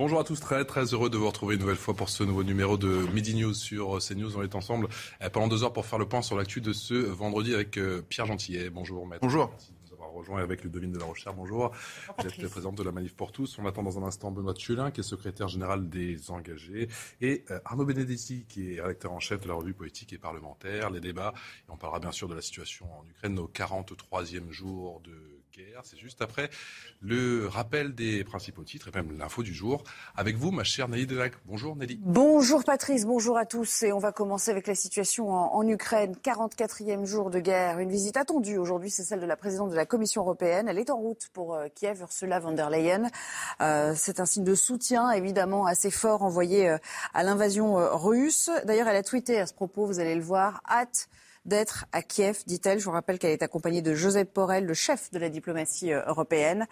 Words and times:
Bonjour 0.00 0.18
à 0.18 0.24
tous, 0.24 0.40
très 0.40 0.64
très 0.64 0.94
heureux 0.94 1.10
de 1.10 1.18
vous 1.18 1.26
retrouver 1.26 1.56
une 1.56 1.60
nouvelle 1.60 1.76
fois 1.76 1.92
pour 1.92 2.08
ce 2.08 2.24
nouveau 2.24 2.42
numéro 2.42 2.78
de 2.78 3.06
Midi 3.12 3.34
News 3.34 3.52
sur 3.52 3.98
CNews. 3.98 4.34
On 4.34 4.42
est 4.42 4.54
ensemble 4.54 4.88
euh, 5.20 5.28
pendant 5.28 5.46
deux 5.46 5.62
heures 5.62 5.74
pour 5.74 5.84
faire 5.84 5.98
le 5.98 6.08
point 6.08 6.22
sur 6.22 6.38
l'actu 6.38 6.62
de 6.62 6.72
ce 6.72 6.94
vendredi 6.94 7.52
avec 7.52 7.76
euh, 7.76 8.00
Pierre 8.08 8.24
Gentillet. 8.24 8.70
Bonjour 8.70 9.06
maître. 9.06 9.20
Bonjour. 9.20 9.50
Merci 9.50 9.72
de 9.72 9.76
nous 9.86 9.92
avoir 9.92 10.10
rejoint 10.12 10.40
avec 10.40 10.64
le 10.64 10.70
devine 10.70 10.90
de 10.90 10.98
la 10.98 11.04
recherche. 11.04 11.36
Bonjour. 11.36 11.72
Vous 12.16 12.26
êtes 12.26 12.38
le 12.38 12.48
président 12.48 12.72
de 12.72 12.82
la 12.82 12.92
Manif 12.92 13.14
pour 13.14 13.30
tous. 13.30 13.58
On 13.58 13.66
attend 13.66 13.82
dans 13.82 13.98
un 13.98 14.02
instant 14.04 14.30
Benoît 14.30 14.54
Tchulin, 14.54 14.90
qui 14.90 15.00
est 15.00 15.02
secrétaire 15.02 15.48
général 15.48 15.90
des 15.90 16.30
engagés, 16.30 16.88
et 17.20 17.44
euh, 17.50 17.60
Arnaud 17.66 17.84
Benedetti, 17.84 18.46
qui 18.48 18.76
est 18.76 18.80
rédacteur 18.80 19.12
en 19.12 19.20
chef 19.20 19.42
de 19.42 19.48
la 19.48 19.54
revue 19.54 19.74
politique 19.74 20.14
et 20.14 20.18
parlementaire. 20.18 20.88
Les 20.88 21.00
débats, 21.00 21.34
et 21.68 21.70
on 21.70 21.76
parlera 21.76 22.00
bien 22.00 22.12
sûr 22.12 22.26
de 22.26 22.34
la 22.34 22.40
situation 22.40 22.86
en 22.98 23.04
Ukraine 23.06 23.38
au 23.38 23.48
43e 23.48 24.50
jour 24.50 25.02
de 25.04 25.39
C'est 25.82 25.98
juste 25.98 26.22
après 26.22 26.50
le 27.00 27.46
rappel 27.48 27.94
des 27.94 28.24
principaux 28.24 28.62
titres 28.62 28.88
et 28.88 28.90
même 28.90 29.16
l'info 29.18 29.42
du 29.42 29.54
jour. 29.54 29.82
Avec 30.16 30.36
vous, 30.36 30.50
ma 30.50 30.64
chère 30.64 30.88
Nelly 30.88 31.06
Delac. 31.06 31.32
Bonjour 31.46 31.76
Nelly. 31.76 31.98
Bonjour 32.02 32.64
Patrice, 32.64 33.06
bonjour 33.06 33.38
à 33.38 33.46
tous. 33.46 33.82
Et 33.82 33.92
on 33.92 33.98
va 33.98 34.12
commencer 34.12 34.50
avec 34.50 34.66
la 34.66 34.74
situation 34.74 35.30
en, 35.30 35.66
Ukraine. 35.66 36.14
44e 36.22 37.04
jour 37.04 37.30
de 37.30 37.38
guerre. 37.38 37.78
Une 37.78 37.90
visite 37.90 38.16
attendue 38.16 38.58
aujourd'hui, 38.58 38.90
c'est 38.90 39.04
celle 39.04 39.20
de 39.20 39.26
la 39.26 39.36
présidente 39.36 39.70
de 39.70 39.76
la 39.76 39.86
Commission 39.86 40.22
européenne. 40.22 40.68
Elle 40.68 40.78
est 40.78 40.90
en 40.90 40.98
route 40.98 41.28
pour 41.32 41.54
euh, 41.54 41.68
Kiev, 41.74 42.00
Ursula 42.00 42.40
von 42.40 42.52
der 42.52 42.70
Leyen. 42.70 43.10
Euh, 43.60 43.94
c'est 43.96 44.20
un 44.20 44.26
signe 44.26 44.44
de 44.44 44.54
soutien 44.54 45.10
évidemment 45.10 45.66
assez 45.66 45.90
fort 45.90 46.22
envoyé 46.22 46.68
euh, 46.68 46.78
à 47.14 47.22
l'invasion 47.22 47.76
russe. 47.96 48.50
D'ailleurs, 48.64 48.88
elle 48.88 48.96
a 48.96 49.02
tweeté 49.02 49.38
à 49.38 49.46
ce 49.46 49.54
propos, 49.54 49.86
vous 49.86 50.00
allez 50.00 50.14
le 50.14 50.22
voir, 50.22 50.62
hâte 50.68 51.08
d'être 51.44 51.86
à 51.92 52.02
Kiev, 52.02 52.42
dit-elle. 52.46 52.78
Je 52.78 52.84
vous 52.84 52.90
rappelle 52.90 53.18
qu'elle 53.18 53.32
est 53.32 53.42
accompagnée 53.42 53.82
de 53.82 53.94
Joseph 53.94 54.28
Borrell, 54.34 54.64
le 54.64 54.74
chef 54.74 55.10
de 55.10 55.18
la 55.18 55.28
diplomatie 55.28 55.92
euh, 55.92 56.02
européenne. 56.06 56.66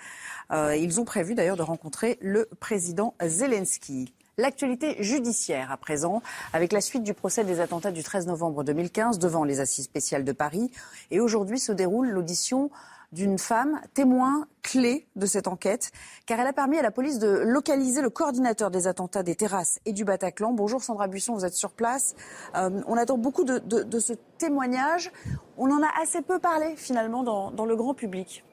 Euh, 0.50 0.77
ils 0.77 1.00
ont 1.00 1.05
prévu 1.05 1.34
d'ailleurs 1.34 1.56
de 1.56 1.62
rencontrer 1.62 2.19
le 2.20 2.48
président 2.61 3.14
Zelensky. 3.24 4.14
L'actualité 4.36 5.02
judiciaire 5.02 5.72
à 5.72 5.77
présent, 5.77 6.22
avec 6.52 6.72
la 6.72 6.80
suite 6.80 7.02
du 7.02 7.12
procès 7.12 7.44
des 7.44 7.58
attentats 7.58 7.91
du 7.91 8.05
13 8.05 8.28
novembre 8.28 8.62
2015 8.62 9.19
devant 9.19 9.42
les 9.42 9.58
assises 9.58 9.86
spéciales 9.86 10.24
de 10.24 10.33
Paris. 10.33 10.70
Et 11.11 11.19
aujourd'hui 11.19 11.58
se 11.58 11.72
déroule 11.72 12.11
l'audition 12.11 12.70
d'une 13.12 13.39
femme 13.39 13.81
témoin 13.95 14.47
clé 14.62 15.06
de 15.17 15.27
cette 15.27 15.48
enquête, 15.48 15.91
car 16.27 16.39
elle 16.41 16.47
a 16.47 16.53
permis 16.53 16.78
à 16.78 16.83
la 16.83 16.91
police 16.91 17.19
de 17.19 17.28
localiser 17.28 18.03
le 18.03 18.11
coordinateur 18.11 18.70
des 18.70 18.87
attentats 18.87 19.23
des 19.23 19.34
terrasses 19.34 19.81
et 19.87 19.92
du 19.92 20.05
Bataclan. 20.05 20.53
Bonjour 20.53 20.83
Sandra 20.83 21.09
Buisson, 21.09 21.34
vous 21.34 21.45
êtes 21.45 21.55
sur 21.55 21.70
place. 21.70 22.14
Euh, 22.55 22.83
on 22.86 22.97
attend 22.97 23.17
beaucoup 23.17 23.45
de, 23.45 23.98
ce 23.98 24.12
témoignage. 24.36 25.11
On 25.56 25.70
en 25.70 25.83
a 25.83 25.89
assez 26.03 26.20
peu 26.20 26.39
parlé 26.39 26.75
finalement 26.77 27.23
dans 27.23 27.64
le 27.64 27.77
grand 27.77 27.95
public. 27.95 28.45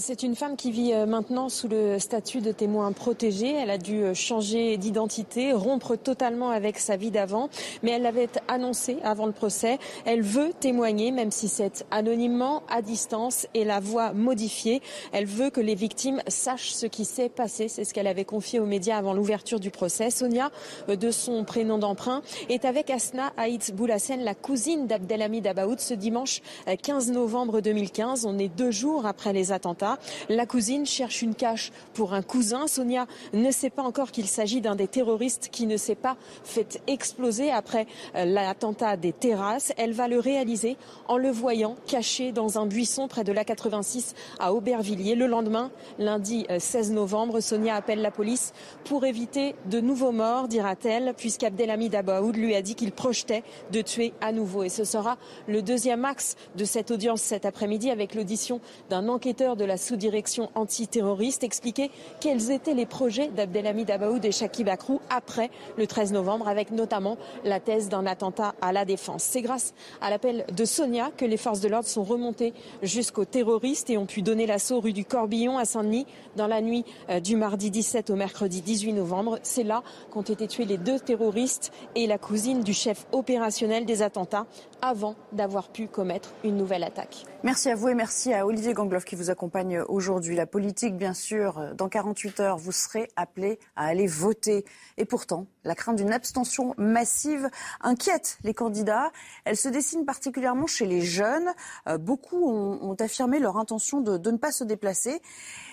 C'est 0.00 0.22
une 0.22 0.36
femme 0.36 0.54
qui 0.54 0.70
vit 0.70 0.92
euh, 0.92 1.06
maintenant 1.06 1.48
sous 1.48 1.66
le 1.66 1.98
statut 1.98 2.40
de 2.40 2.52
témoin 2.52 2.92
protégé. 2.92 3.52
Elle 3.52 3.70
a 3.70 3.78
dû 3.78 4.04
euh, 4.04 4.14
changer 4.14 4.76
d'identité, 4.76 5.52
rompre 5.52 5.96
totalement 5.96 6.50
avec 6.50 6.78
sa 6.78 6.96
vie 6.96 7.10
d'avant, 7.10 7.48
mais 7.82 7.90
elle 7.90 8.02
l'avait 8.02 8.28
annoncé 8.46 8.98
avant 9.02 9.26
le 9.26 9.32
procès. 9.32 9.80
Elle 10.04 10.22
veut 10.22 10.52
témoigner, 10.60 11.10
même 11.10 11.32
si 11.32 11.48
c'est 11.48 11.84
anonymement, 11.90 12.62
à 12.70 12.80
distance 12.80 13.48
et 13.54 13.64
la 13.64 13.80
voix 13.80 14.12
modifiée. 14.12 14.82
Elle 15.10 15.26
veut 15.26 15.50
que 15.50 15.60
les 15.60 15.74
victimes 15.74 16.22
sachent 16.28 16.70
ce 16.70 16.86
qui 16.86 17.04
s'est 17.04 17.28
passé. 17.28 17.66
C'est 17.66 17.82
ce 17.82 17.92
qu'elle 17.92 18.06
avait 18.06 18.24
confié 18.24 18.60
aux 18.60 18.66
médias 18.66 18.98
avant 18.98 19.14
l'ouverture 19.14 19.58
du 19.58 19.72
procès. 19.72 20.10
Sonia, 20.10 20.52
euh, 20.88 20.94
de 20.94 21.10
son 21.10 21.42
prénom 21.42 21.76
d'emprunt, 21.76 22.22
est 22.48 22.64
avec 22.64 22.90
Asna 22.90 23.32
Haït 23.36 23.74
Boulassen, 23.74 24.22
la 24.22 24.36
cousine 24.36 24.86
d'Abdelhamid 24.86 25.44
Abaoud, 25.48 25.80
ce 25.80 25.94
dimanche 25.94 26.40
15 26.82 27.10
novembre 27.10 27.60
2015. 27.60 28.26
On 28.26 28.38
est 28.38 28.48
deux 28.48 28.70
jours 28.70 29.04
après 29.04 29.32
les 29.32 29.50
attentats. 29.50 29.87
La 30.28 30.46
cousine 30.46 30.84
cherche 30.84 31.22
une 31.22 31.34
cache 31.34 31.72
pour 31.94 32.12
un 32.12 32.22
cousin. 32.22 32.66
Sonia 32.66 33.06
ne 33.32 33.50
sait 33.50 33.70
pas 33.70 33.82
encore 33.82 34.10
qu'il 34.10 34.26
s'agit 34.26 34.60
d'un 34.60 34.74
des 34.74 34.88
terroristes 34.88 35.48
qui 35.50 35.66
ne 35.66 35.76
s'est 35.76 35.94
pas 35.94 36.16
fait 36.44 36.82
exploser 36.86 37.50
après 37.50 37.86
euh, 38.14 38.24
l'attentat 38.24 38.96
des 38.96 39.12
terrasses. 39.12 39.72
Elle 39.76 39.92
va 39.92 40.08
le 40.08 40.18
réaliser 40.18 40.76
en 41.06 41.16
le 41.16 41.30
voyant 41.30 41.76
caché 41.86 42.32
dans 42.32 42.58
un 42.58 42.66
buisson 42.66 43.08
près 43.08 43.24
de 43.24 43.32
l'A86 43.32 44.14
à 44.38 44.52
Aubervilliers. 44.52 45.14
Le 45.14 45.26
lendemain, 45.26 45.70
lundi 45.98 46.46
16 46.58 46.92
novembre, 46.92 47.40
Sonia 47.40 47.74
appelle 47.74 48.02
la 48.02 48.10
police 48.10 48.52
pour 48.84 49.04
éviter 49.04 49.54
de 49.66 49.80
nouveaux 49.80 50.12
morts, 50.12 50.48
dira-t-elle, 50.48 51.14
puisqu'Abdelhamid 51.16 51.94
Abaoud 51.94 52.36
lui 52.36 52.54
a 52.54 52.62
dit 52.62 52.74
qu'il 52.74 52.92
projetait 52.92 53.42
de 53.72 53.80
tuer 53.80 54.12
à 54.20 54.32
nouveau. 54.32 54.62
Et 54.64 54.68
ce 54.68 54.84
sera 54.84 55.16
le 55.46 55.62
deuxième 55.62 56.04
axe 56.04 56.36
de 56.56 56.64
cette 56.64 56.90
audience 56.90 57.22
cet 57.22 57.46
après-midi 57.46 57.90
avec 57.90 58.14
l'audition 58.14 58.60
d'un 58.90 59.08
enquêteur 59.08 59.56
de 59.56 59.64
la 59.64 59.76
sous-direction 59.78 60.50
antiterroriste 60.54 61.44
expliquer 61.44 61.90
quels 62.20 62.50
étaient 62.50 62.74
les 62.74 62.86
projets 62.86 63.28
d'Abdelhamid 63.28 63.90
Abaoud 63.90 64.24
et 64.24 64.32
Shakib 64.32 64.68
Akrou 64.68 65.00
après 65.10 65.50
le 65.76 65.86
13 65.86 66.12
novembre, 66.12 66.48
avec 66.48 66.70
notamment 66.70 67.16
la 67.44 67.60
thèse 67.60 67.88
d'un 67.88 68.06
attentat 68.06 68.54
à 68.60 68.72
la 68.72 68.84
défense. 68.84 69.22
C'est 69.22 69.42
grâce 69.42 69.74
à 70.00 70.10
l'appel 70.10 70.44
de 70.54 70.64
Sonia 70.64 71.10
que 71.16 71.24
les 71.24 71.36
forces 71.36 71.60
de 71.60 71.68
l'ordre 71.68 71.88
sont 71.88 72.04
remontées 72.04 72.52
jusqu'aux 72.82 73.24
terroristes 73.24 73.90
et 73.90 73.98
ont 73.98 74.06
pu 74.06 74.22
donner 74.22 74.46
l'assaut 74.46 74.80
rue 74.80 74.92
du 74.92 75.04
Corbillon 75.04 75.58
à 75.58 75.64
Saint-Denis 75.64 76.06
dans 76.36 76.46
la 76.46 76.60
nuit 76.60 76.84
euh, 77.10 77.20
du 77.20 77.36
mardi 77.36 77.70
17 77.70 78.10
au 78.10 78.16
mercredi 78.16 78.60
18 78.60 78.92
novembre. 78.92 79.38
C'est 79.42 79.64
là 79.64 79.82
qu'ont 80.10 80.22
été 80.22 80.46
tués 80.46 80.64
les 80.64 80.78
deux 80.78 80.98
terroristes 80.98 81.72
et 81.94 82.06
la 82.06 82.18
cousine 82.18 82.62
du 82.62 82.74
chef 82.74 83.06
opérationnel 83.12 83.86
des 83.86 84.02
attentats 84.02 84.46
avant 84.82 85.16
d'avoir 85.32 85.68
pu 85.68 85.88
commettre 85.88 86.30
une 86.44 86.56
nouvelle 86.56 86.84
attaque. 86.84 87.24
Merci 87.42 87.70
à 87.70 87.74
vous 87.74 87.88
et 87.88 87.94
merci 87.94 88.32
à 88.32 88.46
Olivier 88.46 88.72
Gangloff 88.72 89.04
qui 89.04 89.14
vous 89.14 89.30
accompagne 89.30 89.80
aujourd'hui. 89.80 90.36
La 90.36 90.46
politique, 90.46 90.96
bien 90.96 91.14
sûr, 91.14 91.74
dans 91.76 91.88
48 91.88 92.40
heures, 92.40 92.58
vous 92.58 92.72
serez 92.72 93.08
appelé 93.16 93.58
à 93.76 93.86
aller 93.86 94.06
voter. 94.06 94.64
Et 94.96 95.04
pourtant, 95.04 95.46
la 95.64 95.74
crainte 95.74 95.96
d'une 95.96 96.12
abstention 96.12 96.74
massive 96.78 97.48
inquiète 97.80 98.38
les 98.42 98.54
candidats. 98.54 99.12
Elle 99.44 99.56
se 99.56 99.68
dessine 99.68 100.04
particulièrement 100.04 100.66
chez 100.66 100.86
les 100.86 101.00
jeunes. 101.00 101.52
Euh, 101.88 101.98
beaucoup 101.98 102.48
ont, 102.48 102.96
affirmé 102.98 103.38
leur 103.38 103.56
intention 103.58 104.00
de, 104.00 104.16
de, 104.16 104.30
ne 104.30 104.38
pas 104.38 104.50
se 104.50 104.64
déplacer. 104.64 105.20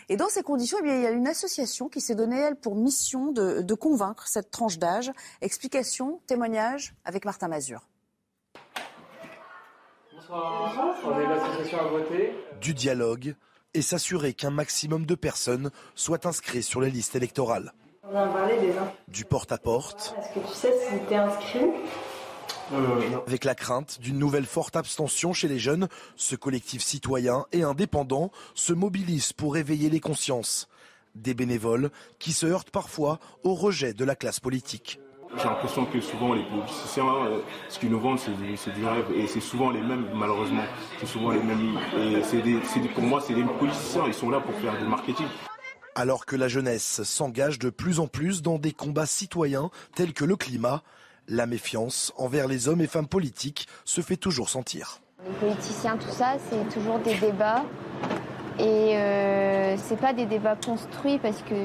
Et 0.09 0.17
dans 0.17 0.29
ces 0.29 0.43
conditions, 0.43 0.77
eh 0.79 0.83
bien, 0.83 0.95
il 0.95 1.01
y 1.01 1.07
a 1.07 1.11
une 1.11 1.27
association 1.27 1.89
qui 1.89 2.01
s'est 2.01 2.13
donnée, 2.13 2.39
elle, 2.39 2.55
pour 2.55 2.75
mission 2.75 3.31
de, 3.31 3.61
de 3.61 3.73
convaincre 3.73 4.27
cette 4.27 4.51
tranche 4.51 4.77
d'âge. 4.77 5.11
Explication, 5.41 6.19
témoignage 6.27 6.93
avec 7.05 7.25
Martin 7.25 7.47
Mazur. 7.47 7.87
Bonsoir, 10.27 10.95
on 11.03 11.19
est 11.19 11.27
l'association 11.27 11.79
à 11.79 11.83
voter. 11.83 12.31
Du 12.59 12.73
dialogue 12.73 13.35
et 13.73 13.81
s'assurer 13.81 14.33
qu'un 14.33 14.49
maximum 14.49 15.05
de 15.05 15.15
personnes 15.15 15.69
soient 15.93 16.25
inscrites 16.25 16.63
sur 16.63 16.81
les 16.81 16.89
listes 16.89 17.15
électorales. 17.15 17.73
On 18.03 18.13
va 18.13 18.27
parler 18.27 18.59
des 18.59 18.73
Du 19.07 19.25
porte-à-porte. 19.25 20.15
Est-ce 20.17 20.39
que 20.39 20.47
tu 20.47 20.53
sais 20.53 20.73
si 20.79 21.07
tu 21.07 21.13
es 21.13 21.17
inscrit 21.17 21.65
euh, 22.73 23.01
Avec 23.27 23.43
la 23.43 23.55
crainte 23.55 23.99
d'une 23.99 24.17
nouvelle 24.17 24.45
forte 24.45 24.75
abstention 24.75 25.33
chez 25.33 25.47
les 25.47 25.59
jeunes, 25.59 25.87
ce 26.15 26.35
collectif 26.35 26.81
citoyen 26.81 27.45
et 27.51 27.63
indépendant 27.63 28.31
se 28.55 28.73
mobilise 28.73 29.33
pour 29.33 29.57
éveiller 29.57 29.89
les 29.89 29.99
consciences. 29.99 30.67
Des 31.13 31.33
bénévoles 31.33 31.91
qui 32.19 32.33
se 32.33 32.45
heurtent 32.45 32.71
parfois 32.71 33.19
au 33.43 33.53
rejet 33.53 33.93
de 33.93 34.05
la 34.05 34.16
classe 34.16 34.39
politique. 34.39 34.99
J'ai 35.37 35.43
l'impression 35.43 35.85
que 35.85 35.99
souvent 35.99 36.33
les 36.33 36.43
politiciens, 36.43 37.05
euh, 37.25 37.39
ce 37.69 37.79
qu'ils 37.79 37.89
nous 37.89 37.99
vendent, 37.99 38.19
c'est 38.19 38.31
du, 38.31 38.53
du, 38.53 38.85
rêve. 38.85 39.05
Et 39.16 39.27
c'est 39.27 39.41
souvent 39.41 39.69
les 39.69 39.81
mêmes, 39.81 40.07
malheureusement. 40.13 40.63
C'est 40.99 41.07
souvent 41.07 41.31
les 41.31 41.41
mêmes. 41.41 41.77
Et 41.97 42.23
c'est 42.23 42.41
des, 42.41 42.59
des, 42.59 42.89
pour 42.89 43.03
moi, 43.03 43.22
c'est 43.22 43.33
des 43.33 43.43
politiciens. 43.43 44.03
Ils 44.07 44.13
sont 44.13 44.29
là 44.29 44.39
pour 44.39 44.53
faire 44.55 44.77
du 44.77 44.85
marketing. 44.85 45.25
Alors 45.95 46.25
que 46.25 46.35
la 46.35 46.47
jeunesse 46.47 47.03
s'engage 47.03 47.59
de 47.59 47.69
plus 47.69 47.99
en 47.99 48.07
plus 48.07 48.41
dans 48.41 48.59
des 48.59 48.72
combats 48.72 49.05
citoyens 49.05 49.72
tels 49.95 50.13
que 50.13 50.25
le 50.25 50.35
climat, 50.35 50.83
la 51.28 51.45
méfiance 51.45 52.13
envers 52.17 52.47
les 52.47 52.67
hommes 52.67 52.81
et 52.81 52.87
femmes 52.87 53.07
politiques 53.07 53.67
se 53.83 54.01
fait 54.01 54.17
toujours 54.17 54.49
sentir. 54.49 54.99
Les 55.25 55.33
politiciens, 55.35 55.97
tout 55.97 56.11
ça, 56.11 56.35
c'est 56.49 56.73
toujours 56.73 56.99
des 56.99 57.16
débats. 57.16 57.63
Et 58.59 58.95
euh, 58.95 59.75
c'est 59.78 59.99
pas 59.99 60.13
des 60.13 60.25
débats 60.25 60.55
construits 60.55 61.19
parce 61.19 61.41
que 61.41 61.55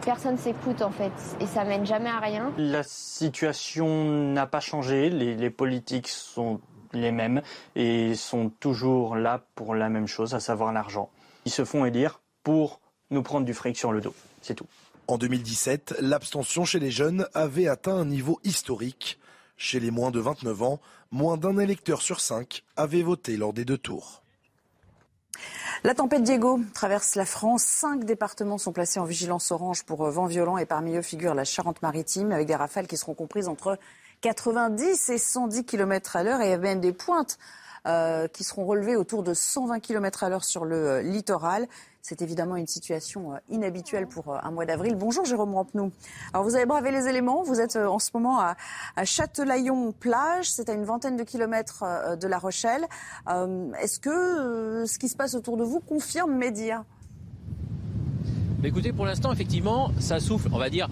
personne 0.00 0.38
s'écoute 0.38 0.82
en 0.82 0.90
fait 0.90 1.12
et 1.40 1.46
ça 1.46 1.64
mène 1.64 1.86
jamais 1.86 2.08
à 2.08 2.18
rien. 2.18 2.52
La 2.56 2.82
situation 2.82 4.04
n'a 4.04 4.46
pas 4.46 4.60
changé, 4.60 5.10
les, 5.10 5.34
les, 5.34 5.50
politiques 5.50 6.08
sont 6.08 6.60
les 6.92 7.12
mêmes 7.12 7.42
et 7.76 8.14
sont 8.14 8.50
toujours 8.60 9.16
là 9.16 9.44
pour 9.54 9.74
la 9.74 9.88
même 9.88 10.06
chose, 10.06 10.34
à 10.34 10.40
savoir 10.40 10.72
l'argent. 10.72 11.10
Ils 11.44 11.52
se 11.52 11.64
font 11.64 11.84
élire 11.84 12.20
pour 12.42 12.80
nous 13.10 13.22
prendre 13.22 13.46
du 13.46 13.54
fric 13.54 13.76
sur 13.76 13.92
le 13.92 14.00
dos. 14.00 14.14
C'est 14.42 14.54
tout. 14.54 14.66
En 15.06 15.18
2017, 15.18 15.96
l'abstention 16.00 16.64
chez 16.64 16.78
les 16.78 16.90
jeunes 16.90 17.26
avait 17.34 17.68
atteint 17.68 17.96
un 17.96 18.04
niveau 18.04 18.40
historique. 18.44 19.18
Chez 19.56 19.80
les 19.80 19.90
moins 19.90 20.10
de 20.10 20.20
29 20.20 20.62
ans, 20.62 20.80
moins 21.10 21.36
d'un 21.36 21.58
électeur 21.58 22.00
sur 22.00 22.20
cinq 22.20 22.64
avait 22.76 23.02
voté 23.02 23.36
lors 23.36 23.52
des 23.52 23.64
deux 23.64 23.76
tours. 23.76 24.19
La 25.82 25.94
tempête 25.94 26.22
Diego 26.22 26.60
traverse 26.74 27.14
la 27.14 27.24
France. 27.24 27.62
Cinq 27.62 28.04
départements 28.04 28.58
sont 28.58 28.72
placés 28.72 29.00
en 29.00 29.04
vigilance 29.04 29.50
orange 29.50 29.84
pour 29.84 30.04
vent 30.10 30.26
violent 30.26 30.58
et 30.58 30.66
parmi 30.66 30.96
eux 30.96 31.02
figure 31.02 31.34
la 31.34 31.44
Charente-Maritime 31.44 32.32
avec 32.32 32.46
des 32.46 32.54
rafales 32.54 32.86
qui 32.86 32.96
seront 32.96 33.14
comprises 33.14 33.48
entre 33.48 33.78
90 34.20 35.08
et 35.08 35.18
110 35.18 35.64
km 35.64 36.16
à 36.16 36.22
l'heure 36.22 36.42
et 36.42 36.58
même 36.58 36.80
des 36.80 36.92
pointes 36.92 37.38
euh, 37.86 38.28
qui 38.28 38.44
seront 38.44 38.66
relevées 38.66 38.96
autour 38.96 39.22
de 39.22 39.32
120 39.32 39.80
km 39.80 40.24
à 40.24 40.28
l'heure 40.28 40.44
sur 40.44 40.66
le 40.66 40.76
euh, 40.76 41.02
littoral. 41.02 41.66
C'est 42.02 42.22
évidemment 42.22 42.56
une 42.56 42.66
situation 42.66 43.34
euh, 43.34 43.36
inhabituelle 43.50 44.06
pour 44.06 44.34
un 44.34 44.50
mois 44.50 44.64
d'avril. 44.64 44.94
Bonjour 44.96 45.24
Jérôme 45.24 45.54
Rampenou. 45.54 45.92
Alors 46.32 46.44
vous 46.44 46.54
avez 46.54 46.66
bravé 46.66 46.90
les 46.90 47.08
éléments. 47.08 47.42
Vous 47.42 47.60
êtes 47.60 47.76
en 47.76 47.98
ce 47.98 48.10
moment 48.14 48.40
à, 48.40 48.56
à 48.96 49.04
Châtelaillon-Plage. 49.04 50.50
C'est 50.50 50.68
à 50.68 50.72
une 50.72 50.84
vingtaine 50.84 51.16
de 51.16 51.24
kilomètres 51.24 51.84
de 52.16 52.26
La 52.26 52.38
Rochelle. 52.38 52.86
Est-ce 53.28 54.00
que 54.00 54.84
ce 54.86 54.98
qui 54.98 55.08
se 55.08 55.16
passe 55.16 55.34
autour 55.34 55.56
de 55.56 55.64
vous 55.64 55.80
confirme 55.80 56.32
Média 58.62 58.70
Écoutez, 58.70 58.92
pour 58.92 59.04
l'instant, 59.04 59.32
effectivement, 59.32 59.90
ça 59.98 60.20
souffle, 60.20 60.48
on 60.52 60.58
va 60.58 60.70
dire, 60.70 60.88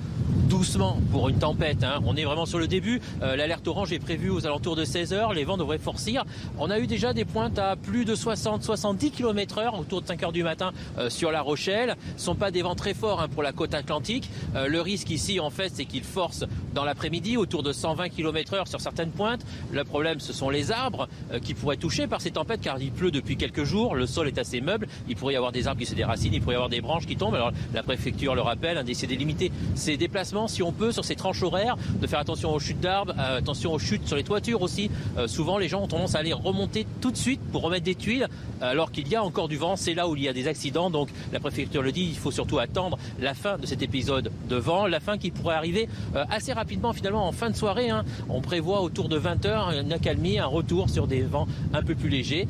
doucement 0.49 0.99
pour 1.12 1.29
une 1.29 1.38
tempête. 1.38 1.85
Hein. 1.85 2.00
On 2.05 2.17
est 2.17 2.25
vraiment 2.25 2.47
sur 2.47 2.59
le 2.59 2.67
début. 2.67 3.00
Euh, 3.23 3.37
l'alerte 3.37 3.69
orange 3.69 3.93
est 3.93 3.99
prévue 3.99 4.31
aux 4.31 4.47
alentours 4.47 4.76
de 4.76 4.85
16 4.85 5.12
heures. 5.12 5.32
Les 5.32 5.44
vents 5.44 5.56
devraient 5.56 5.79
forcir. 5.79 6.25
On 6.59 6.70
a 6.70 6.79
eu 6.79 6.87
déjà 6.87 7.12
des 7.12 7.25
pointes 7.25 7.59
à 7.59 7.76
plus 7.76 8.05
de 8.05 8.15
60-70 8.15 9.11
km 9.11 9.59
heure 9.59 9.79
autour 9.79 10.03
de 10.03 10.06
5 10.06 10.23
heures 10.23 10.32
du 10.32 10.43
matin 10.43 10.73
euh, 10.99 11.09
sur 11.11 11.31
La 11.31 11.41
Rochelle. 11.41 11.97
Ce 12.17 12.25
sont 12.25 12.35
pas 12.35 12.50
des 12.50 12.62
vents 12.62 12.75
très 12.75 12.94
forts 12.94 13.20
hein, 13.20 13.29
pour 13.29 13.43
la 13.43 13.53
côte 13.53 13.75
atlantique. 13.75 14.31
Euh, 14.56 14.69
le 14.69 14.81
risque 14.81 15.11
ici, 15.11 15.38
en 15.38 15.50
fait, 15.50 15.70
c'est 15.75 15.85
qu'il 15.85 16.03
force 16.03 16.44
dans 16.75 16.85
l'après-midi 16.85 17.37
autour 17.37 17.62
de 17.62 17.73
120 17.73 18.09
km 18.09 18.55
heure 18.55 18.69
sur 18.69 18.81
certaines 18.81 19.11
pointes. 19.11 19.44
Le 19.73 19.85
problème, 19.85 20.20
ce 20.20 20.32
sont 20.32 20.50
les 20.50 20.73
arbres 20.73 21.09
qui 21.43 21.55
pourraient 21.55 21.76
touchés 21.76 22.06
par 22.06 22.20
ces 22.20 22.31
tempêtes 22.31 22.61
car 22.61 22.81
il 22.81 22.91
pleut 22.91 23.11
depuis 23.11 23.37
quelques 23.37 23.65
jours. 23.65 23.94
Le 23.94 24.06
sol 24.06 24.29
est 24.29 24.38
assez 24.38 24.61
meuble. 24.61 24.88
Il 25.09 25.17
pourrait 25.17 25.35
y 25.35 25.37
avoir 25.37 25.53
des 25.53 25.67
arbres 25.67 25.81
qui 25.81 25.87
se 25.87 25.94
déracinent. 25.94 26.35
Il 26.35 26.41
pourrait 26.41 26.55
y 26.55 26.56
avoir 26.56 26.70
des 26.70 26.81
branches 26.81 27.06
qui 27.06 27.17
tombent. 27.17 27.37
La 27.75 27.82
préfecture 27.82 28.34
le 28.34 28.43
rappelle, 28.43 28.78
hein, 28.78 28.84
d'essayer 28.84 29.12
de 29.12 29.19
limiter 29.19 29.52
ces 29.75 29.96
déplacements 29.96 30.49
si 30.49 30.62
on 30.62 30.72
peut, 30.72 30.93
sur 30.93 31.05
ces 31.05 31.16
tranches 31.16 31.43
horaires, 31.43 31.76
de 32.00 32.06
faire 32.06 32.19
attention 32.19 32.55
aux 32.55 32.58
chutes 32.58 32.81
d'arbres, 32.81 33.14
euh, 33.19 33.38
attention 33.38 33.72
aux 33.72 33.78
chutes 33.78 34.06
sur 34.06 34.16
les 34.16 34.25
toitures 34.25 34.62
aussi. 34.62 34.90
Euh, 35.16 35.26
souvent, 35.26 35.58
les 35.58 35.69
gens 35.69 35.82
ont 35.82 35.88
tendance 35.88 36.14
à 36.14 36.19
aller 36.19 36.32
remonter 36.32 36.87
tout 37.00 37.10
de 37.10 37.16
suite 37.16 37.40
pour 37.52 37.62
remettre 37.62 37.84
des 37.84 37.94
tuiles, 37.94 38.28
alors 38.60 38.90
qu'il 38.90 39.08
y 39.08 39.16
a 39.16 39.22
encore 39.22 39.49
du 39.49 39.56
vent. 39.56 39.76
C'est 39.76 39.94
là 39.94 40.08
où 40.08 40.16
il 40.16 40.22
y 40.22 40.28
a 40.28 40.32
des 40.32 40.49
accidents. 40.49 40.90
Donc, 40.90 41.08
la 41.32 41.40
préfecture 41.40 41.82
le 41.82 41.93
dit, 41.93 42.08
il 42.10 42.16
faut 42.16 42.31
surtout 42.31 42.58
attendre 42.58 42.99
la 43.20 43.34
fin 43.34 43.58
de 43.58 43.66
cet 43.66 43.82
épisode 43.82 44.31
de 44.49 44.56
vent, 44.56 44.87
la 44.87 45.00
fin 45.00 45.19
qui 45.19 45.31
pourrait 45.31 45.55
arriver 45.55 45.88
euh, 46.14 46.25
assez 46.31 46.52
rapidement, 46.52 46.93
finalement, 46.93 47.26
en 47.26 47.32
fin 47.32 47.50
de 47.50 47.56
soirée. 47.56 47.90
Hein. 47.90 48.05
On 48.28 48.40
prévoit 48.40 48.82
autour 48.82 49.08
de 49.08 49.19
20h 49.19 49.81
une 49.81 49.93
accalmie, 49.93 50.38
un 50.38 50.46
retour 50.46 50.90
sur 50.90 51.06
des 51.06 51.22
vents 51.22 51.46
un 51.72 51.82
peu 51.82 51.94
plus 51.94 52.08
légers. 52.08 52.46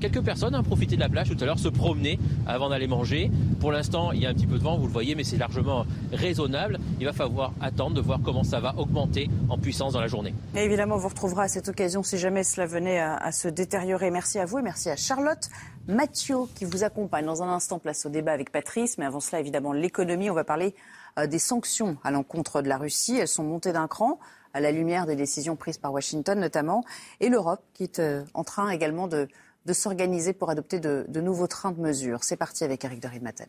quelques 0.00 0.22
personnes 0.22 0.54
ont 0.54 0.62
profité 0.62 0.96
de 0.96 1.00
la 1.00 1.08
plage 1.08 1.28
tout 1.28 1.36
à 1.40 1.44
l'heure, 1.46 1.58
se 1.58 1.68
promener 1.68 2.18
avant 2.46 2.68
d'aller 2.68 2.86
manger. 2.86 3.30
Pour 3.60 3.72
l'instant, 3.72 4.12
il 4.12 4.20
y 4.20 4.26
a 4.26 4.30
un 4.30 4.34
petit 4.34 4.43
peu 4.46 4.58
de 4.58 4.62
vent, 4.62 4.76
vous 4.76 4.86
le 4.86 4.92
voyez, 4.92 5.14
mais 5.14 5.24
c'est 5.24 5.36
largement 5.36 5.86
raisonnable. 6.12 6.78
Il 7.00 7.06
va 7.06 7.12
falloir 7.12 7.52
attendre 7.60 7.94
de 7.94 8.00
voir 8.00 8.20
comment 8.24 8.44
ça 8.44 8.60
va 8.60 8.74
augmenter 8.76 9.28
en 9.48 9.58
puissance 9.58 9.92
dans 9.92 10.00
la 10.00 10.08
journée. 10.08 10.34
évidemment, 10.54 10.96
on 10.96 10.98
vous 10.98 11.08
retrouvera 11.08 11.44
à 11.44 11.48
cette 11.48 11.68
occasion 11.68 12.02
si 12.02 12.18
jamais 12.18 12.44
cela 12.44 12.66
venait 12.66 13.00
à, 13.00 13.32
se 13.32 13.48
détériorer. 13.48 14.10
Merci 14.10 14.38
à 14.38 14.44
vous 14.44 14.58
et 14.58 14.62
merci 14.62 14.90
à 14.90 14.96
Charlotte 14.96 15.48
Mathieu 15.88 16.36
qui 16.54 16.64
vous 16.64 16.84
accompagne. 16.84 17.26
Dans 17.26 17.42
un 17.42 17.48
instant, 17.48 17.78
place 17.78 18.06
au 18.06 18.08
débat 18.08 18.32
avec 18.32 18.50
Patrice. 18.50 18.98
Mais 18.98 19.04
avant 19.04 19.20
cela, 19.20 19.40
évidemment, 19.40 19.72
l'économie. 19.72 20.30
On 20.30 20.34
va 20.34 20.44
parler 20.44 20.74
euh, 21.18 21.26
des 21.26 21.38
sanctions 21.38 21.96
à 22.04 22.10
l'encontre 22.10 22.62
de 22.62 22.68
la 22.68 22.78
Russie. 22.78 23.16
Elles 23.16 23.28
sont 23.28 23.44
montées 23.44 23.72
d'un 23.72 23.88
cran 23.88 24.18
à 24.54 24.60
la 24.60 24.70
lumière 24.70 25.04
des 25.04 25.16
décisions 25.16 25.56
prises 25.56 25.78
par 25.78 25.92
Washington 25.92 26.38
notamment. 26.38 26.84
Et 27.20 27.28
l'Europe 27.28 27.62
qui 27.74 27.82
est 27.82 27.98
euh, 27.98 28.24
en 28.32 28.44
train 28.44 28.70
également 28.70 29.08
de, 29.08 29.28
s'organiser 29.72 30.32
pour 30.32 30.50
adopter 30.50 30.78
de, 30.78 31.20
nouveaux 31.20 31.46
trains 31.46 31.72
de 31.72 31.80
mesures. 31.80 32.22
C'est 32.22 32.36
parti 32.36 32.64
avec 32.64 32.84
Eric 32.84 33.00
de 33.00 33.08
Maten. 33.20 33.48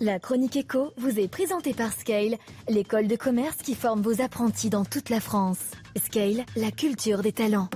La 0.00 0.18
chronique 0.18 0.56
éco 0.56 0.92
vous 0.96 1.20
est 1.20 1.28
présentée 1.28 1.74
par 1.74 1.92
Scale, 1.92 2.36
l'école 2.68 3.06
de 3.06 3.14
commerce 3.14 3.56
qui 3.58 3.74
forme 3.74 4.02
vos 4.02 4.20
apprentis 4.20 4.68
dans 4.68 4.84
toute 4.84 5.10
la 5.10 5.20
France. 5.20 5.60
Scale, 5.96 6.44
la 6.56 6.72
culture 6.72 7.22
des 7.22 7.32
talents. 7.32 7.68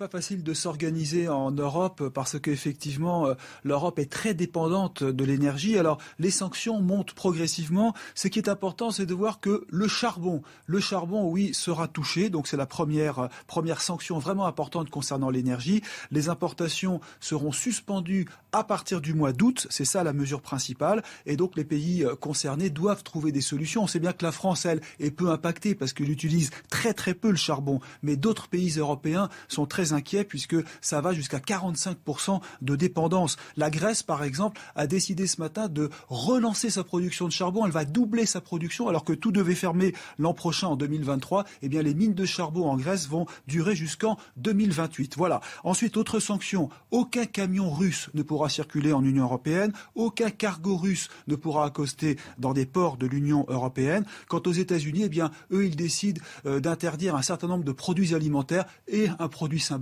Pas 0.00 0.08
facile 0.08 0.42
de 0.42 0.54
s'organiser 0.54 1.28
en 1.28 1.50
Europe 1.50 2.08
parce 2.08 2.40
qu'effectivement, 2.40 3.26
euh, 3.26 3.34
l'Europe 3.64 3.98
est 3.98 4.10
très 4.10 4.32
dépendante 4.32 5.04
de 5.04 5.24
l'énergie. 5.24 5.76
Alors, 5.76 5.98
les 6.18 6.30
sanctions 6.30 6.80
montent 6.80 7.12
progressivement. 7.12 7.92
Ce 8.14 8.26
qui 8.26 8.38
est 8.38 8.48
important, 8.48 8.92
c'est 8.92 9.04
de 9.04 9.12
voir 9.12 9.40
que 9.40 9.66
le 9.68 9.88
charbon, 9.88 10.40
le 10.64 10.80
charbon, 10.80 11.28
oui, 11.28 11.52
sera 11.52 11.86
touché. 11.86 12.30
Donc, 12.30 12.46
c'est 12.46 12.56
la 12.56 12.64
première, 12.64 13.18
euh, 13.18 13.28
première 13.46 13.82
sanction 13.82 14.18
vraiment 14.18 14.46
importante 14.46 14.88
concernant 14.88 15.28
l'énergie. 15.28 15.82
Les 16.10 16.30
importations 16.30 17.02
seront 17.20 17.52
suspendues 17.52 18.26
à 18.52 18.64
partir 18.64 19.02
du 19.02 19.12
mois 19.12 19.34
d'août. 19.34 19.66
C'est 19.68 19.84
ça 19.84 20.02
la 20.02 20.14
mesure 20.14 20.40
principale. 20.40 21.02
Et 21.26 21.36
donc, 21.36 21.56
les 21.56 21.64
pays 21.64 22.06
euh, 22.06 22.16
concernés 22.16 22.70
doivent 22.70 23.02
trouver 23.02 23.32
des 23.32 23.42
solutions. 23.42 23.82
On 23.82 23.86
sait 23.86 24.00
bien 24.00 24.14
que 24.14 24.24
la 24.24 24.32
France, 24.32 24.64
elle, 24.64 24.80
est 24.98 25.10
peu 25.10 25.28
impactée 25.28 25.74
parce 25.74 25.92
qu'elle 25.92 26.10
utilise 26.10 26.48
très 26.70 26.94
très 26.94 27.12
peu 27.12 27.28
le 27.28 27.36
charbon. 27.36 27.80
Mais 28.02 28.16
d'autres 28.16 28.48
pays 28.48 28.78
européens 28.78 29.28
sont 29.48 29.66
très 29.66 29.89
inquiet 29.92 30.24
puisque 30.24 30.56
ça 30.80 31.00
va 31.00 31.12
jusqu'à 31.12 31.38
45% 31.38 32.40
de 32.62 32.76
dépendance. 32.76 33.36
La 33.56 33.70
Grèce, 33.70 34.02
par 34.02 34.22
exemple, 34.22 34.60
a 34.74 34.86
décidé 34.86 35.26
ce 35.26 35.40
matin 35.40 35.68
de 35.68 35.90
relancer 36.08 36.70
sa 36.70 36.84
production 36.84 37.26
de 37.26 37.32
charbon. 37.32 37.66
Elle 37.66 37.72
va 37.72 37.84
doubler 37.84 38.26
sa 38.26 38.40
production 38.40 38.88
alors 38.88 39.04
que 39.04 39.12
tout 39.12 39.32
devait 39.32 39.54
fermer 39.54 39.94
l'an 40.18 40.34
prochain 40.34 40.68
en 40.68 40.76
2023. 40.76 41.44
Eh 41.62 41.68
bien, 41.68 41.82
les 41.82 41.94
mines 41.94 42.14
de 42.14 42.24
charbon 42.24 42.68
en 42.68 42.76
Grèce 42.76 43.08
vont 43.08 43.26
durer 43.46 43.74
jusqu'en 43.74 44.16
2028. 44.36 45.16
Voilà. 45.16 45.40
Ensuite, 45.64 45.96
autre 45.96 46.20
sanction. 46.20 46.68
Aucun 46.90 47.26
camion 47.26 47.70
russe 47.70 48.10
ne 48.14 48.22
pourra 48.22 48.48
circuler 48.48 48.92
en 48.92 49.04
Union 49.04 49.24
européenne. 49.24 49.72
Aucun 49.94 50.30
cargo 50.30 50.76
russe 50.76 51.08
ne 51.28 51.36
pourra 51.36 51.66
accoster 51.66 52.16
dans 52.38 52.52
des 52.52 52.66
ports 52.66 52.96
de 52.96 53.06
l'Union 53.06 53.44
européenne. 53.48 54.04
Quant 54.28 54.42
aux 54.46 54.52
États-Unis, 54.52 55.02
eh 55.04 55.08
bien, 55.08 55.30
eux, 55.52 55.66
ils 55.66 55.76
décident 55.76 56.20
euh, 56.46 56.60
d'interdire 56.60 57.16
un 57.16 57.22
certain 57.22 57.48
nombre 57.48 57.64
de 57.64 57.72
produits 57.72 58.14
alimentaires 58.14 58.64
et 58.88 59.08
un 59.18 59.28
produit 59.28 59.60
symbolique 59.60 59.79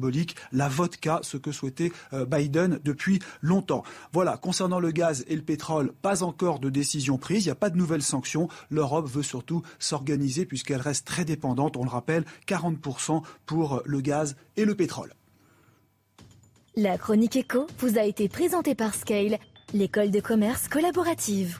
la 0.52 0.68
vodka, 0.68 1.20
ce 1.22 1.36
que 1.36 1.52
souhaitait 1.52 1.92
euh, 2.12 2.24
Biden 2.24 2.78
depuis 2.84 3.20
longtemps. 3.42 3.82
Voilà, 4.12 4.36
concernant 4.36 4.80
le 4.80 4.90
gaz 4.90 5.24
et 5.28 5.36
le 5.36 5.42
pétrole, 5.42 5.92
pas 6.02 6.22
encore 6.22 6.58
de 6.58 6.70
décision 6.70 7.18
prise, 7.18 7.44
il 7.44 7.48
n'y 7.48 7.52
a 7.52 7.56
pas 7.56 7.70
de 7.70 7.76
nouvelles 7.76 8.02
sanctions. 8.02 8.48
L'Europe 8.70 9.08
veut 9.08 9.22
surtout 9.22 9.62
s'organiser 9.78 10.46
puisqu'elle 10.46 10.80
reste 10.80 11.06
très 11.06 11.24
dépendante, 11.24 11.76
on 11.76 11.84
le 11.84 11.90
rappelle, 11.90 12.24
40% 12.46 13.22
pour 13.46 13.82
le 13.84 14.00
gaz 14.00 14.36
et 14.56 14.64
le 14.64 14.74
pétrole. 14.74 15.14
La 16.76 16.96
chronique 16.96 17.36
éco 17.36 17.66
vous 17.78 17.98
a 17.98 18.04
été 18.04 18.28
présentée 18.28 18.74
par 18.74 18.94
Scale, 18.94 19.38
l'école 19.74 20.10
de 20.10 20.20
commerce 20.20 20.68
collaborative. 20.68 21.58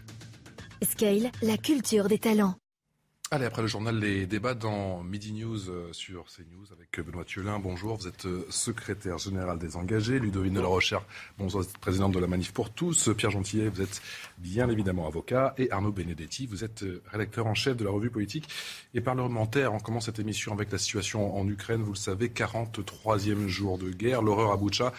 Scale, 0.83 1.31
la 1.43 1.57
culture 1.57 2.07
des 2.07 2.19
talents. 2.19 2.55
Allez, 3.31 3.45
après 3.45 3.61
le 3.61 3.69
journal, 3.69 3.99
les 3.99 4.27
débats 4.27 4.55
dans 4.55 5.03
Midi 5.03 5.35
News 5.35 5.69
euh, 5.69 5.93
sur 5.93 6.25
CNews 6.35 6.65
avec 6.73 6.99
Benoît 7.07 7.27
Thiolin. 7.27 7.59
Bonjour, 7.59 7.99
vous 7.99 8.09
êtes 8.09 8.25
euh, 8.25 8.47
secrétaire 8.49 9.19
général 9.19 9.59
des 9.59 9.77
engagés. 9.77 10.19
Ludovine 10.19 10.55
de 10.55 10.63
la 10.63 10.69
Recherche, 10.69 11.05
bonjour, 11.37 11.61
vous 11.61 11.69
êtes 11.69 11.77
présidente 11.77 12.13
de 12.13 12.21
la 12.21 12.27
Manif 12.27 12.55
pour 12.55 12.71
tous. 12.71 13.11
Pierre 13.15 13.31
Gentillet, 13.31 13.69
vous 13.69 13.83
êtes 13.83 14.01
bien 14.39 14.71
évidemment 14.71 15.07
avocat. 15.07 15.53
Et 15.59 15.71
Arnaud 15.71 15.93
Benedetti, 15.93 16.47
vous 16.47 16.65
êtes 16.65 16.85
euh, 16.85 17.03
rédacteur 17.05 17.47
en 17.47 17.53
chef 17.53 17.77
de 17.77 17.85
la 17.85 17.91
revue 17.91 18.09
politique 18.09 18.49
et 18.95 19.03
parlementaire. 19.03 19.75
On 19.75 19.79
commence 19.79 20.07
cette 20.07 20.21
émission 20.21 20.55
avec 20.55 20.73
la 20.73 20.79
situation 20.79 21.37
en 21.37 21.47
Ukraine. 21.47 21.83
Vous 21.83 21.93
le 21.93 21.99
savez, 21.99 22.29
43e 22.29 23.47
jour 23.47 23.77
de 23.77 23.91
guerre, 23.91 24.23
l'horreur 24.23 24.53
à 24.53 24.57
Boucha 24.57 24.95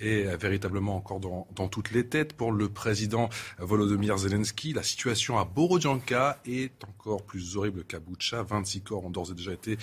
est 0.00 0.36
véritablement 0.36 0.96
encore 0.96 1.20
dans, 1.20 1.68
toutes 1.68 1.92
les 1.92 2.06
têtes 2.06 2.32
pour 2.32 2.52
le 2.52 2.68
président 2.68 3.28
Volodymyr 3.58 4.18
Zelensky. 4.18 4.72
La 4.72 4.82
situation 4.82 5.38
à 5.38 5.44
Borodjanka 5.44 6.40
est 6.46 6.72
encore 6.84 7.22
plus 7.22 7.56
horrible 7.56 7.84
qu'à 7.84 8.00
Boucha. 8.00 8.42
26 8.42 8.82
corps 8.82 9.04
ont 9.04 9.10
d'ores 9.10 9.30
et 9.30 9.34
déjà 9.34 9.52
été 9.52 9.78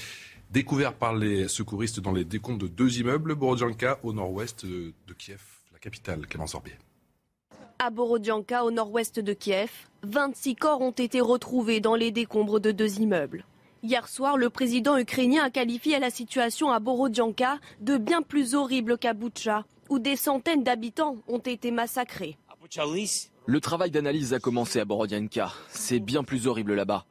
découverts 0.51 0.93
par 0.93 1.15
les 1.15 1.47
secouristes 1.47 1.99
dans 1.99 2.11
les 2.11 2.25
décombres 2.25 2.59
de 2.59 2.67
deux 2.67 2.99
immeubles. 2.99 3.35
Borodjanka, 3.35 3.99
au 4.03 4.13
nord-ouest 4.13 4.65
de 4.65 5.13
Kiev, 5.17 5.41
la 5.71 5.79
capitale. 5.79 6.27
Clémence 6.27 6.55
Orbier. 6.55 6.75
À 7.79 7.89
Borodjanka, 7.89 8.63
au 8.63 8.69
nord-ouest 8.69 9.19
de 9.19 9.33
Kiev, 9.33 9.71
26 10.03 10.55
corps 10.55 10.81
ont 10.81 10.91
été 10.91 11.19
retrouvés 11.19 11.79
dans 11.79 11.95
les 11.95 12.11
décombres 12.11 12.59
de 12.59 12.71
deux 12.71 12.99
immeubles. 12.99 13.43
Hier 13.83 14.07
soir, 14.07 14.37
le 14.37 14.51
président 14.51 14.97
ukrainien 14.97 15.45
a 15.45 15.49
qualifié 15.49 15.97
la 15.97 16.11
situation 16.11 16.69
à 16.69 16.79
Borodjanka 16.79 17.57
de 17.79 17.97
bien 17.97 18.21
plus 18.21 18.53
horrible 18.53 18.99
qu'à 18.99 19.15
Boucha, 19.15 19.65
où 19.91 20.00
des 20.00 20.15
centaines 20.15 20.63
d'habitants 20.63 21.17
ont 21.27 21.39
été 21.39 21.69
massacrés. 21.69 22.38
Le 23.45 23.60
travail 23.60 23.91
d'analyse 23.91 24.33
a 24.33 24.39
commencé 24.39 24.79
à 24.79 24.86
Borodyanka. 24.86 25.51
C'est 25.67 26.00
bien 26.00 26.24
plus 26.24 26.48
horrible 26.48 26.74
là-bas. 26.74 27.05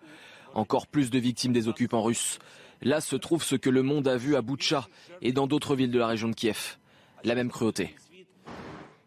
encore 0.55 0.87
plus 0.87 1.11
de 1.11 1.19
victimes 1.19 1.53
des 1.53 1.69
occupants 1.69 2.03
russes. 2.03 2.39
Là 2.81 3.03
se 3.03 3.17
trouve 3.17 3.45
ce 3.45 3.55
que 3.55 3.69
le 3.69 3.83
monde 3.83 4.09
a 4.09 4.17
vu 4.17 4.35
à 4.35 4.41
Boutcha 4.41 4.89
et 5.21 5.33
dans 5.33 5.47
d'autres 5.47 5.77
villes 5.77 5.91
de 5.91 5.99
la 5.99 6.07
région 6.07 6.29
de 6.29 6.35
Kiev. 6.35 6.79
La 7.23 7.35
même 7.35 7.51
cruauté. 7.51 7.95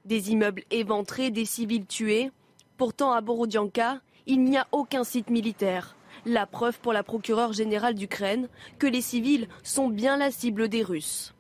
Des 0.06 0.32
immeubles 0.32 0.64
éventrés, 0.70 1.32
des 1.32 1.46
civils 1.46 1.88
tués. 1.88 2.30
Pourtant, 2.78 3.12
à 3.12 3.22
Borodianka, 3.22 4.02
il 4.28 4.44
n'y 4.44 4.58
a 4.58 4.68
aucun 4.72 5.04
site 5.04 5.32
militaire. 5.32 5.96
La 6.26 6.46
preuve 6.46 6.80
pour 6.80 6.94
la 6.94 7.02
procureure 7.02 7.54
générale 7.54 7.96
d'Ukraine 7.96 8.48
que 8.78 8.88
les 8.88 9.02
civils 9.02 9.48
sont 9.64 9.90
bien 9.90 10.16
la 10.18 10.30
cible 10.30 10.70
des 10.70 10.84
Russes. 10.84 11.33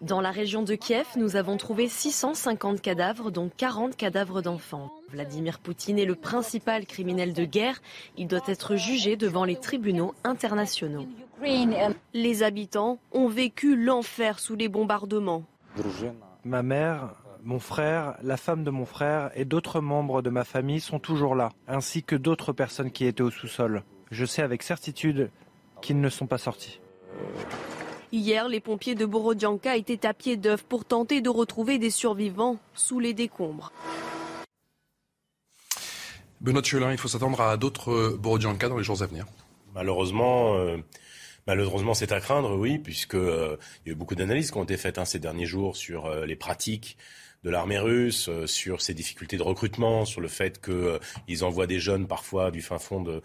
Dans 0.00 0.20
la 0.20 0.30
région 0.30 0.62
de 0.62 0.74
Kiev, 0.74 1.06
nous 1.16 1.36
avons 1.36 1.56
trouvé 1.56 1.88
650 1.88 2.80
cadavres, 2.80 3.30
dont 3.30 3.50
40 3.56 3.96
cadavres 3.96 4.40
d'enfants. 4.40 4.92
Vladimir 5.10 5.58
Poutine 5.58 5.98
est 5.98 6.04
le 6.04 6.14
principal 6.14 6.86
criminel 6.86 7.32
de 7.32 7.44
guerre. 7.44 7.80
Il 8.16 8.28
doit 8.28 8.40
être 8.46 8.76
jugé 8.76 9.16
devant 9.16 9.44
les 9.44 9.56
tribunaux 9.56 10.14
internationaux. 10.22 11.06
Les 12.14 12.42
habitants 12.42 12.98
ont 13.12 13.28
vécu 13.28 13.76
l'enfer 13.76 14.38
sous 14.38 14.54
les 14.54 14.68
bombardements. 14.68 15.44
Ma 16.44 16.62
mère, 16.62 17.14
mon 17.42 17.58
frère, 17.58 18.16
la 18.22 18.36
femme 18.36 18.62
de 18.62 18.70
mon 18.70 18.86
frère 18.86 19.30
et 19.34 19.44
d'autres 19.44 19.80
membres 19.80 20.22
de 20.22 20.30
ma 20.30 20.44
famille 20.44 20.80
sont 20.80 21.00
toujours 21.00 21.34
là, 21.34 21.50
ainsi 21.66 22.02
que 22.02 22.16
d'autres 22.16 22.52
personnes 22.52 22.90
qui 22.92 23.06
étaient 23.06 23.22
au 23.22 23.30
sous-sol. 23.30 23.82
Je 24.10 24.24
sais 24.24 24.42
avec 24.42 24.62
certitude 24.62 25.30
qu'ils 25.82 26.00
ne 26.00 26.08
sont 26.08 26.26
pas 26.26 26.38
sortis. 26.38 26.80
Hier, 28.12 28.48
les 28.48 28.60
pompiers 28.60 28.94
de 28.94 29.04
Borodianka 29.04 29.76
étaient 29.76 30.06
à 30.06 30.14
pied 30.14 30.36
d'œuf 30.36 30.62
pour 30.62 30.84
tenter 30.84 31.20
de 31.20 31.28
retrouver 31.28 31.78
des 31.78 31.90
survivants 31.90 32.58
sous 32.74 33.00
les 33.00 33.14
décombres. 33.14 33.72
Benoît 36.40 36.62
Chelin, 36.62 36.92
il 36.92 36.98
faut 36.98 37.08
s'attendre 37.08 37.40
à 37.40 37.56
d'autres 37.56 38.16
Borodianka 38.18 38.68
dans 38.68 38.76
les 38.76 38.84
jours 38.84 39.02
à 39.02 39.06
venir. 39.06 39.26
Malheureusement, 39.74 40.56
euh, 40.56 40.76
malheureusement, 41.46 41.94
c'est 41.94 42.12
à 42.12 42.20
craindre, 42.20 42.56
oui, 42.56 42.78
puisque 42.78 43.14
euh, 43.14 43.56
il 43.84 43.88
y 43.88 43.90
a 43.90 43.92
eu 43.92 43.96
beaucoup 43.96 44.14
d'analyses 44.14 44.50
qui 44.50 44.58
ont 44.58 44.64
été 44.64 44.76
faites 44.76 44.98
hein, 44.98 45.04
ces 45.04 45.18
derniers 45.18 45.46
jours 45.46 45.76
sur 45.76 46.06
euh, 46.06 46.26
les 46.26 46.36
pratiques 46.36 46.96
de 47.44 47.50
l'armée 47.50 47.78
russe, 47.78 48.28
euh, 48.28 48.46
sur 48.46 48.80
ses 48.80 48.94
difficultés 48.94 49.36
de 49.36 49.42
recrutement, 49.42 50.04
sur 50.04 50.20
le 50.20 50.28
fait 50.28 50.60
qu'ils 50.60 51.44
envoient 51.44 51.66
des 51.66 51.78
jeunes 51.78 52.06
parfois 52.06 52.50
du 52.50 52.62
fin 52.62 52.78
fond 52.78 53.00
de 53.00 53.22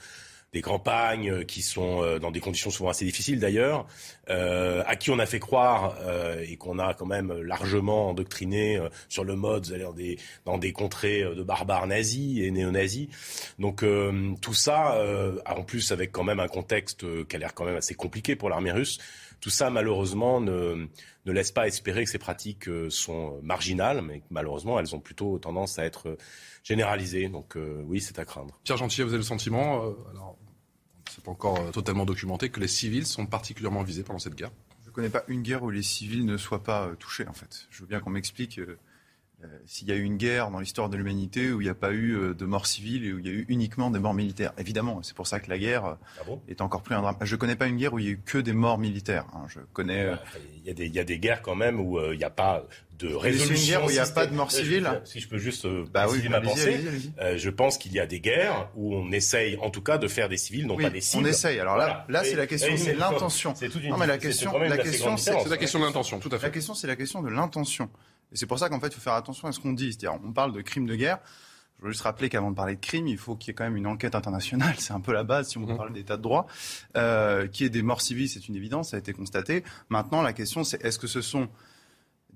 des 0.54 0.62
campagnes 0.62 1.32
euh, 1.32 1.44
qui 1.44 1.62
sont 1.62 2.04
euh, 2.04 2.20
dans 2.20 2.32
des 2.32 2.42
conditions 2.42 2.72
souvent 2.72 2.90
assez 2.90 3.06
difficiles 3.06 3.40
d'ailleurs, 3.40 3.88
euh, 4.30 4.84
à 4.86 4.96
qui 4.98 5.10
on 5.10 5.20
a 5.20 5.26
fait 5.26 5.40
croire 5.40 5.96
euh, 6.02 6.44
et 6.46 6.58
qu'on 6.58 6.78
a 6.78 6.94
quand 6.94 7.06
même 7.06 7.32
largement 7.42 8.10
endoctriné 8.10 8.78
euh, 8.78 8.90
sur 9.08 9.24
le 9.24 9.36
mode 9.36 9.68
dans 9.82 9.94
des, 9.94 10.20
dans 10.46 10.58
des 10.58 10.74
contrées 10.74 11.24
de 11.24 11.44
barbares 11.44 11.88
nazis 11.88 12.42
et 12.42 12.52
néo-nazis. 12.52 13.08
Donc 13.60 13.86
tout 14.42 14.54
ça, 14.54 15.02
en 15.46 15.64
plus 15.64 15.92
avec 15.92 16.12
quand 16.12 16.24
même 16.24 16.40
un 16.40 16.48
contexte 16.48 17.06
qui 17.28 17.36
a 17.36 17.40
l'air 17.40 17.54
quand 17.54 17.66
même 17.66 17.76
assez 17.76 17.94
compliqué 17.94 18.36
pour 18.36 18.50
l'armée 18.50 18.72
russe, 18.72 19.00
tout 19.40 19.50
ça 19.50 19.70
malheureusement 19.70 20.42
ne, 20.42 20.88
ne 21.26 21.32
laisse 21.32 21.52
pas 21.52 21.68
espérer 21.68 22.04
que 22.04 22.10
ces 22.10 22.18
pratiques 22.18 22.70
sont 22.90 23.40
marginales, 23.42 24.02
mais 24.02 24.22
malheureusement 24.30 24.80
elles 24.80 24.96
ont 24.96 25.00
plutôt 25.00 25.40
tendance 25.40 25.80
à 25.80 25.86
être 25.86 26.18
généralisées. 26.64 27.30
Donc 27.30 27.58
oui, 27.86 28.02
c'est 28.02 28.20
à 28.20 28.26
craindre. 28.26 28.60
Pierre 28.64 28.78
Gentil, 28.78 29.02
vous 29.04 29.10
avez 29.10 29.18
le 29.18 29.24
sentiment, 29.24 29.82
alors 30.12 30.38
c'est 31.14 31.24
pas 31.24 31.32
encore 31.32 31.60
euh, 31.60 31.72
totalement 31.72 32.06
documenté, 32.06 32.50
que 32.50 32.60
les 32.60 32.68
civils 32.68 33.06
sont 33.06 33.26
particulièrement 33.26 33.84
visés 33.84 34.04
pendant 34.04 34.20
cette 34.20 34.36
guerre 34.36 34.52
Je 34.84 34.90
ne 34.90 34.94
connais 34.94 35.10
pas 35.10 35.24
une 35.28 35.42
guerre 35.42 35.64
où 35.64 35.70
les 35.70 35.84
civils 35.84 36.26
ne 36.26 36.38
soient 36.38 36.64
pas 36.64 36.88
euh, 36.88 36.96
touchés, 36.96 37.28
en 37.28 37.34
fait. 37.34 37.68
Je 37.70 37.82
veux 37.82 37.88
bien 37.88 38.00
qu'on 38.00 38.12
m'explique 38.12 38.60
euh, 38.60 38.78
s'il 39.66 39.88
y 39.88 39.92
a 39.92 39.96
eu 39.96 40.04
une 40.04 40.18
guerre 40.18 40.52
dans 40.52 40.60
l'histoire 40.60 40.90
de 40.90 40.98
l'humanité 40.98 41.52
où 41.52 41.62
il 41.62 41.66
n'y 41.66 41.70
a 41.70 41.76
pas 41.76 41.92
eu 41.92 42.16
euh, 42.16 42.34
de 42.34 42.46
morts 42.46 42.66
civiles 42.68 43.06
et 43.06 43.14
où 43.14 43.20
il 43.20 43.26
y 43.26 43.30
a 43.30 43.34
eu 43.34 43.46
uniquement 43.50 43.92
des 43.92 44.00
morts 44.00 44.14
militaires. 44.14 44.54
Évidemment, 44.58 45.02
c'est 45.04 45.16
pour 45.16 45.28
ça 45.28 45.40
que 45.40 45.50
la 45.50 45.58
guerre 45.58 45.86
euh, 45.86 45.94
Ah 46.20 46.24
bon? 46.26 46.42
est 46.48 46.62
encore 46.62 46.82
plus 46.82 46.96
un 46.96 47.02
drame. 47.02 47.16
Je 47.22 47.36
ne 47.36 47.40
connais 47.40 47.56
pas 47.56 47.68
une 47.68 47.78
guerre 47.78 47.94
où 47.94 48.00
il 48.00 48.06
y 48.06 48.10
a 48.10 48.12
eu 48.12 48.20
que 48.26 48.38
des 48.38 48.54
morts 48.54 48.78
militaires. 48.78 49.26
hein. 49.34 49.46
Je 49.48 49.60
connais. 49.74 50.06
euh, 50.06 50.16
Il 50.64 50.68
y, 50.68 50.70
a 50.70 50.74
des, 50.74 50.86
il 50.86 50.94
y 50.96 51.00
a 51.00 51.04
des 51.04 51.18
guerres 51.20 51.42
quand 51.42 51.56
même 51.56 51.80
où 51.80 51.98
euh, 51.98 52.14
il 52.14 52.18
n'y 52.20 52.24
a 52.24 52.30
pas 52.30 52.64
de 53.00 53.08
C'est 53.10 53.18
résolution. 53.18 53.56
une 53.56 53.68
guerre 53.80 53.86
où 53.86 53.90
il 53.90 53.94
n'y 53.94 54.00
a 54.00 54.06
pas 54.06 54.28
de 54.28 54.36
morts 54.36 54.50
Euh, 54.54 54.58
je- 54.58 54.64
civiles 54.64 55.02
Si 55.06 55.20
je 55.20 55.28
peux 55.28 55.40
juste 55.40 55.66
euh, 55.66 55.86
Bah 55.92 56.06
oui, 56.08 56.28
ma 56.30 56.40
pensée, 56.40 56.80
euh, 57.20 57.36
je 57.36 57.50
pense 57.50 57.80
qu'il 57.80 57.94
y 57.94 58.00
a 58.00 58.06
des 58.06 58.20
guerres 58.20 58.70
où 58.76 58.94
on 58.96 59.12
essaye 59.12 59.58
en 59.58 59.72
tout 59.72 59.82
cas 59.82 59.98
de 59.98 60.08
faire 60.08 60.30
des 60.30 60.38
civils, 60.38 60.68
non 60.68 60.76
Oui, 60.76 60.84
pas 60.84 60.92
des 60.92 61.02
cibles. 61.02 61.24
on 61.24 61.28
essaye. 61.28 61.60
Alors 61.60 61.78
là, 61.78 62.06
Voilà. 62.08 62.22
là, 62.22 62.24
c'est 62.30 62.36
la 62.36 62.46
question, 62.46 62.78
c'est 62.78 62.94
l'intention. 62.94 63.56
Non, 63.90 63.98
mais 63.98 64.06
la 64.06 64.20
question, 64.20 64.56
la 64.60 64.78
question. 64.78 65.18
C'est 65.18 65.50
la 65.50 65.58
question 65.58 65.80
de 65.80 65.86
l'intention, 65.86 66.20
tout 66.20 66.30
à 66.32 66.38
fait. 66.38 66.46
La 66.48 66.52
question, 66.54 66.76
c'est 66.76 66.86
la 66.88 66.96
question 66.96 67.24
de 67.24 67.30
l'intention. 67.30 67.90
Et 68.32 68.38
c'est 68.38 68.46
pour 68.46 68.60
ça 68.60 68.70
qu'en 68.70 68.80
fait, 68.80 68.88
il 68.88 68.94
faut 68.94 69.02
faire 69.02 69.14
attention 69.14 69.48
à 69.48 69.52
ce 69.52 69.60
qu'on 69.60 69.74
dit. 69.74 69.94
C'est-à-dire, 69.94 70.20
on 70.24 70.32
parle 70.32 70.54
de 70.54 70.62
crimes 70.62 70.86
de 70.88 70.96
guerre. 70.96 71.20
Je 71.80 71.86
veux 71.86 71.92
juste 71.92 72.04
rappeler 72.04 72.30
qu'avant 72.30 72.52
de 72.52 72.56
parler 72.56 72.76
de 72.76 72.80
crime, 72.80 73.08
il 73.08 73.18
faut 73.18 73.36
qu'il 73.36 73.50
y 73.50 73.52
ait 73.52 73.56
quand 73.56 73.64
même 73.64 73.76
une 73.76 73.88
enquête 73.88 74.14
internationale. 74.16 74.76
C'est 74.80 74.94
un 74.94 75.00
peu 75.00 75.12
la 75.14 75.24
base 75.24 75.50
si 75.50 75.58
on 75.58 75.66
parle 75.66 75.92
d'état 75.94 76.16
de 76.16 76.22
droit. 76.22 76.46
Euh, 76.96 77.48
qu'il 77.48 77.64
y 77.64 77.68
ait 77.68 77.70
des 77.72 77.82
morts 77.82 78.02
civiles, 78.02 78.30
c'est 78.30 78.48
une 78.48 78.56
évidence, 78.56 78.90
ça 78.92 78.98
a 78.98 79.00
été 79.00 79.14
constaté. 79.14 79.64
Maintenant, 79.90 80.22
la 80.22 80.32
question, 80.34 80.64
c'est 80.64 80.84
est-ce 80.86 81.00
que 81.00 81.08
ce 81.08 81.22
sont 81.22 81.50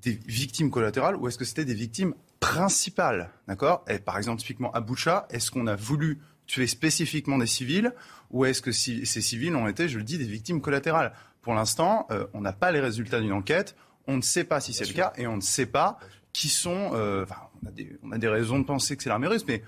des 0.01 0.19
victimes 0.25 0.71
collatérales 0.71 1.15
ou 1.15 1.27
est-ce 1.27 1.37
que 1.37 1.45
c'était 1.45 1.63
des 1.65 1.73
victimes 1.75 2.13
principales? 2.39 3.29
D'accord? 3.47 3.85
Et 3.87 3.99
par 3.99 4.17
exemple, 4.17 4.41
typiquement 4.41 4.71
à 4.71 4.81
Boucha, 4.81 5.27
est-ce 5.29 5.51
qu'on 5.51 5.67
a 5.67 5.75
voulu 5.75 6.19
tuer 6.47 6.67
spécifiquement 6.67 7.37
des 7.37 7.47
civils 7.47 7.93
ou 8.31 8.45
est-ce 8.45 8.61
que 8.61 8.71
si- 8.71 9.05
ces 9.05 9.21
civils 9.21 9.55
ont 9.55 9.67
été, 9.67 9.87
je 9.89 9.97
le 9.97 10.03
dis, 10.03 10.17
des 10.17 10.25
victimes 10.25 10.59
collatérales? 10.61 11.13
Pour 11.41 11.53
l'instant, 11.53 12.07
euh, 12.11 12.25
on 12.33 12.41
n'a 12.41 12.53
pas 12.53 12.71
les 12.71 12.79
résultats 12.79 13.19
d'une 13.21 13.31
enquête. 13.33 13.75
On 14.07 14.17
ne 14.17 14.21
sait 14.21 14.43
pas 14.43 14.59
si 14.61 14.73
c'est 14.73 14.85
le 14.85 14.93
cas 14.93 15.13
et 15.17 15.27
on 15.27 15.35
ne 15.37 15.41
sait 15.41 15.65
pas 15.65 15.99
qui 16.33 16.49
sont. 16.49 16.91
euh, 16.93 17.23
enfin, 17.23 17.37
on, 17.63 17.67
a 17.67 17.71
des, 17.71 17.97
on 18.03 18.11
a 18.11 18.17
des 18.17 18.27
raisons 18.27 18.59
de 18.59 18.65
penser 18.65 18.95
que 18.97 19.03
c'est 19.03 19.09
l'armée 19.09 19.27
russe, 19.27 19.45
mais 19.47 19.63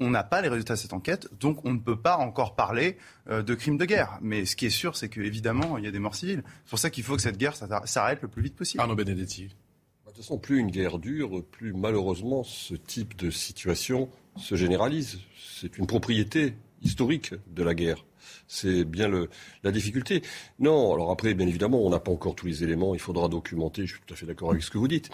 on 0.00 0.10
n'a 0.10 0.22
pas 0.22 0.40
les 0.42 0.48
résultats 0.48 0.74
de 0.74 0.78
cette 0.78 0.92
enquête, 0.92 1.28
donc 1.40 1.64
on 1.64 1.72
ne 1.72 1.78
peut 1.78 2.00
pas 2.00 2.16
encore 2.18 2.54
parler 2.54 2.98
euh, 3.30 3.42
de 3.42 3.54
crimes 3.54 3.76
de 3.78 3.84
guerre. 3.84 4.18
Mais 4.20 4.44
ce 4.46 4.54
qui 4.54 4.66
est 4.66 4.70
sûr, 4.70 4.96
c'est 4.96 5.08
qu'évidemment, 5.08 5.76
il 5.78 5.84
y 5.84 5.88
a 5.88 5.90
des 5.90 5.98
morts 5.98 6.14
civiles. 6.14 6.44
C'est 6.64 6.70
pour 6.70 6.78
ça 6.78 6.90
qu'il 6.90 7.02
faut 7.02 7.16
que 7.16 7.22
cette 7.22 7.36
guerre 7.38 7.54
s'arr- 7.56 7.86
s'arrête 7.86 8.22
le 8.22 8.28
plus 8.28 8.42
vite 8.42 8.54
possible. 8.54 8.80
Arnaud 8.80 8.94
Benedetti. 8.94 9.44
De 9.46 9.50
toute 10.12 10.16
façon, 10.16 10.38
plus 10.38 10.58
une 10.58 10.70
guerre 10.70 10.98
dure, 10.98 11.44
plus 11.50 11.72
malheureusement 11.72 12.42
ce 12.44 12.74
type 12.74 13.16
de 13.16 13.30
situation 13.30 14.08
se 14.36 14.54
généralise. 14.54 15.18
C'est 15.60 15.78
une 15.78 15.86
propriété 15.86 16.54
historique 16.82 17.34
de 17.48 17.62
la 17.62 17.74
guerre. 17.74 18.04
C'est 18.46 18.84
bien 18.84 19.08
le, 19.08 19.28
la 19.62 19.72
difficulté. 19.72 20.22
Non, 20.58 20.94
alors 20.94 21.10
après, 21.10 21.34
bien 21.34 21.46
évidemment, 21.46 21.84
on 21.84 21.90
n'a 21.90 22.00
pas 22.00 22.12
encore 22.12 22.34
tous 22.34 22.46
les 22.46 22.64
éléments, 22.64 22.94
il 22.94 23.00
faudra 23.00 23.28
documenter, 23.28 23.86
je 23.86 23.94
suis 23.94 24.02
tout 24.06 24.14
à 24.14 24.16
fait 24.16 24.26
d'accord 24.26 24.50
avec 24.50 24.62
ce 24.62 24.70
que 24.70 24.78
vous 24.78 24.88
dites. 24.88 25.10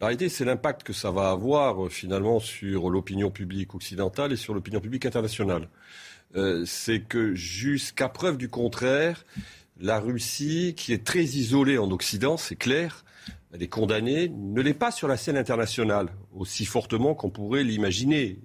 La 0.00 0.08
réalité, 0.08 0.28
c'est 0.28 0.44
l'impact 0.44 0.82
que 0.82 0.92
ça 0.92 1.12
va 1.12 1.30
avoir 1.30 1.86
euh, 1.86 1.88
finalement 1.88 2.40
sur 2.40 2.90
l'opinion 2.90 3.30
publique 3.30 3.74
occidentale 3.74 4.32
et 4.32 4.36
sur 4.36 4.52
l'opinion 4.52 4.80
publique 4.80 5.06
internationale. 5.06 5.68
Euh, 6.34 6.64
c'est 6.66 7.00
que 7.00 7.34
jusqu'à 7.34 8.08
preuve 8.08 8.36
du 8.36 8.48
contraire, 8.48 9.24
la 9.80 10.00
Russie, 10.00 10.74
qui 10.76 10.92
est 10.92 11.04
très 11.04 11.22
isolée 11.22 11.78
en 11.78 11.90
Occident, 11.90 12.36
c'est 12.36 12.56
clair, 12.56 13.04
elle 13.52 13.62
est 13.62 13.68
condamnée, 13.68 14.28
ne 14.28 14.62
l'est 14.62 14.74
pas 14.74 14.90
sur 14.90 15.08
la 15.08 15.16
scène 15.16 15.36
internationale 15.36 16.08
aussi 16.34 16.64
fortement 16.64 17.14
qu'on 17.14 17.30
pourrait 17.30 17.62
l'imaginer. 17.62 18.38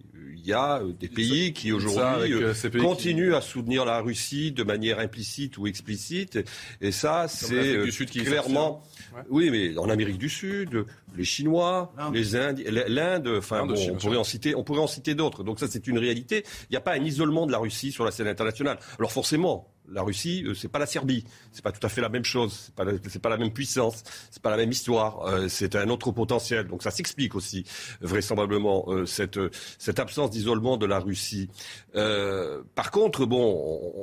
Il 0.48 0.52
y 0.52 0.54
a 0.54 0.80
euh, 0.82 0.94
des 0.98 1.10
pays 1.10 1.52
qui 1.52 1.74
aujourd'hui 1.74 2.32
euh, 2.34 2.54
euh, 2.54 2.70
qui- 2.70 2.78
continuent 2.78 3.34
à 3.34 3.42
soutenir 3.42 3.84
la 3.84 4.00
Russie 4.00 4.54
de 4.54 4.64
manière 4.64 4.98
implicite 5.00 5.58
ou 5.58 5.68
explicite. 5.68 6.40
Et 6.80 6.94
ça, 6.94 7.28
c'est 7.28 7.76
clairement. 8.24 8.82
Ouais. 9.14 9.22
Oui, 9.30 9.50
mais 9.52 9.78
en 9.78 9.90
Amérique 9.90 10.18
du 10.18 10.30
Sud, 10.30 10.86
les 11.18 11.26
Chinois, 11.26 11.94
les 12.14 12.38
Indes, 12.38 12.64
l'Inde, 12.88 13.28
enfin 13.40 13.66
bon, 13.66 13.74
on 13.92 13.96
pourrait 13.98 14.16
en 14.18 14.24
citer, 14.24 14.56
on 14.56 14.64
pourrait 14.64 14.80
en 14.80 14.88
citer 14.88 15.16
d'autres. 15.16 15.44
Donc 15.44 15.60
ça, 15.60 15.68
c'est 15.68 15.86
une 15.86 15.98
réalité. 15.98 16.44
Il 16.70 16.72
n'y 16.72 16.78
a 16.78 16.82
pas 16.82 16.94
un 16.94 17.04
isolement 17.04 17.46
de 17.46 17.52
la 17.52 17.58
Russie 17.58 17.92
sur 17.92 18.06
la 18.06 18.12
scène 18.12 18.28
internationale. 18.28 18.80
Alors 19.00 19.12
forcément, 19.12 19.68
la 19.90 20.02
Russie, 20.02 20.44
euh, 20.46 20.54
c'est 20.54 20.68
pas 20.68 20.80
la 20.80 20.86
Serbie, 20.86 21.24
c'est 21.52 21.64
pas 21.64 21.72
tout 21.72 21.86
à 21.86 21.90
fait 21.90 22.02
la 22.02 22.10
même 22.10 22.26
chose, 22.26 22.54
c'est 22.66 22.76
pas 22.76 22.84
la- 22.84 22.94
pas 23.22 23.30
la 23.30 23.38
même 23.38 23.52
puissance, 23.54 24.04
c'est 24.32 24.42
pas 24.42 24.50
la 24.52 24.58
même 24.58 24.72
histoire, 24.72 25.26
euh, 25.28 25.48
c'est 25.48 25.76
un 25.76 25.90
autre 25.90 26.12
potentiel. 26.12 26.68
Donc 26.68 26.84
ça 26.84 26.92
s'explique 26.92 27.36
aussi 27.36 27.64
vraisemblablement 28.02 28.86
euh, 28.88 29.06
cette 29.06 29.40
cette 29.78 30.00
absence 30.00 30.30
d'isolement 30.32 30.78
de 30.78 30.86
la 30.86 31.00
Russie. 31.00 31.50
Euh, 31.96 32.64
par 32.76 32.92
contre, 32.92 33.26
bon, 33.26 33.44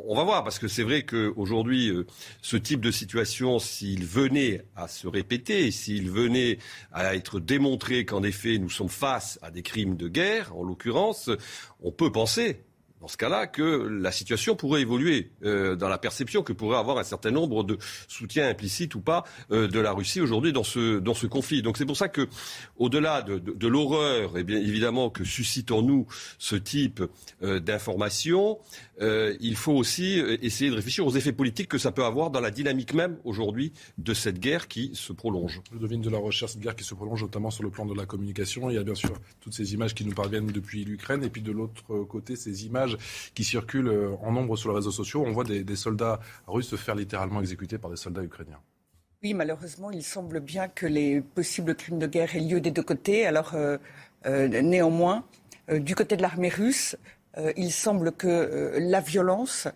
on, 0.07 0.13
on 0.13 0.17
va 0.17 0.25
voir 0.25 0.45
parce 0.45 0.59
que 0.59 0.69
c'est 0.69 0.83
vrai 0.83 1.05
qu'aujourd'hui, 1.05 1.91
euh, 1.91 2.07
ce 2.43 2.57
type 2.57 2.81
de 2.81 2.91
situation, 2.91 3.59
s'il 3.59 4.05
venait 4.05 4.65
à 4.77 4.89
se 4.89 5.07
répéter, 5.07 5.71
s'il 5.71 6.11
venait 6.11 6.59
à 6.93 7.15
être 7.15 7.41
démontré 7.41 8.05
qu'en 8.05 8.23
effet 8.23 8.59
nous 8.59 8.71
sommes 8.71 8.89
face 8.89 9.39
à 9.43 9.51
des 9.51 9.63
crimes 9.63 9.97
de 9.97 10.09
guerre, 10.09 10.57
en 10.57 10.63
l'occurrence, 10.63 11.31
on 11.83 11.93
peut 11.93 12.11
penser 12.13 12.65
dans 13.05 13.09
ce 13.09 13.19
cas-là, 13.19 13.47
que 13.47 13.87
la 13.87 14.11
situation 14.11 14.57
pourrait 14.57 14.81
évoluer 14.81 15.31
euh, 15.45 15.77
dans 15.77 15.91
la 15.91 15.99
perception 15.99 16.43
que 16.43 16.55
pourrait 16.55 16.79
avoir 16.79 16.97
un 16.97 17.05
certain 17.05 17.31
nombre 17.31 17.63
de 17.63 17.77
soutiens 18.09 18.49
implicites 18.49 18.95
ou 18.95 19.03
pas 19.03 19.25
euh, 19.51 19.69
de 19.69 19.79
la 19.79 19.93
Russie 19.93 20.23
aujourd'hui 20.23 20.55
dans 20.55 20.65
ce 20.65 21.01
dans 21.01 21.13
ce 21.13 21.27
conflit. 21.27 21.61
Donc 21.61 21.77
c'est 21.77 21.85
pour 21.85 21.99
ça 21.99 22.09
que, 22.09 22.27
au-delà 22.79 23.21
de, 23.21 23.69
l'horreur, 23.69 24.39
et 24.39 24.43
bien 24.43 24.57
évidemment 24.57 25.11
que 25.11 25.23
suscite 25.23 25.71
en 25.71 25.83
nous 25.83 26.07
ce 26.39 26.57
type 26.57 27.03
euh, 27.43 27.61
d'informations, 27.61 28.59
euh, 29.01 29.37
il 29.41 29.57
faut 29.57 29.73
aussi 29.73 30.21
euh, 30.21 30.37
essayer 30.43 30.71
de 30.71 30.77
réfléchir 30.77 31.07
aux 31.07 31.11
effets 31.17 31.33
politiques 31.33 31.69
que 31.69 31.79
ça 31.79 31.91
peut 31.91 32.05
avoir 32.05 32.31
dans 32.31 32.41
la 32.41 32.51
dynamique 32.51 32.95
même 32.95 33.19
aujourd'hui 33.25 33.73
de 33.99 34.15
cette 34.15 34.39
guerre 34.39 34.69
qui 34.69 34.93
se 34.95 35.13
prolonge. 35.13 35.61
Je 35.73 35.79
devine 35.79 36.01
de 36.01 36.11
la 36.11 36.19
recherche 36.19 36.57
de 36.57 36.63
guerre 36.63 36.77
qui 36.77 36.85
se 36.85 36.95
prolonge 36.95 37.23
notamment 37.23 37.51
sur 37.51 37.65
le 37.65 37.71
plan 37.71 37.87
de 37.87 37.95
la 37.95 38.07
communication. 38.07 38.71
Il 38.71 38.75
y 38.75 38.79
a 38.79 38.85
bien 38.85 38.95
sûr 38.95 39.13
toutes 39.41 39.55
ces 39.55 39.75
images 39.75 39.95
qui 39.95 40.05
nous 40.05 40.15
parviennent 40.15 40.47
depuis 40.47 40.85
l'Ukraine 40.85 41.25
et 41.25 41.31
puis 41.31 41.43
de 41.43 41.53
l'autre 41.53 42.05
côté 42.05 42.37
ces 42.37 42.67
images 42.67 42.97
qui 43.35 43.45
circulent 43.45 43.89
euh, 43.89 44.15
en 44.23 44.33
nombre 44.33 44.57
sur 44.57 44.71
les 44.71 44.77
réseaux 44.77 44.93
sociaux. 44.93 45.25
On 45.27 45.33
voit 45.33 45.45
des, 45.45 45.77
soldats 45.77 46.21
russes 46.47 46.69
se 46.69 46.77
faire 46.77 46.95
littéralement 46.95 47.41
exécuter 47.41 47.79
par 47.79 47.91
des 47.91 47.97
soldats 47.97 48.23
ukrainiens. 48.23 48.61
Oui, 49.23 49.35
malheureusement, 49.35 49.91
il 49.91 50.05
semble 50.05 50.41
bien 50.41 50.69
que 50.69 50.87
les 50.87 51.21
possibles 51.21 51.75
crimes 51.75 51.99
de 51.99 52.07
guerre 52.07 52.37
aient 52.37 52.41
lieu 52.41 52.61
des 52.61 52.71
deux 52.71 52.83
côtés. 52.83 53.27
Alors, 53.27 53.55
euh, 53.55 53.79
néanmoins, 54.25 55.25
du 55.73 55.95
côté 55.95 56.17
de 56.17 56.23
l'armée 56.23 56.51
russe, 56.51 56.97
il 57.57 57.73
semble 57.73 58.13
que 58.13 58.75
la 58.79 59.01
violence 59.01 59.69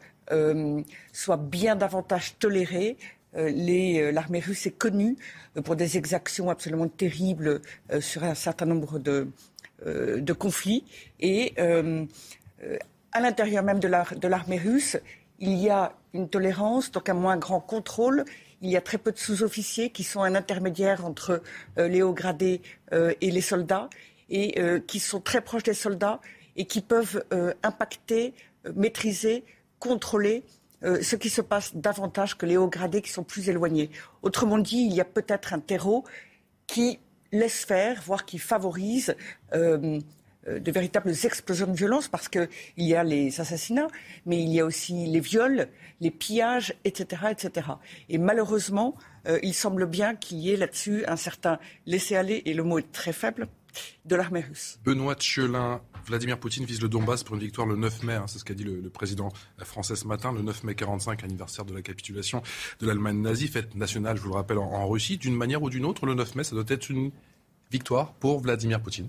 soit 1.12 1.36
bien 1.36 1.74
davantage 1.76 2.38
tolérée 2.38 2.96
euh, 3.36 4.12
l'armée 4.12 4.40
russe 4.40 4.66
est 4.66 4.76
connue 4.76 5.16
euh, 5.56 5.62
pour 5.62 5.76
des 5.76 5.96
exactions 5.96 6.48
absolument 6.50 6.88
terribles 6.88 7.60
euh, 7.92 8.00
sur 8.00 8.24
un 8.24 8.34
certain 8.34 8.66
nombre 8.66 8.98
de, 8.98 9.28
conflits. 10.32 10.84
Et 11.20 11.54
à 13.12 13.20
l'intérieur 13.20 13.62
même 13.62 13.80
de 13.80 14.28
l'armée 14.28 14.58
russe, 14.58 14.96
il 15.38 15.54
y 15.54 15.70
a 15.70 15.92
une 16.14 16.28
tolérance, 16.28 16.90
donc 16.90 17.08
un 17.08 17.14
moins 17.14 17.36
grand 17.36 17.60
contrôle. 17.60 18.24
Il 18.60 18.70
y 18.70 18.76
a 18.76 18.80
très 18.80 18.98
peu 18.98 19.12
de 19.12 19.18
sous-officiers 19.18 19.90
qui 19.90 20.02
sont 20.02 20.22
un 20.22 20.34
intermédiaire 20.34 21.04
entre 21.06 21.42
les 21.76 22.02
hauts 22.02 22.12
gradés 22.12 22.60
et 22.92 23.30
les 23.30 23.40
soldats, 23.40 23.88
et 24.30 24.60
qui 24.88 24.98
sont 24.98 25.20
très 25.20 25.40
proches 25.40 25.62
des 25.62 25.74
soldats 25.74 26.20
et 26.58 26.66
qui 26.66 26.82
peuvent 26.82 27.24
impacter, 27.62 28.34
maîtriser, 28.74 29.44
contrôler 29.78 30.44
euh, 30.84 31.02
ce 31.02 31.16
qui 31.16 31.28
se 31.28 31.40
passe 31.40 31.74
davantage 31.74 32.36
que 32.36 32.46
les 32.46 32.56
hauts 32.56 32.68
gradés 32.68 33.02
qui 33.02 33.10
sont 33.10 33.24
plus 33.24 33.48
éloignés. 33.48 33.90
Autrement 34.22 34.58
dit, 34.58 34.78
il 34.78 34.94
y 34.94 35.00
a 35.00 35.04
peut-être 35.04 35.52
un 35.52 35.58
terreau 35.58 36.04
qui 36.68 37.00
laisse 37.32 37.64
faire, 37.64 38.00
voire 38.02 38.24
qui 38.24 38.38
favorise 38.38 39.16
euh, 39.54 39.98
euh, 40.46 40.60
de 40.60 40.70
véritables 40.70 41.10
explosions 41.10 41.66
de 41.66 41.76
violence, 41.76 42.06
parce 42.06 42.28
qu'il 42.28 42.48
y 42.76 42.94
a 42.94 43.02
les 43.02 43.40
assassinats, 43.40 43.88
mais 44.24 44.40
il 44.40 44.50
y 44.50 44.60
a 44.60 44.64
aussi 44.64 45.06
les 45.06 45.18
viols, 45.18 45.68
les 46.00 46.12
pillages, 46.12 46.74
etc. 46.84 47.22
etc. 47.30 47.70
Et 48.08 48.18
malheureusement, 48.18 48.94
il 49.42 49.52
semble 49.52 49.84
bien 49.84 50.14
qu'il 50.14 50.38
y 50.38 50.52
ait 50.52 50.56
là-dessus 50.56 51.04
un 51.06 51.16
certain 51.16 51.58
laisser-aller, 51.84 52.42
et 52.46 52.54
le 52.54 52.62
mot 52.62 52.78
est 52.78 52.92
très 52.92 53.12
faible, 53.12 53.48
de 54.06 54.16
l'armée 54.16 54.40
russe. 54.40 54.78
Benoît 54.84 55.16
Tchelin, 55.16 55.82
Vladimir 56.08 56.38
Poutine 56.40 56.64
vise 56.64 56.80
le 56.80 56.88
Donbass 56.88 57.22
pour 57.22 57.36
une 57.36 57.42
victoire 57.42 57.66
le 57.66 57.76
9 57.76 58.02
mai. 58.02 58.14
Hein, 58.14 58.24
c'est 58.26 58.38
ce 58.38 58.44
qu'a 58.44 58.54
dit 58.54 58.64
le, 58.64 58.88
président 58.90 59.28
français 59.58 59.94
ce 59.94 60.06
matin, 60.06 60.32
le 60.32 60.42
9 60.42 60.64
mai 60.64 60.74
45, 60.74 61.22
anniversaire 61.22 61.64
de 61.64 61.74
la 61.74 61.82
capitulation 61.82 62.42
de 62.80 62.86
l'Allemagne 62.86 63.20
nazie, 63.20 63.48
fête 63.48 63.74
nationale, 63.74 64.16
je 64.16 64.22
vous 64.22 64.30
le 64.30 64.34
rappelle, 64.34 64.58
en, 64.58 64.88
Russie. 64.88 65.18
D'une 65.18 65.34
manière 65.34 65.62
ou 65.62 65.70
d'une 65.70 65.84
autre, 65.84 66.06
le 66.06 66.14
9 66.14 66.34
mai, 66.34 66.44
ça 66.44 66.54
doit 66.54 66.64
être 66.68 66.88
une 66.90 67.10
victoire 67.70 68.14
pour 68.14 68.40
Vladimir 68.40 68.80
Poutine. 68.80 69.08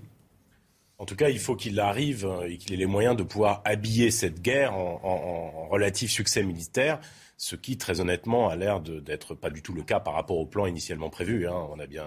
En 0.98 1.06
tout 1.06 1.16
cas, 1.16 1.30
il 1.30 1.38
faut 1.38 1.56
qu'il 1.56 1.80
arrive 1.80 2.26
euh, 2.26 2.48
et 2.48 2.58
qu'il 2.58 2.74
ait 2.74 2.76
les 2.76 2.86
moyens 2.86 3.16
de 3.16 3.22
pouvoir 3.22 3.62
habiller 3.64 4.10
cette 4.10 4.42
guerre 4.42 4.74
en, 4.74 5.68
relatif 5.70 6.10
succès 6.10 6.42
militaire, 6.42 7.00
ce 7.38 7.56
qui, 7.56 7.78
très 7.78 8.00
honnêtement, 8.00 8.50
a 8.50 8.56
l'air 8.56 8.80
d'être 8.80 9.34
pas 9.34 9.48
du 9.48 9.62
tout 9.62 9.72
le 9.72 9.82
cas 9.82 10.00
par 10.00 10.14
rapport 10.14 10.36
au 10.36 10.46
plan 10.46 10.66
initialement 10.66 11.08
prévu. 11.08 11.48
Hein. 11.48 11.68
On 11.70 11.78
a 11.78 11.86
bien 11.86 12.04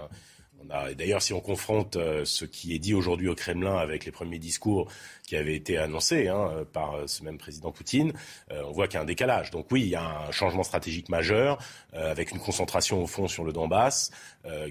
D'ailleurs, 0.98 1.22
si 1.22 1.34
on 1.34 1.40
confronte 1.40 1.98
euh, 1.98 2.26
ce 2.26 2.46
qui 2.46 2.74
est 2.74 2.80
dit 2.80 2.94
aujourd'hui 2.94 3.28
au 3.28 3.36
Kremlin 3.36 3.78
avec 3.78 4.06
les 4.06 4.12
premiers 4.12 4.40
discours 4.40 4.90
qui 5.26 5.36
avaient 5.36 5.56
été 5.56 5.78
annoncés 5.78 6.28
hein, 6.28 6.66
par 6.74 6.96
euh, 6.96 7.08
ce 7.08 7.24
même 7.24 7.38
président 7.38 7.72
Poutine, 7.72 8.14
euh, 8.52 8.62
on 8.68 8.72
voit 8.72 8.88
qu'il 8.88 8.96
y 8.96 8.98
a 8.98 9.02
un 9.02 9.06
décalage. 9.06 9.52
Donc 9.52 9.68
oui, 9.72 9.82
il 9.82 9.90
y 9.90 9.96
a 9.96 10.28
un 10.28 10.32
changement 10.32 10.64
stratégique 10.64 11.10
majeur, 11.10 11.58
avec 11.94 12.32
une 12.32 12.40
concentration 12.40 13.04
au 13.04 13.08
fond 13.08 13.28
sur 13.28 13.44
le 13.44 13.54
Donbass, 13.54 14.10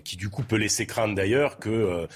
qui 0.05 0.17
du 0.17 0.29
coup 0.29 0.43
peut 0.43 0.57
laisser 0.57 0.87
craindre 0.87 1.15
d'ailleurs 1.15 1.61
que 1.61 2.09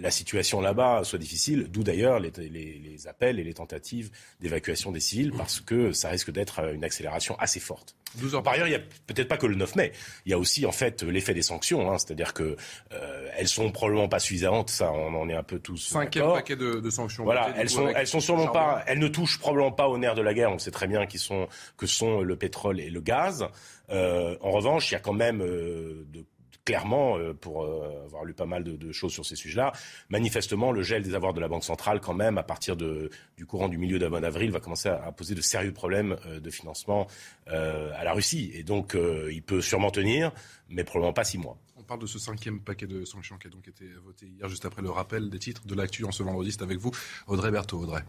la 0.00 0.10
situation 0.10 0.62
là-bas 0.62 1.04
soit 1.04 1.18
difficile, 1.18 1.68
d'où 1.70 1.82
d'ailleurs 1.82 2.18
les, 2.18 2.30
les, 2.30 3.06
appels 3.06 3.38
et 3.38 3.44
les 3.44 3.52
tentatives 3.52 4.10
d'évacuation 4.40 4.92
des 4.92 5.00
civils, 5.00 5.32
parce 5.32 5.60
que 5.60 5.92
ça 5.92 6.08
risque 6.08 6.30
d'être 6.30 6.72
une 6.72 6.84
accélération 6.84 7.38
assez 7.38 7.60
forte. 7.60 7.96
Par 8.42 8.54
ailleurs, 8.54 8.66
il 8.66 8.70
n'y 8.70 8.76
a 8.76 8.82
peut-être 9.06 9.28
pas 9.28 9.36
que 9.36 9.46
le 9.46 9.54
9 9.54 9.76
mai. 9.76 9.92
Il 10.26 10.30
y 10.30 10.34
a 10.34 10.38
aussi 10.38 10.66
en 10.66 10.72
fait 10.72 11.02
l'effet 11.02 11.32
des 11.32 11.42
sanctions, 11.42 11.90
hein, 11.90 11.98
c'est-à-dire 11.98 12.34
que 12.34 12.56
euh, 12.92 13.28
elles 13.36 13.46
sont 13.46 13.70
probablement 13.70 14.08
pas 14.08 14.18
suffisantes. 14.18 14.70
Ça, 14.70 14.90
on 14.90 15.14
en 15.14 15.28
est 15.28 15.34
un 15.34 15.44
peu 15.44 15.60
tous. 15.60 15.88
Cinquième 15.88 16.32
paquet 16.32 16.56
de, 16.56 16.80
de, 16.80 16.90
sanctions. 16.90 17.22
Voilà, 17.24 17.52
elles 17.56 17.69
sont, 17.70 17.88
elles 17.88 18.06
sont 18.06 18.20
sûrement 18.20 18.48
pas, 18.48 18.82
elles 18.86 18.98
ne 18.98 19.08
touchent 19.08 19.38
probablement 19.38 19.72
pas 19.72 19.88
au 19.88 19.98
nerf 19.98 20.14
de 20.14 20.22
la 20.22 20.34
guerre. 20.34 20.50
On 20.50 20.58
sait 20.58 20.70
très 20.70 20.86
bien 20.86 21.06
qu'ils 21.06 21.20
sont 21.20 21.48
que 21.76 21.86
sont 21.86 22.22
le 22.22 22.36
pétrole 22.36 22.80
et 22.80 22.90
le 22.90 23.00
gaz. 23.00 23.46
Euh, 23.90 24.36
en 24.40 24.50
revanche, 24.50 24.90
il 24.90 24.94
y 24.94 24.96
a 24.96 25.00
quand 25.00 25.12
même 25.12 25.40
euh, 25.42 26.06
de 26.12 26.24
clairement, 26.64 27.18
euh, 27.18 27.34
pour 27.34 27.64
euh, 27.64 28.04
avoir 28.04 28.24
lu 28.24 28.34
pas 28.34 28.46
mal 28.46 28.62
de, 28.62 28.92
choses 28.92 29.12
sur 29.12 29.24
ces 29.24 29.36
sujets-là, 29.36 29.72
manifestement, 30.08 30.72
le 30.72 30.82
gel 30.82 31.02
des 31.02 31.14
avoirs 31.14 31.32
de 31.32 31.40
la 31.40 31.48
Banque 31.48 31.64
centrale, 31.64 32.00
quand 32.00 32.14
même, 32.14 32.38
à 32.38 32.42
partir 32.42 32.76
de, 32.76 33.10
du 33.36 33.46
courant 33.46 33.68
du 33.68 33.78
milieu 33.78 33.98
d'avril, 33.98 34.50
va 34.50 34.60
commencer 34.60 34.88
à, 34.88 35.10
poser 35.12 35.34
de 35.34 35.40
sérieux 35.40 35.72
problèmes 35.72 36.16
euh, 36.26 36.40
de 36.40 36.50
financement 36.50 37.06
à 37.46 38.04
la 38.04 38.12
Russie. 38.12 38.52
Et 38.54 38.62
donc, 38.62 38.96
il 39.30 39.42
peut 39.42 39.60
sûrement 39.60 39.90
tenir, 39.90 40.30
mais 40.68 40.84
probablement 40.84 41.12
pas 41.12 41.24
six 41.24 41.38
mois. 41.38 41.56
Parle 41.90 42.02
de 42.02 42.06
ce 42.06 42.20
cinquième 42.20 42.60
paquet 42.60 42.86
de 42.86 43.04
sanctions 43.04 43.36
qui 43.36 43.48
a 43.48 43.50
donc 43.50 43.66
été 43.66 43.84
voté 44.04 44.24
hier, 44.24 44.48
juste 44.48 44.64
après 44.64 44.80
le 44.80 44.90
rappel 44.90 45.28
des 45.28 45.40
titres 45.40 45.66
de 45.66 45.74
l'actu 45.74 46.04
en 46.04 46.12
ce 46.12 46.22
vendredi. 46.22 46.52
C'est 46.52 46.62
avec 46.62 46.78
vous, 46.78 46.92
Audrey 47.26 47.50
Berthaud. 47.50 47.80
Audrey. 47.80 48.04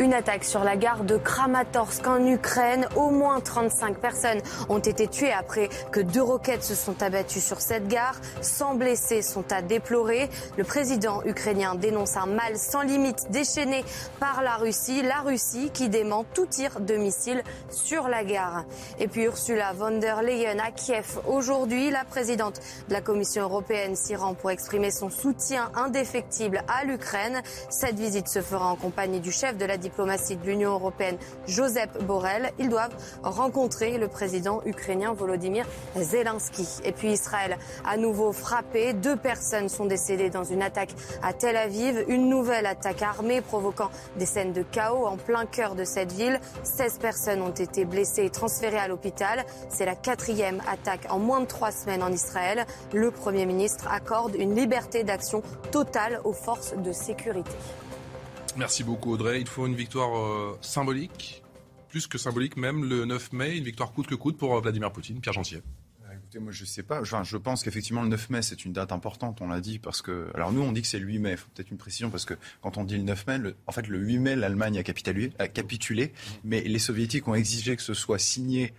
Une 0.00 0.14
attaque 0.14 0.44
sur 0.44 0.62
la 0.62 0.76
gare 0.76 1.02
de 1.02 1.16
Kramatorsk 1.16 2.06
en 2.06 2.24
Ukraine. 2.24 2.86
Au 2.94 3.10
moins 3.10 3.40
35 3.40 3.98
personnes 3.98 4.40
ont 4.68 4.78
été 4.78 5.08
tuées 5.08 5.32
après 5.32 5.68
que 5.90 5.98
deux 5.98 6.22
roquettes 6.22 6.62
se 6.62 6.76
sont 6.76 7.02
abattues 7.02 7.40
sur 7.40 7.60
cette 7.60 7.88
gare. 7.88 8.14
100 8.40 8.76
blessés 8.76 9.22
sont 9.22 9.52
à 9.52 9.60
déplorer. 9.60 10.30
Le 10.56 10.62
président 10.62 11.20
ukrainien 11.24 11.74
dénonce 11.74 12.16
un 12.16 12.26
mal 12.26 12.56
sans 12.56 12.82
limite 12.82 13.32
déchaîné 13.32 13.84
par 14.20 14.42
la 14.42 14.54
Russie. 14.54 15.02
La 15.02 15.20
Russie 15.22 15.70
qui 15.74 15.88
dément 15.88 16.24
tout 16.32 16.46
tir 16.46 16.78
de 16.78 16.94
missiles 16.94 17.42
sur 17.68 18.06
la 18.06 18.22
gare. 18.22 18.66
Et 19.00 19.08
puis 19.08 19.24
Ursula 19.24 19.72
von 19.72 19.98
der 19.98 20.22
Leyen 20.22 20.60
à 20.60 20.70
Kiev. 20.70 21.18
Aujourd'hui, 21.26 21.90
la 21.90 22.04
présidente 22.04 22.60
de 22.88 22.92
la 22.92 23.00
Commission 23.00 23.42
européenne 23.42 23.96
s'y 23.96 24.14
rend 24.14 24.34
pour 24.34 24.52
exprimer 24.52 24.92
son 24.92 25.10
soutien 25.10 25.72
indéfectible 25.74 26.62
à 26.68 26.84
l'Ukraine. 26.84 27.42
Cette 27.68 27.98
visite 27.98 28.28
se 28.28 28.42
fera 28.42 28.70
en 28.70 28.76
compagnie 28.76 29.18
du 29.18 29.32
chef 29.32 29.56
de 29.56 29.64
la 29.64 29.76
diplomatie 29.88 30.36
de 30.36 30.44
l'Union 30.46 30.72
européenne, 30.72 31.16
Joseph 31.46 31.90
Borrell. 32.04 32.52
Ils 32.58 32.68
doivent 32.68 32.94
rencontrer 33.22 33.96
le 33.96 34.08
président 34.08 34.60
ukrainien 34.66 35.14
Volodymyr 35.14 35.64
Zelensky. 35.96 36.66
Et 36.84 36.92
puis 36.92 37.12
Israël 37.12 37.56
a 37.86 37.96
nouveau 37.96 38.32
frappé. 38.32 38.92
Deux 38.92 39.16
personnes 39.16 39.68
sont 39.68 39.86
décédées 39.86 40.28
dans 40.30 40.44
une 40.44 40.62
attaque 40.62 40.90
à 41.22 41.32
Tel 41.32 41.56
Aviv. 41.56 42.04
Une 42.08 42.28
nouvelle 42.28 42.66
attaque 42.66 43.00
armée 43.02 43.40
provoquant 43.40 43.90
des 44.16 44.26
scènes 44.26 44.52
de 44.52 44.62
chaos 44.62 45.06
en 45.06 45.16
plein 45.16 45.46
cœur 45.46 45.74
de 45.74 45.84
cette 45.84 46.12
ville. 46.12 46.38
16 46.64 46.98
personnes 46.98 47.42
ont 47.42 47.50
été 47.50 47.84
blessées 47.84 48.26
et 48.26 48.30
transférées 48.30 48.78
à 48.78 48.88
l'hôpital. 48.88 49.44
C'est 49.70 49.86
la 49.86 49.96
quatrième 49.96 50.60
attaque 50.70 51.06
en 51.08 51.18
moins 51.18 51.40
de 51.40 51.46
trois 51.46 51.72
semaines 51.72 52.02
en 52.02 52.12
Israël. 52.12 52.66
Le 52.92 53.10
Premier 53.10 53.46
ministre 53.46 53.88
accorde 53.90 54.34
une 54.34 54.54
liberté 54.54 55.02
d'action 55.02 55.42
totale 55.72 56.20
aux 56.24 56.34
forces 56.34 56.74
de 56.76 56.92
sécurité. 56.92 57.50
Merci 58.58 58.82
beaucoup 58.82 59.12
Audrey. 59.12 59.40
Il 59.40 59.46
faut 59.46 59.68
une 59.68 59.76
victoire 59.76 60.18
euh, 60.18 60.58
symbolique, 60.62 61.44
plus 61.90 62.08
que 62.08 62.18
symbolique 62.18 62.56
même, 62.56 62.84
le 62.84 63.04
9 63.04 63.32
mai, 63.32 63.56
une 63.56 63.62
victoire 63.62 63.92
coûte 63.92 64.08
que 64.08 64.16
coûte 64.16 64.36
pour 64.36 64.56
euh, 64.56 64.60
Vladimir 64.60 64.90
Poutine. 64.90 65.20
Pierre 65.20 65.32
Gentier. 65.32 65.62
Euh, 66.04 66.12
écoutez, 66.12 66.40
moi 66.40 66.50
je 66.50 66.64
sais 66.64 66.82
pas. 66.82 67.00
Enfin, 67.00 67.22
je 67.22 67.36
pense 67.36 67.62
qu'effectivement 67.62 68.02
le 68.02 68.08
9 68.08 68.30
mai 68.30 68.42
c'est 68.42 68.64
une 68.64 68.72
date 68.72 68.90
importante, 68.90 69.40
on 69.42 69.46
l'a 69.46 69.60
dit, 69.60 69.78
parce 69.78 70.02
que. 70.02 70.28
Alors 70.34 70.50
nous 70.50 70.60
on 70.60 70.72
dit 70.72 70.82
que 70.82 70.88
c'est 70.88 70.98
le 70.98 71.06
8 71.06 71.18
mai, 71.20 71.30
il 71.32 71.36
faut 71.36 71.46
peut-être 71.54 71.70
une 71.70 71.78
précision, 71.78 72.10
parce 72.10 72.24
que 72.24 72.34
quand 72.60 72.78
on 72.78 72.84
dit 72.84 72.96
le 72.96 73.04
9 73.04 73.26
mai, 73.28 73.54
en 73.68 73.72
fait 73.72 73.86
le 73.86 73.98
8 73.98 74.18
mai 74.18 74.34
l'Allemagne 74.34 74.76
a 74.76 74.82
capitulé, 74.82 75.32
a 75.38 75.46
capitulé, 75.46 76.12
mais 76.42 76.62
les 76.62 76.80
soviétiques 76.80 77.28
ont 77.28 77.36
exigé 77.36 77.76
que 77.76 77.82
ce 77.82 77.94
soit 77.94 78.18
signé 78.18 78.74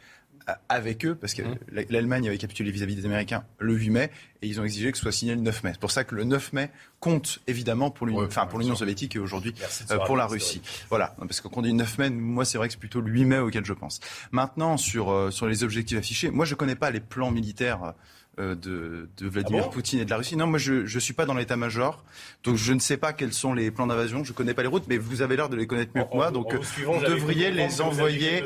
avec 0.70 1.06
eux, 1.06 1.16
parce 1.16 1.34
que 1.34 1.42
mmh. 1.42 1.86
l'Allemagne 1.90 2.28
avait 2.28 2.38
capitulé 2.38 2.72
vis-à-vis 2.72 2.96
des 2.96 3.06
Américains 3.06 3.44
le 3.60 3.74
8 3.74 3.90
mai, 3.90 4.12
et 4.42 4.48
ils 4.48 4.60
ont 4.60 4.64
exigé 4.64 4.92
que 4.92 4.98
ce 4.98 5.04
soit 5.04 5.12
signé 5.12 5.36
le 5.36 5.42
9 5.42 5.64
mai. 5.64 5.72
C'est 5.74 5.80
pour 5.80 5.92
ça 5.92 6.04
que 6.04 6.16
le 6.16 6.24
9 6.24 6.54
mai 6.54 6.70
compte 7.00 7.40
évidemment 7.48 7.92
pour 7.92 8.08
l'Union, 8.08 8.26
enfin, 8.26 8.46
pour 8.46 8.60
l'Union 8.60 8.76
soviétique 8.76 9.16
et 9.16 9.20
aujourd'hui 9.20 9.54
euh, 9.92 9.98
pour 10.06 10.18
la 10.18 10.26
Russie. 10.28 10.62
Voilà, 10.90 11.16
parce 11.20 11.42
que 11.42 11.48
quand 11.48 11.60
on 11.60 11.62
dit 11.62 11.74
9 11.74 11.98
mai, 11.98 12.10
moi 12.10 12.46
c'est 12.46 12.58
vrai 12.58 12.68
que 12.68 12.74
c'est 12.74 12.80
plutôt 12.80 13.02
le 13.02 13.12
8 13.12 13.26
mai 13.26 13.38
auquel 13.40 13.66
je 13.66 13.74
pense. 13.74 14.00
Maintenant, 14.32 14.78
sur, 14.78 15.12
euh, 15.12 15.32
sur 15.32 15.48
les 15.48 15.64
objectifs 15.64 15.98
affichés, 15.98 16.32
moi 16.32 16.46
je 16.46 16.56
connais 16.56 16.76
pas 16.76 16.92
les 16.92 17.00
plans 17.00 17.32
militaires 17.32 17.84
euh, 17.84 17.92
de, 18.40 19.10
de, 19.18 19.28
Vladimir 19.28 19.66
ah 19.68 19.70
Poutine 19.70 20.00
et 20.00 20.06
de 20.06 20.10
la 20.10 20.18
Russie. 20.18 20.36
Non, 20.36 20.48
moi 20.48 20.60
je 20.60 20.74
ne 20.94 21.00
suis 21.00 21.14
pas 21.14 21.26
dans 21.26 21.34
l'état-major, 21.34 22.04
donc 22.44 22.56
je 22.56 22.74
ne 22.74 22.80
sais 22.80 22.98
pas 22.98 23.14
quels 23.14 23.34
sont 23.34 23.54
les 23.54 23.72
plans 23.72 23.88
d'invasion, 23.88 24.24
je 24.24 24.32
ne 24.32 24.36
connais 24.36 24.54
pas 24.54 24.62
les 24.62 24.68
routes, 24.68 24.86
mais 24.88 24.98
vous 24.98 25.22
avez 25.22 25.36
l'air 25.36 25.50
de 25.50 25.56
les 25.56 25.68
connaître 25.68 25.92
mieux 25.96 26.04
que 26.04 26.16
moi, 26.16 26.32
donc 26.32 26.54
vous 26.54 27.06
devriez 27.06 27.52
les 27.52 27.82
envoyer. 27.82 28.44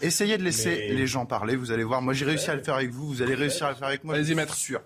Essayez 0.00 0.38
de 0.38 0.42
laisser 0.42 0.88
les 0.88 1.06
gens 1.06 1.26
parler, 1.26 1.56
vous 1.56 1.72
allez 1.72 1.84
voir. 1.84 2.02
Moi 2.02 2.14
j'ai 2.14 2.24
réussi 2.24 2.50
à 2.50 2.56
le 2.56 2.62
faire 2.62 2.74
avec 2.74 2.90
vous, 2.90 3.06
vous 3.06 3.22
allez 3.22 3.34
réussir 3.34 3.66
à 3.66 3.70
le 3.70 3.76
faire 3.76 3.88
avec 3.88 4.04
moi. 4.04 4.14
Allez-y, 4.14 4.34
maître. 4.34 4.54
Sûr. 4.54 4.80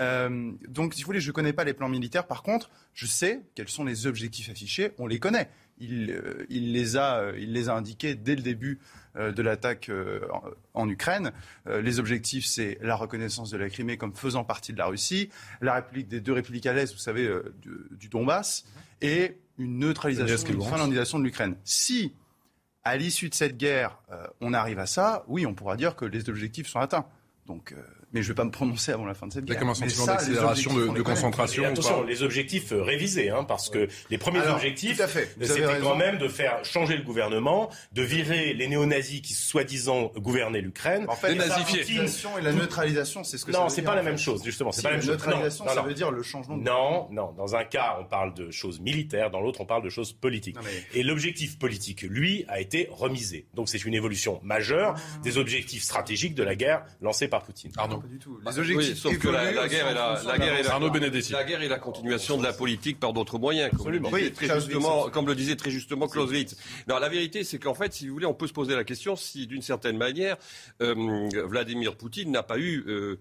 Euh, 0.00 0.52
donc, 0.68 0.94
si 0.94 1.02
vous 1.02 1.06
voulez, 1.06 1.20
je 1.20 1.28
ne 1.28 1.32
connais 1.32 1.52
pas 1.52 1.64
les 1.64 1.74
plans 1.74 1.88
militaires. 1.88 2.26
Par 2.26 2.42
contre, 2.42 2.70
je 2.94 3.06
sais 3.06 3.42
quels 3.54 3.68
sont 3.68 3.84
les 3.84 4.06
objectifs 4.06 4.48
affichés. 4.48 4.92
On 4.98 5.06
les 5.06 5.18
connaît 5.18 5.50
il, 5.80 6.10
euh, 6.10 6.46
il, 6.48 6.72
les, 6.72 6.96
a, 6.96 7.20
euh, 7.20 7.38
il 7.38 7.52
les 7.52 7.68
a 7.68 7.74
indiqués 7.74 8.14
dès 8.14 8.36
le 8.36 8.42
début 8.42 8.78
euh, 9.16 9.32
de 9.32 9.42
l'attaque 9.42 9.90
en, 10.74 10.88
Ukraine. 10.88 11.32
les 11.66 11.98
objectifs, 11.98 12.46
c'est 12.46 12.78
la 12.82 12.94
reconnaissance 12.94 13.50
de 13.50 13.56
la 13.56 13.68
Crimée 13.68 13.96
comme 13.96 14.14
faisant 14.14 14.44
partie 14.44 14.72
de 14.72 14.78
la 14.78 14.86
Russie, 14.86 15.30
la 15.60 15.74
république 15.74 16.08
des 16.08 16.20
deux 16.20 16.32
républiques 16.32 16.66
à 16.66 16.72
l'Est, 16.72 16.92
vous 16.92 16.98
savez, 16.98 17.28
du, 17.98 18.08
Donbass, 18.08 18.64
et 19.00 19.38
une 19.58 19.78
neutralisation, 19.78 20.48
une 20.48 20.62
finlandisation 20.62 21.18
de 21.18 21.24
l'Ukraine. 21.24 21.56
Si, 21.64 22.12
à 22.84 22.96
l'issue 22.96 23.28
de 23.28 23.34
cette 23.34 23.56
guerre, 23.56 23.98
on 24.40 24.52
arrive 24.52 24.78
à 24.78 24.86
ça, 24.86 25.24
oui, 25.28 25.46
on 25.46 25.54
pourra 25.54 25.76
dire 25.76 25.96
que 25.96 26.04
les 26.04 26.28
objectifs 26.28 26.66
sont 26.66 26.80
atteints. 26.80 27.06
Donc, 27.46 27.74
mais 28.12 28.22
je 28.22 28.28
ne 28.28 28.32
vais 28.32 28.36
pas 28.36 28.44
me 28.44 28.50
prononcer 28.50 28.92
avant 28.92 29.04
la 29.04 29.14
fin 29.14 29.26
de 29.26 29.32
cette 29.32 29.44
guerre. 29.44 29.54
Il 29.54 29.54
y 29.54 29.56
a 29.56 29.60
comme 29.60 29.70
un 29.70 29.74
sentiment 29.74 30.06
d'accélération, 30.06 30.74
de, 30.74 30.88
de, 30.88 31.02
concentration. 31.02 31.64
attention, 31.64 32.02
les 32.02 32.22
objectifs 32.22 32.72
euh, 32.72 32.82
révisés, 32.82 33.30
hein, 33.30 33.44
parce 33.44 33.70
que 33.70 33.88
les 34.10 34.18
premiers 34.18 34.46
objectifs, 34.48 35.00
c'était 35.40 35.80
quand 35.82 35.96
même 35.96 36.18
de 36.18 36.28
faire 36.28 36.64
changer 36.64 36.96
le 36.96 37.02
gouvernement, 37.02 37.70
de 37.92 38.02
virer 38.02 38.52
les 38.54 38.68
néo-nazis 38.68 39.20
qui 39.20 39.34
soi-disant 39.34 40.12
gouvernaient 40.16 40.60
l'Ukraine. 40.60 41.04
En 41.08 41.14
fait, 41.14 41.34
la 41.34 41.46
nazification 41.46 42.38
et 42.38 42.42
la 42.42 42.52
neutralisation, 42.52 43.24
c'est 43.24 43.38
ce 43.38 43.44
que 43.44 43.52
non, 43.52 43.58
ça 43.58 43.64
veut 43.64 43.68
dire. 43.68 43.70
Non, 43.70 43.74
c'est 43.76 43.82
pas 43.82 43.94
la 43.94 44.02
même 44.02 44.18
chose, 44.18 44.44
justement. 44.44 44.72
C'est 44.72 44.82
pas 44.82 44.90
la 44.90 44.96
même 44.98 45.06
neutralisation, 45.06 45.66
ça 45.66 45.82
veut 45.82 45.94
dire 45.94 46.10
le 46.10 46.22
changement. 46.22 46.56
De 46.56 46.62
non, 46.62 47.08
non. 47.10 47.32
Dans 47.32 47.54
un 47.54 47.64
cas, 47.64 47.98
on 48.00 48.04
parle 48.04 48.34
de 48.34 48.50
choses 48.50 48.80
militaires, 48.80 49.30
dans 49.30 49.40
l'autre, 49.40 49.60
on 49.60 49.66
parle 49.66 49.82
de 49.82 49.90
choses 49.90 50.12
politiques. 50.12 50.56
Et 50.94 51.02
l'objectif 51.02 51.58
politique, 51.58 52.02
lui, 52.02 52.44
a 52.48 52.60
été 52.60 52.88
remisé. 52.90 53.46
Donc 53.54 53.68
c'est 53.68 53.84
une 53.84 53.94
évolution 53.94 54.40
majeure 54.42 54.94
des 55.22 55.38
objectifs 55.38 55.82
stratégiques 55.82 56.34
de 56.34 56.42
la 56.42 56.54
guerre 56.54 56.84
lancée 57.00 57.28
par 57.28 57.42
Poutine. 57.42 57.70
Pas 58.00 58.08
du 58.08 58.18
tout. 58.18 58.38
Les 58.44 58.58
objectifs 58.58 58.94
oui, 58.94 58.96
sauf 58.96 59.18
que 59.18 59.28
la, 59.28 59.52
la, 59.52 59.68
guerre 59.68 59.88
est 59.88 59.94
la, 59.94 60.22
la, 60.26 60.38
guerre 60.38 60.54
est 60.54 60.62
la, 60.62 60.78
la 60.78 61.44
guerre 61.44 61.62
est 61.62 61.68
la 61.68 61.78
continuation 61.78 62.38
de 62.38 62.42
la 62.42 62.52
politique 62.52 62.98
par 62.98 63.12
d'autres 63.12 63.38
moyens, 63.38 63.70
comme, 63.76 63.90
le 63.90 63.98
disait, 64.00 64.12
oui, 64.12 64.32
très 64.32 64.60
justement, 64.60 65.08
comme 65.10 65.26
le 65.26 65.34
disait 65.34 65.56
très 65.56 65.70
justement 65.70 66.08
Clausewitz. 66.08 66.56
Non, 66.88 66.98
la 66.98 67.08
vérité, 67.08 67.44
c'est 67.44 67.58
qu'en 67.58 67.74
fait, 67.74 67.92
si 67.92 68.08
vous 68.08 68.14
voulez, 68.14 68.26
on 68.26 68.34
peut 68.34 68.46
se 68.46 68.52
poser 68.52 68.74
la 68.74 68.84
question 68.84 69.16
si, 69.16 69.46
d'une 69.46 69.62
certaine 69.62 69.96
manière, 69.96 70.36
euh, 70.82 71.28
Vladimir 71.46 71.96
Poutine 71.96 72.30
n'a 72.30 72.42
pas 72.42 72.58
eu 72.58 72.84
euh, 72.86 73.18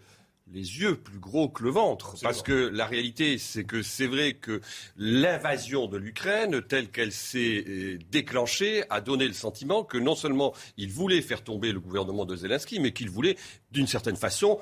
les 0.53 0.79
yeux 0.79 0.95
plus 0.95 1.19
gros 1.19 1.49
que 1.49 1.63
le 1.63 1.69
ventre. 1.69 2.15
Parce 2.21 2.41
que 2.41 2.69
la 2.73 2.85
réalité, 2.85 3.38
c'est 3.38 3.63
que 3.63 3.81
c'est 3.81 4.07
vrai 4.07 4.33
que 4.33 4.62
l'invasion 4.97 5.88
de 5.88 5.97
l'Ukraine, 5.97 6.62
telle 6.62 6.89
qu'elle 6.89 7.12
s'est 7.12 7.63
euh, 7.67 7.99
déclenchée, 8.12 8.83
a 8.89 9.01
donné 9.01 9.27
le 9.27 9.33
sentiment 9.33 9.83
que 9.83 9.97
non 9.97 10.15
seulement 10.15 10.53
il 10.77 10.91
voulait 10.91 11.21
faire 11.21 11.43
tomber 11.43 11.71
le 11.71 11.79
gouvernement 11.79 12.25
de 12.25 12.35
Zelensky, 12.35 12.79
mais 12.79 12.91
qu'il 12.91 13.09
voulait, 13.09 13.38
d'une 13.71 13.88
certaine 13.88 14.15
façon, 14.15 14.59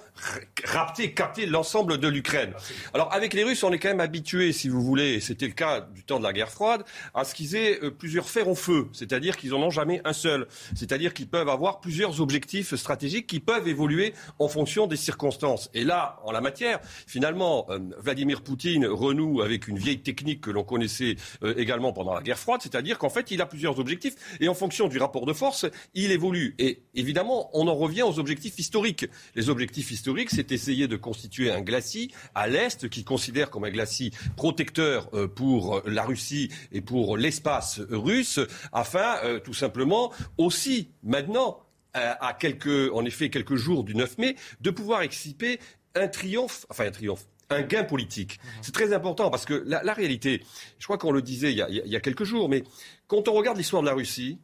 rapter, 0.66 1.14
capter 1.14 1.46
l'ensemble 1.46 1.98
de 1.98 2.08
l'Ukraine. 2.08 2.54
Alors 2.94 3.14
avec 3.14 3.34
les 3.34 3.44
Russes, 3.44 3.64
on 3.64 3.72
est 3.72 3.80
quand 3.80 3.90
même 3.90 4.02
habitué, 4.02 4.52
si 4.52 4.70
vous 4.70 4.82
voulez, 4.82 5.14
et 5.14 5.20
c'était 5.20 5.48
le 5.48 5.54
cas 5.54 5.82
du 5.82 6.04
temps 6.04 6.20
de 6.20 6.24
la 6.24 6.34
guerre 6.34 6.52
froide, 6.52 6.84
à 7.14 7.24
ce 7.24 7.34
qu'ils 7.34 7.56
aient 7.56 7.80
euh, 7.84 7.92
plusieurs 7.92 8.30
fers 8.30 8.48
au 8.48 8.56
feu. 8.56 8.88
C'est-à-dire 8.94 9.38
qu'ils 9.38 9.52
n'en 9.52 9.62
ont 9.62 9.70
jamais 9.70 10.02
un 10.04 10.14
seul. 10.14 10.48
C'est-à-dire 10.76 11.14
qu'ils 11.14 11.28
peuvent 11.28 11.50
avoir 11.50 11.80
plusieurs 11.80 12.20
objectifs 12.20 12.76
stratégiques 12.76 13.28
qui 13.28 13.40
peuvent 13.40 13.68
évoluer 13.68 14.14
en 14.40 14.48
fonction 14.48 14.88
des 14.88 14.98
circonstances. 14.98 15.70
Et 15.78 15.84
là, 15.84 16.20
en 16.24 16.32
la 16.32 16.42
matière, 16.42 16.80
finalement, 17.06 17.68
euh, 17.70 17.78
Vladimir 18.00 18.42
Poutine 18.42 18.88
renoue 18.88 19.44
avec 19.44 19.68
une 19.68 19.78
vieille 19.78 20.00
technique 20.00 20.42
que 20.42 20.50
l'on 20.50 20.64
connaissait 20.64 21.18
euh, 21.44 21.54
également 21.56 21.94
pendant 21.94 22.16
la 22.16 22.24
guerre 22.24 22.40
froide, 22.40 22.62
c'est-à-dire 22.64 22.98
qu'en 22.98 23.12
fait, 23.12 23.30
il 23.30 23.42
a 23.42 23.46
plusieurs 23.46 23.78
objectifs 23.78 24.16
et 24.40 24.48
en 24.48 24.56
fonction 24.56 24.88
du 24.88 24.98
rapport 24.98 25.28
de 25.28 25.34
force, 25.34 25.68
il 25.94 26.12
évolue. 26.12 26.56
Et 26.58 26.82
évidemment, 26.96 27.52
on 27.54 27.68
en 27.68 27.76
revient 27.76 28.02
aux 28.02 28.18
objectifs 28.18 28.58
historiques. 28.58 29.06
Les 29.36 29.50
objectifs 29.52 29.92
historiques, 29.92 30.32
c'est 30.32 30.52
essayer 30.52 30.88
de 30.88 30.96
constituer 30.96 31.52
un 31.52 31.62
glacis 31.62 32.12
à 32.34 32.48
l'Est 32.48 32.90
qui 32.90 33.04
considère 33.04 33.52
comme 33.52 33.66
un 33.66 33.70
glacis 33.70 34.12
protecteur 34.36 35.10
euh, 35.14 35.28
pour 35.28 35.84
la 35.86 36.02
Russie 36.02 36.50
et 36.72 36.82
pour 36.82 37.18
l'espace 37.18 37.82
russe, 37.92 38.40
afin 38.74 39.40
tout 39.44 39.54
simplement 39.54 40.12
aussi 40.38 40.90
maintenant 41.04 41.67
à 41.98 42.34
quelques, 42.34 42.92
en 42.94 43.06
effet, 43.06 43.30
quelques 43.30 43.56
jours 43.56 43.84
du 43.84 43.96
9 43.96 44.18
mai, 44.18 44.36
de 44.62 44.70
pouvoir 44.70 45.02
exciper 45.02 45.60
un 45.96 46.08
triomphe, 46.08 46.66
enfin 46.70 46.86
un 46.86 46.92
triomphe, 46.92 47.26
un 47.50 47.62
gain 47.62 47.84
politique. 47.84 48.40
Mhm. 48.44 48.50
C'est 48.62 48.74
très 48.74 48.94
important 48.94 49.30
parce 49.30 49.46
que 49.46 49.54
la, 49.66 49.94
réalité, 49.94 50.44
je 50.80 50.86
crois 50.86 50.98
qu'on 50.98 51.12
le 51.12 51.22
disait 51.22 51.52
il 51.52 51.58
y, 51.58 51.96
a, 51.96 52.00
quelques 52.00 52.24
jours, 52.24 52.50
mais 52.50 52.64
quand 53.08 53.28
on 53.28 53.34
regarde 53.34 53.58
l'histoire 53.58 53.82
de 53.82 53.88
la 53.88 53.94
Russie, 53.94 54.40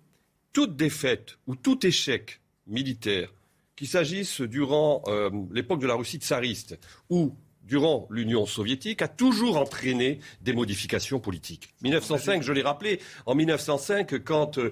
toute 0.52 0.76
défaite 0.76 1.38
ou 1.48 1.56
tout 1.56 1.86
échec 1.86 2.42
militaire, 2.68 3.34
qu'il 3.76 3.88
s'agisse 3.88 4.42
durant 4.42 5.02
euh, 5.08 5.30
l'époque 5.52 5.80
de 5.80 5.88
la 5.88 5.96
Russie 5.96 6.20
tsariste 6.20 6.78
ou 7.10 7.36
durant 7.64 8.08
l'Union 8.10 8.46
soviétique, 8.46 9.02
a 9.02 9.08
toujours 9.08 9.58
entraîné 9.58 10.20
des 10.42 10.54
modifications 10.54 11.20
politiques. 11.20 11.74
1905, 11.82 12.44
je 12.44 12.52
l'ai 12.52 12.62
rappelé, 12.62 13.00
en 13.26 13.36
1905, 13.36 14.24
quand 14.24 14.58
euh, 14.58 14.72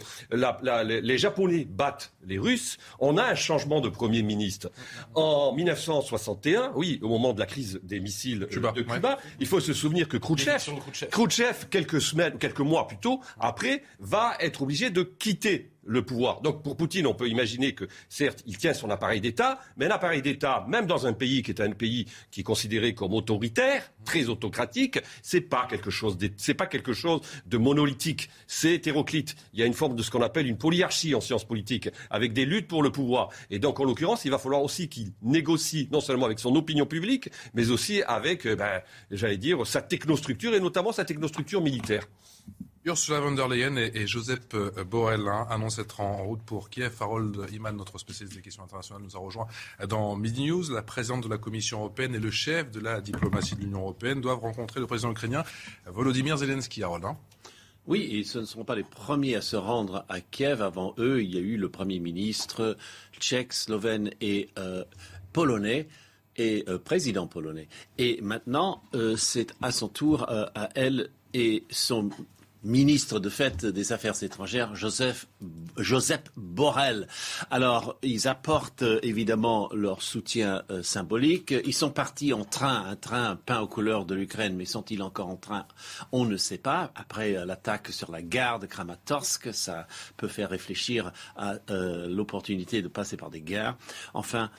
les 1.01 1.17
Japonais 1.17 1.65
battent 1.69 2.13
les 2.25 2.37
Russes, 2.37 2.77
on 2.99 3.17
a 3.17 3.23
un 3.23 3.35
changement 3.35 3.81
de 3.81 3.89
Premier 3.89 4.23
ministre. 4.23 4.71
En 5.15 5.53
1961, 5.53 6.73
oui, 6.75 6.99
au 7.01 7.09
moment 7.09 7.33
de 7.33 7.39
la 7.39 7.45
crise 7.45 7.79
des 7.83 7.99
missiles 7.99 8.39
de 8.39 8.81
Cuba, 8.81 9.17
il 9.39 9.47
faut 9.47 9.59
se 9.59 9.73
souvenir 9.73 10.07
que 10.07 10.17
Khrouchtchev, 10.17 11.67
quelques 11.69 12.01
semaines, 12.01 12.37
quelques 12.37 12.59
mois 12.59 12.87
plus 12.87 12.97
tôt, 12.97 13.21
après, 13.39 13.83
va 13.99 14.35
être 14.39 14.61
obligé 14.61 14.89
de 14.89 15.03
quitter 15.03 15.70
le 15.83 16.03
pouvoir. 16.03 16.41
Donc 16.41 16.63
pour 16.63 16.77
Poutine, 16.77 17.07
on 17.07 17.13
peut 17.13 17.27
imaginer 17.27 17.73
que 17.73 17.85
certes, 18.09 18.43
il 18.45 18.57
tient 18.57 18.73
son 18.73 18.89
appareil 18.89 19.21
d'État, 19.21 19.59
mais 19.77 19.85
un 19.87 19.91
appareil 19.91 20.21
d'État, 20.21 20.65
même 20.67 20.85
dans 20.85 21.07
un 21.07 21.13
pays 21.13 21.41
qui 21.41 21.51
est 21.51 21.61
un 21.61 21.71
pays 21.71 22.05
qui 22.29 22.41
est 22.41 22.43
considéré 22.43 22.93
comme 22.93 23.13
autoritaire, 23.13 23.91
très 24.05 24.29
autocratique, 24.29 24.99
c'est 25.21 25.41
pas 25.41 25.67
quelque 25.69 25.89
chose 25.89 26.17
c'est 26.37 26.53
pas 26.53 26.67
quelque 26.67 26.93
chose 26.93 27.21
de 27.45 27.57
monolithique, 27.57 28.29
c'est 28.47 28.73
hétéroclite. 28.73 29.35
Il 29.53 29.59
y 29.59 29.63
a 29.63 29.65
une 29.65 29.73
forme 29.73 29.95
de 29.95 30.03
ce 30.03 30.11
qu'on 30.11 30.21
appelle 30.21 30.47
une 30.47 30.57
polyarchie 30.57 31.15
en 31.15 31.21
sciences 31.21 31.45
politiques, 31.45 31.89
avec 32.09 32.33
des 32.33 32.45
luttes 32.45 32.67
pour 32.67 32.83
le 32.83 32.91
pouvoir. 32.91 33.29
Et 33.49 33.59
donc 33.59 33.79
en 33.79 33.83
l'occurrence, 33.83 34.25
il 34.25 34.31
va 34.31 34.37
falloir 34.37 34.61
aussi 34.61 34.89
qu'il 34.89 35.11
négocie 35.21 35.87
non 35.91 36.01
seulement 36.01 36.25
avec 36.25 36.39
son 36.39 36.55
opinion 36.55 36.85
publique, 36.85 37.29
mais 37.53 37.69
aussi 37.69 38.03
avec, 38.03 38.45
euh, 38.45 38.55
ben, 38.55 38.81
j'allais 39.09 39.37
dire, 39.37 39.65
sa 39.65 39.81
technostructure 39.81 40.53
et 40.53 40.59
notamment 40.59 40.91
sa 40.91 41.05
technostructure 41.05 41.61
militaire. 41.61 42.07
Ursula 42.83 43.19
von 43.19 43.35
der 43.35 43.47
Leyen 43.47 43.77
et, 43.77 44.07
Joseph 44.07 44.39
euh, 44.55 44.83
Borrell 44.83 45.27
hein, 45.27 45.45
annoncent 45.51 45.79
être 45.79 45.99
en 45.99 46.23
route 46.23 46.41
pour 46.41 46.71
Kiev. 46.71 46.95
Harold 46.99 47.37
Iman, 47.53 47.77
notre 47.77 47.99
spécialiste 47.99 48.35
des 48.35 48.41
questions 48.41 48.63
internationales, 48.63 49.03
nous 49.03 49.15
a 49.15 49.19
rejoint 49.19 49.45
dans 49.87 50.15
Midi 50.15 50.47
News. 50.47 50.63
La 50.71 50.81
présidente 50.81 51.23
de 51.23 51.29
la 51.29 51.37
Commission 51.37 51.77
européenne 51.77 52.15
et 52.15 52.19
le 52.19 52.31
chef 52.31 52.71
de 52.71 52.79
la 52.79 52.99
diplomatie 52.99 53.55
de 53.55 53.61
l'Union 53.61 53.81
européenne 53.81 54.19
doivent 54.19 54.39
rencontrer 54.39 54.79
le 54.79 54.87
président 54.87 55.11
ukrainien 55.11 55.43
Volodymyr 55.85 56.37
Zelensky. 56.37 56.81
Harold. 56.81 57.05
Hein. 57.05 57.17
Oui, 57.85 58.01
et 58.13 58.23
ce 58.23 58.39
ne 58.39 58.45
sont 58.45 58.63
pas 58.63 58.73
les 58.73 58.83
premiers 58.83 59.35
à 59.35 59.41
se 59.41 59.55
rendre 59.55 60.03
à 60.09 60.19
Kiev. 60.19 60.63
Avant 60.63 60.95
eux, 60.97 61.21
il 61.21 61.35
y 61.35 61.37
a 61.37 61.41
eu 61.41 61.57
le 61.57 61.69
Premier 61.69 61.99
ministre 61.99 62.75
tchèque, 63.19 63.53
slovène 63.53 64.09
et 64.21 64.49
euh, 64.57 64.83
polonais 65.33 65.87
et 66.35 66.63
euh, 66.67 66.79
président 66.79 67.27
polonais. 67.27 67.67
Et 67.99 68.19
maintenant, 68.23 68.81
c'est 69.17 69.53
à 69.61 69.71
son 69.71 69.87
tour 69.87 70.25
à 70.27 70.69
elle 70.73 71.11
et 71.35 71.63
son 71.69 72.09
ministre 72.63 73.19
de 73.19 73.29
fait 73.29 73.65
des 73.65 73.91
Affaires 73.91 74.21
étrangères, 74.23 74.75
Joseph, 74.75 75.27
Joseph 75.77 76.23
Borrell. 76.35 77.07
Alors, 77.49 77.97
ils 78.03 78.27
apportent 78.27 78.83
euh, 78.83 78.99
évidemment 79.03 79.69
leur 79.73 80.01
soutien 80.01 80.63
euh, 80.69 80.83
symbolique. 80.83 81.53
Ils 81.65 81.73
sont 81.73 81.89
partis 81.89 82.33
en 82.33 82.45
train, 82.45 82.85
un 82.85 82.95
train 82.95 83.35
peint 83.35 83.61
aux 83.61 83.67
couleurs 83.67 84.05
de 84.05 84.15
l'Ukraine, 84.15 84.55
mais 84.55 84.65
sont-ils 84.65 85.01
encore 85.01 85.29
en 85.29 85.37
train? 85.37 85.65
On 86.11 86.25
ne 86.25 86.37
sait 86.37 86.57
pas. 86.57 86.91
Après 86.95 87.35
euh, 87.35 87.45
l'attaque 87.45 87.89
sur 87.89 88.11
la 88.11 88.21
gare 88.21 88.59
de 88.59 88.67
Kramatorsk, 88.67 89.53
ça 89.53 89.87
peut 90.17 90.27
faire 90.27 90.49
réfléchir 90.49 91.11
à 91.35 91.55
l'opportunité 91.67 92.81
de 92.81 92.87
passer 92.87 93.17
par 93.17 93.29
des 93.29 93.41
guerres. 93.41 93.77
Enfin, 94.13 94.51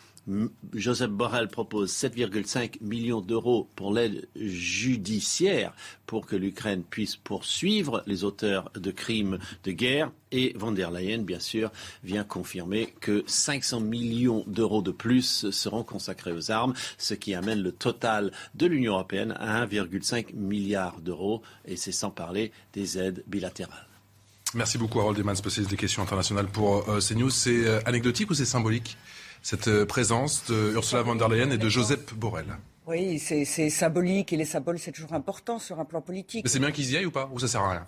Joseph 0.72 1.10
Borrell 1.10 1.48
propose 1.48 1.92
7,5 1.92 2.78
millions 2.80 3.20
d'euros 3.20 3.68
pour 3.74 3.92
l'aide 3.92 4.28
judiciaire 4.36 5.74
pour 6.06 6.26
que 6.26 6.36
l'Ukraine 6.36 6.84
puisse 6.84 7.16
poursuivre 7.16 8.02
les 8.06 8.22
auteurs 8.22 8.70
de 8.74 8.90
crimes 8.90 9.38
de 9.64 9.72
guerre. 9.72 10.12
Et 10.30 10.54
von 10.56 10.72
der 10.72 10.90
Leyen, 10.90 11.18
bien 11.18 11.40
sûr, 11.40 11.70
vient 12.04 12.24
confirmer 12.24 12.94
que 13.00 13.24
500 13.26 13.80
millions 13.80 14.44
d'euros 14.46 14.80
de 14.80 14.92
plus 14.92 15.50
seront 15.50 15.82
consacrés 15.82 16.32
aux 16.32 16.50
armes, 16.50 16.74
ce 16.98 17.14
qui 17.14 17.34
amène 17.34 17.60
le 17.60 17.72
total 17.72 18.32
de 18.54 18.66
l'Union 18.66 18.94
européenne 18.94 19.34
à 19.38 19.66
1,5 19.66 20.34
milliard 20.34 21.00
d'euros. 21.00 21.42
Et 21.66 21.76
c'est 21.76 21.92
sans 21.92 22.10
parler 22.10 22.52
des 22.72 22.96
aides 22.96 23.24
bilatérales. 23.26 23.86
Merci 24.54 24.78
beaucoup, 24.78 25.00
Harold 25.00 25.18
Eman, 25.18 25.34
spécialiste 25.34 25.70
des 25.70 25.78
questions 25.78 26.02
internationales 26.02 26.46
pour 26.46 26.88
euh, 26.88 27.00
CNews. 27.00 27.30
C'est 27.30 27.66
euh, 27.66 27.80
anecdotique 27.86 28.30
ou 28.30 28.34
c'est 28.34 28.44
symbolique? 28.44 28.96
Cette 29.42 29.68
euh, 29.68 29.84
présence 29.84 30.44
de 30.48 30.72
Ursula 30.74 31.02
von 31.02 31.16
der 31.16 31.28
Leyen 31.28 31.50
et 31.50 31.58
de 31.58 31.68
Joseph 31.68 32.14
Borrell. 32.14 32.46
Oui, 32.86 33.18
c'est 33.18 33.70
symbolique 33.70 34.32
et 34.32 34.36
les 34.36 34.44
symboles, 34.44 34.78
c'est 34.78 34.90
toujours 34.90 35.12
important 35.12 35.58
sur 35.58 35.78
un 35.78 35.84
plan 35.84 36.00
politique. 36.00 36.44
Mais 36.44 36.50
c'est 36.50 36.58
bien 36.58 36.72
qu'ils 36.72 36.90
y 36.90 36.96
aillent 36.96 37.06
ou 37.06 37.12
pas 37.12 37.30
Ou 37.32 37.38
ça 37.38 37.46
sert 37.46 37.60
à 37.62 37.70
rien? 37.70 37.86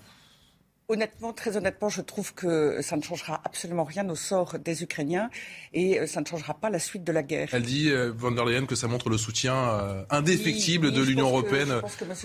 Honnêtement, 0.89 1.33
très 1.33 1.57
honnêtement, 1.57 1.89
je 1.89 2.03
trouve 2.03 2.35
que 2.35 2.83
ça 2.83 2.99
ne 2.99 3.03
changera 3.03 3.41
absolument 3.45 3.85
rien 3.85 4.07
au 4.11 4.15
sort 4.15 4.59
des 4.59 4.83
Ukrainiens 4.83 5.31
et 5.73 5.99
euh, 5.99 6.07
ça 6.07 6.21
ne 6.21 6.27
changera 6.27 6.53
pas 6.53 6.69
la 6.69 6.79
suite 6.79 7.05
de 7.05 7.13
la 7.13 7.23
guerre. 7.23 7.49
Elle 7.53 7.63
dit, 7.63 7.89
euh, 7.91 8.13
von 8.15 8.33
der 8.33 8.45
Leyen, 8.45 8.67
que 8.67 8.75
ça 8.75 8.87
montre 8.87 9.09
le 9.09 9.17
soutien 9.17 9.55
euh, 9.55 10.05
indéfectible 10.11 10.93
de 10.93 11.03
l'Union 11.03 11.29
européenne 11.29 11.81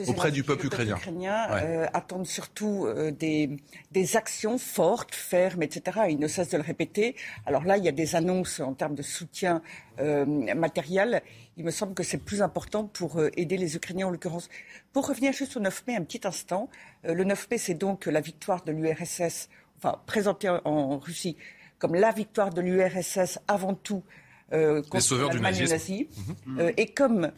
auprès 0.08 0.32
du 0.32 0.44
peuple 0.44 0.66
ukrainien. 0.66 0.96
Les 0.96 1.00
Ukrainiens 1.00 1.48
attendent 1.94 2.28
surtout 2.28 2.90
des, 3.18 3.50
des, 3.92 4.18
actions 4.18 4.58
fortes, 4.58 5.16
fermes, 5.16 5.64
etc. 5.64 6.02
Ils 6.10 6.20
ne 6.20 6.28
cessent 6.28 6.50
de 6.50 6.58
le 6.58 6.64
répéter. 6.64 7.16
Alors 7.46 7.64
là, 7.64 7.78
il 7.78 7.86
y 7.86 7.88
a 7.88 7.94
des 7.94 8.16
annonces 8.16 8.60
en 8.60 8.74
termes 8.74 8.96
de 8.96 9.04
soutien 9.04 9.62
matériel. 9.98 11.22
Il 11.60 11.66
me 11.66 11.72
semble 11.72 11.94
que 11.94 12.04
c'est 12.04 12.18
plus 12.18 12.42
important 12.42 12.86
pour 12.86 13.22
aider 13.36 13.58
les 13.58 13.76
Ukrainiens 13.76 14.08
en 14.08 14.12
l'occurrence. 14.12 14.48
Pour 14.94 15.06
revenir 15.06 15.34
juste 15.34 15.58
au 15.58 15.60
9 15.60 15.84
mai 15.88 15.96
un 15.98 16.04
petit 16.06 16.26
instant, 16.26 16.70
euh, 17.04 17.14
le 17.14 17.26
9 17.26 17.50
mai, 17.52 17.58
c'est 17.58 17.74
donc 17.74 18.06
la 18.06 18.22
victoire 18.22 18.64
de 18.64 18.72
l'URSS, 18.72 19.50
enfin 19.78 20.00
présentée 20.06 20.48
en 20.64 20.98
Russie 20.98 21.36
comme 21.78 21.96
la 21.96 22.12
victoire 22.12 22.54
de 22.54 22.62
l'URSS 22.62 23.40
avant 23.50 23.74
tout 23.74 24.04
euh, 24.54 24.82
contre 24.84 25.16
l'Allemagne 25.18 25.68
nazie. 25.68 26.08
Euh, 26.58 26.72
et 26.78 26.88
comme 26.88 27.30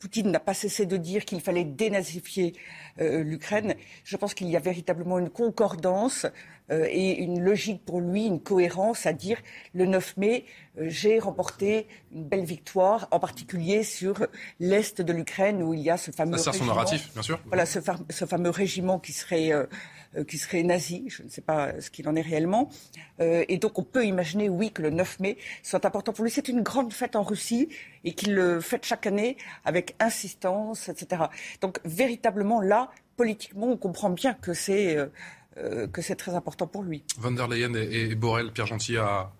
Poutine 0.00 0.32
n'a 0.32 0.40
pas 0.40 0.54
cessé 0.54 0.84
de 0.84 0.96
dire 0.96 1.24
qu'il 1.24 1.40
fallait 1.40 1.64
dénazifier 1.64 2.54
l'Ukraine, 2.98 3.76
je 4.02 4.16
pense 4.16 4.34
qu'il 4.34 4.48
y 4.48 4.56
a 4.56 4.60
véritablement 4.60 5.20
une 5.20 5.30
concordance 5.30 6.26
euh, 6.70 6.86
et 6.88 7.18
une 7.18 7.42
logique 7.42 7.84
pour 7.84 8.00
lui, 8.00 8.26
une 8.26 8.40
cohérence 8.40 9.06
à 9.06 9.12
dire 9.12 9.38
le 9.74 9.84
9 9.84 10.16
mai, 10.16 10.44
euh, 10.78 10.84
j'ai 10.86 11.18
remporté 11.18 11.86
une 12.12 12.24
belle 12.24 12.44
victoire, 12.44 13.08
en 13.10 13.18
particulier 13.18 13.82
sur 13.82 14.26
l'est 14.60 15.00
de 15.00 15.12
l'Ukraine 15.12 15.62
où 15.62 15.74
il 15.74 15.80
y 15.80 15.90
a 15.90 15.96
ce 15.96 16.12
fameux. 16.12 16.38
Ça 16.38 16.44
sert 16.44 16.54
son 16.54 16.66
narratif, 16.66 17.12
bien 17.12 17.22
sûr. 17.22 17.40
Voilà, 17.46 17.66
ce, 17.66 17.80
ce 18.10 18.24
fameux 18.24 18.50
régiment 18.50 18.98
qui 18.98 19.12
serait. 19.12 19.52
Euh, 19.52 19.66
qui 20.28 20.36
serait 20.36 20.62
nazi, 20.62 21.06
je 21.08 21.22
ne 21.22 21.30
sais 21.30 21.40
pas 21.40 21.80
ce 21.80 21.88
qu'il 21.88 22.06
en 22.06 22.14
est 22.14 22.20
réellement. 22.20 22.68
et 23.18 23.56
donc 23.56 23.78
on 23.78 23.82
peut 23.82 24.04
imaginer, 24.04 24.50
oui, 24.50 24.70
que 24.70 24.82
le 24.82 24.90
9 24.90 25.20
mai 25.20 25.38
soit 25.62 25.86
important 25.86 26.12
pour 26.12 26.22
lui. 26.22 26.30
C'est 26.30 26.48
une 26.48 26.60
grande 26.60 26.92
fête 26.92 27.16
en 27.16 27.22
Russie 27.22 27.70
et 28.04 28.12
qu'il 28.12 28.34
le 28.34 28.60
fête 28.60 28.84
chaque 28.84 29.06
année 29.06 29.38
avec 29.64 29.96
insistance, 30.00 30.90
etc. 30.90 31.22
Donc 31.62 31.80
véritablement 31.86 32.60
là, 32.60 32.90
politiquement, 33.16 33.68
on 33.68 33.78
comprend 33.78 34.10
bien 34.10 34.34
que 34.34 34.52
c'est 34.52 34.98
que 35.56 36.02
c'est 36.02 36.16
très 36.16 36.34
important 36.34 36.66
pour 36.66 36.82
lui. 36.82 37.04
Van 37.18 37.30
der 37.30 37.48
Leyen 37.48 37.74
et, 37.74 38.14
Borrell, 38.14 38.52
Pierre 38.52 38.66
Gentil 38.66 38.96
à, 38.96 39.32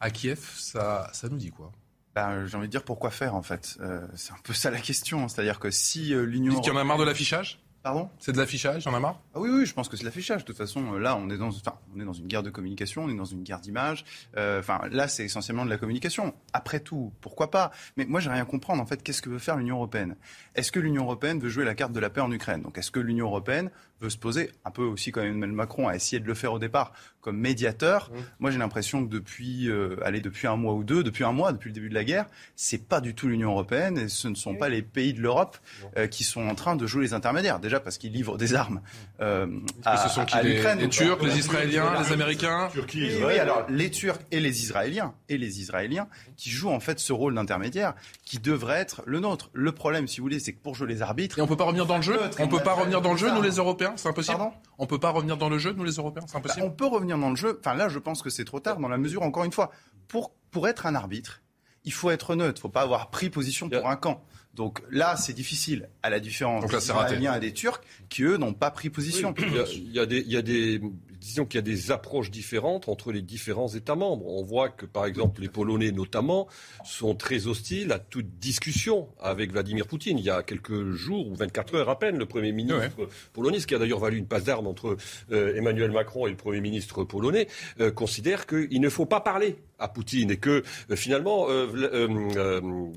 à 0.00 0.10
Kiev, 0.10 0.40
ça, 0.56 1.08
ça 1.12 1.28
nous 1.28 1.36
dit 1.36 1.50
quoi? 1.50 1.72
Ben, 2.14 2.46
J'ai 2.46 2.56
envie 2.56 2.66
de 2.66 2.72
dire 2.72 2.82
pourquoi 2.82 3.10
faire 3.10 3.34
en 3.34 3.42
fait. 3.42 3.76
Euh, 3.80 4.06
c'est 4.14 4.32
un 4.32 4.38
peu 4.42 4.52
ça 4.52 4.70
la 4.70 4.80
question. 4.80 5.28
C'est-à-dire 5.28 5.60
que 5.60 5.70
si 5.70 6.12
euh, 6.12 6.22
l'Union. 6.24 6.52
Est-ce 6.54 6.62
qu'il 6.62 6.72
y 6.72 6.76
en 6.76 6.80
a 6.80 6.84
marre 6.84 6.98
de 6.98 7.04
l'affichage? 7.04 7.60
Pardon? 7.82 8.10
C'est 8.18 8.32
de 8.32 8.36
l'affichage, 8.36 8.82
j'en 8.82 8.94
ai 8.94 9.00
marre? 9.00 9.22
Ah 9.34 9.40
Oui, 9.40 9.48
oui, 9.48 9.64
je 9.64 9.72
pense 9.72 9.88
que 9.88 9.96
c'est 9.96 10.02
de 10.02 10.06
l'affichage. 10.08 10.42
De 10.42 10.46
toute 10.46 10.58
façon, 10.58 10.92
là, 10.98 11.16
on 11.16 11.30
est 11.30 11.38
dans, 11.38 11.48
enfin, 11.48 11.78
on 11.96 11.98
est 11.98 12.04
dans 12.04 12.12
une 12.12 12.26
guerre 12.26 12.42
de 12.42 12.50
communication, 12.50 13.04
on 13.04 13.08
est 13.08 13.16
dans 13.16 13.24
une 13.24 13.42
guerre 13.42 13.60
d'image. 13.60 14.04
Enfin, 14.36 14.82
là, 14.90 15.08
c'est 15.08 15.24
essentiellement 15.24 15.64
de 15.64 15.70
la 15.70 15.78
communication. 15.78 16.34
Après 16.52 16.80
tout, 16.80 17.10
pourquoi 17.22 17.50
pas? 17.50 17.70
Mais 17.96 18.04
moi, 18.04 18.20
j'ai 18.20 18.28
rien 18.28 18.42
à 18.42 18.44
comprendre. 18.44 18.82
En 18.82 18.86
fait, 18.86 19.02
qu'est-ce 19.02 19.22
que 19.22 19.30
veut 19.30 19.38
faire 19.38 19.56
l'Union 19.56 19.76
européenne? 19.76 20.16
Est-ce 20.56 20.72
que 20.72 20.78
l'Union 20.78 21.04
européenne 21.04 21.40
veut 21.40 21.48
jouer 21.48 21.64
la 21.64 21.74
carte 21.74 21.92
de 21.92 22.00
la 22.00 22.10
paix 22.10 22.20
en 22.20 22.30
Ukraine? 22.30 22.60
Donc, 22.60 22.76
est-ce 22.76 22.90
que 22.90 23.00
l'Union 23.00 23.28
européenne 23.28 23.70
veut 24.00 24.10
se 24.10 24.18
poser, 24.18 24.50
un 24.64 24.70
peu 24.70 24.82
aussi 24.82 25.12
comme 25.12 25.24
Emmanuel 25.24 25.52
Macron 25.52 25.88
a 25.88 25.94
essayé 25.94 26.20
de 26.20 26.26
le 26.26 26.34
faire 26.34 26.52
au 26.52 26.58
départ, 26.58 26.92
comme 27.20 27.36
médiateur. 27.36 28.10
Mmh. 28.10 28.16
Moi, 28.38 28.50
j'ai 28.50 28.58
l'impression 28.58 29.04
que 29.04 29.10
depuis, 29.10 29.68
euh, 29.68 29.96
allez, 30.02 30.20
depuis 30.20 30.46
un 30.46 30.56
mois 30.56 30.74
ou 30.74 30.84
deux, 30.84 31.02
depuis 31.02 31.24
un 31.24 31.32
mois, 31.32 31.52
depuis 31.52 31.68
le 31.68 31.74
début 31.74 31.90
de 31.90 31.94
la 31.94 32.04
guerre, 32.04 32.26
c'est 32.56 32.88
pas 32.88 33.00
du 33.00 33.14
tout 33.14 33.28
l'Union 33.28 33.50
européenne 33.50 33.98
et 33.98 34.08
ce 34.08 34.28
ne 34.28 34.34
sont 34.34 34.54
pas 34.54 34.68
les 34.68 34.82
pays 34.82 35.12
de 35.12 35.20
l'Europe 35.20 35.58
euh, 35.96 36.06
qui 36.06 36.24
sont 36.24 36.48
en 36.48 36.54
train 36.54 36.76
de 36.76 36.86
jouer 36.86 37.02
les 37.02 37.14
intermédiaires. 37.14 37.60
Déjà 37.60 37.78
parce 37.78 37.98
qu'ils 37.98 38.12
livrent 38.12 38.38
des 38.38 38.54
armes 38.54 38.76
mmh. 38.76 39.22
euh, 39.22 39.46
à, 39.84 39.96
ce 39.98 40.08
sont 40.08 40.24
qui, 40.24 40.36
l'Ukraine. 40.42 40.78
Les, 40.78 40.88
Turcs, 40.88 41.22
les 41.22 41.38
Israéliens, 41.38 42.02
les 42.02 42.12
Américains. 42.12 42.68
Turquie, 42.72 43.10
oui, 43.24 43.38
alors 43.38 43.66
les 43.68 43.90
Turcs 43.90 44.20
et 44.30 44.40
les 44.40 44.62
Israéliens 44.62 45.14
et 45.28 45.36
les 45.36 45.60
Israéliens 45.60 46.08
qui 46.36 46.50
jouent 46.50 46.70
en 46.70 46.80
fait 46.80 46.98
ce 46.98 47.12
rôle 47.12 47.34
d'intermédiaire 47.34 47.94
qui 48.24 48.38
devrait 48.38 48.78
être 48.78 49.02
le 49.04 49.20
nôtre. 49.20 49.50
Le 49.52 49.72
problème, 49.72 50.08
si 50.08 50.18
vous 50.18 50.24
voulez, 50.24 50.40
c'est 50.40 50.52
que 50.52 50.62
pour 50.62 50.74
jouer 50.74 50.88
les 50.88 51.02
arbitres, 51.02 51.38
et 51.38 51.42
on 51.42 51.46
peut 51.46 51.56
pas 51.56 51.64
revenir 51.64 51.86
dans 51.86 51.96
le 51.96 52.02
jeu? 52.02 52.18
On 52.38 52.48
peut 52.48 52.60
pas 52.60 52.74
revenir 52.74 53.00
dans 53.02 53.12
le 53.12 53.18
jeu, 53.18 53.30
nous 53.30 53.42
les 53.42 53.56
Européens? 53.56 53.89
C'est 53.96 54.08
impossible. 54.08 54.38
on 54.78 54.86
peut 54.86 54.98
pas 54.98 55.10
revenir 55.10 55.36
dans 55.36 55.48
le 55.48 55.58
jeu, 55.58 55.72
nous 55.72 55.84
les 55.84 55.92
Européens, 55.92 56.24
c'est 56.26 56.36
impossible. 56.36 56.62
Bah, 56.62 56.68
on 56.72 56.74
peut 56.74 56.86
revenir 56.86 57.18
dans 57.18 57.30
le 57.30 57.36
jeu. 57.36 57.58
Enfin 57.60 57.74
là, 57.74 57.88
je 57.88 57.98
pense 57.98 58.22
que 58.22 58.30
c'est 58.30 58.44
trop 58.44 58.60
tard 58.60 58.78
dans 58.78 58.88
la 58.88 58.98
mesure, 58.98 59.22
encore 59.22 59.44
une 59.44 59.52
fois, 59.52 59.70
pour 60.08 60.32
pour 60.50 60.68
être 60.68 60.86
un 60.86 60.94
arbitre, 60.94 61.42
il 61.84 61.92
faut 61.92 62.10
être 62.10 62.34
neutre. 62.34 62.58
Il 62.58 62.62
faut 62.62 62.68
pas 62.68 62.82
avoir 62.82 63.10
pris 63.10 63.30
position 63.30 63.68
pour 63.68 63.88
un 63.88 63.96
camp. 63.96 64.24
Donc 64.54 64.82
là, 64.90 65.16
c'est 65.16 65.32
difficile, 65.32 65.88
à 66.02 66.10
la 66.10 66.18
différence 66.18 66.66
des 66.66 66.76
Israéliens 66.76 67.34
et 67.34 67.40
des 67.40 67.52
Turcs, 67.52 67.80
qui 68.08 68.24
eux 68.24 68.36
n'ont 68.36 68.52
pas 68.52 68.70
pris 68.70 68.90
position. 68.90 69.32
il, 69.38 69.92
y 69.92 70.00
a, 70.00 70.06
des, 70.06 70.18
il 70.18 70.32
y 70.32 70.36
a 70.36 70.42
des, 70.42 70.80
disons 71.20 71.44
qu'il 71.44 71.58
y 71.58 71.58
a 71.58 71.62
des 71.62 71.90
approches 71.90 72.30
différentes 72.30 72.88
entre 72.88 73.12
les 73.12 73.22
différents 73.22 73.68
États 73.68 73.94
membres. 73.94 74.26
On 74.26 74.42
voit 74.42 74.70
que, 74.70 74.86
par 74.86 75.06
exemple, 75.06 75.42
les 75.42 75.48
Polonais, 75.48 75.92
notamment, 75.92 76.48
sont 76.84 77.14
très 77.14 77.46
hostiles 77.46 77.92
à 77.92 77.98
toute 77.98 78.38
discussion 78.38 79.08
avec 79.20 79.52
Vladimir 79.52 79.86
Poutine. 79.86 80.18
Il 80.18 80.24
y 80.24 80.30
a 80.30 80.42
quelques 80.42 80.90
jours 80.92 81.28
ou 81.28 81.34
24 81.34 81.74
heures 81.74 81.88
à 81.88 81.98
peine, 81.98 82.18
le 82.18 82.26
Premier 82.26 82.52
ministre 82.52 83.08
polonais, 83.32 83.60
ce 83.60 83.66
qui 83.66 83.74
a 83.74 83.78
d'ailleurs 83.78 83.98
valu 83.98 84.16
une 84.18 84.26
passe 84.26 84.44
d'armes 84.44 84.66
entre 84.66 84.96
euh, 85.32 85.56
Emmanuel 85.56 85.90
Macron 85.90 86.26
et 86.26 86.30
le 86.30 86.36
Premier 86.36 86.60
ministre 86.60 87.04
polonais, 87.04 87.48
euh, 87.80 87.90
considère 87.90 88.46
qu'il 88.46 88.80
ne 88.80 88.88
faut 88.88 89.06
pas 89.06 89.20
parler 89.20 89.56
à 89.80 89.88
Poutine 89.88 90.30
et 90.30 90.36
que 90.36 90.62
euh, 90.90 90.96
finalement 90.96 91.48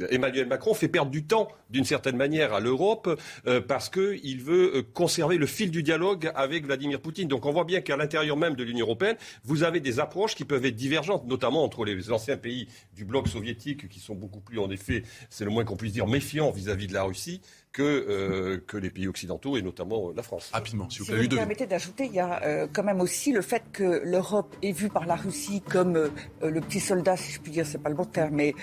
Emmanuel 0.09 0.47
Macron 0.47 0.73
fait 0.73 0.87
perdre 0.87 1.11
du 1.11 1.25
temps 1.25 1.49
d'une 1.69 1.85
certaine 1.85 2.15
manière 2.15 2.53
à 2.53 2.59
l'Europe 2.59 3.19
parce 3.67 3.89
qu'il 3.89 4.41
veut 4.41 4.83
conserver 4.93 5.37
le 5.37 5.45
fil 5.45 5.71
du 5.71 5.83
dialogue 5.83 6.31
avec 6.35 6.65
Vladimir 6.65 7.01
Poutine. 7.01 7.27
Donc 7.27 7.45
on 7.45 7.51
voit 7.51 7.63
bien 7.63 7.81
qu'à 7.81 7.97
l'intérieur 7.97 8.13
l'intérieur 8.13 8.37
même 8.37 8.55
de 8.55 8.63
l'Union 8.63 8.85
européenne, 8.85 9.15
vous 9.43 9.63
avez 9.63 9.79
des 9.79 9.99
approches 9.99 10.35
qui 10.35 10.45
peuvent 10.45 10.65
être 10.65 10.75
divergentes, 10.75 11.25
notamment 11.25 11.63
entre 11.63 11.83
les 11.83 12.11
anciens 12.11 12.37
pays 12.37 12.67
du 12.95 13.05
bloc 13.05 13.27
soviétique, 13.27 13.89
qui 13.89 13.99
sont 13.99 14.13
beaucoup 14.13 14.39
plus, 14.39 14.59
en 14.59 14.69
effet, 14.69 15.03
c'est 15.29 15.45
le 15.45 15.49
moins 15.49 15.63
qu'on 15.63 15.75
puisse 15.75 15.93
dire, 15.93 16.05
méfiants 16.05 16.51
vis-à-vis 16.51 16.87
de 16.87 16.93
la 16.93 17.03
Russie, 17.03 17.41
que, 17.73 17.81
euh, 17.81 18.63
que 18.67 18.77
les 18.77 18.91
pays 18.91 19.07
occidentaux 19.07 19.57
et 19.57 19.63
notamment 19.63 20.09
euh, 20.09 20.13
la 20.15 20.21
France. 20.21 20.51
Rapidement, 20.53 20.89
si 20.89 20.99
vous, 20.99 21.05
si 21.05 21.11
vous 21.11 21.17
me 21.17 21.27
permettez 21.27 21.65
d'ajouter, 21.65 22.05
il 22.05 22.13
y 22.13 22.19
a 22.19 22.41
euh, 22.43 22.67
quand 22.71 22.83
même 22.83 23.01
aussi 23.01 23.31
le 23.31 23.41
fait 23.41 23.63
que 23.73 24.01
l'Europe 24.05 24.55
est 24.61 24.71
vue 24.71 24.89
par 24.89 25.07
la 25.07 25.15
Russie 25.15 25.61
comme 25.61 26.11
le 26.41 26.61
petit 26.61 26.79
soldat, 26.79 27.17
si 27.17 27.31
je 27.31 27.39
puis 27.39 27.51
dire, 27.51 27.65
c'est 27.65 27.81
pas 27.81 27.89
le 27.89 27.95
bon 27.95 28.05
terme, 28.05 28.35
mais 28.35 28.53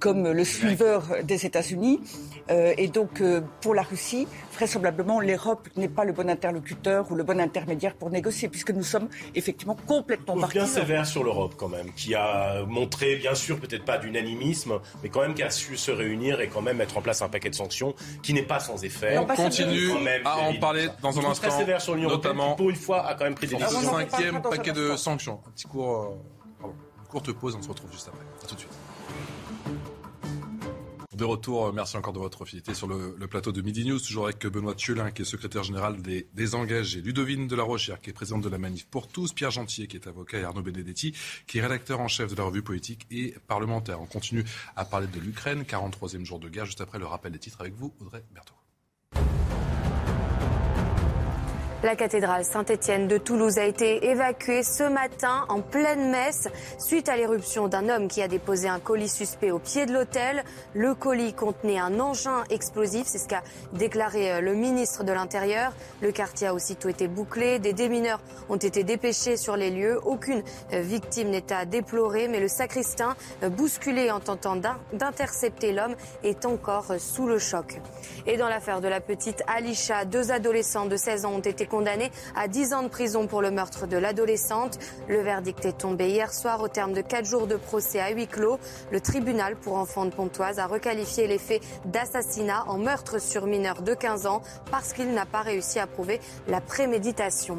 comme 0.00 0.32
le 0.32 0.44
suiveur 0.44 1.22
des 1.22 1.46
États-Unis. 1.46 2.00
et 2.48 2.88
donc, 2.88 3.22
pour 3.60 3.74
la 3.74 3.82
Russie, 3.82 4.26
vraisemblablement, 4.54 5.20
l'Europe 5.20 5.68
n'est 5.76 5.88
pas 5.88 6.04
le 6.04 6.12
bon 6.12 6.28
interlocuteur 6.28 7.10
ou 7.12 7.14
le 7.14 7.22
bon 7.22 7.38
intermédiaire 7.40 7.94
pour 7.94 8.10
négocier, 8.10 8.48
puisque 8.48 8.70
nous 8.70 8.82
sommes 8.82 9.08
effectivement 9.34 9.76
complètement 9.86 10.36
partis. 10.36 10.58
bien 10.58 10.66
sévère 10.66 11.06
sur 11.06 11.22
l'Europe 11.22 11.54
quand 11.56 11.68
même, 11.68 11.92
qui 11.94 12.14
a 12.14 12.64
montré, 12.66 13.16
bien 13.16 13.34
sûr, 13.34 13.60
peut-être 13.60 13.84
pas 13.84 13.98
d'unanimisme, 13.98 14.80
mais 15.02 15.08
quand 15.08 15.20
même 15.20 15.34
qui 15.34 15.44
a 15.44 15.50
su 15.50 15.76
se 15.76 15.92
réunir 15.92 16.40
et 16.40 16.48
quand 16.48 16.62
même 16.62 16.78
mettre 16.78 16.96
en 16.96 17.02
place 17.02 17.22
un 17.22 17.28
paquet 17.28 17.50
de 17.50 17.54
sanctions 17.54 17.94
qui 18.22 18.32
n'est 18.32 18.42
pas 18.42 18.55
sans 18.60 18.82
effet. 18.84 19.18
On 19.18 19.26
continue 19.26 19.90
à 20.24 20.38
en 20.38 20.54
parler 20.54 20.88
dans 21.02 21.18
un 21.18 21.24
instant. 21.30 21.48
Très 21.48 21.58
sévère 21.58 21.80
sur 21.80 21.94
l'Union 21.94 22.08
notamment 22.08 22.54
pour 22.54 22.70
une 22.70 22.76
fois, 22.76 23.06
a 23.06 23.14
quand 23.14 23.24
même 23.24 23.34
pris 23.34 23.46
des 23.46 23.56
décisions. 23.56 23.92
Cinquième 23.92 24.42
paquet 24.42 24.72
de 24.72 24.96
sanctions. 24.96 25.40
Un 25.46 25.50
petit 25.50 25.66
court, 25.66 26.18
euh, 26.62 26.66
une 26.66 27.06
courte 27.08 27.32
pause, 27.32 27.56
on 27.58 27.62
se 27.62 27.68
retrouve 27.68 27.92
juste 27.92 28.08
après. 28.08 28.24
À 28.42 28.46
tout 28.46 28.54
de 28.54 28.60
suite. 28.60 28.72
De 31.16 31.24
retour, 31.24 31.72
merci 31.72 31.96
encore 31.96 32.12
de 32.12 32.18
votre 32.18 32.44
fidélité 32.44 32.74
sur 32.74 32.86
le, 32.86 33.16
plateau 33.26 33.50
de 33.50 33.62
Midi 33.62 33.86
News, 33.86 33.98
toujours 33.98 34.26
avec 34.26 34.46
Benoît 34.46 34.74
Thiolin, 34.74 35.10
qui 35.10 35.22
est 35.22 35.24
secrétaire 35.24 35.62
général 35.62 36.02
des, 36.02 36.28
des 36.34 36.54
engagés, 36.54 37.00
Ludovine 37.00 37.48
de 37.48 37.56
la 37.56 37.62
Rochère, 37.62 38.02
qui 38.02 38.10
est 38.10 38.12
présidente 38.12 38.42
de 38.42 38.50
la 38.50 38.58
Manif 38.58 38.86
pour 38.86 39.08
tous, 39.08 39.32
Pierre 39.32 39.50
Gentier, 39.50 39.86
qui 39.86 39.96
est 39.96 40.06
avocat, 40.06 40.40
et 40.40 40.44
Arnaud 40.44 40.60
Benedetti, 40.60 41.14
qui 41.46 41.56
est 41.56 41.62
rédacteur 41.62 42.00
en 42.00 42.08
chef 42.08 42.30
de 42.30 42.36
la 42.36 42.42
revue 42.42 42.60
politique 42.60 43.06
et 43.10 43.34
parlementaire. 43.46 43.98
On 44.02 44.06
continue 44.06 44.44
à 44.76 44.84
parler 44.84 45.06
de 45.06 45.18
l'Ukraine, 45.18 45.62
43e 45.62 46.26
jour 46.26 46.38
de 46.38 46.50
guerre, 46.50 46.66
juste 46.66 46.82
après 46.82 46.98
le 46.98 47.06
rappel 47.06 47.32
des 47.32 47.38
titres 47.38 47.62
avec 47.62 47.72
vous, 47.72 47.94
Audrey 47.98 48.22
Berthaud. 48.34 48.55
La 51.82 51.94
cathédrale 51.94 52.42
Saint-Étienne 52.42 53.06
de 53.06 53.18
Toulouse 53.18 53.58
a 53.58 53.64
été 53.64 54.06
évacuée 54.06 54.62
ce 54.62 54.82
matin 54.82 55.44
en 55.50 55.60
pleine 55.60 56.10
messe 56.10 56.48
suite 56.78 57.10
à 57.10 57.18
l'éruption 57.18 57.68
d'un 57.68 57.90
homme 57.90 58.08
qui 58.08 58.22
a 58.22 58.28
déposé 58.28 58.66
un 58.66 58.80
colis 58.80 59.10
suspect 59.10 59.50
au 59.50 59.58
pied 59.58 59.84
de 59.84 59.92
l'hôtel. 59.92 60.42
Le 60.72 60.94
colis 60.94 61.34
contenait 61.34 61.78
un 61.78 62.00
engin 62.00 62.44
explosif, 62.48 63.06
c'est 63.06 63.18
ce 63.18 63.28
qu'a 63.28 63.42
déclaré 63.74 64.32
euh, 64.32 64.40
le 64.40 64.54
ministre 64.54 65.04
de 65.04 65.12
l'Intérieur. 65.12 65.74
Le 66.00 66.12
quartier 66.12 66.46
a 66.46 66.54
aussitôt 66.54 66.88
été 66.88 67.08
bouclé, 67.08 67.58
des 67.58 67.74
démineurs 67.74 68.20
ont 68.48 68.56
été 68.56 68.82
dépêchés 68.82 69.36
sur 69.36 69.54
les 69.54 69.70
lieux. 69.70 70.00
Aucune 70.06 70.42
euh, 70.72 70.80
victime 70.80 71.28
n'est 71.28 71.52
à 71.52 71.66
déplorer, 71.66 72.26
mais 72.26 72.40
le 72.40 72.48
sacristain, 72.48 73.16
euh, 73.42 73.50
bousculé 73.50 74.10
en 74.10 74.20
tentant 74.20 74.56
d'intercepter 74.94 75.72
l'homme, 75.72 75.94
est 76.24 76.46
encore 76.46 76.94
sous 76.98 77.26
le 77.26 77.38
choc. 77.38 77.82
Et 78.26 78.38
dans 78.38 78.48
l'affaire 78.48 78.80
de 78.80 78.88
la 78.88 79.02
petite 79.02 79.42
Alisha, 79.46 80.06
deux 80.06 80.32
adolescents 80.32 80.86
de 80.86 80.96
16 80.96 81.26
ans 81.26 81.34
ont 81.34 81.40
été 81.40 81.65
condamné 81.66 82.10
à 82.34 82.48
10 82.48 82.74
ans 82.74 82.82
de 82.82 82.88
prison 82.88 83.26
pour 83.26 83.42
le 83.42 83.50
meurtre 83.50 83.86
de 83.86 83.96
l'adolescente. 83.96 84.78
Le 85.08 85.20
verdict 85.20 85.64
est 85.64 85.78
tombé 85.78 86.08
hier 86.08 86.32
soir 86.32 86.60
au 86.62 86.68
terme 86.68 86.92
de 86.92 87.00
4 87.00 87.24
jours 87.24 87.46
de 87.46 87.56
procès 87.56 88.00
à 88.00 88.10
huis 88.10 88.26
clos. 88.26 88.58
Le 88.90 89.00
tribunal 89.00 89.56
pour 89.56 89.76
enfants 89.76 90.06
de 90.06 90.10
Pontoise 90.10 90.58
a 90.58 90.66
requalifié 90.66 91.26
les 91.26 91.38
faits 91.38 91.62
d'assassinat 91.84 92.64
en 92.68 92.78
meurtre 92.78 93.20
sur 93.20 93.46
mineur 93.46 93.82
de 93.82 93.94
15 93.94 94.26
ans 94.26 94.42
parce 94.70 94.92
qu'il 94.92 95.12
n'a 95.12 95.26
pas 95.26 95.42
réussi 95.42 95.78
à 95.78 95.86
prouver 95.86 96.20
la 96.48 96.60
préméditation. 96.60 97.58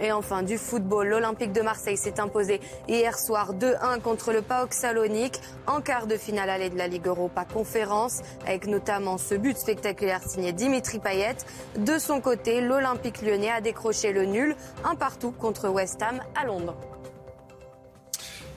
Et 0.00 0.12
enfin, 0.12 0.42
du 0.42 0.58
football, 0.58 1.08
l'Olympique 1.08 1.52
de 1.52 1.60
Marseille 1.60 1.96
s'est 1.96 2.20
imposé 2.20 2.60
hier 2.88 3.18
soir 3.18 3.54
2-1 3.54 4.00
contre 4.00 4.32
le 4.32 4.42
PAOK 4.42 4.72
Salonique 4.72 5.40
en 5.66 5.80
quart 5.80 6.06
de 6.06 6.16
finale 6.16 6.50
allée 6.50 6.70
de 6.70 6.78
la 6.78 6.88
Ligue 6.88 7.06
Europa 7.06 7.44
Conférence, 7.44 8.20
avec 8.46 8.66
notamment 8.66 9.18
ce 9.18 9.34
but 9.34 9.56
spectaculaire 9.56 10.22
signé 10.22 10.52
Dimitri 10.52 10.98
Payet. 10.98 11.36
De 11.76 11.98
son 11.98 12.20
côté, 12.20 12.60
l'Olympique 12.60 13.22
lyonnais 13.22 13.50
a 13.50 13.60
décroché 13.60 14.12
le 14.12 14.24
nul, 14.24 14.56
un 14.84 14.94
partout 14.94 15.32
contre 15.32 15.68
West 15.68 16.02
Ham 16.02 16.20
à 16.40 16.46
Londres. 16.46 16.76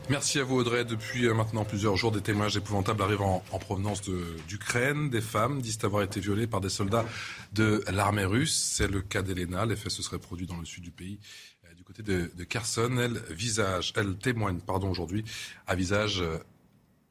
Merci 0.10 0.40
à 0.40 0.44
vous 0.44 0.58
Audrey. 0.58 0.84
Depuis 0.84 1.26
euh, 1.26 1.34
maintenant 1.34 1.64
plusieurs 1.64 1.96
jours, 1.96 2.12
des 2.12 2.22
témoignages 2.22 2.58
épouvantables 2.58 3.02
arrivent 3.02 3.22
en, 3.22 3.40
provenance 3.60 4.02
d'Ukraine. 4.48 5.10
Des 5.10 5.22
femmes 5.22 5.62
disent 5.62 5.80
avoir 5.84 6.04
été 6.04 6.20
violées 6.20 6.48
par 6.48 6.60
des 6.60 6.70
soldats 6.70 7.06
de 7.54 7.84
l'armée 7.92 8.26
russe. 8.26 8.56
C'est 8.76 8.88
le 8.88 9.02
cas 9.02 9.22
d'Elena. 9.22 9.66
Les 9.66 9.76
faits 9.76 9.92
se 9.92 10.02
seraient 10.02 10.20
produits 10.20 10.48
dans 10.48 10.58
le 10.58 10.66
sud 10.66 10.84
du 10.84 10.92
pays, 10.92 11.20
euh, 11.66 11.74
du 11.76 11.84
côté 11.84 12.04
de, 12.04 12.32
de, 12.36 12.44
Kherson. 12.44 12.98
Elle, 12.98 13.22
visage, 13.30 13.94
elle 13.96 14.18
témoigne 14.18 14.60
aujourd'hui 14.68 15.24
à 15.68 15.76
visage 15.76 16.22
euh, 16.22 16.40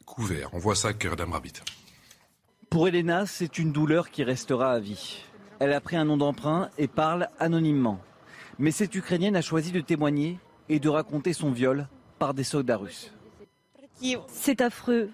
couvert. 0.05 0.50
On 0.53 0.59
voit 0.59 0.76
ça 0.76 0.92
que 0.92 1.09
Madame 1.09 1.33
Rabbit. 1.33 1.55
Pour 2.68 2.88
Elena, 2.88 3.24
c'est 3.24 3.59
une 3.59 3.72
douleur 3.72 4.11
qui 4.11 4.24
restera 4.24 4.72
à 4.72 4.81
vie. 4.81 5.22
Elle 5.59 5.72
a 5.72 5.81
pris 5.81 5.96
un 5.96 6.05
nom 6.05 6.16
d'emprunt 6.16 6.70
et 6.76 6.88
parle 6.88 7.29
anonymement. 7.38 8.00
Mais 8.59 8.72
cette 8.72 8.94
Ukrainienne 8.94 9.37
a 9.37 9.42
choisi 9.42 9.72
de 9.72 9.81
témoigner 9.81 10.38
et 10.68 10.81
de 10.81 10.88
raconter 10.88 11.33
son 11.33 11.50
viol 11.50 11.88
par 12.20 12.35
des 12.35 12.44
soldats 12.44 12.76
russes. 12.76 13.11
C'est 14.28 14.61
affreux. 14.61 15.11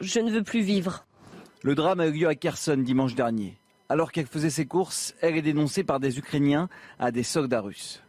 Je 0.00 0.20
ne 0.20 0.30
veux 0.30 0.42
plus 0.44 0.60
vivre. 0.60 1.04
Le 1.62 1.74
drame 1.74 2.00
a 2.00 2.06
eu 2.06 2.12
lieu 2.12 2.28
à 2.28 2.34
Kherson 2.34 2.76
dimanche 2.76 3.14
dernier. 3.14 3.56
Alors 3.88 4.12
qu'elle 4.12 4.26
faisait 4.26 4.50
ses 4.50 4.66
courses, 4.66 5.14
elle 5.22 5.36
est 5.36 5.42
dénoncée 5.42 5.82
par 5.82 5.98
des 5.98 6.18
Ukrainiens 6.18 6.68
à 6.98 7.10
des 7.10 7.22
soldats 7.22 7.62
russes. 7.62 8.02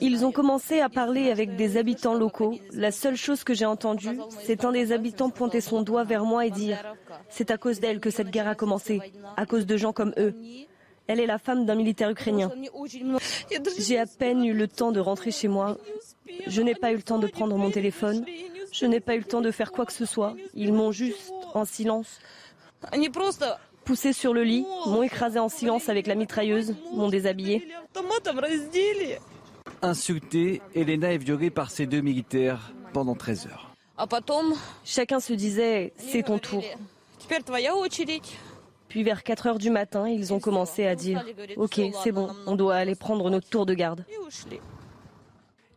Ils 0.00 0.24
ont 0.24 0.32
commencé 0.32 0.80
à 0.80 0.88
parler 0.88 1.30
avec 1.30 1.54
des 1.56 1.76
habitants 1.76 2.14
locaux. 2.14 2.58
La 2.72 2.90
seule 2.90 3.16
chose 3.16 3.44
que 3.44 3.54
j'ai 3.54 3.66
entendue, 3.66 4.18
c'est 4.42 4.64
un 4.64 4.72
des 4.72 4.92
habitants 4.92 5.30
pointer 5.30 5.60
son 5.60 5.82
doigt 5.82 6.04
vers 6.04 6.24
moi 6.24 6.46
et 6.46 6.50
dire⁇ 6.50 6.78
C'est 7.28 7.50
à 7.50 7.58
cause 7.58 7.78
d'elle 7.78 8.00
que 8.00 8.10
cette 8.10 8.30
guerre 8.30 8.48
a 8.48 8.54
commencé, 8.54 9.00
à 9.36 9.46
cause 9.46 9.66
de 9.66 9.76
gens 9.76 9.92
comme 9.92 10.14
eux. 10.18 10.34
Elle 11.06 11.20
est 11.20 11.26
la 11.26 11.38
femme 11.38 11.66
d'un 11.66 11.74
militaire 11.74 12.10
ukrainien. 12.10 12.50
J'ai 13.78 13.98
à 13.98 14.06
peine 14.06 14.44
eu 14.44 14.54
le 14.54 14.68
temps 14.68 14.92
de 14.92 15.00
rentrer 15.00 15.30
chez 15.30 15.48
moi. 15.48 15.76
Je 16.46 16.62
n'ai 16.62 16.74
pas 16.74 16.92
eu 16.92 16.96
le 16.96 17.02
temps 17.02 17.18
de 17.18 17.26
prendre 17.26 17.56
mon 17.56 17.70
téléphone. 17.70 18.24
Je 18.72 18.86
n'ai 18.86 19.00
pas 19.00 19.14
eu 19.14 19.18
le 19.18 19.24
temps 19.24 19.40
de 19.40 19.50
faire 19.50 19.70
quoi 19.70 19.86
que 19.86 19.92
ce 19.92 20.06
soit. 20.06 20.34
Ils 20.54 20.72
m'ont 20.72 20.92
juste, 20.92 21.32
en 21.52 21.64
silence, 21.64 22.20
poussé 23.84 24.12
sur 24.12 24.32
le 24.32 24.42
lit, 24.42 24.66
m'ont 24.86 25.02
écrasé 25.02 25.38
en 25.38 25.48
silence 25.48 25.88
avec 25.88 26.06
la 26.06 26.14
mitrailleuse, 26.14 26.74
m'ont 26.92 27.08
déshabillé. 27.08 27.68
Insultée, 29.82 30.62
Elena 30.74 31.12
est 31.12 31.18
violée 31.18 31.50
par 31.50 31.70
ces 31.70 31.86
deux 31.86 32.00
militaires 32.00 32.72
pendant 32.92 33.14
13 33.14 33.48
heures. 33.48 33.70
Chacun 34.84 35.20
se 35.20 35.34
disait, 35.34 35.92
c'est 35.98 36.22
ton 36.24 36.38
tour. 36.38 36.64
Puis 38.94 39.02
vers 39.02 39.24
4 39.24 39.48
heures 39.48 39.58
du 39.58 39.70
matin, 39.70 40.08
ils 40.08 40.32
ont 40.32 40.38
commencé 40.38 40.86
à 40.86 40.94
dire 40.94 41.24
Ok, 41.56 41.80
c'est 42.04 42.12
bon, 42.12 42.30
on 42.46 42.54
doit 42.54 42.76
aller 42.76 42.94
prendre 42.94 43.28
notre 43.28 43.48
tour 43.48 43.66
de 43.66 43.74
garde. 43.74 44.04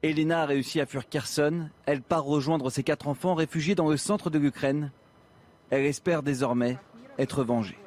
Elena 0.04 0.44
a 0.44 0.46
réussi 0.46 0.80
à 0.80 0.86
fuir 0.86 1.10
Kherson. 1.10 1.68
Elle 1.88 2.04
part 2.04 2.26
rejoindre 2.26 2.70
ses 2.70 2.84
quatre 2.84 3.08
enfants 3.08 3.34
réfugiés 3.34 3.74
dans 3.74 3.90
le 3.90 3.98
centre 3.98 4.30
de 4.30 4.38
l'Ukraine. 4.38 4.92
Elle 5.72 5.86
espère 5.86 6.22
désormais 6.22 6.78
être 7.18 7.44
vengée. 7.44 7.80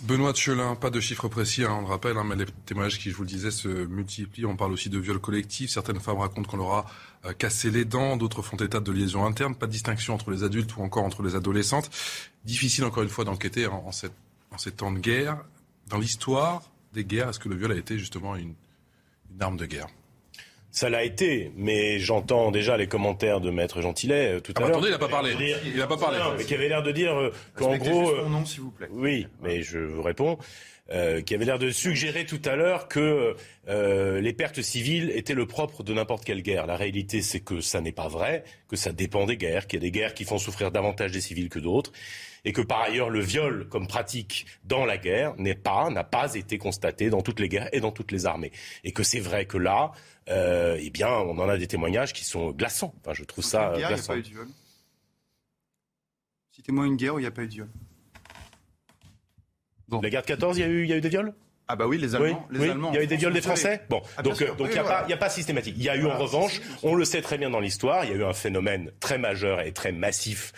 Benoît 0.00 0.32
Chelin, 0.32 0.76
pas 0.76 0.90
de 0.90 1.00
chiffres 1.00 1.26
précis, 1.26 1.64
hein, 1.64 1.74
on 1.76 1.80
le 1.80 1.88
rappelle, 1.88 2.16
hein, 2.16 2.24
mais 2.24 2.36
les 2.36 2.46
témoignages 2.66 3.00
qui, 3.00 3.10
je 3.10 3.16
vous 3.16 3.24
le 3.24 3.28
disais, 3.28 3.50
se 3.50 3.68
multiplient. 3.68 4.46
On 4.46 4.56
parle 4.56 4.72
aussi 4.72 4.88
de 4.90 4.98
viols 4.98 5.18
collectifs. 5.18 5.70
Certaines 5.70 5.98
femmes 5.98 6.18
racontent 6.18 6.48
qu'on 6.48 6.56
leur 6.56 6.72
a 6.72 6.86
euh, 7.24 7.32
cassé 7.32 7.72
les 7.72 7.84
dents, 7.84 8.16
d'autres 8.16 8.42
font 8.42 8.56
état 8.58 8.78
de 8.78 8.92
liaisons 8.92 9.26
internes. 9.26 9.56
Pas 9.56 9.66
de 9.66 9.72
distinction 9.72 10.14
entre 10.14 10.30
les 10.30 10.44
adultes 10.44 10.76
ou 10.76 10.82
encore 10.82 11.04
entre 11.04 11.24
les 11.24 11.34
adolescentes. 11.34 11.90
Difficile, 12.44 12.84
encore 12.84 13.02
une 13.02 13.08
fois, 13.08 13.24
d'enquêter 13.24 13.66
en, 13.66 13.90
ces 13.90 14.70
temps 14.70 14.92
de 14.92 15.00
guerre. 15.00 15.44
Dans 15.88 15.98
l'histoire 15.98 16.62
des 16.92 17.04
guerres, 17.04 17.30
est-ce 17.30 17.40
que 17.40 17.48
le 17.48 17.56
viol 17.56 17.72
a 17.72 17.76
été 17.76 17.98
justement 17.98 18.36
une 18.36 18.54
arme 19.40 19.56
de 19.56 19.66
guerre? 19.66 19.88
Ça 20.70 20.88
l'a 20.90 21.04
été, 21.04 21.52
mais 21.56 21.98
j'entends 21.98 22.50
déjà 22.50 22.76
les 22.76 22.86
commentaires 22.86 23.40
de 23.40 23.50
Maître 23.50 23.80
Gentillet 23.80 24.36
euh, 24.36 24.40
tout 24.40 24.52
à 24.56 24.60
l'heure. 24.60 24.70
Attendez, 24.70 24.88
il 24.88 24.92
n'a 24.92 24.98
pas 24.98 25.08
parlé. 25.08 25.34
Il 25.64 25.76
n'a 25.76 25.86
pas 25.86 25.96
parlé. 25.96 26.18
mais 26.36 26.44
qui 26.44 26.54
avait 26.54 26.68
l'air 26.68 26.82
de 26.82 26.92
dire 26.92 27.14
euh, 27.16 27.32
qu'en 27.56 27.76
gros. 27.76 28.16
Son 28.16 28.28
nom, 28.28 28.44
s'il 28.44 28.60
vous 28.60 28.70
plaît. 28.70 28.88
Oui, 28.92 29.26
mais 29.42 29.62
je 29.62 29.78
vous 29.78 30.02
réponds. 30.02 30.38
Euh, 30.90 31.20
qui 31.20 31.34
avait 31.34 31.44
l'air 31.44 31.58
de 31.58 31.70
suggérer 31.70 32.24
tout 32.24 32.40
à 32.46 32.56
l'heure 32.56 32.88
que 32.88 33.36
euh, 33.68 34.22
les 34.22 34.32
pertes 34.32 34.62
civiles 34.62 35.10
étaient 35.10 35.34
le 35.34 35.44
propre 35.44 35.82
de 35.82 35.92
n'importe 35.92 36.24
quelle 36.24 36.40
guerre. 36.40 36.66
La 36.66 36.76
réalité, 36.76 37.20
c'est 37.20 37.40
que 37.40 37.60
ça 37.60 37.82
n'est 37.82 37.92
pas 37.92 38.08
vrai, 38.08 38.42
que 38.68 38.76
ça 38.76 38.90
dépend 38.90 39.26
des 39.26 39.36
guerres, 39.36 39.66
qu'il 39.66 39.82
y 39.82 39.82
a 39.82 39.84
des 39.84 39.90
guerres 39.90 40.14
qui 40.14 40.24
font 40.24 40.38
souffrir 40.38 40.70
davantage 40.70 41.12
des 41.12 41.20
civils 41.20 41.50
que 41.50 41.58
d'autres, 41.58 41.92
et 42.46 42.54
que 42.54 42.62
par 42.62 42.80
ailleurs 42.80 43.10
le 43.10 43.20
viol 43.20 43.68
comme 43.68 43.86
pratique 43.86 44.46
dans 44.64 44.86
la 44.86 44.96
guerre 44.96 45.34
n'est 45.36 45.54
pas, 45.54 45.90
n'a 45.90 46.04
pas 46.04 46.34
été 46.34 46.56
constaté 46.56 47.10
dans 47.10 47.20
toutes 47.20 47.40
les 47.40 47.50
guerres 47.50 47.68
et 47.74 47.80
dans 47.80 47.92
toutes 47.92 48.10
les 48.10 48.24
armées, 48.24 48.52
et 48.82 48.92
que 48.92 49.02
c'est 49.02 49.20
vrai 49.20 49.44
que 49.44 49.58
là, 49.58 49.92
euh, 50.30 50.78
eh 50.80 50.90
bien, 50.90 51.08
on 51.08 51.38
en 51.38 51.48
a 51.48 51.56
des 51.56 51.66
témoignages 51.66 52.12
qui 52.12 52.24
sont 52.24 52.50
glaçants. 52.50 52.94
Enfin, 53.00 53.14
je 53.14 53.24
trouve 53.24 53.44
ça 53.44 53.72
guerre, 53.76 53.88
glaçant. 53.88 54.14
Il 54.14 54.22
n'y 54.22 54.22
a 54.22 54.22
pas 54.22 54.28
eu 54.28 54.30
de 54.30 54.36
viol. 54.36 54.48
Citez-moi 56.52 56.86
une 56.86 56.96
guerre 56.96 57.14
où 57.14 57.18
il 57.18 57.22
n'y 57.22 57.28
a 57.28 57.30
pas 57.30 57.42
eu 57.42 57.48
de 57.48 57.52
viol. 57.52 57.68
La 60.02 60.10
guerre 60.10 60.22
de 60.22 60.26
14, 60.26 60.58
il 60.58 60.60
y, 60.60 60.64
a 60.64 60.68
eu, 60.68 60.82
il 60.82 60.90
y 60.90 60.92
a 60.92 60.96
eu 60.96 61.00
des 61.00 61.08
viols? 61.08 61.32
Ah 61.66 61.76
bah 61.76 61.86
oui, 61.86 61.98
les 61.98 62.14
Allemands. 62.14 62.46
Oui, 62.50 62.58
les 62.58 62.70
Allemands 62.70 62.92
il 62.92 62.96
y 62.96 62.98
a 62.98 63.02
eu 63.02 63.06
des 63.06 63.16
viols 63.16 63.32
des 63.32 63.42
Français? 63.42 63.82
Bon, 63.90 64.02
ah, 64.16 64.22
donc 64.22 64.40
euh, 64.40 64.54
donc 64.54 64.68
il 64.68 64.72
n'y 64.72 64.78
a, 64.78 64.84
pas, 64.84 65.06
a 65.08 65.16
pas 65.16 65.28
systématique. 65.28 65.74
Il 65.76 65.82
y 65.82 65.88
a 65.90 65.96
eu 65.96 66.06
en 66.06 66.16
revanche, 66.16 66.60
on 66.82 66.94
le 66.94 67.04
sait 67.04 67.20
très 67.20 67.36
bien 67.36 67.50
dans 67.50 67.60
l'histoire, 67.60 68.04
il 68.04 68.10
y 68.10 68.14
a 68.14 68.16
eu 68.16 68.24
un 68.24 68.32
phénomène 68.32 68.90
très 69.00 69.18
majeur 69.18 69.60
et 69.60 69.72
très 69.72 69.92
massif 69.92 70.52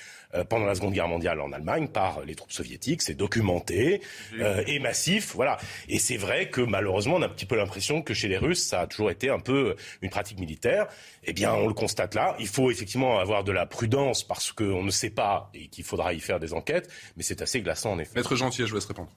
pendant 0.49 0.66
la 0.66 0.75
Seconde 0.75 0.95
Guerre 0.95 1.09
mondiale 1.09 1.40
en 1.40 1.53
Allemagne 1.53 1.88
par 1.88 2.23
les 2.25 2.35
troupes 2.35 2.53
soviétiques. 2.53 3.03
C'est 3.03 3.14
documenté 3.14 4.01
euh, 4.38 4.62
et 4.66 4.79
massif, 4.79 5.35
voilà. 5.35 5.59
Et 5.88 5.99
c'est 5.99 6.16
vrai 6.16 6.51
que 6.51 6.61
malheureusement, 6.61 7.16
on 7.16 7.23
a 7.23 7.27
un 7.27 7.31
petit 7.31 7.47
peu 7.47 7.57
l'impression 7.57 8.03
que 8.03 8.14
chez 8.14 8.29
les 8.29 8.38
Russes, 8.38 8.64
ça 8.64 8.83
a 8.83 8.87
toujours 8.87 9.11
été 9.11 9.31
un 9.31 9.40
peu 9.40 9.77
une 10.03 10.11
pratique 10.11 10.38
militaire. 10.38 10.87
Eh 11.25 11.33
bien, 11.33 11.53
on 11.53 11.66
le 11.66 11.75
constate 11.75 12.14
là. 12.14 12.37
Il 12.38 12.49
faut 12.49 12.71
effectivement 12.71 13.19
avoir 13.19 13.45
de 13.45 13.53
la 13.53 13.66
prudence 13.66 14.25
parce 14.25 14.53
qu'on 14.53 14.83
ne 14.83 14.90
sait 14.90 15.11
pas 15.11 15.51
et 15.55 15.69
qu'il 15.69 15.85
faudra 15.85 16.12
y 16.12 16.21
faire 16.21 16.40
des 16.40 16.53
enquêtes. 16.53 16.90
Mais 17.16 17.23
c'est 17.23 17.43
assez 17.43 17.61
glaçant 17.61 17.93
en 17.93 17.99
effet. 17.99 18.12
Maître 18.16 18.37
Gentil, 18.37 18.62
je 18.62 18.69
vous 18.69 18.75
laisse 18.75 18.87
répondre. 18.87 19.11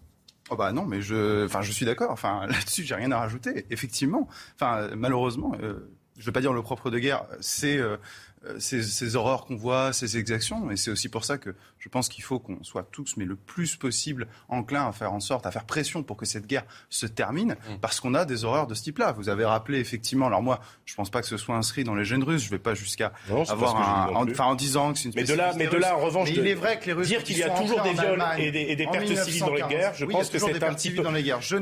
Oh 0.49 0.55
bah 0.55 0.73
non, 0.73 0.85
mais 0.85 1.01
je, 1.01 1.45
enfin, 1.45 1.61
je 1.61 1.71
suis 1.71 1.85
d'accord. 1.85 2.11
Enfin, 2.11 2.45
là-dessus, 2.49 2.83
j'ai 2.83 2.95
rien 2.95 3.11
à 3.11 3.19
rajouter. 3.19 3.65
Effectivement, 3.69 4.27
enfin, 4.55 4.89
malheureusement, 4.95 5.53
euh, 5.61 5.89
je 6.17 6.21
ne 6.21 6.25
veux 6.25 6.31
pas 6.31 6.41
dire 6.41 6.53
le 6.53 6.61
propre 6.61 6.89
de 6.89 6.99
guerre, 6.99 7.25
c'est 7.39 7.77
euh, 7.77 7.97
euh, 8.45 8.59
ces, 8.59 9.15
horreurs 9.15 9.45
qu'on 9.45 9.55
voit, 9.55 9.93
ces 9.93 10.17
exactions. 10.17 10.71
Et 10.71 10.77
c'est 10.77 10.91
aussi 10.91 11.09
pour 11.09 11.25
ça 11.25 11.37
que 11.37 11.55
je 11.79 11.89
pense 11.89 12.09
qu'il 12.09 12.23
faut 12.23 12.39
qu'on 12.39 12.63
soit 12.63 12.87
tous, 12.91 13.15
mais 13.17 13.25
le 13.25 13.35
plus 13.35 13.75
possible, 13.75 14.27
enclin 14.49 14.87
à 14.87 14.91
faire 14.91 15.13
en 15.13 15.19
sorte, 15.19 15.45
à 15.45 15.51
faire 15.51 15.65
pression 15.65 16.03
pour 16.03 16.17
que 16.17 16.25
cette 16.25 16.47
guerre 16.47 16.65
se 16.89 17.05
termine, 17.05 17.53
mmh. 17.53 17.79
parce 17.81 17.99
qu'on 17.99 18.13
a 18.13 18.25
des 18.25 18.45
horreurs 18.45 18.67
de 18.67 18.73
ce 18.73 18.83
type-là. 18.83 19.11
Vous 19.11 19.29
avez 19.29 19.45
rappelé 19.45 19.79
effectivement. 19.79 20.27
Alors 20.27 20.41
moi, 20.41 20.59
je 20.85 20.95
pense 20.95 21.09
pas 21.09 21.21
que 21.21 21.27
ce 21.27 21.37
soit 21.37 21.55
inscrit 21.55 21.83
dans 21.83 21.95
les 21.95 22.05
gènes 22.05 22.23
russes. 22.23 22.43
Je 22.43 22.49
vais 22.49 22.59
pas 22.59 22.73
jusqu'à 22.73 23.13
avoir 23.29 23.75
un, 23.75 24.13
en, 24.13 24.29
enfin 24.29 24.45
en 24.45 24.55
disant 24.55 24.93
que 24.93 24.99
c'est 24.99 25.09
une. 25.09 25.15
Mais 25.15 25.23
de 25.23 25.33
là, 25.33 25.53
mais 25.57 25.67
de 25.67 25.77
là, 25.77 25.97
en 25.97 26.01
revanche, 26.01 26.29
il 26.31 26.45
est 26.47 26.53
vrai 26.53 26.79
que 26.79 26.85
les 26.87 26.93
Russes 26.93 27.07
dire 27.07 27.23
qu'il 27.23 27.37
y 27.37 27.43
a 27.43 27.49
toujours 27.49 27.81
des 27.81 27.93
viols 27.93 28.23
et 28.37 28.75
des, 28.75 28.87
pertes 28.87 29.15
civiles 29.17 29.41
dans 29.41 29.53
les 29.53 29.63
guerres, 29.63 29.93
je 29.95 30.05
pense 30.05 30.29
que 30.29 30.39
c'est 30.39 30.63
un 30.63 30.73
petit 30.73 30.91
peu 30.91 31.03
dans 31.03 31.11
les 31.11 31.23
guerres. 31.23 31.41
Je 31.41 31.57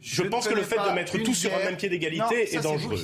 je, 0.00 0.22
pense 0.22 0.48
que 0.48 0.54
le 0.54 0.62
fait 0.62 0.76
de 0.76 0.94
mettre 0.94 1.18
tout 1.18 1.34
sur 1.34 1.54
un 1.54 1.58
même 1.58 1.76
pied 1.76 1.88
d'égalité 1.88 2.54
est 2.54 2.60
dangereux. 2.60 2.96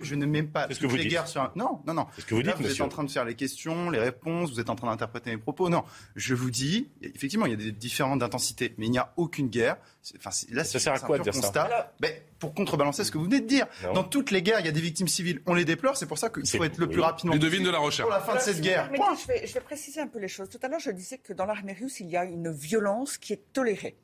Je 0.00 0.14
ne 0.14 0.26
mets 0.26 0.42
pas 0.42 0.66
toutes 0.68 0.92
les 0.92 1.06
guerres 1.06 1.28
sur. 1.28 1.50
Non, 1.54 1.80
non, 1.86 1.94
non. 1.94 2.06
Ce 2.18 2.24
que 2.24 2.34
vous 2.34 2.42
dites, 2.42 2.58
monsieur 2.58 2.88
train 2.88 3.04
de 3.04 3.10
faire 3.10 3.24
les 3.24 3.34
questions, 3.34 3.90
les 3.90 3.98
réponses, 3.98 4.50
vous 4.50 4.60
êtes 4.60 4.70
en 4.70 4.76
train 4.76 4.88
d'interpréter 4.88 5.30
mes 5.30 5.36
propos. 5.36 5.68
Non, 5.68 5.84
je 6.14 6.34
vous 6.34 6.50
dis, 6.50 6.88
effectivement, 7.02 7.46
il 7.46 7.50
y 7.50 7.54
a 7.54 7.56
des 7.56 7.72
différentes 7.72 8.20
d'intensités, 8.20 8.74
mais 8.78 8.86
il 8.86 8.90
n'y 8.90 8.98
a 8.98 9.12
aucune 9.16 9.48
guerre. 9.48 9.76
Enfin, 10.16 10.30
là, 10.50 10.64
ça 10.64 10.78
sert 10.78 10.92
à 10.92 10.98
quoi 10.98 11.18
de 11.18 11.24
dire 11.24 11.32
constat. 11.32 11.68
ça 11.68 11.92
ben, 12.00 12.12
Pour 12.38 12.54
contrebalancer 12.54 13.04
ce 13.04 13.10
que 13.10 13.18
vous 13.18 13.24
venez 13.24 13.40
de 13.40 13.46
dire. 13.46 13.66
Dans 13.94 14.04
toutes 14.04 14.30
les 14.30 14.42
guerres, 14.42 14.60
il 14.60 14.66
y 14.66 14.68
a 14.68 14.72
des 14.72 14.80
victimes 14.80 15.08
civiles. 15.08 15.42
On 15.46 15.54
les 15.54 15.64
déplore, 15.64 15.96
c'est 15.96 16.06
pour 16.06 16.18
ça 16.18 16.30
qu'il 16.30 16.46
faut 16.46 16.64
être 16.64 16.78
le 16.78 16.88
plus 16.88 17.00
rapidement 17.00 17.32
Les 17.32 17.38
devines 17.38 17.64
de 17.64 17.70
la 17.70 17.78
recherche. 17.78 18.08
Pour 18.08 18.16
la 18.16 18.24
fin 18.24 18.34
de 18.34 18.40
cette 18.40 18.60
guerre. 18.60 18.90
je, 18.92 19.26
vais, 19.26 19.46
je, 19.46 19.54
vais, 19.54 19.60
préciser 19.60 20.00
un 20.00 20.06
peu 20.06 20.18
les 20.18 20.28
choses. 20.28 20.48
Tout 20.48 20.60
à 20.62 20.68
l'heure, 20.68 20.80
je 20.80 20.90
disais 20.90 21.18
que 21.18 21.32
dans 21.32 21.46
l'armée 21.46 21.76
russe, 21.78 22.00
il 22.00 22.08
y 22.08 22.16
a 22.16 22.24
une 22.24 22.50
violence 22.50 23.18
qui 23.18 23.32
est 23.32 23.52
tolérée. 23.52 23.96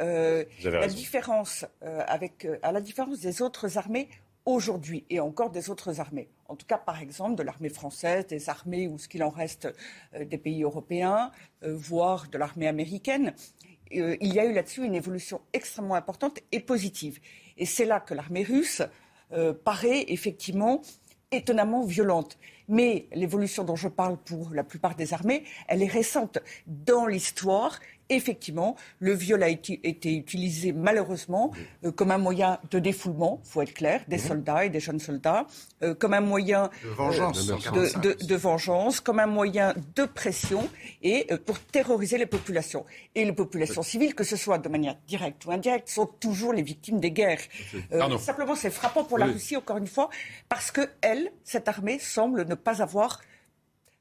Euh, 0.00 0.44
la 0.64 0.86
différence 0.86 1.66
euh, 1.82 2.02
avec, 2.06 2.44
euh, 2.44 2.58
à 2.62 2.72
la 2.72 2.80
différence 2.80 3.20
des 3.20 3.42
autres 3.42 3.76
armées, 3.76 4.08
aujourd'hui 4.46 5.04
et 5.10 5.20
encore 5.20 5.50
des 5.50 5.68
autres 5.70 6.00
armées. 6.00 6.28
En 6.48 6.56
tout 6.56 6.66
cas, 6.66 6.78
par 6.78 7.00
exemple, 7.00 7.36
de 7.36 7.42
l'armée 7.42 7.68
française, 7.68 8.26
des 8.26 8.48
armées 8.48 8.88
ou 8.88 8.98
ce 8.98 9.06
qu'il 9.06 9.22
en 9.22 9.30
reste 9.30 9.68
euh, 10.14 10.24
des 10.24 10.38
pays 10.38 10.62
européens, 10.62 11.30
euh, 11.62 11.74
voire 11.76 12.28
de 12.28 12.38
l'armée 12.38 12.66
américaine. 12.66 13.34
il 13.90 14.32
y 14.34 14.40
a 14.40 14.44
eu 14.44 14.52
là-dessus 14.52 14.84
une 14.84 14.94
évolution 14.94 15.40
extrêmement 15.52 15.94
importante 15.94 16.40
et 16.52 16.60
positive. 16.60 17.20
Et 17.56 17.66
c'est 17.66 17.84
là 17.84 18.00
que 18.00 18.14
l'armée 18.14 18.44
russe 18.44 18.82
paraît 19.64 20.06
effectivement 20.08 20.80
étonnamment 21.30 21.84
violente. 21.84 22.38
Mais 22.68 23.06
l'évolution 23.12 23.64
dont 23.64 23.76
je 23.76 23.88
parle 23.88 24.16
pour 24.16 24.50
la 24.52 24.64
plupart 24.64 24.94
des 24.94 25.14
armées, 25.14 25.44
elle 25.66 25.82
est 25.82 25.86
récente. 25.86 26.38
Dans 26.66 27.06
l'histoire, 27.06 27.78
effectivement, 28.08 28.76
le 28.98 29.12
viol 29.12 29.42
a 29.42 29.48
été, 29.48 29.80
utilisé 29.84 30.72
malheureusement 30.72 31.52
euh, 31.84 31.92
comme 31.92 32.10
un 32.10 32.18
moyen 32.18 32.58
de 32.70 32.78
défoulement, 32.78 33.40
faut 33.44 33.62
être 33.62 33.74
clair, 33.74 34.02
des 34.08 34.16
mhm. 34.16 34.22
soldats 34.22 34.64
et 34.64 34.70
des 34.70 34.80
jeunes 34.80 35.00
soldats, 35.00 35.46
euh, 35.82 35.94
comme 35.94 36.14
un 36.14 36.20
moyen 36.20 36.70
de 36.84 36.88
vengeance, 36.88 37.50
euh, 37.50 38.14
de, 38.14 38.34
vengeance, 38.36 39.00
comme 39.00 39.18
un 39.18 39.26
moyen 39.26 39.74
de 39.94 40.04
pression 40.04 40.68
et 41.02 41.26
pour 41.44 41.58
terroriser 41.60 42.18
les 42.18 42.26
populations. 42.26 42.84
Et 43.14 43.24
les 43.24 43.32
populations 43.32 43.82
civiles, 43.82 44.14
que 44.14 44.24
ce 44.24 44.36
soit 44.36 44.58
de 44.58 44.68
manière 44.68 44.96
directe 45.06 45.44
ou 45.44 45.50
indirecte, 45.50 45.88
sont 45.88 46.06
toujours 46.06 46.52
les 46.52 46.62
victimes 46.62 47.00
des 47.00 47.10
guerres. 47.10 47.40
simplement, 48.20 48.54
c'est 48.54 48.70
frappant 48.70 49.04
pour 49.04 49.18
la 49.18 49.26
Russie, 49.26 49.56
encore 49.56 49.76
une 49.76 49.86
fois, 49.86 50.08
parce 50.48 50.70
que 50.70 50.88
elle, 51.00 51.30
cette 51.44 51.68
armée, 51.68 51.98
semble 51.98 52.44
ne 52.46 52.54
pas 52.54 52.82
avoir 52.82 53.20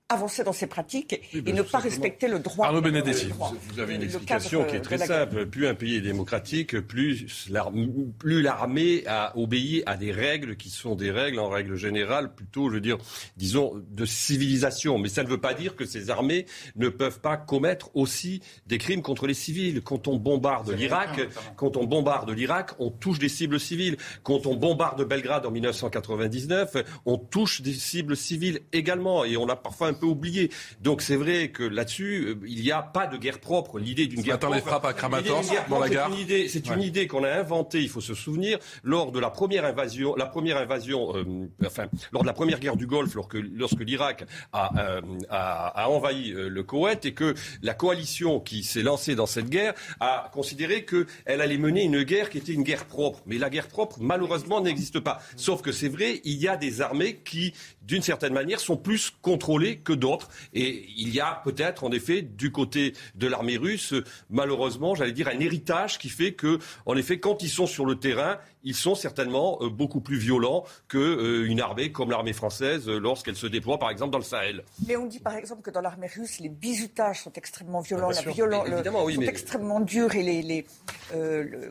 avancer 0.10 0.44
dans 0.44 0.54
ses 0.54 0.68
pratiques 0.68 1.20
et 1.34 1.52
ne 1.54 1.62
pas 1.62 1.80
respecter 1.80 2.30
le 2.30 2.40
droit. 2.40 2.68
Arnaud 2.68 2.82
Benedetti. 2.82 3.28
Vous 3.74 3.80
avez 3.80 3.96
une 3.96 4.04
explication 4.04 4.64
qui 4.64 4.78
est 4.78 4.82
très 4.82 4.98
simple. 4.98 5.46
Plus 5.48 5.68
un 5.68 5.76
pays 5.76 5.96
est 5.96 6.02
démocratique, 6.02 6.80
plus 6.80 7.50
l'armée 7.50 9.04
a 9.06 9.38
obéi 9.38 9.84
à 9.86 9.98
des 9.98 10.14
règles 10.14 10.56
qui 10.56 10.70
sont 10.70 10.96
des 10.96 11.12
règles 11.12 11.40
en 11.40 11.50
règle 11.50 11.76
générale, 11.76 12.34
plutôt, 12.34 12.70
je 12.70 12.76
veux 12.76 12.82
dire, 12.82 12.98
disons, 13.36 13.74
de 13.92 14.06
civilisation. 14.06 14.98
Mais 14.98 15.10
ça 15.10 15.24
ne 15.24 15.28
veut 15.28 15.42
pas 15.42 15.54
dire 15.54 15.76
que 15.76 15.86
ces 15.86 16.10
armées 16.10 16.46
ne 16.78 16.88
peuvent 16.88 17.20
pas 17.20 17.36
commettre 17.36 17.90
aussi 17.94 18.42
des 18.66 18.78
crimes 18.78 19.02
contre 19.02 19.28
les 19.28 19.34
civils. 19.34 19.82
Quand 19.82 20.08
on 20.08 20.16
bombarde 20.16 20.72
l'Irak, 20.72 21.20
quand 21.58 21.76
on 21.76 21.84
bombarde 21.84 22.30
l'Irak, 22.30 22.72
on 22.80 22.92
touche 22.92 23.20
des 23.20 23.30
cibles 23.30 23.60
civiles. 23.60 23.98
Quand 24.24 24.46
on 24.46 24.56
bombarde 24.56 25.04
Belgrade 25.06 25.46
en 25.46 25.52
1999, 25.52 26.78
on 27.06 27.18
touche 27.18 27.62
des 27.62 27.74
cibles 27.74 28.16
civiles 28.16 28.62
également. 28.72 29.26
Et 29.26 29.36
on 29.36 29.50
a 29.50 29.58
parfois 29.58 29.88
un 29.88 29.97
peu 29.98 30.06
oublié. 30.06 30.52
Donc 30.82 31.02
c'est 31.02 31.16
vrai 31.16 31.50
que 31.50 31.64
là-dessus, 31.64 32.28
euh, 32.28 32.48
il 32.48 32.62
n'y 32.62 32.72
a 32.72 32.82
pas 32.82 33.08
de 33.08 33.18
guerre 33.18 33.40
propre. 33.40 33.80
L'idée 33.80 34.08
d'une 34.08 34.22
guerre 34.22 34.40
propre. 34.40 34.56
les 34.56 34.62
frappes 34.62 34.86
à 34.86 34.94
Kramatorsk 34.94 35.54
dans 35.70 35.80
la 35.80 35.90
gare. 35.90 36.12
C'est 36.48 36.68
une 36.68 36.82
idée, 36.82 37.08
qu'on 37.08 37.24
a 37.24 37.32
inventée. 37.32 37.82
Il 37.82 37.90
faut 37.90 38.02
se 38.02 38.14
souvenir 38.14 38.60
lors 38.84 39.12
de 39.12 39.20
la 39.20 39.30
première 39.30 39.66
invasion, 39.66 40.16
la 40.16 40.26
première 40.26 40.58
invasion, 40.58 41.16
euh, 41.16 41.50
enfin 41.66 41.88
lors 42.12 42.24
de 42.24 42.28
la 42.28 42.34
première 42.34 42.60
guerre 42.60 42.76
du 42.76 42.88
Golfe, 42.88 43.14
lorsque, 43.16 43.36
lorsque 43.36 43.80
l'Irak 43.80 44.26
a, 44.54 44.72
euh, 44.80 45.02
a, 45.30 45.84
a, 45.84 45.90
envahi 45.90 46.32
le 46.32 46.64
Koweït 46.64 47.06
et 47.06 47.14
que 47.14 47.34
la 47.62 47.74
coalition 47.74 48.40
qui 48.40 48.64
s'est 48.64 48.84
lancée 48.84 49.16
dans 49.16 49.26
cette 49.26 49.50
guerre 49.50 49.74
a 50.00 50.30
considéré 50.34 50.86
qu'elle 50.86 51.42
allait 51.42 51.58
mener 51.58 51.84
une 51.84 52.04
guerre 52.04 52.30
qui 52.30 52.38
était 52.38 52.54
une 52.54 52.64
guerre 52.64 52.86
propre. 52.86 53.22
Mais 53.26 53.38
la 53.38 53.50
guerre 53.50 53.68
propre, 53.68 53.98
malheureusement, 54.00 54.62
n'existe 54.62 55.00
pas. 55.00 55.20
Sauf 55.36 55.62
que 55.62 55.72
c'est 55.72 55.90
vrai, 55.90 56.22
il 56.24 56.38
y 56.38 56.48
a 56.48 56.58
des 56.58 56.82
armées 56.82 57.22
qui, 57.24 57.54
d'une 57.88 58.02
certaine 58.02 58.34
manière, 58.34 58.60
sont 58.60 58.78
plus 58.78 59.12
contrôlées 59.22 59.78
que 59.78 59.94
d'autres. 59.94 60.30
Et 60.54 60.86
il 60.98 61.14
y 61.14 61.20
a 61.20 61.42
peut-être, 61.44 61.84
en 61.84 61.92
effet, 61.92 62.22
du 62.22 62.52
côté 62.52 62.94
de 63.16 63.28
l'armée 63.28 63.58
russe, 63.58 63.94
malheureusement, 64.30 64.94
j'allais 64.94 65.14
dire, 65.14 65.28
un 65.30 65.40
héritage 65.40 65.98
qui 65.98 66.10
fait 66.10 66.34
que, 66.34 66.60
en 66.86 66.96
effet, 66.98 67.20
quand 67.20 67.42
ils 67.42 67.50
sont 67.50 67.68
sur 67.68 67.86
le 67.86 67.96
terrain, 67.96 68.38
ils 68.68 68.76
sont 68.76 68.96
certainement 68.96 69.58
euh, 69.62 69.70
beaucoup 69.70 70.02
plus 70.02 70.18
violents 70.18 70.66
qu'une 70.90 71.00
euh, 71.00 71.64
armée 71.64 71.94
comme 71.94 72.12
l'armée 72.12 72.34
française 72.34 72.90
euh, 72.90 73.00
lorsqu'elle 73.00 73.38
se 73.38 73.48
déploie, 73.48 73.80
par 73.80 73.90
exemple, 73.90 74.12
dans 74.12 74.18
le 74.18 74.26
Sahel. 74.26 74.64
Mais 74.86 74.98
on 74.98 75.06
dit, 75.06 75.20
par 75.20 75.36
exemple, 75.36 75.62
que 75.62 75.72
dans 75.72 75.80
l'armée 75.80 76.08
russe, 76.14 76.40
les 76.40 76.50
bizutages 76.50 77.24
sont 77.24 77.32
extrêmement 77.32 77.80
violents, 77.80 78.10
ah, 78.12 78.22
la 78.26 78.32
violence, 78.32 78.68
sont 78.68 79.22
extrêmement 79.22 79.80
durs 79.80 80.14
et 80.16 80.24
les, 80.24 80.66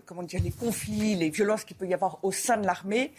comment 0.07 0.22
dire, 0.22 0.40
les 0.42 0.51
conflits, 0.51 1.16
les 1.16 1.28
violences 1.28 1.64
qu'il 1.64 1.76
peut 1.76 1.86
y 1.86 1.92
avoir 1.92 2.18
au 2.24 2.32
sein 2.32 2.57
de 2.57 2.64
l'armée 2.64 3.12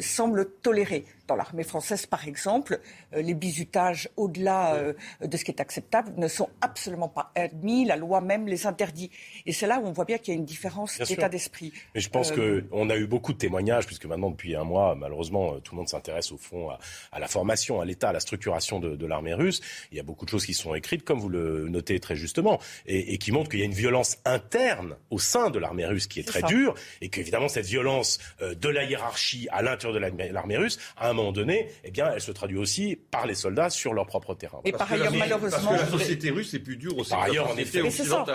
semblent 0.00 0.50
tolérés. 0.62 1.04
Dans 1.28 1.36
l'armée 1.36 1.64
française, 1.64 2.04
par 2.04 2.26
exemple, 2.26 2.80
les 3.12 3.34
bizutages 3.34 4.10
au-delà 4.16 4.76
de 5.22 5.36
ce 5.36 5.44
qui 5.44 5.52
est 5.52 5.60
acceptable 5.60 6.12
ne 6.16 6.28
sont 6.28 6.50
absolument 6.60 7.08
pas 7.08 7.30
admis. 7.34 7.84
La 7.84 7.96
loi 7.96 8.20
même 8.20 8.46
les 8.46 8.66
interdit. 8.66 9.10
Et 9.46 9.52
c'est 9.52 9.66
là 9.66 9.80
où 9.80 9.86
on 9.86 9.92
voit 9.92 10.04
bien 10.04 10.18
qu'il 10.18 10.34
y 10.34 10.36
a 10.36 10.38
une 10.38 10.44
différence 10.44 10.98
d'état 10.98 11.28
d'esprit. 11.28 11.72
Mais 11.94 12.00
je 12.00 12.10
pense 12.10 12.32
qu'on 12.32 12.90
a 12.90 12.96
eu 12.96 13.03
beaucoup 13.06 13.32
de 13.32 13.38
témoignages, 13.38 13.86
puisque 13.86 14.06
maintenant, 14.06 14.30
depuis 14.30 14.54
un 14.54 14.64
mois, 14.64 14.94
malheureusement, 14.94 15.60
tout 15.60 15.74
le 15.74 15.78
monde 15.78 15.88
s'intéresse 15.88 16.32
au 16.32 16.36
fond 16.36 16.70
à, 17.12 17.18
la 17.18 17.28
formation, 17.28 17.80
à 17.80 17.84
l'état, 17.84 18.10
à 18.10 18.12
la 18.12 18.20
structuration 18.20 18.80
de, 18.80 19.06
l'armée 19.06 19.34
russe. 19.34 19.60
Il 19.92 19.96
y 19.96 20.00
a 20.00 20.02
beaucoup 20.02 20.24
de 20.24 20.30
choses 20.30 20.46
qui 20.46 20.54
sont 20.54 20.74
écrites, 20.74 21.04
comme 21.04 21.20
vous 21.20 21.28
le 21.28 21.68
notez 21.68 22.00
très 22.00 22.16
justement, 22.16 22.58
et, 22.86 23.18
qui 23.18 23.32
montrent 23.32 23.50
qu'il 23.50 23.60
y 23.60 23.62
a 23.62 23.66
une 23.66 23.72
violence 23.72 24.18
interne 24.24 24.96
au 25.10 25.18
sein 25.18 25.50
de 25.50 25.58
l'armée 25.58 25.86
russe 25.86 26.06
qui 26.06 26.20
est, 26.20 26.24
très 26.24 26.42
dure, 26.42 26.74
et 27.00 27.08
qu'évidemment, 27.10 27.48
cette 27.48 27.66
violence 27.66 28.18
euh, 28.40 28.54
de 28.54 28.68
la 28.68 28.84
hiérarchie 28.84 29.46
à 29.50 29.62
l'intérieur 29.62 30.00
de 30.00 30.32
l'armée 30.32 30.56
russe, 30.56 30.78
à 30.96 31.10
un 31.10 31.12
moment 31.12 31.32
donné, 31.32 31.68
eh 31.84 31.90
bien, 31.90 32.10
elle 32.12 32.20
se 32.20 32.32
traduit 32.32 32.58
aussi 32.58 32.96
par 33.10 33.26
les 33.26 33.34
soldats 33.34 33.70
sur 33.70 33.92
leur 33.92 34.06
propre 34.06 34.34
terrain. 34.34 34.60
Et 34.64 34.72
par 34.72 34.90
ailleurs, 34.92 35.12
malheureusement. 35.12 35.70
Parce 35.70 35.82
que 35.82 35.92
la 35.92 35.98
société 35.98 36.30
russe 36.30 36.54
est 36.54 36.58
plus 36.58 36.76
dure 36.76 36.96
aussi. 36.98 37.10
Par 37.10 37.22
ailleurs, 37.22 37.50
en 37.50 37.56
effet, 37.56 37.82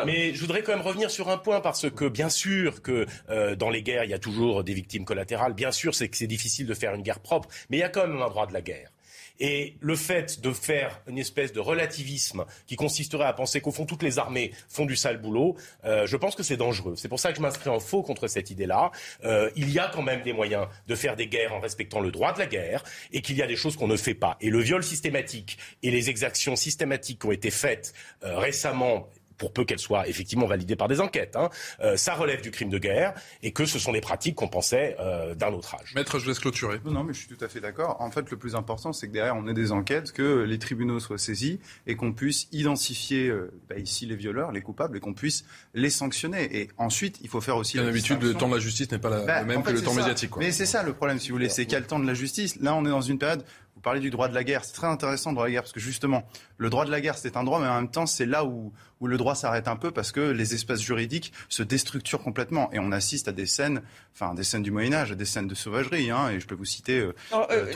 Mais 0.05 0.33
je 0.33 0.41
voudrais 0.41 0.61
quand 0.61 0.73
même 0.73 0.85
revenir 0.85 1.09
sur 1.09 1.29
un 1.29 1.37
point, 1.37 1.61
parce 1.61 1.89
que 1.89 2.05
bien 2.05 2.29
sûr 2.29 2.81
que 2.81 3.05
euh, 3.29 3.55
dans 3.55 3.69
les 3.69 3.81
guerres, 3.81 4.03
il 4.03 4.11
y 4.11 4.13
a 4.13 4.19
toujours 4.19 4.58
des 4.63 4.73
victimes 4.73 5.05
collatérales. 5.05 5.53
Bien 5.53 5.71
sûr, 5.71 5.95
c'est 5.95 6.09
que 6.09 6.17
c'est 6.17 6.27
difficile 6.27 6.67
de 6.67 6.73
faire 6.73 6.93
une 6.93 7.01
guerre 7.01 7.19
propre, 7.19 7.49
mais 7.69 7.77
il 7.77 7.79
y 7.81 7.83
a 7.83 7.89
quand 7.89 8.07
même 8.07 8.21
un 8.21 8.29
droit 8.29 8.47
de 8.47 8.53
la 8.53 8.61
guerre. 8.61 8.91
Et 9.39 9.75
le 9.79 9.95
fait 9.95 10.41
de 10.41 10.51
faire 10.51 11.01
une 11.07 11.17
espèce 11.17 11.53
de 11.53 11.59
relativisme 11.59 12.45
qui 12.67 12.75
consisterait 12.75 13.25
à 13.25 13.33
penser 13.33 13.61
qu'au 13.61 13.71
fond 13.71 13.85
toutes 13.85 14.03
les 14.03 14.19
armées 14.19 14.51
font 14.67 14.85
du 14.85 14.95
sale 14.95 15.21
boulot, 15.21 15.55
euh, 15.85 16.05
je 16.05 16.17
pense 16.17 16.35
que 16.35 16.43
c'est 16.43 16.57
dangereux. 16.57 16.95
C'est 16.97 17.07
pour 17.07 17.19
ça 17.19 17.31
que 17.31 17.37
je 17.37 17.41
m'inscris 17.41 17.69
en 17.69 17.79
faux 17.79 18.03
contre 18.03 18.27
cette 18.27 18.51
idée-là. 18.51 18.91
Euh, 19.23 19.49
il 19.55 19.69
y 19.71 19.79
a 19.79 19.89
quand 19.93 20.01
même 20.01 20.23
des 20.23 20.33
moyens 20.33 20.67
de 20.87 20.95
faire 20.95 21.15
des 21.15 21.27
guerres 21.27 21.53
en 21.53 21.59
respectant 21.59 22.01
le 22.01 22.11
droit 22.11 22.33
de 22.33 22.39
la 22.39 22.47
guerre 22.47 22.83
et 23.13 23.21
qu'il 23.21 23.37
y 23.37 23.41
a 23.41 23.47
des 23.47 23.55
choses 23.55 23.77
qu'on 23.77 23.87
ne 23.87 23.97
fait 23.97 24.13
pas. 24.13 24.37
Et 24.41 24.49
le 24.49 24.59
viol 24.59 24.83
systématique 24.83 25.57
et 25.83 25.91
les 25.91 26.09
exactions 26.09 26.57
systématiques 26.57 27.21
qui 27.21 27.27
ont 27.27 27.31
été 27.31 27.51
faites 27.51 27.93
euh, 28.23 28.37
récemment 28.37 29.07
pour 29.39 29.51
peu 29.51 29.65
qu'elle 29.65 29.79
soit 29.79 30.07
effectivement 30.07 30.45
validée 30.45 30.75
par 30.75 30.87
des 30.87 31.01
enquêtes. 31.01 31.35
Hein, 31.35 31.49
euh, 31.81 31.97
ça 31.97 32.13
relève 32.13 32.41
du 32.41 32.51
crime 32.51 32.69
de 32.69 32.77
guerre 32.77 33.13
et 33.41 33.51
que 33.51 33.65
ce 33.65 33.79
sont 33.79 33.91
des 33.91 34.01
pratiques 34.01 34.35
qu'on 34.35 34.47
pensait 34.47 34.95
euh, 34.99 35.33
d'un 35.33 35.51
autre 35.51 35.73
âge. 35.73 35.93
Maître, 35.95 36.19
je 36.19 36.27
laisse 36.27 36.39
clôturer. 36.39 36.79
Non, 36.85 37.03
mais 37.03 37.13
je 37.13 37.19
suis 37.19 37.27
tout 37.27 37.43
à 37.43 37.47
fait 37.47 37.61
d'accord. 37.61 37.97
En 37.99 38.11
fait, 38.11 38.29
le 38.29 38.37
plus 38.37 38.53
important, 38.53 38.93
c'est 38.93 39.07
que 39.07 39.13
derrière, 39.13 39.35
on 39.35 39.47
ait 39.47 39.53
des 39.53 39.71
enquêtes, 39.71 40.11
que 40.11 40.43
les 40.43 40.59
tribunaux 40.59 40.99
soient 40.99 41.17
saisis 41.17 41.59
et 41.87 41.95
qu'on 41.95 42.13
puisse 42.13 42.47
identifier 42.51 43.29
euh, 43.29 43.51
bah, 43.69 43.77
ici 43.77 44.05
les 44.05 44.15
violeurs, 44.15 44.51
les 44.51 44.61
coupables, 44.61 44.97
et 44.97 44.99
qu'on 44.99 45.13
puisse 45.13 45.45
les 45.73 45.89
sanctionner. 45.89 46.59
Et 46.59 46.69
ensuite, 46.77 47.17
il 47.21 47.29
faut 47.29 47.41
faire 47.41 47.57
aussi... 47.57 47.77
D'habitude, 47.77 48.21
le 48.21 48.33
temps 48.33 48.49
de 48.49 48.55
la 48.55 48.59
justice 48.59 48.91
n'est 48.91 48.99
pas 48.99 49.09
la, 49.09 49.21
bah, 49.21 49.43
même 49.43 49.63
que 49.63 49.71
le 49.71 49.81
temps 49.81 49.93
médiatique. 49.93 50.35
Mais 50.37 50.51
c'est 50.51 50.65
ça 50.65 50.83
le 50.83 50.93
problème, 50.93 51.19
si 51.19 51.29
vous 51.29 51.35
voulez, 51.35 51.49
c'est 51.49 51.63
qu'il 51.63 51.73
y 51.73 51.77
a 51.77 51.79
le 51.79 51.87
temps 51.87 51.99
de 51.99 52.07
la 52.07 52.13
justice. 52.13 52.57
Là, 52.57 52.75
on 52.75 52.85
est 52.85 52.89
dans 52.89 53.01
une 53.01 53.17
période 53.17 53.45
vous 53.79 53.83
parlez 53.83 54.01
du 54.01 54.09
droit 54.09 54.27
de 54.27 54.35
la 54.35 54.43
guerre. 54.43 54.65
C'est 54.65 54.73
très 54.73 54.87
intéressant 54.87 55.29
le 55.29 55.35
droit 55.35 55.45
de 55.45 55.51
la 55.51 55.53
guerre 55.53 55.61
parce 55.61 55.71
que 55.71 55.79
justement, 55.79 56.27
le 56.57 56.69
droit 56.69 56.83
de 56.83 56.91
la 56.91 56.99
guerre, 56.99 57.17
c'est 57.17 57.37
un 57.37 57.45
droit, 57.45 57.61
mais 57.61 57.67
en 57.69 57.75
même 57.75 57.89
temps, 57.89 58.05
c'est 58.05 58.25
là 58.25 58.43
où, 58.43 58.73
où 59.01 59.07
le 59.07 59.17
droit 59.17 59.35
s'arrête 59.35 59.67
un 59.67 59.75
peu 59.75 59.91
parce 59.91 60.11
que 60.11 60.19
les 60.19 60.53
espaces 60.53 60.81
juridiques 60.81 61.33
se 61.47 61.63
déstructurent 61.63 62.21
complètement. 62.21 62.71
Et 62.73 62.79
on 62.79 62.91
assiste 62.91 63.27
à 63.27 63.31
des 63.31 63.45
scènes, 63.45 63.81
enfin, 64.13 64.33
des 64.33 64.43
scènes 64.43 64.63
du 64.63 64.71
Moyen-Âge, 64.71 65.11
à 65.11 65.15
des 65.15 65.25
scènes 65.25 65.47
de 65.47 65.55
sauvagerie. 65.55 66.11
Hein, 66.11 66.29
et 66.29 66.39
je 66.39 66.47
peux 66.47 66.55
vous 66.55 66.65
citer 66.65 66.99
euh, 66.99 67.13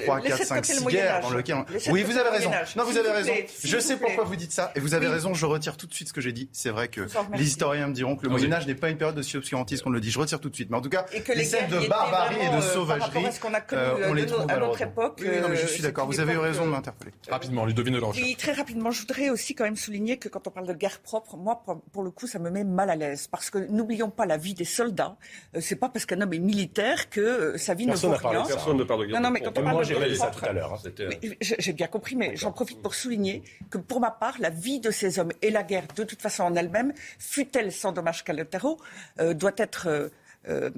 3, 0.04 0.22
4, 0.22 0.44
5, 0.44 0.66
6 0.66 0.86
guerres 0.86 1.22
dans 1.22 1.34
lesquelles. 1.34 1.64
Oui, 1.90 2.04
vous 2.04 2.18
avez 2.18 2.30
raison. 2.30 2.52
Non, 2.76 2.84
vous 2.84 2.98
avez 2.98 3.12
raison. 3.12 3.34
Je 3.64 3.78
sais 3.80 3.98
pourquoi 3.98 4.24
vous 4.24 4.36
dites 4.36 4.52
ça. 4.52 4.72
Et 4.76 4.80
vous 4.80 4.94
avez 4.94 5.08
raison, 5.08 5.34
je 5.34 5.46
retire 5.46 5.78
tout 5.78 5.88
de 5.88 5.94
suite 5.94 6.10
ce 6.10 6.14
que 6.14 6.22
j'ai 6.22 6.32
dit. 6.32 6.50
C'est 6.52 6.70
vrai 6.70 6.88
que 6.88 7.08
les 7.34 7.48
historiens 7.48 7.88
me 7.88 7.94
diront 7.94 8.16
que 8.16 8.24
le 8.24 8.30
Moyen-Âge 8.30 8.68
n'est 8.68 8.76
pas 8.76 8.90
une 8.90 8.98
période 8.98 9.16
de 9.16 9.22
si 9.22 9.38
obscurantisme 9.38 9.84
qu'on 9.84 9.90
le 9.90 10.02
dit. 10.02 10.12
Je 10.12 10.20
retire 10.20 10.40
tout 10.40 10.50
de 10.50 10.56
suite. 10.56 10.70
Mais 10.70 10.78
en 10.78 10.82
tout 10.82 10.90
cas, 10.90 11.06
les 11.36 11.44
scènes 11.44 11.70
de 11.70 11.88
barbarie 11.88 12.36
et 12.42 12.50
de 12.50 12.56
euh, 12.56 12.62
sauvagerie, 12.62 13.26
euh, 13.74 14.10
on 14.10 14.14
les 14.14 14.26
trouve 14.26 14.50
à 14.50 14.58
notre 14.58 14.82
époque. 14.82 15.20
Oui, 15.22 15.40
non, 15.42 15.50
mais 15.50 15.56
je 15.56 15.68
suis 15.68 15.82
d'accord. 15.82 16.08
Vous 16.08 16.20
avez 16.20 16.36
raison 16.36 16.66
m'interpeller. 16.66 17.12
Rapidement, 17.30 17.66
Ludovine 17.66 17.94
Delange. 17.94 18.18
Oui, 18.18 18.36
très 18.36 18.54
rapidement. 18.54 18.92
Je 18.92 19.02
voudrais 19.02 19.30
aussi 19.30 19.56
quand 19.56 19.64
même 19.64 19.76
souligner 19.76 20.18
que 20.18 20.30
quand 20.30 20.48
on 20.48 20.52
parle 20.52 20.68
de 20.68 20.74
guerre 20.74 21.02
propre, 21.14 21.38
moi, 21.38 21.64
pour 21.91 22.01
le 22.01 22.09
coup, 22.09 22.26
ça 22.26 22.39
me 22.39 22.49
met 22.49 22.64
mal 22.64 22.89
à 22.89 22.95
l'aise. 22.95 23.28
Parce 23.28 23.51
que 23.51 23.59
n'oublions 23.59 24.09
pas 24.09 24.26
la 24.26 24.38
vie 24.38 24.55
des 24.55 24.66
soldats. 24.66 25.16
Euh, 25.55 25.61
c'est 25.61 25.76
pas 25.76 25.89
parce 25.89 26.07
qu'un 26.07 26.20
homme 26.22 26.34
est 26.34 26.39
militaire 26.39 27.07
que 27.11 27.22
euh, 27.22 27.57
sa 27.57 27.76
vie 27.76 27.86
ne 27.86 27.93
vaut 27.93 28.09
rien. 28.09 28.43
Personne 28.47 28.78
ne 28.78 28.84
parle 28.84 29.01
de 29.01 29.05
guerre 29.05 29.22
non, 29.22 29.28
non, 29.28 29.32
mais 29.32 29.41
quand 29.41 29.55
on 29.55 29.61
Moi, 29.61 29.84
j'ai 29.84 29.93
réalisé 29.93 30.22
ça 30.22 30.32
tout 30.32 30.43
à 30.43 30.51
l'heure. 30.51 30.74
Hein, 30.74 30.89
euh, 31.01 31.11
j'ai 31.39 31.74
bien 31.74 31.86
compris, 31.86 32.16
mais 32.16 32.36
j'en 32.36 32.51
profite 32.51 32.82
pour 32.82 32.95
souligner 32.95 33.43
que 33.70 33.78
pour 33.78 33.99
ma 33.99 34.09
part, 34.09 34.38
la 34.39 34.49
vie 34.49 34.80
de 34.80 34.89
ces 34.89 35.20
hommes 35.20 35.32
et 35.43 35.51
la 35.51 35.61
guerre, 35.61 35.86
de 35.95 36.03
toute 36.03 36.22
façon 36.22 36.43
en 36.43 36.55
elle-même, 36.55 36.93
fut-elle 37.20 37.72
sans 37.72 37.91
dommages 37.91 38.24
collatéraux, 38.24 38.80
doit 39.20 39.57
être 39.57 40.09
euh, 40.50 40.70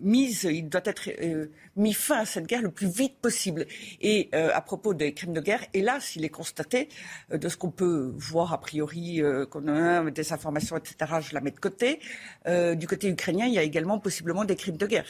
mise, 0.00 0.44
il 0.44 0.68
doit 0.68 0.82
être 0.84 1.10
euh, 1.22 1.46
mis 1.76 1.92
fin 1.92 2.20
à 2.20 2.24
cette 2.26 2.46
guerre 2.46 2.62
le 2.62 2.70
plus 2.70 2.88
vite 2.88 3.18
possible. 3.20 3.66
Et 4.00 4.28
euh, 4.34 4.50
à 4.52 4.60
propos 4.60 4.94
des 4.94 5.14
crimes 5.14 5.32
de 5.32 5.40
guerre, 5.40 5.64
hélas, 5.74 6.16
il 6.16 6.24
est 6.24 6.30
constaté, 6.30 6.88
de 7.30 7.48
ce 7.48 7.56
qu'on 7.56 7.70
peut 7.70 8.12
voir 8.16 8.52
a 8.52 8.60
priori, 8.60 9.22
qu'on 9.50 9.68
a 9.68 10.10
des 10.10 10.32
informations, 10.32 10.76
etc., 10.76 10.96
je 11.20 11.34
la 11.34 11.40
mets 11.40 11.50
de 11.50 11.60
côté, 11.60 12.00
du 12.46 12.86
côté 12.86 13.08
ukrainien, 13.08 13.46
il 13.46 13.54
y 13.54 13.58
a 13.58 13.62
également 13.62 13.98
possiblement 13.98 14.44
des 14.44 14.56
crimes 14.56 14.76
de 14.76 14.86
guerre. 14.86 15.06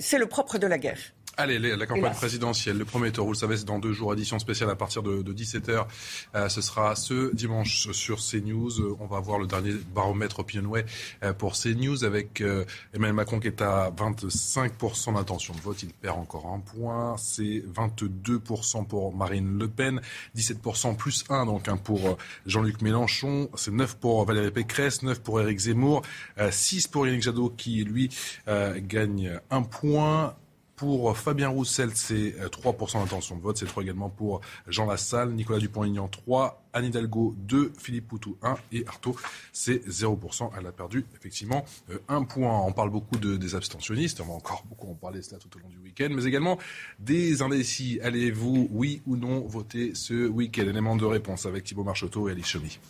c'est 0.00 0.18
le 0.18 0.26
propre 0.26 0.58
de 0.58 0.66
la 0.66 0.78
guerre. 0.78 0.98
Allez, 1.38 1.58
la 1.58 1.86
campagne 1.86 2.12
présidentielle, 2.12 2.76
le 2.76 2.84
premier 2.84 3.10
tour, 3.10 3.24
vous 3.24 3.32
le 3.32 3.38
savez, 3.38 3.56
c'est 3.56 3.64
dans 3.64 3.78
deux 3.78 3.94
jours, 3.94 4.12
édition 4.12 4.38
spéciale 4.38 4.68
à 4.68 4.76
partir 4.76 5.02
de, 5.02 5.22
17h. 5.32 5.86
Euh, 6.34 6.48
ce 6.50 6.60
sera 6.60 6.94
ce 6.94 7.34
dimanche 7.34 7.90
sur 7.92 8.18
CNews. 8.18 8.98
On 9.00 9.06
va 9.06 9.18
voir 9.20 9.38
le 9.38 9.46
dernier 9.46 9.72
baromètre 9.94 10.40
Opinionway 10.40 10.84
euh, 11.22 11.32
pour 11.32 11.54
CNews 11.54 12.04
avec 12.04 12.42
euh, 12.42 12.66
Emmanuel 12.92 13.14
Macron 13.14 13.40
qui 13.40 13.46
est 13.46 13.62
à 13.62 13.90
25% 13.90 15.14
d'intention 15.14 15.54
de 15.54 15.60
vote. 15.60 15.82
Il 15.82 15.94
perd 15.94 16.18
encore 16.18 16.52
un 16.52 16.60
point. 16.60 17.16
C'est 17.16 17.64
22% 17.66 18.86
pour 18.86 19.16
Marine 19.16 19.58
Le 19.58 19.68
Pen, 19.68 20.02
17% 20.36 20.96
plus 20.96 21.24
1 21.30 21.46
donc 21.46 21.66
hein, 21.66 21.78
pour 21.78 22.18
Jean-Luc 22.44 22.82
Mélenchon. 22.82 23.48
C'est 23.54 23.72
9 23.72 23.96
pour 23.96 24.26
Valérie 24.26 24.50
Pécresse, 24.50 25.02
9 25.02 25.22
pour 25.22 25.40
Éric 25.40 25.60
Zemmour, 25.60 26.02
6 26.50 26.88
pour 26.88 27.06
Yannick 27.06 27.22
Jadot 27.22 27.48
qui, 27.48 27.84
lui, 27.84 28.10
gagne 28.46 29.40
un 29.50 29.62
point. 29.62 30.36
Pour 30.82 31.16
Fabien 31.16 31.48
Roussel, 31.48 31.90
c'est 31.94 32.34
3% 32.50 32.98
d'intention 32.98 33.36
de 33.36 33.40
vote. 33.40 33.56
C'est 33.56 33.66
3 33.66 33.84
également 33.84 34.10
pour 34.10 34.40
Jean 34.66 34.84
Lassalle, 34.86 35.30
Nicolas 35.30 35.60
Dupont-Aignan 35.60 36.08
3, 36.08 36.60
Anne 36.72 36.86
Hidalgo 36.86 37.36
2, 37.38 37.72
Philippe 37.78 38.08
Poutou 38.08 38.36
1 38.42 38.56
et 38.72 38.84
Artaud, 38.88 39.14
c'est 39.52 39.86
0%. 39.86 40.50
Elle 40.58 40.66
a 40.66 40.72
perdu 40.72 41.06
effectivement 41.14 41.64
euh, 41.92 41.98
un 42.08 42.24
point. 42.24 42.58
On 42.66 42.72
parle 42.72 42.90
beaucoup 42.90 43.16
de, 43.16 43.36
des 43.36 43.54
abstentionnistes. 43.54 44.20
On 44.22 44.24
va 44.24 44.32
encore 44.32 44.64
beaucoup 44.68 44.90
en 44.90 44.94
parler 44.94 45.22
cela 45.22 45.38
tout 45.38 45.56
au 45.56 45.60
long 45.60 45.68
du 45.68 45.78
week-end. 45.78 46.08
Mais 46.10 46.24
également 46.24 46.58
des 46.98 47.42
indécis. 47.42 48.00
Allez-vous, 48.02 48.66
oui 48.72 49.02
ou 49.06 49.14
non, 49.16 49.38
voter 49.46 49.94
ce 49.94 50.26
week-end? 50.26 50.62
Élément 50.62 50.96
de 50.96 51.04
réponse 51.04 51.46
avec 51.46 51.62
Thibault 51.62 51.84
Marcheteau 51.84 52.28
et 52.28 52.32
Alice 52.32 52.48
Chomy. 52.48 52.80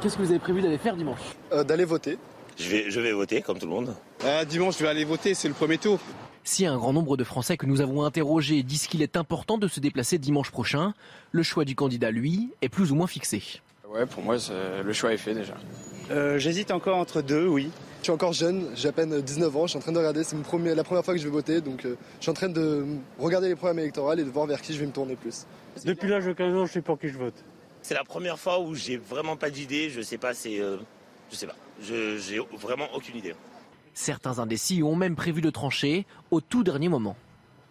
Qu'est-ce 0.00 0.16
que 0.16 0.22
vous 0.22 0.30
avez 0.30 0.38
prévu 0.38 0.62
d'aller 0.62 0.78
faire 0.78 0.96
dimanche? 0.96 1.18
Euh, 1.50 1.64
D'aller 1.64 1.84
voter. 1.84 2.16
Je 2.56 2.70
vais, 2.70 2.90
je 2.92 3.00
vais 3.00 3.12
voter, 3.12 3.42
comme 3.42 3.58
tout 3.58 3.66
le 3.66 3.72
monde. 3.72 3.96
Euh, 4.24 4.44
dimanche, 4.44 4.78
je 4.78 4.84
vais 4.84 4.88
aller 4.88 5.04
voter, 5.04 5.34
c'est 5.34 5.48
le 5.48 5.54
premier 5.54 5.78
tour. 5.78 5.98
Si 6.46 6.64
un 6.64 6.76
grand 6.76 6.92
nombre 6.92 7.16
de 7.16 7.24
Français 7.24 7.56
que 7.56 7.66
nous 7.66 7.80
avons 7.80 8.04
interrogés 8.04 8.62
disent 8.62 8.86
qu'il 8.86 9.02
est 9.02 9.16
important 9.16 9.58
de 9.58 9.66
se 9.66 9.80
déplacer 9.80 10.16
dimanche 10.16 10.52
prochain, 10.52 10.94
le 11.32 11.42
choix 11.42 11.64
du 11.64 11.74
candidat, 11.74 12.12
lui, 12.12 12.50
est 12.62 12.68
plus 12.68 12.92
ou 12.92 12.94
moins 12.94 13.08
fixé. 13.08 13.42
Ouais, 13.90 14.06
pour 14.06 14.22
moi, 14.22 14.36
le 14.84 14.92
choix 14.92 15.12
est 15.12 15.16
fait 15.16 15.34
déjà. 15.34 15.54
Euh, 16.12 16.38
j'hésite 16.38 16.70
encore 16.70 16.98
entre 16.98 17.20
deux, 17.20 17.48
oui. 17.48 17.68
Je 17.98 18.04
suis 18.04 18.12
encore 18.12 18.32
jeune, 18.32 18.68
j'ai 18.76 18.86
à 18.86 18.92
peine 18.92 19.20
19 19.20 19.56
ans, 19.56 19.62
je 19.66 19.70
suis 19.70 19.78
en 19.78 19.80
train 19.80 19.90
de 19.90 19.98
regarder, 19.98 20.22
c'est 20.22 20.36
la 20.36 20.84
première 20.84 21.04
fois 21.04 21.14
que 21.14 21.20
je 21.20 21.24
vais 21.24 21.32
voter, 21.32 21.60
donc 21.60 21.84
euh, 21.84 21.96
je 22.18 22.22
suis 22.22 22.30
en 22.30 22.34
train 22.34 22.48
de 22.48 22.86
regarder 23.18 23.48
les 23.48 23.56
programmes 23.56 23.80
électoraux 23.80 24.12
et 24.12 24.22
de 24.22 24.30
voir 24.30 24.46
vers 24.46 24.62
qui 24.62 24.72
je 24.72 24.78
vais 24.78 24.86
me 24.86 24.92
tourner 24.92 25.16
plus. 25.16 25.46
Depuis 25.84 26.08
l'âge 26.08 26.26
de 26.26 26.32
15 26.32 26.54
ans, 26.54 26.66
je 26.66 26.72
sais 26.74 26.80
pour 26.80 26.96
qui 26.96 27.08
je 27.08 27.18
vote. 27.18 27.34
C'est 27.82 27.94
la 27.94 28.04
première 28.04 28.38
fois 28.38 28.60
où 28.60 28.72
j'ai 28.76 28.98
vraiment 28.98 29.36
pas 29.36 29.50
d'idée, 29.50 29.90
je 29.90 30.00
sais 30.00 30.18
pas, 30.18 30.32
c'est... 30.32 30.60
Euh, 30.60 30.76
je 31.28 31.34
sais 31.34 31.48
pas, 31.48 31.56
j'ai 31.82 32.38
vraiment 32.52 32.86
aucune 32.94 33.16
idée. 33.16 33.34
Certains 33.96 34.40
indécis 34.40 34.82
ont 34.82 34.94
même 34.94 35.16
prévu 35.16 35.40
de 35.40 35.48
trancher 35.48 36.04
au 36.30 36.42
tout 36.42 36.62
dernier 36.62 36.90
moment. 36.90 37.16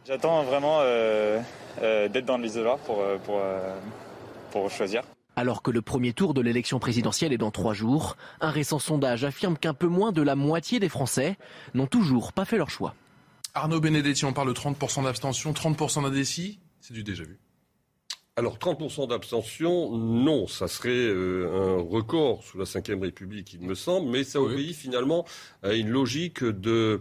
J'attends 0.08 0.44
vraiment 0.44 0.80
euh, 0.82 1.40
euh, 1.84 2.10
d'être 2.10 2.26
dans 2.26 2.40
l'isoloir 2.40 2.80
pour, 2.80 3.02
euh, 3.02 3.18
pour, 3.24 3.40
pour 4.50 4.72
choisir. 4.72 5.04
Alors 5.36 5.62
que 5.62 5.70
le 5.70 5.84
premier 5.84 6.14
tour 6.14 6.34
de 6.34 6.42
l'élection 6.42 6.80
présidentielle 6.80 7.32
est 7.32 7.38
dans 7.38 7.52
trois 7.52 7.76
jours, 7.76 8.18
un 8.42 8.50
récent 8.50 8.80
sondage 8.80 9.24
affirme 9.24 9.56
qu'un 9.56 9.76
peu 9.76 9.86
moins 9.86 10.12
de 10.12 10.24
la 10.24 10.36
moitié 10.36 10.80
des 10.80 10.90
Français 10.90 11.38
n'ont 11.76 11.86
toujours 11.86 12.34
pas 12.34 12.44
fait 12.44 12.58
leur 12.58 12.72
choix. 12.72 12.96
Arnaud 13.54 13.80
Benedetti, 13.80 14.26
on 14.26 14.34
parle 14.34 14.48
de 14.48 14.60
30% 14.60 15.04
d'abstention, 15.04 15.52
30% 15.52 16.04
d'indécis, 16.04 16.60
c'est 16.82 16.96
du 16.96 17.04
déjà 17.04 17.24
vu. 17.24 17.38
Alors 18.38 18.58
30% 18.58 19.08
d'abstention, 19.08 19.96
non, 19.96 20.46
ça 20.46 20.68
serait 20.68 20.90
euh, 20.90 21.80
un 21.80 21.82
record 21.82 22.44
sous 22.44 22.58
la 22.58 22.66
Ve 22.66 23.02
République, 23.02 23.54
il 23.54 23.62
me 23.62 23.76
semble, 23.76 24.10
mais 24.10 24.26
ça 24.26 24.42
obéit 24.42 24.76
finalement 24.76 25.24
à 25.64 25.72
une 25.74 25.88
logique 25.88 26.44
de 26.44 27.00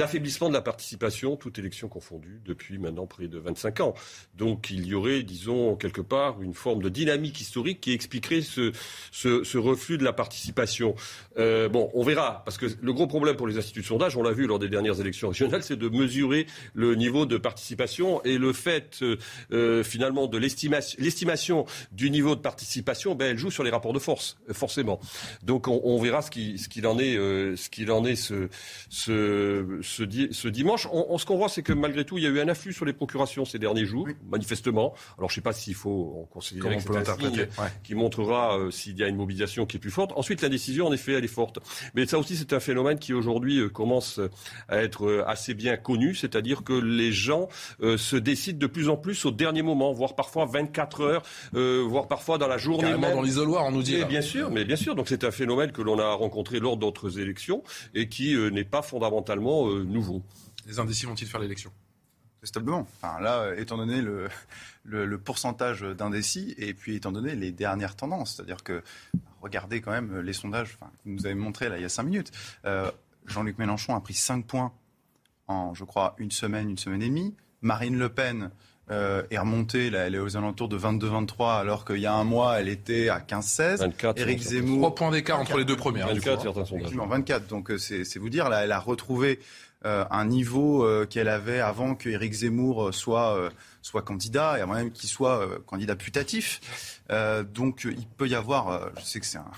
d'affaiblissement 0.00 0.48
de 0.48 0.54
la 0.54 0.62
participation, 0.62 1.36
toute 1.36 1.58
élection 1.58 1.88
confondue, 1.88 2.40
depuis 2.46 2.78
maintenant 2.78 3.06
près 3.06 3.28
de 3.28 3.38
25 3.38 3.80
ans. 3.80 3.94
Donc 4.34 4.70
il 4.70 4.86
y 4.86 4.94
aurait, 4.94 5.22
disons, 5.22 5.76
quelque 5.76 6.00
part, 6.00 6.40
une 6.40 6.54
forme 6.54 6.82
de 6.82 6.88
dynamique 6.88 7.38
historique 7.38 7.82
qui 7.82 7.92
expliquerait 7.92 8.40
ce, 8.40 9.58
reflux 9.58 9.98
de 9.98 10.04
la 10.04 10.14
participation. 10.14 10.94
Euh, 11.36 11.68
bon, 11.68 11.90
on 11.92 12.02
verra, 12.02 12.40
parce 12.46 12.56
que 12.56 12.64
le 12.80 12.92
gros 12.94 13.06
problème 13.06 13.36
pour 13.36 13.46
les 13.46 13.58
instituts 13.58 13.82
de 13.82 13.86
sondage, 13.86 14.16
on 14.16 14.22
l'a 14.22 14.32
vu 14.32 14.46
lors 14.46 14.58
des 14.58 14.70
dernières 14.70 14.98
élections 15.02 15.28
régionales, 15.28 15.62
c'est 15.62 15.76
de 15.76 15.88
mesurer 15.90 16.46
le 16.72 16.94
niveau 16.94 17.26
de 17.26 17.36
participation 17.36 18.22
et 18.24 18.38
le 18.38 18.54
fait, 18.54 19.00
euh, 19.02 19.18
euh, 19.52 19.84
finalement, 19.84 20.28
de 20.28 20.38
l'estimation 20.38 21.66
du 21.92 22.10
niveau 22.10 22.36
de 22.36 22.40
participation, 22.40 23.14
ben, 23.14 23.32
elle 23.32 23.38
joue 23.38 23.50
sur 23.50 23.64
les 23.64 23.70
rapports 23.70 23.92
de 23.92 23.98
force, 23.98 24.38
forcément. 24.52 24.98
Donc 25.42 25.68
on, 25.68 26.00
verra 26.00 26.22
ce 26.22 26.30
qu'il 26.30 26.86
en 26.86 26.98
est, 26.98 27.16
ce 27.16 27.68
qu'il 27.68 27.90
en 27.90 28.06
est 28.06 28.16
ce 28.16 28.48
ce, 29.90 30.48
dimanche. 30.48 30.86
On, 30.92 31.18
ce 31.18 31.26
qu'on 31.26 31.36
voit, 31.36 31.48
c'est 31.48 31.62
que 31.62 31.72
malgré 31.72 32.04
tout, 32.04 32.18
il 32.18 32.24
y 32.24 32.26
a 32.26 32.30
eu 32.30 32.40
un 32.40 32.48
afflux 32.48 32.72
sur 32.72 32.84
les 32.84 32.92
procurations 32.92 33.44
ces 33.44 33.58
derniers 33.58 33.84
jours, 33.84 34.08
manifestement. 34.28 34.94
Alors, 35.18 35.28
je 35.28 35.34
ne 35.34 35.36
sais 35.36 35.40
pas 35.40 35.52
s'il 35.52 35.74
faut 35.74 36.28
considérer 36.30 36.76
que 36.76 36.82
c'est 36.82 36.96
un 36.96 37.18
signe 37.18 37.46
qui 37.82 37.94
montrera 37.94 38.58
euh, 38.58 38.70
s'il 38.70 38.98
y 38.98 39.02
a 39.02 39.08
une 39.08 39.16
mobilisation 39.16 39.66
qui 39.66 39.76
est 39.76 39.80
plus 39.80 39.90
forte. 39.90 40.12
Ensuite, 40.16 40.42
l'indécision, 40.42 40.86
en 40.86 40.92
effet, 40.92 41.12
elle 41.12 41.24
est 41.24 41.28
forte. 41.28 41.58
Mais 41.94 42.06
ça 42.06 42.18
aussi, 42.18 42.36
c'est 42.36 42.52
un 42.52 42.60
phénomène 42.60 42.98
qui 42.98 43.12
aujourd'hui 43.12 43.58
euh, 43.58 43.68
commence 43.68 44.20
à 44.68 44.78
être 44.78 45.06
euh, 45.06 45.28
assez 45.28 45.54
bien 45.54 45.76
connu, 45.76 46.14
c'est-à-dire 46.14 46.62
que 46.62 46.72
les 46.72 47.12
gens 47.12 47.48
se 47.80 48.16
décident 48.16 48.58
de 48.58 48.66
plus 48.66 48.88
en 48.88 48.96
plus 48.96 49.24
au 49.24 49.30
dernier 49.30 49.62
moment, 49.62 49.92
voire 49.92 50.14
parfois 50.14 50.46
24 50.46 51.00
heures, 51.02 51.22
voire 51.52 52.08
parfois 52.08 52.38
dans 52.38 52.46
la 52.46 52.58
journée 52.58 52.82
Carrément 52.82 53.08
même. 53.08 53.16
dans 53.16 53.22
l'isoloir, 53.22 53.64
on 53.66 53.72
nous 53.72 53.82
dit. 53.82 54.04
bien 54.04 54.22
sûr, 54.22 54.50
mais 54.50 54.64
bien 54.64 54.76
sûr. 54.76 54.94
Donc 54.94 55.08
c'est 55.08 55.24
un 55.24 55.30
phénomène 55.30 55.72
que 55.72 55.82
l'on 55.82 55.98
a 55.98 56.12
rencontré 56.12 56.60
lors 56.60 56.76
d'autres 56.76 57.18
élections 57.18 57.62
et 57.94 58.08
qui 58.08 58.36
n'est 58.36 58.64
pas 58.64 58.82
fondamentalement 58.82 59.66
nouveau. 59.70 60.22
Les 60.66 60.78
indécis 60.78 61.06
vont-ils 61.06 61.28
faire 61.28 61.40
l'élection? 61.40 61.72
Stablement. 62.42 62.80
Enfin, 62.80 63.20
là, 63.20 63.54
étant 63.56 63.76
donné 63.76 64.00
le, 64.00 64.28
le, 64.84 65.18
pourcentage 65.18 65.82
d'indécis 65.82 66.54
et 66.56 66.72
puis 66.72 66.96
étant 66.96 67.12
donné 67.12 67.34
les 67.34 67.52
dernières 67.52 67.96
tendances, 67.96 68.36
c'est-à-dire 68.36 68.64
que 68.64 68.82
regardez 69.42 69.82
quand 69.82 69.90
même 69.90 70.20
les 70.20 70.32
sondages 70.32 70.78
enfin, 70.80 70.90
que 70.90 71.08
vous 71.08 71.16
nous 71.16 71.26
avez 71.26 71.34
montrés 71.34 71.68
là 71.68 71.76
il 71.76 71.82
y 71.82 71.84
a 71.84 71.90
cinq 71.90 72.04
minutes. 72.04 72.32
Euh, 72.64 72.90
Jean-Luc 73.26 73.58
Mélenchon 73.58 73.94
a 73.94 74.00
pris 74.00 74.14
5 74.14 74.46
points 74.46 74.72
en, 75.46 75.74
je 75.74 75.84
crois, 75.84 76.14
une 76.18 76.30
semaine, 76.30 76.70
une 76.70 76.78
semaine 76.78 77.02
et 77.02 77.08
demie. 77.08 77.34
Marine 77.62 77.98
Le 77.98 78.08
Pen 78.08 78.50
euh, 78.90 79.22
est 79.30 79.38
remontée, 79.38 79.90
là, 79.90 80.06
elle 80.06 80.14
est 80.14 80.18
aux 80.18 80.36
alentours 80.36 80.68
de 80.68 80.78
22-23, 80.78 81.60
alors 81.60 81.84
qu'il 81.84 81.98
y 81.98 82.06
a 82.06 82.12
un 82.12 82.24
mois, 82.24 82.60
elle 82.60 82.68
était 82.68 83.08
à 83.08 83.20
15-16. 83.20 84.16
Éric 84.16 84.40
Zemmour. 84.40 84.78
3 84.78 84.94
points 84.94 85.10
d'écart 85.10 85.40
entre 85.40 85.58
les 85.58 85.64
deux 85.64 85.76
premières. 85.76 86.08
24, 86.08 86.42
certains 86.42 86.64
sondages. 86.64 86.92
24, 86.92 87.46
donc 87.46 87.70
euh, 87.70 87.78
c'est 87.78 88.18
vous 88.18 88.30
dire, 88.30 88.48
là, 88.48 88.64
elle 88.64 88.72
a 88.72 88.80
retrouvé 88.80 89.38
euh, 89.86 90.04
un 90.10 90.26
niveau 90.26 90.84
euh, 90.84 91.06
qu'elle 91.06 91.28
avait 91.28 91.60
avant 91.60 91.94
que 91.94 92.10
Éric 92.10 92.34
Zemmour 92.34 92.88
euh, 92.88 92.92
soit, 92.92 93.50
soit 93.80 94.02
candidat, 94.02 94.58
et 94.58 94.60
avant 94.60 94.74
même 94.74 94.92
qu'il 94.92 95.08
soit 95.08 95.48
candidat 95.66 95.96
putatif. 95.96 96.60
donc 97.54 97.84
il 97.84 98.06
peut 98.06 98.28
y 98.28 98.34
avoir, 98.34 98.90
je 98.98 99.04
sais 99.04 99.20
que 99.20 99.26
c'est 99.26 99.38
un 99.38 99.50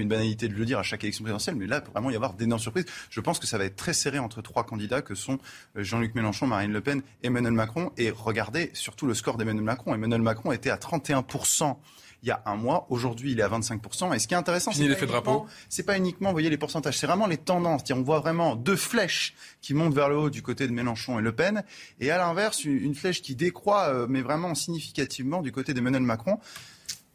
peu 0.00 0.02
une 0.02 0.08
banalité 0.08 0.48
de 0.48 0.54
le 0.54 0.64
dire 0.64 0.78
à 0.78 0.82
chaque 0.82 1.04
élection 1.04 1.24
présidentielle, 1.24 1.56
mais 1.56 1.66
là, 1.66 1.78
il 1.78 1.82
peut 1.82 1.92
vraiment 1.92 2.10
y 2.10 2.16
avoir 2.16 2.34
d'énormes 2.34 2.60
surprises. 2.60 2.86
Je 3.10 3.20
pense 3.20 3.38
que 3.38 3.46
ça 3.46 3.58
va 3.58 3.64
être 3.64 3.76
très 3.76 3.92
serré 3.92 4.18
entre 4.18 4.42
trois 4.42 4.64
candidats 4.64 5.02
que 5.02 5.14
sont 5.14 5.38
Jean-Luc 5.74 6.14
Mélenchon, 6.14 6.46
Marine 6.46 6.72
Le 6.72 6.80
Pen, 6.80 7.02
Emmanuel 7.22 7.52
Macron. 7.52 7.92
Et 7.96 8.10
regardez 8.10 8.70
surtout 8.74 9.06
le 9.06 9.14
score 9.14 9.36
d'Emmanuel 9.36 9.64
Macron. 9.64 9.94
Emmanuel 9.94 10.22
Macron 10.22 10.52
était 10.52 10.70
à 10.70 10.76
31% 10.76 11.76
il 12.22 12.28
y 12.28 12.32
a 12.32 12.42
un 12.46 12.56
mois. 12.56 12.86
Aujourd'hui, 12.90 13.32
il 13.32 13.40
est 13.40 13.42
à 13.42 13.48
25%. 13.48 14.14
Et 14.14 14.18
ce 14.18 14.28
qui 14.28 14.34
est 14.34 14.36
intéressant, 14.36 14.72
c'est 14.72 15.06
pas, 15.06 15.46
c'est 15.68 15.82
pas 15.82 15.96
uniquement, 15.96 16.28
vous 16.28 16.34
voyez, 16.34 16.50
les 16.50 16.58
pourcentages, 16.58 16.98
c'est 16.98 17.06
vraiment 17.06 17.26
les 17.26 17.38
tendances. 17.38 17.82
On 17.90 18.02
voit 18.02 18.20
vraiment 18.20 18.56
deux 18.56 18.76
flèches 18.76 19.34
qui 19.60 19.74
montent 19.74 19.94
vers 19.94 20.08
le 20.08 20.16
haut 20.16 20.30
du 20.30 20.42
côté 20.42 20.66
de 20.66 20.72
Mélenchon 20.72 21.18
et 21.18 21.22
Le 21.22 21.32
Pen, 21.32 21.64
et 21.98 22.10
à 22.10 22.18
l'inverse, 22.18 22.64
une 22.64 22.94
flèche 22.94 23.22
qui 23.22 23.34
décroît, 23.34 23.88
euh, 23.88 24.06
mais 24.08 24.20
vraiment 24.20 24.54
significativement 24.54 25.40
du 25.40 25.52
côté 25.52 25.74
d'Emmanuel 25.74 26.02
Macron. 26.02 26.38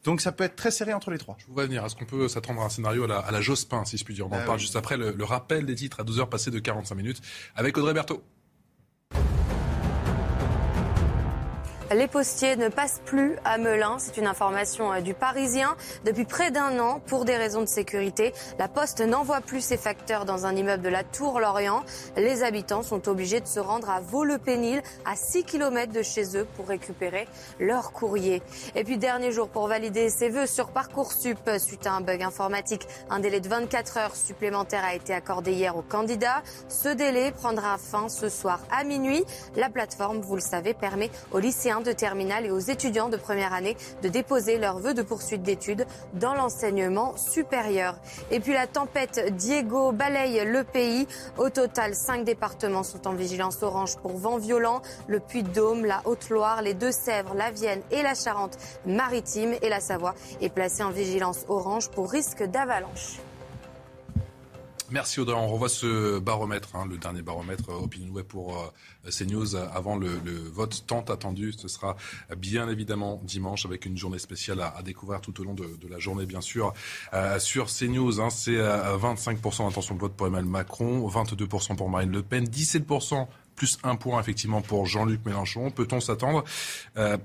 Donc 0.05 0.21
ça 0.21 0.31
peut 0.31 0.43
être 0.43 0.55
très 0.55 0.71
serré 0.71 0.93
entre 0.93 1.11
les 1.11 1.17
trois. 1.17 1.35
Je 1.39 1.47
vous 1.47 1.53
vois 1.53 1.65
venir. 1.65 1.83
Est-ce 1.83 1.95
qu'on 1.95 2.05
peut 2.05 2.27
s'attendre 2.27 2.61
à 2.61 2.65
un 2.65 2.69
scénario 2.69 3.03
à 3.09 3.31
la, 3.31 3.41
Jospin, 3.41 3.83
si 3.85 3.97
je 3.97 4.05
puis 4.05 4.13
dire 4.13 4.27
On 4.27 4.31
en 4.31 4.39
ah 4.39 4.45
parle 4.45 4.59
juste 4.59 4.75
après 4.75 4.97
le, 4.97 5.11
le, 5.11 5.23
rappel 5.23 5.65
des 5.65 5.75
titres 5.75 5.99
à 5.99 6.03
12h 6.03 6.29
passées 6.29 6.51
de 6.51 6.59
45 6.59 6.95
minutes 6.95 7.21
avec 7.55 7.77
Audrey 7.77 7.93
Berthaud. 7.93 8.23
Les 11.93 12.07
postiers 12.07 12.55
ne 12.55 12.67
passent 12.67 12.99
plus 13.05 13.35
à 13.45 13.59
Melun. 13.59 13.97
C'est 13.99 14.17
une 14.17 14.25
information 14.25 14.91
euh, 14.91 15.01
du 15.01 15.13
Parisien. 15.13 15.75
Depuis 16.03 16.25
près 16.25 16.49
d'un 16.49 16.79
an, 16.79 16.99
pour 17.05 17.25
des 17.25 17.37
raisons 17.37 17.61
de 17.61 17.67
sécurité, 17.67 18.33
la 18.57 18.67
Poste 18.67 19.01
n'envoie 19.01 19.39
plus 19.39 19.61
ses 19.61 19.77
facteurs 19.77 20.25
dans 20.25 20.47
un 20.47 20.55
immeuble 20.55 20.81
de 20.81 20.89
la 20.89 21.03
Tour-Lorient. 21.03 21.83
Les 22.17 22.41
habitants 22.41 22.81
sont 22.81 23.07
obligés 23.07 23.39
de 23.39 23.45
se 23.45 23.59
rendre 23.59 23.91
à 23.91 23.99
Vaux-le-Pénil, 23.99 24.81
à 25.05 25.15
6 25.15 25.43
km 25.43 25.93
de 25.93 26.01
chez 26.01 26.35
eux, 26.35 26.47
pour 26.55 26.67
récupérer 26.67 27.27
leur 27.59 27.91
courrier. 27.91 28.41
Et 28.73 28.83
puis, 28.83 28.97
dernier 28.97 29.31
jour 29.31 29.47
pour 29.47 29.67
valider 29.67 30.09
ses 30.09 30.29
vœux 30.29 30.47
sur 30.47 30.69
Parcoursup 30.69 31.37
suite 31.59 31.85
à 31.85 31.93
un 31.93 32.01
bug 32.01 32.23
informatique. 32.23 32.87
Un 33.11 33.19
délai 33.19 33.41
de 33.41 33.47
24 33.47 33.97
heures 33.97 34.15
supplémentaire 34.15 34.83
a 34.83 34.95
été 34.95 35.13
accordé 35.13 35.51
hier 35.51 35.77
aux 35.77 35.83
candidats. 35.83 36.41
Ce 36.67 36.89
délai 36.89 37.31
prendra 37.31 37.77
fin 37.77 38.09
ce 38.09 38.27
soir 38.27 38.59
à 38.71 38.83
minuit. 38.83 39.23
La 39.55 39.69
plateforme, 39.69 40.19
vous 40.19 40.35
le 40.35 40.41
savez, 40.41 40.73
permet 40.73 41.11
aux 41.31 41.39
lycéens 41.39 41.74
de 41.81 41.91
terminale 41.91 42.45
et 42.45 42.51
aux 42.51 42.59
étudiants 42.59 43.09
de 43.09 43.17
première 43.17 43.53
année 43.53 43.77
de 44.01 44.09
déposer 44.09 44.57
leurs 44.57 44.79
vœux 44.79 44.93
de 44.93 45.01
poursuite 45.01 45.43
d'études 45.43 45.85
dans 46.13 46.33
l'enseignement 46.33 47.15
supérieur. 47.17 47.97
Et 48.31 48.39
puis 48.39 48.53
la 48.53 48.67
tempête 48.67 49.35
Diego 49.35 49.91
balaye 49.91 50.45
le 50.45 50.63
pays. 50.63 51.07
Au 51.37 51.49
total, 51.49 51.95
cinq 51.95 52.23
départements 52.23 52.83
sont 52.83 53.07
en 53.07 53.13
vigilance 53.13 53.61
orange 53.63 53.97
pour 53.97 54.17
vent 54.17 54.37
violent. 54.37 54.81
Le 55.07 55.19
Puy-de-Dôme, 55.19 55.85
la 55.85 56.01
Haute-Loire, 56.05 56.61
les 56.61 56.73
Deux-Sèvres, 56.73 57.33
la 57.35 57.51
Vienne 57.51 57.81
et 57.91 58.03
la 58.03 58.15
Charente-Maritime 58.15 59.55
et 59.61 59.69
la 59.69 59.79
Savoie 59.79 60.15
est 60.41 60.49
placée 60.49 60.83
en 60.83 60.91
vigilance 60.91 61.45
orange 61.47 61.89
pour 61.89 62.11
risque 62.11 62.43
d'avalanche. 62.43 63.19
Merci 64.95 65.19
Audrey. 65.19 65.35
On 65.35 65.49
revoit 65.49 65.67
ce 65.67 66.19
baromètre, 66.19 66.73
hein, 66.77 66.85
le 66.89 66.97
dernier 66.97 67.21
baromètre 67.21 67.69
euh, 67.69 67.83
Opinion 67.83 68.13
Web 68.13 68.27
pour 68.27 68.57
euh, 68.57 69.09
CNews 69.09 69.53
euh, 69.53 69.67
avant 69.73 69.97
le, 69.97 70.07
vote 70.53 70.85
tant 70.87 71.01
attendu. 71.01 71.51
Ce 71.51 71.67
sera 71.67 71.97
bien 72.37 72.69
évidemment 72.69 73.19
dimanche 73.21 73.65
avec 73.65 73.85
une 73.85 73.97
journée 73.97 74.19
spéciale 74.19 74.61
à, 74.61 74.81
découvrir 74.83 75.19
tout 75.19 75.37
au 75.41 75.43
long 75.43 75.53
de, 75.53 75.67
la 75.89 75.99
journée, 75.99 76.25
bien 76.25 76.39
sûr. 76.39 76.73
sur 77.39 77.65
CNews, 77.65 78.21
hein, 78.21 78.29
c'est 78.29 78.55
25% 78.55 79.67
d'intention 79.67 79.95
de 79.95 79.99
vote 79.99 80.13
pour 80.13 80.27
Emmanuel 80.27 80.49
Macron, 80.49 81.05
22% 81.09 81.75
pour 81.75 81.89
Marine 81.89 82.11
Le 82.13 82.23
Pen, 82.23 82.45
17% 82.45 83.27
plus 83.57 83.77
un 83.83 83.97
point 83.97 84.21
effectivement 84.21 84.61
pour 84.61 84.85
Jean-Luc 84.85 85.25
Mélenchon. 85.25 85.71
Peut-on 85.71 85.99
s'attendre, 85.99 86.45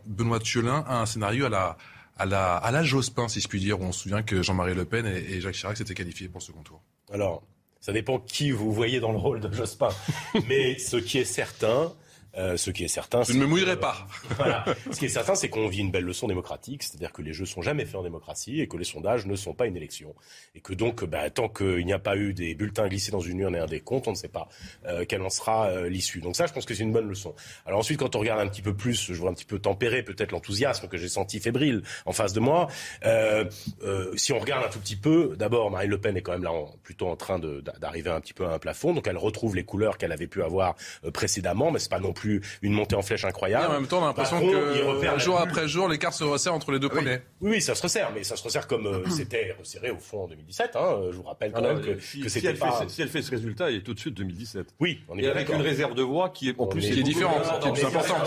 Benoît 0.07 0.41
Thiolin, 0.41 0.85
à 0.89 1.03
un 1.03 1.07
scénario 1.07 1.47
à 1.47 1.51
la 1.51 1.77
à 2.19 2.27
la, 2.27 2.57
à 2.57 2.71
la 2.71 2.83
Jospin, 2.83 3.29
si 3.29 3.41
je 3.41 3.49
puis 3.49 3.61
dire, 3.61 3.81
où 3.81 3.85
on 3.85 3.93
se 3.93 4.01
souvient 4.01 4.23
que 4.23 4.43
Jean-Marie 4.43 4.75
Le 4.75 4.85
Pen 4.85 5.07
et, 5.07 5.37
et 5.37 5.41
Jacques 5.41 5.55
Chirac 5.55 5.77
s'étaient 5.79 5.95
qualifiés 5.95 6.29
pour 6.29 6.43
ce 6.43 6.53
contour. 6.53 6.83
Alors, 7.11 7.43
ça 7.81 7.93
dépend 7.93 8.19
qui 8.19 8.51
vous 8.51 8.73
voyez 8.73 9.01
dans 9.01 9.13
le 9.13 9.19
rôle 9.19 9.41
de 9.41 9.53
Jospin. 9.53 9.89
Mais 10.49 10.79
ce 10.79 10.97
qui 10.97 11.19
est 11.19 11.25
certain, 11.25 11.93
euh, 12.37 12.57
ce 12.57 12.71
qui 12.71 12.85
est 12.85 12.89
certain, 12.89 13.23
je 13.23 13.33
ne 13.33 13.39
me 13.39 13.47
mouillerai 13.47 13.79
pas. 13.79 14.07
voilà. 14.37 14.65
Ce 14.91 14.99
qui 14.99 15.07
est 15.07 15.11
certain, 15.11 15.35
c'est 15.35 15.49
qu'on 15.49 15.69
vit 15.69 15.81
une 15.81 15.91
belle 15.91 16.05
leçon 16.05 16.29
démocratique, 16.29 16.83
c'est-à-dire 16.83 17.13
que 17.13 17.23
les 17.23 17.33
jeux 17.33 17.47
sont 17.47 17.63
jamais 17.63 17.85
faits 17.85 17.97
en 17.97 18.03
démocratie 18.03 18.61
et 18.61 18.69
que 18.69 18.77
les 18.77 18.85
sondages 18.85 19.27
ne 19.27 19.35
sont 19.37 19.55
pas 19.55 19.67
une 19.67 19.77
élection, 19.77 20.15
et 20.55 20.61
que 20.61 20.73
donc, 20.73 21.05
bah, 21.05 21.29
tant 21.31 21.49
qu'il 21.49 21.85
n'y 21.85 21.93
a 21.93 21.99
pas 21.99 22.17
eu 22.17 22.33
des 22.33 22.55
bulletins 22.55 22.89
glissés 22.89 23.11
dans 23.11 23.21
une 23.21 23.41
urne 23.41 23.57
et 23.57 23.59
un 23.59 23.67
décompte, 23.67 24.09
on 24.09 24.13
ne 24.13 24.17
sait 24.17 24.29
pas 24.29 24.49
euh, 24.87 25.05
quelle 25.09 25.23
en 25.23 25.31
sera 25.31 25.69
euh, 25.69 25.89
l'issue. 25.89 26.21
Donc 26.21 26.37
ça, 26.37 26.47
je 26.47 26.53
pense 26.53 26.65
que 26.65 26.75
c'est 26.75 26.83
une 26.83 26.93
bonne 26.93 27.09
leçon. 27.09 27.35
Alors 27.67 27.81
ensuite, 27.81 27.99
quand 27.99 28.15
on 28.17 28.21
regarde 28.21 28.41
un 28.41 28.49
petit 28.49 28.63
peu 28.63 28.75
plus, 28.75 29.13
je 29.13 29.15
vois 29.15 29.31
un 29.31 29.35
petit 29.35 29.45
peu 29.45 29.59
tempérer 29.59 30.03
peut-être 30.03 30.33
l'enthousiasme 30.33 30.89
que 30.89 30.99
j'ai 30.99 31.09
senti 31.09 31.41
fébrile 31.41 31.83
en 32.07 32.13
face 32.13 32.33
de 32.33 32.41
moi. 32.41 32.69
Euh, 33.05 33.45
euh, 33.83 34.13
si 34.17 34.33
on 34.33 34.39
regarde 34.39 34.65
un 34.65 34.71
tout 34.71 34.81
petit 34.81 34.97
peu, 34.97 35.35
d'abord, 35.37 35.71
Marine 35.71 35.91
Le 35.91 35.99
Pen 35.99 36.17
est 36.17 36.23
quand 36.23 36.33
même 36.33 36.45
là 36.45 36.53
en, 36.53 36.75
plutôt 36.83 37.09
en 37.09 37.17
train 37.17 37.39
d'arriver 37.39 38.11
un 38.11 38.21
petit 38.21 38.35
peu 38.35 38.47
à 38.47 38.53
un 38.53 38.59
plafond, 38.59 38.95
donc 38.95 39.07
elle 39.07 39.19
retrouve 39.19 39.57
les 39.57 39.65
couleurs 39.65 39.99
qu'elle 39.99 40.13
avait 40.13 40.27
pu 40.27 40.43
avoir 40.43 40.77
précédemment, 41.13 41.71
mais 41.71 41.79
c'est 41.79 41.91
pas 41.91 42.01
non 42.01 42.13
plus 42.13 42.20
une 42.25 42.73
montée 42.73 42.97
en 42.97 43.03
flèche 43.03 43.25
incroyable. 43.25 43.67
en 43.67 43.81
même 43.81 43.87
temps, 43.87 44.01
on 44.01 44.05
a 44.05 44.09
l'impression 44.09 44.41
que 44.41 45.19
jour 45.19 45.39
après 45.39 45.69
jour, 45.69 45.89
l'écart 45.89 46.13
se 46.13 46.25
resserre 46.25 46.55
entre 46.55 46.73
les 46.73 46.79
deux 46.79 46.89
premiers. 46.89 47.21
Oui, 47.41 47.61
ça 47.61 47.75
se 47.75 47.83
resserre, 47.83 48.11
mais 48.15 48.25
ça 48.25 48.37
se 48.37 48.43
resserre 48.43 48.67
comme 48.67 48.87
euh, 48.87 49.05
c'était 49.11 49.55
resserré 49.59 49.91
au 49.91 49.99
fond 49.99 50.25
en 50.25 50.29
2017. 50.29 50.77
Hein. 50.77 51.01
Je 51.11 51.17
vous 51.17 51.23
rappelle 51.23 51.53
quand 51.53 51.63
même 51.63 51.81
que, 51.81 51.99
si, 52.01 52.29
c'était 52.29 52.49
elle 52.49 52.59
pas... 52.59 52.73
fait, 52.73 52.89
si 52.89 53.03
elle 53.03 53.09
fait 53.09 53.23
ce 53.23 53.31
résultat, 53.31 53.71
il 53.71 53.79
est 53.79 53.83
tout 53.83 53.95
de 53.95 54.01
suite 54.01 54.15
2017. 54.15 54.75
Oui, 54.81 55.01
on 55.09 55.19
est 55.19 55.23
Et 55.23 55.29
avec 55.29 55.49
une 55.49 55.61
réserve 55.61 55.95
de 55.95 56.03
voix 56.03 56.31
qui 56.31 56.49
est 56.49 56.55
en 56.59 56.67
plus 56.67 56.81
qui 56.81 57.01
est 57.01 57.03
différente, 57.03 57.43
qui 57.61 57.69
est 57.69 57.73
plus 57.73 57.85
importante. 57.85 58.23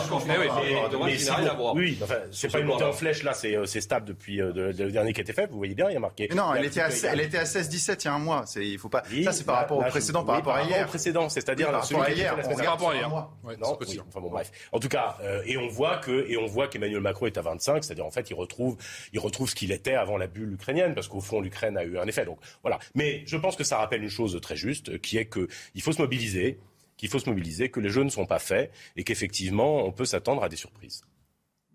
Oui, 1.76 1.98
enfin, 2.02 2.16
c'est 2.32 2.52
pas 2.52 2.60
une 2.60 2.68
montée 2.68 2.84
en 2.84 2.94
flèche 2.94 3.24
là, 3.24 3.34
c'est 3.34 3.56
euh, 3.56 3.66
stable 3.66 4.06
depuis 4.06 4.42
euh, 4.42 4.52
le 4.54 4.92
dernier 4.92 5.14
qui 5.14 5.20
a 5.20 5.24
été 5.24 5.34
fait. 5.34 5.48
Vous 5.48 5.58
voyez 5.58 5.76
bien, 5.76 5.90
il 5.90 5.94
y 5.94 5.98
a 5.98 6.00
marqué. 6.00 6.30
Non, 6.36 6.54
elle 6.56 6.66
était 6.66 6.82
à 6.82 6.90
16-17 6.90 7.98
il 8.00 8.06
y 8.06 8.08
a 8.08 8.14
un 8.14 8.20
mois. 8.20 8.46
Il 8.56 8.78
faut 8.78 8.90
pas. 8.90 9.04
Ça, 9.24 9.32
c'est 9.32 9.46
par 9.46 9.58
rapport 9.58 9.80
au 9.80 9.84
précédent, 9.84 10.24
par 10.24 10.36
rapport 10.36 10.56
à 10.56 10.64
hier. 10.64 10.88
Précédent, 10.88 11.30
c'est-à-dire 11.30 11.72
par 11.72 11.82
rapport 11.82 12.04
à 12.04 12.12
hier. 12.12 12.36
Par 12.36 12.66
rapport 12.66 12.92
à 12.92 12.96
hier. 12.96 13.10
Non, 13.10 13.78
enfin 14.08 14.22
bon, 14.22 14.30
bref. 14.30 14.52
En 14.72 14.80
tout 14.80 14.90
cas, 14.90 15.18
euh, 15.22 15.42
et 15.46 15.58
on 15.58 15.68
voit 15.68 15.98
que 15.98 16.30
et 16.30 16.38
on 16.38 16.46
voit 16.46 16.68
qu'Emmanuel 16.68 17.02
Macron 17.02 17.26
est 17.26 17.38
à 17.38 17.42
25, 17.42 17.84
c'est-à-dire 17.84 18.06
en 18.06 18.12
fait 18.12 18.30
il 18.30 18.34
retrouve 18.34 18.78
il 19.14 19.20
retrouve 19.20 19.50
ce 19.50 19.56
qu'il 19.56 19.72
était 19.72 19.94
avant 19.94 20.18
la 20.18 20.28
bulle 20.28 20.54
ukrainienne 20.54 20.94
parce 20.94 21.08
qu'au 21.08 21.22
fond 21.22 21.42
l'Ukraine 21.42 21.78
a 21.78 21.84
eu 21.84 21.98
un 21.98 22.08
effet. 22.08 22.26
Donc 22.26 22.40
voilà. 22.62 22.80
Mais 22.96 23.24
je 23.26 23.38
pense 23.38 23.56
que 23.56 23.64
ça 23.64 23.78
rappelle 23.78 24.04
une 24.04 24.10
chose 24.10 24.40
très 24.42 24.56
juste, 24.56 25.00
qui 25.02 25.18
est 25.18 25.26
qu'il 25.26 25.82
faut 25.82 25.92
se 25.92 26.02
mobiliser, 26.02 26.60
qu'il 26.98 27.10
faut 27.10 27.20
se 27.20 27.30
mobiliser, 27.30 27.70
que 27.70 27.80
les 27.80 27.90
jeux 27.90 28.04
ne 28.04 28.10
sont 28.10 28.26
pas 28.26 28.40
faits 28.40 28.72
et 28.96 29.04
qu'effectivement 29.04 29.86
on 29.86 29.92
peut 29.92 30.06
s'attendre 30.06 30.44
à 30.44 30.50
des 30.50 30.58
surprises. 30.58 31.04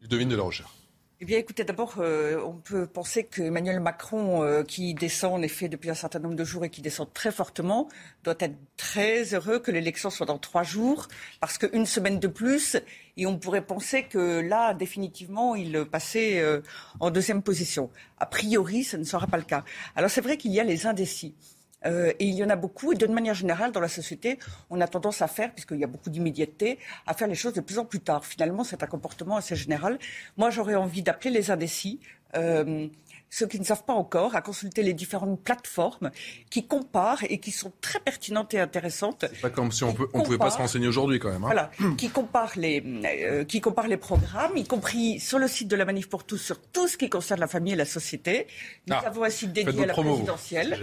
devine 0.02 0.28
de 0.28 0.36
la 0.36 0.42
recherche. 0.42 0.77
Eh 1.20 1.24
bien, 1.24 1.38
écoutez, 1.38 1.64
d'abord, 1.64 1.96
euh, 1.98 2.40
on 2.46 2.52
peut 2.52 2.86
penser 2.86 3.24
que 3.24 3.42
Emmanuel 3.42 3.80
Macron, 3.80 4.44
euh, 4.44 4.62
qui 4.62 4.94
descend 4.94 5.32
en 5.32 5.42
effet 5.42 5.68
depuis 5.68 5.90
un 5.90 5.94
certain 5.94 6.20
nombre 6.20 6.36
de 6.36 6.44
jours 6.44 6.64
et 6.64 6.70
qui 6.70 6.80
descend 6.80 7.12
très 7.12 7.32
fortement, 7.32 7.88
doit 8.22 8.36
être 8.38 8.54
très 8.76 9.34
heureux 9.34 9.58
que 9.58 9.72
l'élection 9.72 10.10
soit 10.10 10.26
dans 10.26 10.38
trois 10.38 10.62
jours, 10.62 11.08
parce 11.40 11.58
qu'une 11.58 11.86
semaine 11.86 12.20
de 12.20 12.28
plus, 12.28 12.76
et 13.16 13.26
on 13.26 13.36
pourrait 13.36 13.66
penser 13.66 14.04
que 14.04 14.38
là, 14.38 14.74
définitivement, 14.74 15.56
il 15.56 15.86
passait 15.86 16.38
euh, 16.38 16.60
en 17.00 17.10
deuxième 17.10 17.42
position. 17.42 17.90
A 18.18 18.26
priori, 18.26 18.84
ce 18.84 18.96
ne 18.96 19.02
sera 19.02 19.26
pas 19.26 19.38
le 19.38 19.42
cas. 19.42 19.64
Alors, 19.96 20.10
c'est 20.10 20.20
vrai 20.20 20.36
qu'il 20.36 20.52
y 20.52 20.60
a 20.60 20.64
les 20.64 20.86
indécis. 20.86 21.34
Euh, 21.86 22.12
et 22.18 22.26
il 22.26 22.34
y 22.34 22.44
en 22.44 22.50
a 22.50 22.56
beaucoup. 22.56 22.92
Et 22.92 22.96
de 22.96 23.06
manière 23.06 23.34
générale, 23.34 23.72
dans 23.72 23.80
la 23.80 23.88
société, 23.88 24.38
on 24.70 24.80
a 24.80 24.88
tendance 24.88 25.22
à 25.22 25.28
faire, 25.28 25.52
puisqu'il 25.52 25.78
y 25.78 25.84
a 25.84 25.86
beaucoup 25.86 26.10
d'immédiateté, 26.10 26.78
à 27.06 27.14
faire 27.14 27.28
les 27.28 27.34
choses 27.34 27.54
de 27.54 27.60
plus 27.60 27.78
en 27.78 27.84
plus 27.84 28.00
tard. 28.00 28.24
Finalement, 28.24 28.64
c'est 28.64 28.82
un 28.82 28.86
comportement 28.86 29.36
assez 29.36 29.56
général. 29.56 29.98
Moi, 30.36 30.50
j'aurais 30.50 30.74
envie 30.74 31.02
d'appeler 31.02 31.30
les 31.30 31.50
indécis. 31.50 32.00
Euh, 32.36 32.88
ceux 33.30 33.46
qui 33.46 33.58
ne 33.58 33.64
savent 33.64 33.84
pas 33.84 33.94
encore, 33.94 34.34
à 34.34 34.42
consulter 34.42 34.82
les 34.82 34.94
différentes 34.94 35.40
plateformes 35.42 36.10
qui 36.50 36.66
comparent 36.66 37.24
et 37.28 37.38
qui 37.38 37.50
sont 37.50 37.72
très 37.80 38.00
pertinentes 38.00 38.54
et 38.54 38.60
intéressantes. 38.60 39.26
C'est 39.30 39.40
pas 39.40 39.50
comme 39.50 39.72
si 39.72 39.84
on, 39.84 39.94
on 40.14 40.22
pouvait 40.22 40.38
pas 40.38 40.50
se 40.50 40.58
renseigner 40.58 40.88
aujourd'hui 40.88 41.18
quand 41.18 41.30
même. 41.30 41.44
Hein. 41.44 41.48
Voilà, 41.52 41.70
qui 41.96 42.10
comparent 42.10 42.56
les, 42.56 42.82
euh, 43.04 43.44
qui 43.44 43.60
comparent 43.60 43.88
les 43.88 43.96
programmes, 43.96 44.56
y 44.56 44.64
compris 44.64 45.20
sur 45.20 45.38
le 45.38 45.48
site 45.48 45.68
de 45.68 45.76
la 45.76 45.84
Manif 45.84 46.08
pour 46.08 46.24
tous 46.24 46.38
sur 46.38 46.60
tout 46.60 46.88
ce 46.88 46.96
qui 46.96 47.10
concerne 47.10 47.40
la 47.40 47.46
famille 47.46 47.72
et 47.72 47.76
la 47.76 47.84
société. 47.84 48.46
Nous 48.86 48.96
ah, 48.96 49.06
avons 49.06 49.24
un 49.24 49.30
site 49.30 49.52
dédié 49.52 49.82
à 49.82 49.86
la 49.86 49.94
présidentielle. 49.94 50.78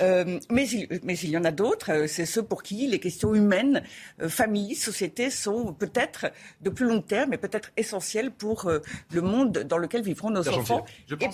Euh, 0.00 0.38
mais, 0.50 0.68
il, 0.68 1.00
mais 1.02 1.16
il 1.18 1.30
y 1.30 1.38
en 1.38 1.44
a 1.44 1.50
d'autres. 1.50 1.92
Euh, 1.92 2.06
c'est 2.06 2.26
ceux 2.26 2.42
pour 2.42 2.62
qui 2.62 2.86
les 2.86 2.98
questions 2.98 3.34
humaines, 3.34 3.82
euh, 4.20 4.28
famille, 4.28 4.74
société 4.74 5.30
sont 5.30 5.72
peut-être 5.72 6.26
de 6.60 6.70
plus 6.70 6.86
long 6.86 7.00
terme, 7.00 7.30
mais 7.30 7.38
peut-être 7.38 7.72
essentielles 7.76 8.30
pour 8.30 8.70
le 9.10 9.22
monde 9.22 9.58
dans 9.58 9.78
lequel 9.78 10.02
vivront 10.02 10.30
nos 10.30 10.48
enfants 10.48 10.84
et 11.20 11.28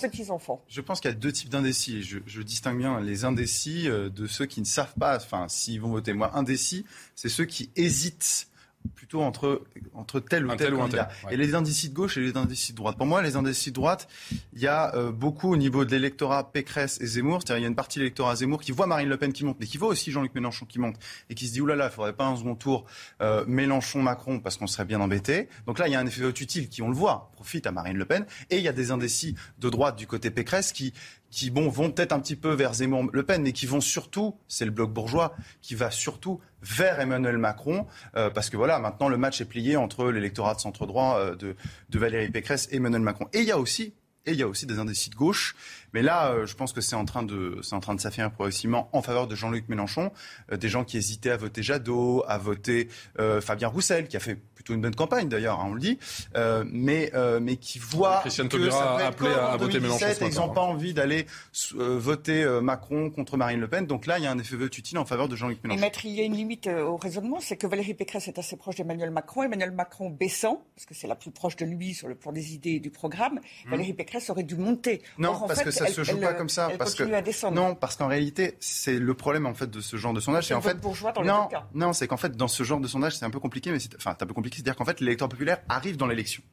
Je 0.67 0.81
pense 0.81 0.99
qu'il 0.99 1.09
y 1.09 1.13
a 1.13 1.17
deux 1.17 1.31
types 1.31 1.49
d'indécis. 1.49 2.03
Je, 2.03 2.19
je, 2.25 2.41
distingue 2.41 2.77
bien 2.77 2.99
les 2.99 3.25
indécis 3.25 3.87
euh, 3.87 4.09
de 4.09 4.27
ceux 4.27 4.45
qui 4.45 4.59
ne 4.59 4.65
savent 4.65 4.93
pas, 4.99 5.17
enfin, 5.17 5.47
s'ils 5.47 5.81
vont 5.81 5.89
voter. 5.89 6.13
Moi, 6.13 6.31
indécis, 6.35 6.85
c'est 7.15 7.29
ceux 7.29 7.45
qui 7.45 7.69
hésitent 7.75 8.47
plutôt 8.95 9.21
entre, 9.21 9.63
entre 9.93 10.19
tel 10.19 10.45
ou 10.45 10.55
tel, 10.55 10.73
candidat. 10.73 11.09
Et 11.31 11.37
les 11.37 11.55
indécis 11.55 11.89
de 11.89 11.93
gauche 11.93 12.17
et 12.17 12.21
les 12.21 12.37
indécis 12.37 12.73
de 12.73 12.77
droite. 12.77 12.97
Pour 12.97 13.05
moi, 13.05 13.21
les 13.21 13.35
indécis 13.35 13.69
de 13.69 13.75
droite, 13.75 14.07
il 14.53 14.61
y 14.61 14.67
a 14.67 14.95
euh, 14.95 15.11
beaucoup 15.11 15.51
au 15.51 15.57
niveau 15.57 15.85
de 15.85 15.91
l'électorat 15.91 16.51
Pécresse 16.51 16.99
et 17.01 17.05
Zemmour. 17.05 17.41
C'est-à-dire, 17.41 17.59
il 17.59 17.63
y 17.63 17.65
a 17.65 17.69
une 17.69 17.75
partie 17.75 17.99
de 17.99 18.03
l'électorat 18.03 18.35
Zemmour 18.35 18.61
qui 18.61 18.71
voit 18.71 18.87
Marine 18.87 19.09
Le 19.09 19.17
Pen 19.17 19.33
qui 19.33 19.45
monte, 19.45 19.57
mais 19.59 19.65
qui 19.65 19.77
voit 19.77 19.89
aussi 19.89 20.11
Jean-Luc 20.11 20.33
Mélenchon 20.35 20.65
qui 20.65 20.79
monte, 20.79 20.95
et 21.29 21.35
qui 21.35 21.47
se 21.47 21.53
dit, 21.53 21.61
oulala, 21.61 21.85
il 21.85 21.91
faudrait 21.91 22.13
pas 22.13 22.25
un 22.25 22.35
second 22.35 22.55
tour 22.55 22.85
euh, 23.21 23.45
Mélenchon-Macron 23.47 24.39
parce 24.39 24.57
qu'on 24.57 24.67
serait 24.67 24.85
bien 24.85 25.01
embêté. 25.01 25.47
Donc 25.65 25.79
là, 25.79 25.87
il 25.87 25.91
y 25.91 25.95
a 25.95 25.99
un 25.99 26.05
effet 26.05 26.23
utile 26.23 26.69
qui, 26.69 26.81
on 26.81 26.89
le 26.89 26.95
voit, 26.95 27.31
profite 27.35 27.67
à 27.67 27.71
Marine 27.71 27.97
Le 27.97 28.05
Pen. 28.05 28.25
Et 28.49 28.57
il 28.57 28.63
y 28.63 28.67
a 28.67 28.73
des 28.73 28.91
indécis 28.91 29.35
de 29.59 29.69
droite 29.69 29.97
du 29.97 30.07
côté 30.07 30.31
Pécresse 30.31 30.71
qui 30.71 30.93
qui 31.33 31.49
vont 31.49 31.89
peut-être 31.89 32.11
un 32.11 32.19
petit 32.19 32.35
peu 32.35 32.53
vers 32.53 32.75
Zemmour 32.75 33.09
Le 33.11 33.23
Pen, 33.23 33.41
mais 33.41 33.53
qui 33.53 33.65
vont 33.65 33.81
surtout, 33.81 34.35
c'est 34.47 34.65
le 34.65 34.71
bloc 34.71 34.93
bourgeois, 34.93 35.35
qui 35.63 35.73
va 35.73 35.89
surtout 35.89 36.39
vers 36.61 36.99
Emmanuel 36.99 37.39
Macron, 37.39 37.87
euh, 38.15 38.29
parce 38.29 38.51
que 38.51 38.55
voilà, 38.55 38.77
maintenant 38.77 39.09
le 39.09 39.17
match 39.17 39.41
est 39.41 39.45
plié 39.45 39.75
entre 39.75 40.11
l'électorat 40.11 40.53
de 40.53 40.59
centre 40.59 40.85
droit 40.85 41.17
euh, 41.17 41.35
de, 41.35 41.55
Valérie 41.97 42.29
Pécresse 42.29 42.67
et 42.71 42.75
Emmanuel 42.75 43.01
Macron. 43.01 43.27
Et 43.33 43.39
il 43.39 43.45
y 43.45 43.51
a 43.51 43.57
aussi 43.57 43.95
et 44.25 44.31
il 44.31 44.37
y 44.37 44.43
a 44.43 44.47
aussi 44.47 44.65
des 44.65 44.79
indécis 44.79 45.09
de 45.09 45.15
gauche. 45.15 45.53
Mais 45.91 46.01
là, 46.01 46.29
euh, 46.29 46.45
je 46.45 46.55
pense 46.55 46.71
que 46.71 46.79
c'est 46.79 46.95
en 46.95 47.03
train 47.03 47.23
de, 47.23 47.59
c'est 47.61 48.29
progressivement 48.29 48.89
en 48.93 49.01
faveur 49.01 49.27
de 49.27 49.35
Jean-Luc 49.35 49.67
Mélenchon. 49.67 50.11
des 50.51 50.69
gens 50.69 50.85
qui 50.85 50.97
hésitaient 50.97 51.31
à 51.31 51.37
voter 51.37 51.61
Jadot, 51.61 52.23
à 52.27 52.37
voter 52.37 52.87
Fabien 53.41 53.67
Roussel, 53.67 54.07
qui 54.07 54.15
a 54.15 54.21
fait 54.21 54.39
plutôt 54.63 54.75
une 54.75 54.81
bonne 54.81 54.95
campagne 54.95 55.27
d'ailleurs, 55.27 55.59
hein, 55.59 55.67
on 55.69 55.73
le 55.73 55.79
dit, 55.79 55.99
euh, 56.35 56.63
mais, 56.71 57.11
euh, 57.13 57.39
mais 57.41 57.57
qui 57.57 57.79
voit 57.79 58.19
Christiane 58.21 58.49
que 58.49 58.69
ça 58.69 58.95
a 58.95 59.07
appelé 59.07 59.29
à, 59.29 59.57
voter 59.57 59.79
Mélenchon. 59.79 60.05
ils 60.21 60.35
n'ont 60.35 60.49
pas 60.49 60.61
envie 60.61 60.93
d'aller 60.93 61.25
euh, 61.75 61.97
voter 61.99 62.45
Macron 62.61 63.09
contre 63.09 63.37
Marine 63.37 63.59
Le 63.59 63.67
Pen. 63.67 63.85
Donc 63.85 64.05
là, 64.05 64.17
il 64.17 64.23
y 64.23 64.27
a 64.27 64.31
un 64.31 64.39
effet 64.39 64.55
vote 64.55 64.77
utile 64.77 64.97
en 64.97 65.05
faveur 65.05 65.27
de 65.27 65.35
Jean-Luc 65.35 65.63
Mélenchon. 65.63 65.79
Et 65.79 65.81
maître, 65.81 66.05
il 66.05 66.11
y 66.11 66.21
a 66.21 66.23
une 66.23 66.35
limite 66.35 66.67
au 66.67 66.97
raisonnement, 66.97 67.39
c'est 67.39 67.57
que 67.57 67.67
Valérie 67.67 67.93
Pécresse 67.93 68.27
est 68.27 68.39
assez 68.39 68.55
proche 68.55 68.75
d'Emmanuel 68.75 69.11
Macron. 69.11 69.43
Emmanuel 69.43 69.71
Macron 69.71 70.09
baissant, 70.09 70.63
parce 70.75 70.85
que 70.85 70.93
c'est 70.93 71.07
la 71.07 71.15
plus 71.15 71.31
proche 71.31 71.55
de 71.57 71.65
lui 71.65 71.93
sur 71.93 72.07
le 72.07 72.15
plan 72.15 72.31
des 72.31 72.53
idées 72.53 72.71
et 72.71 72.79
du 72.79 72.89
programme. 72.89 73.39
Hmm. 73.65 73.71
Valérie 73.71 73.93
Pécresse 73.93 74.29
aurait 74.29 74.43
dû 74.43 74.55
monter. 74.55 75.01
Non, 75.17 75.39
parce 75.47 75.63
que 75.63 75.71
ça 75.71 75.85
ne 75.85 75.91
se 75.91 76.03
joue 76.03 76.19
pas 76.19 76.33
comme 76.33 76.49
ça. 76.49 76.69
parce 76.77 76.95
que 76.95 77.03
à 77.13 77.21
descendre. 77.21 77.55
non, 77.55 77.75
parce 77.75 77.95
qu'en 77.95 78.07
réalité, 78.07 78.55
c'est 78.59 78.97
le 78.97 79.13
problème 79.13 79.45
en 79.45 79.53
fait 79.53 79.69
de 79.69 79.81
ce 79.81 79.97
genre 79.97 80.13
de 80.13 80.19
sondage. 80.19 80.47
C'est 80.47 80.53
en 80.53 80.61
fait 80.61 80.77
non, 81.23 81.49
non, 81.73 81.93
c'est 81.93 82.07
qu'en 82.07 82.17
fait 82.17 82.35
dans 82.35 82.47
ce 82.47 82.63
genre 82.63 82.79
de 82.79 82.87
sondage, 82.87 83.17
c'est 83.17 83.25
un 83.25 83.29
peu 83.29 83.39
compliqué, 83.39 83.71
mais 83.71 83.77
enfin, 83.97 84.15
c'est 84.17 84.23
un 84.23 84.27
peu 84.27 84.33
compliqué, 84.33 84.52
c'est-à-dire 84.57 84.75
qu'en 84.75 84.85
fait 84.85 84.99
l'électeur 84.99 85.29
populaire 85.29 85.59
arrive 85.69 85.97
dans 85.97 86.07
l'élection. 86.07 86.43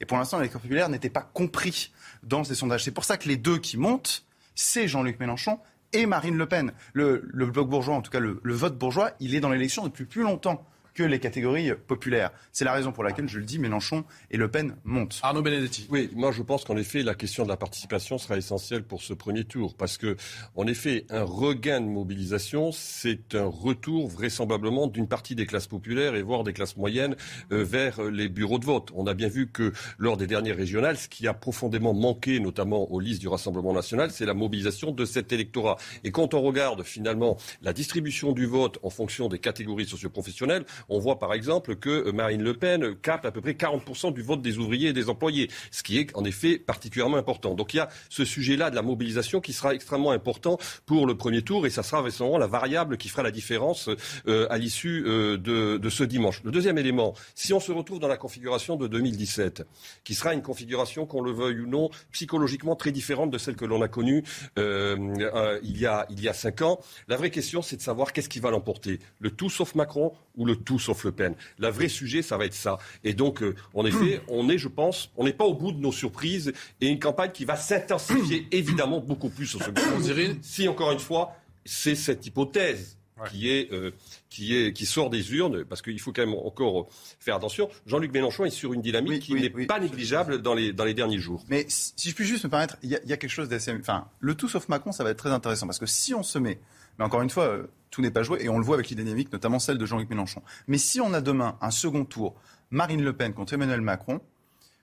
Et 0.00 0.04
pour 0.04 0.18
l'instant, 0.18 0.38
l'électeur 0.38 0.60
populaire 0.60 0.88
n'était 0.88 1.10
pas 1.10 1.22
compris 1.22 1.92
dans 2.22 2.44
ces 2.44 2.54
sondages. 2.54 2.84
C'est 2.84 2.90
pour 2.90 3.04
ça 3.04 3.16
que 3.16 3.28
les 3.28 3.36
deux 3.36 3.58
qui 3.58 3.76
montent, 3.76 4.24
c'est 4.54 4.88
Jean-Luc 4.88 5.20
Mélenchon 5.20 5.58
et 5.92 6.06
Marine 6.06 6.36
Le 6.36 6.46
Pen. 6.46 6.72
Le, 6.92 7.22
bloc 7.34 7.68
bourgeois, 7.68 7.94
en 7.94 8.02
tout 8.02 8.10
cas 8.10 8.20
le, 8.20 8.40
vote 8.44 8.76
bourgeois, 8.76 9.12
il 9.20 9.34
est 9.34 9.40
dans 9.40 9.50
l'élection 9.50 9.84
depuis 9.84 10.04
plus 10.04 10.22
longtemps 10.22 10.66
que 10.94 11.02
les 11.02 11.18
catégories 11.18 11.72
populaires. 11.74 12.30
C'est 12.52 12.64
la 12.64 12.72
raison 12.72 12.92
pour 12.92 13.04
laquelle, 13.04 13.28
je 13.28 13.38
le 13.38 13.44
dis, 13.44 13.58
Mélenchon 13.58 14.04
et 14.30 14.36
Le 14.36 14.50
Pen 14.50 14.76
montent. 14.84 15.20
Arnaud 15.22 15.42
Benedetti. 15.42 15.86
Oui, 15.90 16.10
moi 16.14 16.32
je 16.32 16.42
pense 16.42 16.64
qu'en 16.64 16.76
effet, 16.76 17.02
la 17.02 17.14
question 17.14 17.44
de 17.44 17.48
la 17.48 17.56
participation 17.56 18.18
sera 18.18 18.36
essentielle 18.36 18.82
pour 18.82 19.02
ce 19.02 19.14
premier 19.14 19.44
tour. 19.44 19.74
Parce 19.76 19.98
que, 19.98 20.16
en 20.54 20.66
effet, 20.66 21.06
un 21.10 21.22
regain 21.22 21.80
de 21.80 21.86
mobilisation, 21.86 22.72
c'est 22.72 23.34
un 23.34 23.46
retour 23.46 24.08
vraisemblablement 24.08 24.86
d'une 24.86 25.08
partie 25.08 25.34
des 25.34 25.46
classes 25.46 25.66
populaires 25.66 26.14
et 26.14 26.22
voire 26.22 26.44
des 26.44 26.52
classes 26.52 26.76
moyennes 26.76 27.16
euh, 27.52 27.64
vers 27.64 28.02
les 28.02 28.28
bureaux 28.28 28.58
de 28.58 28.64
vote. 28.64 28.90
On 28.94 29.06
a 29.06 29.14
bien 29.14 29.28
vu 29.28 29.48
que 29.50 29.72
lors 29.98 30.16
des 30.16 30.26
dernières 30.26 30.56
régionales, 30.56 30.96
ce 30.96 31.08
qui 31.08 31.26
a 31.26 31.34
profondément 31.34 31.94
manqué, 31.94 32.40
notamment 32.40 32.90
aux 32.90 33.00
listes 33.00 33.20
du 33.20 33.28
Rassemblement 33.28 33.72
national, 33.72 34.10
c'est 34.10 34.26
la 34.26 34.34
mobilisation 34.34 34.90
de 34.90 35.04
cet 35.04 35.32
électorat. 35.32 35.76
Et 36.04 36.10
quand 36.10 36.34
on 36.34 36.42
regarde 36.42 36.82
finalement 36.82 37.36
la 37.62 37.72
distribution 37.72 38.32
du 38.32 38.46
vote 38.46 38.78
en 38.82 38.90
fonction 38.90 39.28
des 39.28 39.38
catégories 39.38 39.86
socioprofessionnelles, 39.86 40.64
on 40.88 40.98
voit 40.98 41.18
par 41.18 41.34
exemple 41.34 41.76
que 41.76 42.10
Marine 42.10 42.42
Le 42.42 42.54
Pen 42.54 42.94
capte 42.96 43.24
à 43.24 43.30
peu 43.30 43.40
près 43.40 43.52
40% 43.52 44.12
du 44.12 44.22
vote 44.22 44.42
des 44.42 44.58
ouvriers 44.58 44.88
et 44.88 44.92
des 44.92 45.08
employés, 45.08 45.50
ce 45.70 45.82
qui 45.82 45.98
est 45.98 46.16
en 46.16 46.24
effet 46.24 46.58
particulièrement 46.58 47.16
important. 47.16 47.54
Donc 47.54 47.74
il 47.74 47.78
y 47.78 47.80
a 47.80 47.88
ce 48.08 48.24
sujet-là 48.24 48.70
de 48.70 48.76
la 48.76 48.82
mobilisation 48.82 49.40
qui 49.40 49.52
sera 49.52 49.74
extrêmement 49.74 50.12
important 50.12 50.58
pour 50.86 51.06
le 51.06 51.16
premier 51.16 51.42
tour 51.42 51.66
et 51.66 51.70
ça 51.70 51.82
sera 51.82 52.00
vraisemblablement 52.00 52.38
la 52.38 52.46
variable 52.46 52.96
qui 52.96 53.08
fera 53.08 53.22
la 53.22 53.30
différence 53.30 53.88
euh, 54.28 54.46
à 54.50 54.58
l'issue 54.58 55.04
euh, 55.06 55.36
de, 55.38 55.88
ce 55.88 56.04
dimanche. 56.04 56.42
Le 56.44 56.50
deuxième 56.50 56.78
élément, 56.78 57.14
si 57.34 57.52
on 57.52 57.60
se 57.60 57.72
retrouve 57.72 57.98
dans 57.98 58.08
la 58.08 58.16
configuration 58.16 58.76
de 58.76 58.86
2017, 58.86 59.66
qui 60.04 60.14
sera 60.14 60.34
une 60.34 60.42
configuration, 60.42 61.06
qu'on 61.06 61.20
le 61.22 61.32
veuille 61.32 61.60
ou 61.60 61.66
non, 61.66 61.90
psychologiquement 62.12 62.76
très 62.76 62.92
différente 62.92 63.30
de 63.30 63.38
celle 63.38 63.56
que 63.56 63.64
l'on 63.64 63.82
a 63.82 63.88
connue 63.88 64.22
euh, 64.58 64.96
euh, 65.20 65.58
il, 65.62 65.78
y 65.78 65.86
a, 65.86 66.06
il 66.10 66.20
y 66.20 66.28
a 66.28 66.32
cinq 66.32 66.62
ans, 66.62 66.80
la 67.08 67.16
vraie 67.16 67.30
question 67.30 67.62
c'est 67.62 67.76
de 67.76 67.82
savoir 67.82 68.12
qu'est-ce 68.12 68.28
qui 68.28 68.40
va 68.40 68.50
l'emporter. 68.50 69.00
Le 69.18 69.30
tout 69.30 69.50
sauf 69.50 69.74
Macron 69.74 70.12
ou 70.36 70.46
le 70.46 70.56
tout 70.56 70.71
sauf 70.78 71.04
Le 71.04 71.12
Pen. 71.12 71.34
Le 71.58 71.68
vrai 71.68 71.88
sujet, 71.88 72.22
ça 72.22 72.36
va 72.36 72.46
être 72.46 72.54
ça. 72.54 72.78
Et 73.04 73.14
donc, 73.14 73.42
euh, 73.42 73.54
en 73.74 73.84
effet, 73.84 74.20
on 74.28 74.48
est, 74.48 74.58
je 74.58 74.68
pense, 74.68 75.10
on 75.16 75.24
n'est 75.24 75.32
pas 75.32 75.44
au 75.44 75.54
bout 75.54 75.72
de 75.72 75.80
nos 75.80 75.92
surprises 75.92 76.52
et 76.80 76.88
une 76.88 76.98
campagne 76.98 77.30
qui 77.32 77.44
va 77.44 77.56
s'intensifier 77.56 78.48
évidemment 78.52 79.00
beaucoup 79.00 79.30
plus 79.30 79.54
au 79.54 79.58
second 79.58 79.74
tour. 79.74 80.16
Si, 80.42 80.68
encore 80.68 80.92
une 80.92 80.98
fois, 80.98 81.36
c'est 81.64 81.94
cette 81.94 82.26
hypothèse 82.26 82.96
qui 83.30 83.50
est 83.50 83.72
euh, 83.72 83.92
qui 84.30 84.56
est 84.56 84.72
qui 84.72 84.84
sort 84.84 85.08
des 85.08 85.32
urnes 85.34 85.64
parce 85.64 85.80
qu'il 85.80 86.00
faut 86.00 86.12
quand 86.12 86.26
même 86.26 86.34
encore 86.34 86.88
faire 87.20 87.36
attention. 87.36 87.68
Jean-Luc 87.86 88.12
Mélenchon 88.12 88.44
est 88.44 88.50
sur 88.50 88.72
une 88.72 88.82
dynamique 88.82 89.22
qui 89.22 89.34
n'est 89.34 89.50
pas 89.66 89.78
négligeable 89.78 90.42
dans 90.42 90.54
les 90.54 90.72
dans 90.72 90.84
les 90.84 90.94
derniers 90.94 91.18
jours. 91.20 91.44
Mais 91.48 91.64
si 91.68 92.10
je 92.10 92.14
puis 92.16 92.24
juste 92.24 92.44
me 92.44 92.50
permettre, 92.50 92.78
il 92.82 92.90
y, 92.90 92.94
a 92.94 93.16
quelque 93.16 93.28
chose 93.28 93.48
d'assez 93.48 93.72
enfin 93.72 94.08
le 94.18 94.34
tout 94.34 94.48
sauf 94.48 94.68
Macron, 94.68 94.90
ça 94.90 95.04
va 95.04 95.10
être 95.10 95.18
très 95.18 95.30
intéressant 95.30 95.66
parce 95.66 95.78
que 95.78 95.86
si 95.86 96.14
on 96.14 96.24
se 96.24 96.38
met 96.38 96.58
mais 96.98 97.04
encore 97.04 97.22
une 97.22 97.30
fois, 97.30 97.44
euh, 97.44 97.66
tout 97.92 98.02
n'est 98.02 98.10
pas 98.10 98.24
joué 98.24 98.42
et 98.42 98.48
on 98.48 98.58
le 98.58 98.64
voit 98.64 98.74
avec 98.74 98.90
les 98.90 98.96
dynamiques, 98.96 99.32
notamment 99.32 99.60
celle 99.60 99.78
de 99.78 99.86
Jean-Luc 99.86 100.10
Mélenchon. 100.10 100.42
Mais 100.66 100.78
si 100.78 101.00
on 101.00 101.12
a 101.14 101.20
demain 101.20 101.56
un 101.60 101.70
second 101.70 102.04
tour, 102.04 102.34
Marine 102.70 103.04
Le 103.04 103.12
Pen 103.12 103.32
contre 103.34 103.52
Emmanuel 103.52 103.82
Macron, 103.82 104.20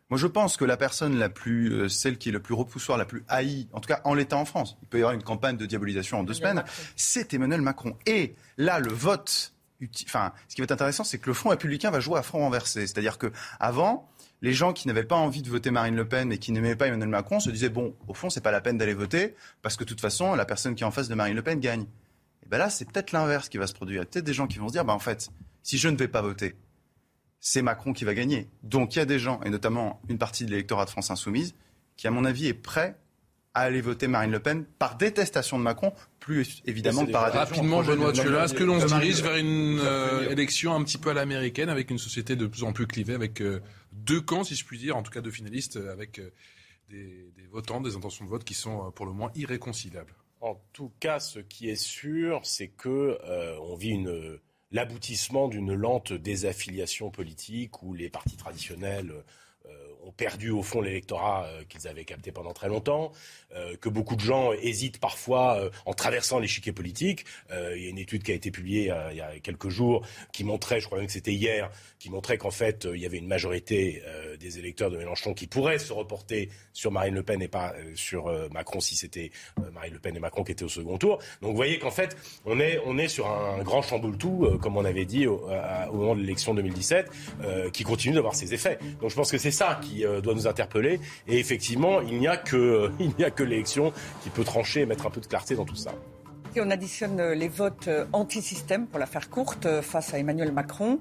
moi, 0.10 0.18
je 0.18 0.26
pense 0.26 0.58
que 0.58 0.66
la 0.66 0.78
personne 0.78 1.20
la 1.20 1.30
plus, 1.30 1.72
euh, 1.72 1.88
celle 1.88 2.18
qui 2.18 2.30
est 2.30 2.32
le 2.32 2.40
plus 2.40 2.56
repoussoire, 2.56 2.98
la 2.98 3.06
plus 3.06 3.24
haïe, 3.28 3.68
en 3.74 3.80
tout 3.80 3.88
cas 3.88 4.02
en 4.06 4.16
l'état 4.16 4.38
en 4.38 4.46
France, 4.46 4.78
il 4.82 4.88
peut 4.88 4.98
y 4.98 5.02
avoir 5.02 5.14
une 5.14 5.22
campagne 5.22 5.56
de 5.56 5.66
diabolisation 5.68 6.20
en 6.20 6.24
deux 6.24 6.34
semaines, 6.34 6.64
c'est 6.96 7.34
Emmanuel 7.34 7.62
Macron. 7.62 7.96
Et 8.08 8.36
là, 8.58 8.80
le 8.80 8.92
vote, 8.92 9.54
enfin, 10.06 10.34
ce 10.48 10.56
qui 10.56 10.62
va 10.62 10.64
être 10.64 10.72
intéressant, 10.72 11.04
c'est 11.04 11.20
que 11.20 11.28
le 11.28 11.36
Front 11.36 11.50
républicain 11.50 11.92
va 11.92 12.00
jouer 12.00 12.18
à 12.18 12.24
front 12.24 12.40
renversé. 12.40 12.88
C'est-à-dire 12.88 13.20
que 13.20 13.32
avant, 13.60 14.10
les 14.42 14.54
gens 14.54 14.74
qui 14.74 14.88
n'avaient 14.88 15.04
pas 15.04 15.16
envie 15.16 15.44
de 15.44 15.50
voter 15.50 15.70
Marine 15.70 15.96
Le 15.96 16.08
Pen 16.08 16.32
et 16.32 16.40
qui 16.40 16.52
n'aimaient 16.52 16.76
pas 16.76 16.88
Emmanuel 16.88 17.10
Macron 17.10 17.40
se 17.40 17.52
disaient 17.52 17.70
bon, 17.70 17.94
au 18.08 18.16
fond, 18.16 18.32
c'est 18.32 18.42
pas 18.42 18.52
la 18.52 18.62
peine 18.62 18.80
d'aller 18.80 18.96
voter 18.96 19.36
parce 19.62 19.76
que 19.76 19.84
de 19.84 19.90
toute 19.90 20.02
façon, 20.02 20.34
la 20.34 20.46
personne 20.46 20.74
qui 20.74 20.84
est 20.84 20.88
en 20.88 20.92
face 20.92 21.08
de 21.08 21.16
Marine 21.16 21.36
Le 21.36 21.44
Pen 21.44 21.60
gagne. 21.60 21.86
Et 22.50 22.54
ben 22.54 22.58
là, 22.58 22.72
c'est 22.72 22.92
peut-être 22.92 23.12
l'inverse 23.12 23.48
qui 23.48 23.60
va 23.60 23.68
se 23.68 23.74
produire. 23.74 24.02
Il 24.02 24.06
y 24.06 24.08
a 24.08 24.10
peut-être 24.10 24.26
des 24.26 24.34
gens 24.34 24.48
qui 24.48 24.58
vont 24.58 24.70
se 24.70 24.74
dire 24.74 24.84
bah 24.84 24.94
en 24.94 25.00
fait, 25.00 25.30
si 25.62 25.78
je 25.78 25.88
ne 25.88 25.96
vais 25.96 26.08
pas 26.08 26.24
voter, 26.24 26.56
c'est 27.40 27.62
Macron 27.62 27.94
qui 27.94 28.06
va 28.06 28.16
gagner. 28.16 28.48
Donc 28.64 28.96
il 28.96 28.98
y 28.98 29.02
a 29.04 29.06
des 29.06 29.20
gens, 29.20 29.40
et 29.44 29.52
notamment 29.52 30.02
une 30.10 30.18
partie 30.18 30.46
de 30.46 30.50
l'électorat 30.50 30.86
de 30.86 30.90
France 30.90 31.12
Insoumise, 31.12 31.54
qui, 31.96 32.08
à 32.08 32.12
mon 32.12 32.26
avis, 32.26 32.48
est 32.48 32.56
prêt 32.56 32.98
à 33.54 33.62
aller 33.62 33.82
voter 33.82 34.08
Marine 34.08 34.32
Le 34.32 34.40
Pen 34.40 34.66
par 34.80 34.98
détestation 34.98 35.60
de 35.60 35.64
Macron, 35.64 35.94
plus 36.20 36.64
évidemment 36.66 37.06
que 37.06 37.12
par 37.12 37.26
adhésion. 37.26 37.40
Rapidement, 37.42 37.84
Benoît 37.84 38.14
Tuelat, 38.14 38.46
est-ce 38.46 38.56
que 38.56 38.64
l'on 38.64 38.80
se 38.80 38.88
dirige 38.88 39.22
vers 39.22 39.36
une 39.36 39.80
euh, 39.84 40.28
élection 40.32 40.74
un 40.74 40.84
petit 40.84 40.98
peu 40.98 41.12
à 41.12 41.14
l'américaine, 41.14 41.70
avec 41.70 41.92
une 41.92 42.00
société 42.00 42.36
de 42.36 42.48
plus 42.48 42.64
en 42.64 42.74
plus 42.74 42.88
clivée, 42.88 43.14
avec 43.14 43.42
euh, 43.42 43.62
deux 43.92 44.22
camps, 44.22 44.44
si 44.44 44.56
je 44.56 44.66
puis 44.66 44.80
dire, 44.80 44.98
en 44.98 45.04
tout 45.04 45.12
cas 45.12 45.22
deux 45.22 45.30
finalistes, 45.30 45.78
euh, 45.78 45.94
avec 45.94 46.20
des, 46.90 47.32
des, 47.38 47.46
votants, 47.52 47.80
des 47.80 47.96
intentions 47.96 48.26
de 48.26 48.30
vote 48.32 48.44
qui 48.44 48.56
sont 48.56 48.92
pour 48.92 49.06
le 49.06 49.12
moins 49.12 49.32
irréconciliables 49.36 50.16
En 50.42 50.56
tout 50.74 50.92
cas, 51.00 51.20
ce 51.20 51.40
qui 51.40 51.70
est 51.70 51.76
sûr, 51.76 52.46
c'est 52.46 52.70
que 52.70 53.20
on 53.60 53.76
vit 53.76 53.98
l'aboutissement 54.72 55.48
d'une 55.48 55.74
lente 55.74 56.14
désaffiliation 56.14 57.10
politique 57.10 57.82
où 57.82 57.94
les 57.94 58.10
partis 58.10 58.38
traditionnels 58.38 59.12
euh, 59.12 59.22
ont 60.10 60.12
perdu 60.12 60.50
au 60.50 60.64
fond 60.64 60.82
l'électorat 60.82 61.46
euh, 61.46 61.64
qu'ils 61.70 61.88
avaient 61.88 62.04
capté 62.04 62.32
pendant 62.32 62.54
très 62.54 62.68
longtemps, 62.68 63.12
euh, 63.56 63.76
que 63.78 63.90
beaucoup 63.90 64.16
de 64.16 64.22
gens 64.22 64.52
hésitent 64.54 65.00
parfois 65.00 65.70
en 65.86 65.94
traversant 65.94 66.40
l'échiquier 66.40 66.72
politique. 66.72 67.26
il 67.52 67.84
y 67.84 67.88
a 67.88 67.90
une 67.90 67.98
étude 67.98 68.24
qui 68.24 68.32
a 68.32 68.36
été 68.36 68.52
publiée 68.52 68.94
il 69.12 69.18
y 69.18 69.22
a 69.22 69.40
quelques 69.40 69.70
jours 69.70 70.06
qui 70.32 70.44
montrait, 70.44 70.80
je 70.80 70.86
crois 70.86 70.98
même 70.98 71.08
que 71.08 71.14
c'était 71.14 71.34
hier, 71.34 71.70
qui 72.00 72.10
montrait 72.10 72.38
qu'en 72.38 72.52
fait 72.52 72.88
il 72.92 73.00
y 73.00 73.06
avait 73.06 73.18
une 73.18 73.28
majorité 73.28 74.02
des 74.40 74.60
électeurs 74.60 74.90
de 74.90 74.98
Mélenchon 74.98 75.34
qui 75.34 75.48
pourraient 75.48 75.80
se 75.80 75.94
reporter 75.94 76.50
sur 76.74 76.92
Marine 76.92 77.16
Le 77.16 77.24
Pen 77.24 77.42
et 77.42 77.48
pas 77.48 77.74
sur 77.96 78.32
Macron 78.52 78.80
si 78.80 78.96
c'était 78.96 79.32
Marine 79.74 79.94
Le 79.94 80.00
Pen 80.00 80.16
et 80.16 80.20
Macron 80.20 80.44
qui 80.44 80.52
étaient 80.52 80.66
au 80.66 80.70
second 80.70 80.98
tour. 80.98 81.20
Donc 81.42 81.52
vous 81.52 81.56
voyez 81.58 81.80
qu'en 81.80 81.92
fait 81.92 82.18
on 82.46 82.60
est 82.60 82.80
on 82.86 82.98
est 82.98 83.08
sur 83.08 83.28
un 83.28 83.62
grand 83.64 83.82
chamboule-tout, 83.82 84.60
comme 84.62 84.78
on 84.78 84.86
avait 84.86 85.06
dit 85.06 85.28
au 85.28 85.48
moment 85.94 86.16
de 86.16 86.22
l'élection 86.22 86.54
2017, 86.54 87.12
qui 87.74 87.84
continue 87.84 88.16
d'avoir 88.16 88.36
ses 88.36 88.54
effets. 88.54 88.80
Donc 89.02 89.10
je 89.10 89.16
pense 89.16 89.32
que 89.32 89.38
c'est 89.38 89.52
ça 89.52 89.80
qui 89.82 89.99
euh, 90.06 90.22
doit 90.22 90.34
nous 90.34 90.48
interpeller. 90.48 91.00
Et 91.28 91.40
effectivement, 91.40 92.02
il 92.02 92.18
n'y 92.20 92.28
a 92.28 92.38
que, 92.38 92.92
il 93.00 93.12
n'y 93.18 93.24
a 93.24 93.32
que 93.32 93.44
l'élection 93.44 93.94
qui 94.24 94.30
peut 94.30 94.44
trancher 94.44 94.82
et 94.82 94.86
mettre 94.86 95.06
un 95.06 95.10
peu 95.10 95.22
de 95.22 95.28
clarté 95.28 95.56
dans 95.56 95.66
tout 95.66 95.76
ça. 95.76 95.92
Si 96.54 96.60
on 96.62 96.72
additionne 96.72 97.20
euh, 97.20 97.36
les 97.36 97.48
votes 97.48 97.88
euh, 97.88 98.06
anti-système, 98.12 98.88
pour 98.88 99.00
la 99.00 99.06
faire 99.06 99.30
courte, 99.30 99.68
euh, 99.68 99.84
face 99.84 100.16
à 100.16 100.18
Emmanuel 100.18 100.52
Macron, 100.52 101.00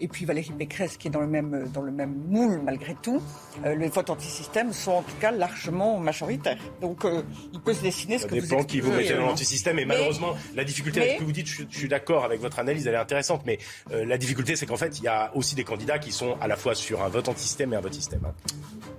et 0.00 0.08
puis 0.08 0.24
Valérie 0.24 0.52
Pécresse 0.56 0.96
qui 0.96 1.08
est 1.08 1.10
dans 1.10 1.20
le 1.20 1.26
même, 1.26 1.68
dans 1.72 1.82
le 1.82 1.92
même 1.92 2.14
moule 2.28 2.60
malgré 2.64 2.94
tout, 2.94 3.20
les 3.64 3.88
votes 3.88 4.10
anti-système 4.10 4.72
sont 4.72 4.92
en 4.92 5.02
tout 5.02 5.16
cas 5.20 5.30
largement 5.30 5.98
majoritaires. 5.98 6.58
Donc 6.80 7.04
il 7.52 7.60
peut 7.60 7.74
se 7.74 7.82
dessiner 7.82 8.18
ce 8.18 8.24
Ça 8.24 8.28
que 8.28 8.34
dépend 8.34 8.58
vous 8.58 8.64
qui 8.64 8.80
vous 8.80 8.92
mettez 8.92 9.14
dans 9.14 9.26
l'anti-système. 9.26 9.78
Et 9.78 9.84
malheureusement, 9.84 10.36
la 10.54 10.64
difficulté 10.64 11.00
avec 11.00 11.12
ce 11.14 11.18
que 11.18 11.24
vous 11.24 11.32
dites, 11.32 11.48
je, 11.48 11.62
je 11.68 11.78
suis 11.78 11.88
d'accord 11.88 12.24
avec 12.24 12.40
votre 12.40 12.58
analyse, 12.58 12.86
elle 12.86 12.94
est 12.94 12.98
intéressante. 12.98 13.42
Mais 13.46 13.58
la 13.90 14.18
difficulté, 14.18 14.56
c'est 14.56 14.66
qu'en 14.66 14.76
fait, 14.76 14.98
il 14.98 15.04
y 15.04 15.08
a 15.08 15.32
aussi 15.34 15.54
des 15.54 15.64
candidats 15.64 15.98
qui 15.98 16.12
sont 16.12 16.36
à 16.40 16.46
la 16.46 16.56
fois 16.56 16.74
sur 16.74 17.02
un 17.02 17.08
vote 17.08 17.28
anti-système 17.28 17.72
et 17.72 17.76
un 17.76 17.80
vote 17.80 17.94
système. 17.94 18.20
Hein. 18.24 18.34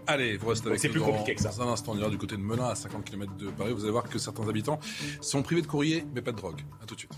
Allez, 0.08 0.38
vous 0.38 0.48
restez 0.48 0.68
avec 0.68 0.80
C'est 0.80 0.90
plus 0.90 1.02
compliqué 1.02 1.36
que 1.36 1.42
ça. 1.42 1.50
Dans 1.50 1.70
un 1.70 1.74
instant, 1.74 1.92
on 1.94 1.98
ira 1.98 2.10
du 2.10 2.18
côté 2.18 2.36
de 2.36 2.42
Melun, 2.42 2.68
à 2.68 2.74
50 2.74 3.06
km 3.06 3.32
de 3.38 3.52
Paris. 3.52 3.74
Vous 3.74 3.84
allez 3.84 3.92
voir 3.92 4.10
que 4.10 4.18
certains 4.18 4.48
habitants 4.50 4.80
sont 5.22 5.44
privés 5.44 5.62
de 5.62 5.68
courrier, 5.68 5.89
mais 6.14 6.22
pas 6.22 6.32
de 6.32 6.38
drogue. 6.38 6.62
À 6.82 6.86
tout 6.86 6.96
de 6.96 7.00
suite. 7.00 7.14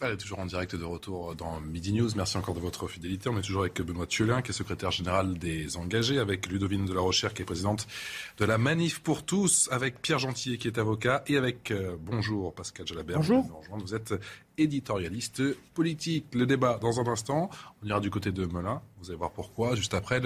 Allez, 0.00 0.16
toujours 0.16 0.38
en 0.38 0.46
direct 0.46 0.76
de 0.76 0.84
retour 0.84 1.34
dans 1.34 1.60
Midi 1.60 1.92
News. 1.92 2.10
Merci 2.14 2.36
encore 2.36 2.54
de 2.54 2.60
votre 2.60 2.86
fidélité. 2.86 3.28
On 3.28 3.36
est 3.36 3.42
toujours 3.42 3.62
avec 3.62 3.80
Benoît 3.82 4.06
Thiolin, 4.06 4.42
qui 4.42 4.50
est 4.50 4.54
secrétaire 4.54 4.92
général 4.92 5.38
des 5.38 5.76
engagés, 5.76 6.20
avec 6.20 6.46
Ludovine 6.46 6.86
de 6.86 6.92
la 6.92 7.00
Rochère, 7.00 7.34
qui 7.34 7.42
est 7.42 7.44
présidente 7.44 7.88
de 8.36 8.44
la 8.44 8.58
Manif 8.58 9.00
pour 9.00 9.24
tous, 9.24 9.68
avec 9.72 10.00
Pierre 10.00 10.20
Gentillet, 10.20 10.56
qui 10.56 10.68
est 10.68 10.78
avocat, 10.78 11.24
et 11.26 11.36
avec, 11.36 11.72
euh, 11.72 11.96
bonjour 11.98 12.54
Pascal 12.54 12.86
Jalabert. 12.86 13.16
Bonjour. 13.16 13.42
Vous, 13.72 13.78
vous 13.80 13.94
êtes 13.96 14.14
éditorialiste 14.58 15.42
politique. 15.74 16.26
Le 16.34 16.46
débat 16.46 16.78
dans 16.80 17.00
un 17.00 17.06
instant. 17.06 17.48
On 17.82 17.86
ira 17.86 18.00
du 18.00 18.10
côté 18.10 18.32
de 18.32 18.44
Melun. 18.44 18.82
Vous 19.00 19.10
allez 19.10 19.16
voir 19.16 19.30
pourquoi. 19.30 19.76
Juste 19.76 19.94
après, 19.94 20.20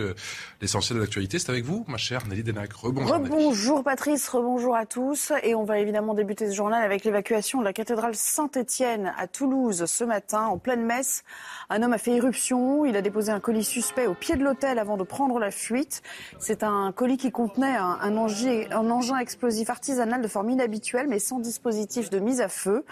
l'essentiel 0.63 0.97
de 0.97 1.03
l'actualité, 1.03 1.39
c'est 1.39 1.51
avec 1.51 1.65
vous, 1.65 1.85
ma 1.89 1.99
chère 1.99 2.27
Nelly 2.27 2.43
Denac. 2.43 2.73
Rebonjour. 2.73 3.13
Rebonjour 3.13 3.85
Patrice, 3.85 4.27
rebonjour 4.29 4.75
à 4.75 4.87
tous. 4.87 5.33
Et 5.43 5.55
on 5.55 5.65
va 5.65 5.79
évidemment 5.79 6.15
débuter 6.15 6.49
ce 6.49 6.55
journal 6.55 6.83
avec 6.83 7.05
l'évacuation 7.05 7.61
de 7.61 7.65
la 7.65 7.75
cathédrale 7.75 8.15
Saint-Étienne 8.15 9.13
à 9.19 9.27
Toulouse 9.27 9.85
ce 9.85 10.05
matin, 10.05 10.47
en 10.47 10.57
pleine 10.57 10.85
messe. 10.85 11.25
Un 11.69 11.83
homme 11.83 11.93
a 11.93 11.99
fait 11.99 12.17
irruption. 12.17 12.87
Il 12.87 12.97
a 12.97 13.03
déposé 13.03 13.31
un 13.31 13.41
colis 13.41 13.65
suspect 13.65 14.07
au 14.07 14.15
pied 14.15 14.37
de 14.37 14.45
l'hôtel 14.45 14.79
avant 14.79 14.97
de 14.97 15.05
prendre 15.05 15.39
la 15.39 15.51
fuite. 15.51 16.03
C'est 16.39 16.63
un 16.63 16.93
colis 16.93 17.19
qui 17.19 17.31
contenait 17.31 17.77
un, 17.77 17.99
un, 18.01 18.17
engin, 18.17 18.65
un 18.71 18.91
engin 18.91 19.19
explosif 19.19 19.69
artisanal 19.69 20.23
de 20.23 20.29
forme 20.29 20.49
inhabituelle, 20.49 21.09
mais 21.09 21.19
sans 21.19 21.41
dispositif 21.41 22.09
de 22.09 22.19
mise 22.19 22.41
à 22.41 22.49
feu. 22.49 22.87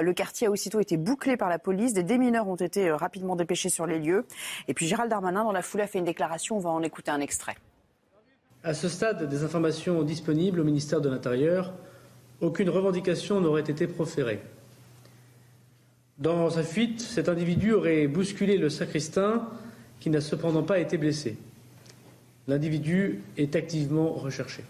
Le 0.00 0.14
quartier 0.14 0.46
a 0.46 0.50
aussitôt 0.50 0.80
été 0.80 0.85
bouclé 0.92 1.36
par 1.36 1.48
la 1.48 1.58
police. 1.58 1.92
Des 1.92 2.04
démineurs 2.04 2.46
ont 2.46 2.54
été 2.54 2.92
rapidement 2.92 3.34
dépêchés 3.34 3.68
sur 3.68 3.86
les 3.86 3.98
lieux. 3.98 4.24
Et 4.68 4.74
puis 4.74 4.86
Gérald 4.86 5.10
Darmanin, 5.10 5.42
dans 5.42 5.52
la 5.52 5.62
foulée, 5.62 5.82
a 5.82 5.86
fait 5.88 5.98
une 5.98 6.04
déclaration. 6.04 6.56
On 6.56 6.60
va 6.60 6.70
en 6.70 6.82
écouter 6.82 7.10
un 7.10 7.20
extrait. 7.20 7.56
À 8.62 8.74
ce 8.74 8.88
stade 8.88 9.28
des 9.28 9.42
informations 9.42 10.02
disponibles 10.02 10.60
au 10.60 10.64
ministère 10.64 11.00
de 11.00 11.08
l'Intérieur, 11.08 11.72
aucune 12.40 12.70
revendication 12.70 13.40
n'aurait 13.40 13.62
été 13.62 13.86
proférée. 13.86 14.40
Dans 16.18 16.48
sa 16.50 16.62
fuite, 16.62 17.00
cet 17.00 17.28
individu 17.28 17.72
aurait 17.72 18.06
bousculé 18.06 18.56
le 18.56 18.70
sacristain 18.70 19.48
qui 20.00 20.10
n'a 20.10 20.20
cependant 20.20 20.62
pas 20.62 20.78
été 20.78 20.96
blessé. 20.98 21.36
L'individu 22.48 23.22
est 23.36 23.56
activement 23.56 24.12
recherché. 24.12 24.64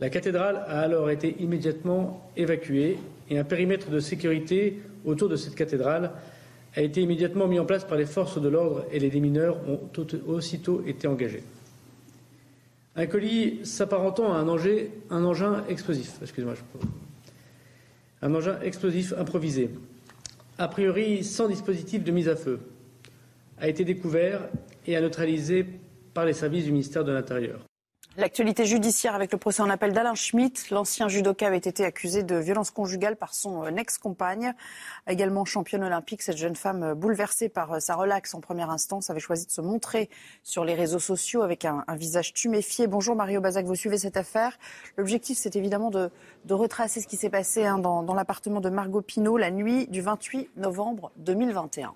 La 0.00 0.10
cathédrale 0.10 0.64
a 0.66 0.80
alors 0.80 1.10
été 1.10 1.36
immédiatement 1.40 2.28
évacuée 2.36 2.98
et 3.32 3.38
un 3.38 3.44
périmètre 3.44 3.88
de 3.88 3.98
sécurité 3.98 4.80
autour 5.06 5.30
de 5.30 5.36
cette 5.36 5.54
cathédrale 5.54 6.10
a 6.76 6.82
été 6.82 7.00
immédiatement 7.00 7.48
mis 7.48 7.58
en 7.58 7.64
place 7.64 7.84
par 7.84 7.96
les 7.96 8.04
forces 8.04 8.38
de 8.38 8.48
l'ordre 8.48 8.84
et 8.92 8.98
les 8.98 9.08
démineurs 9.08 9.56
ont 9.66 9.80
aussitôt 10.26 10.84
été 10.86 11.08
engagés. 11.08 11.42
Un 12.94 13.06
colis 13.06 13.60
s'apparentant 13.64 14.34
à 14.34 14.36
un, 14.36 14.48
engin 14.48 15.64
explosif, 15.66 16.20
un 18.20 18.34
engin 18.34 18.60
explosif 18.60 19.14
improvisé, 19.16 19.70
a 20.58 20.68
priori 20.68 21.24
sans 21.24 21.48
dispositif 21.48 22.04
de 22.04 22.12
mise 22.12 22.28
à 22.28 22.36
feu, 22.36 22.60
a 23.58 23.66
été 23.66 23.82
découvert 23.82 24.46
et 24.86 24.94
a 24.94 25.00
neutralisé 25.00 25.64
par 26.12 26.26
les 26.26 26.34
services 26.34 26.66
du 26.66 26.72
ministère 26.72 27.04
de 27.04 27.12
l'Intérieur. 27.12 27.60
L'actualité 28.18 28.66
judiciaire 28.66 29.14
avec 29.14 29.32
le 29.32 29.38
procès 29.38 29.62
en 29.62 29.70
appel 29.70 29.94
d'Alain 29.94 30.14
Schmitt. 30.14 30.68
L'ancien 30.68 31.08
judoka 31.08 31.46
avait 31.46 31.56
été 31.56 31.82
accusé 31.82 32.22
de 32.22 32.36
violence 32.36 32.70
conjugale 32.70 33.16
par 33.16 33.32
son 33.32 33.64
euh, 33.64 33.70
ex-compagne. 33.70 34.52
Également 35.06 35.46
championne 35.46 35.82
olympique, 35.82 36.20
cette 36.20 36.36
jeune 36.36 36.54
femme 36.54 36.82
euh, 36.82 36.94
bouleversée 36.94 37.48
par 37.48 37.72
euh, 37.72 37.80
sa 37.80 37.94
relaxe 37.94 38.34
en 38.34 38.40
première 38.42 38.68
instance 38.68 39.08
avait 39.08 39.18
choisi 39.18 39.46
de 39.46 39.50
se 39.50 39.62
montrer 39.62 40.10
sur 40.42 40.66
les 40.66 40.74
réseaux 40.74 40.98
sociaux 40.98 41.40
avec 41.40 41.64
un, 41.64 41.84
visage 41.96 42.34
tuméfié. 42.34 42.86
Bonjour 42.86 43.16
Mario 43.16 43.40
Bazac, 43.40 43.64
vous 43.64 43.74
suivez 43.74 43.96
cette 43.96 44.18
affaire. 44.18 44.58
L'objectif, 44.98 45.38
c'est 45.38 45.56
évidemment 45.56 45.88
de, 45.88 46.10
retracer 46.50 47.00
ce 47.00 47.06
qui 47.06 47.16
s'est 47.16 47.30
passé 47.30 47.64
hein, 47.64 47.78
dans, 47.78 48.02
dans 48.02 48.14
l'appartement 48.14 48.60
de 48.60 48.68
Margot 48.68 49.00
Pinault 49.00 49.38
la 49.38 49.50
nuit 49.50 49.86
du 49.86 50.02
28 50.02 50.50
novembre 50.58 51.12
2021. 51.16 51.94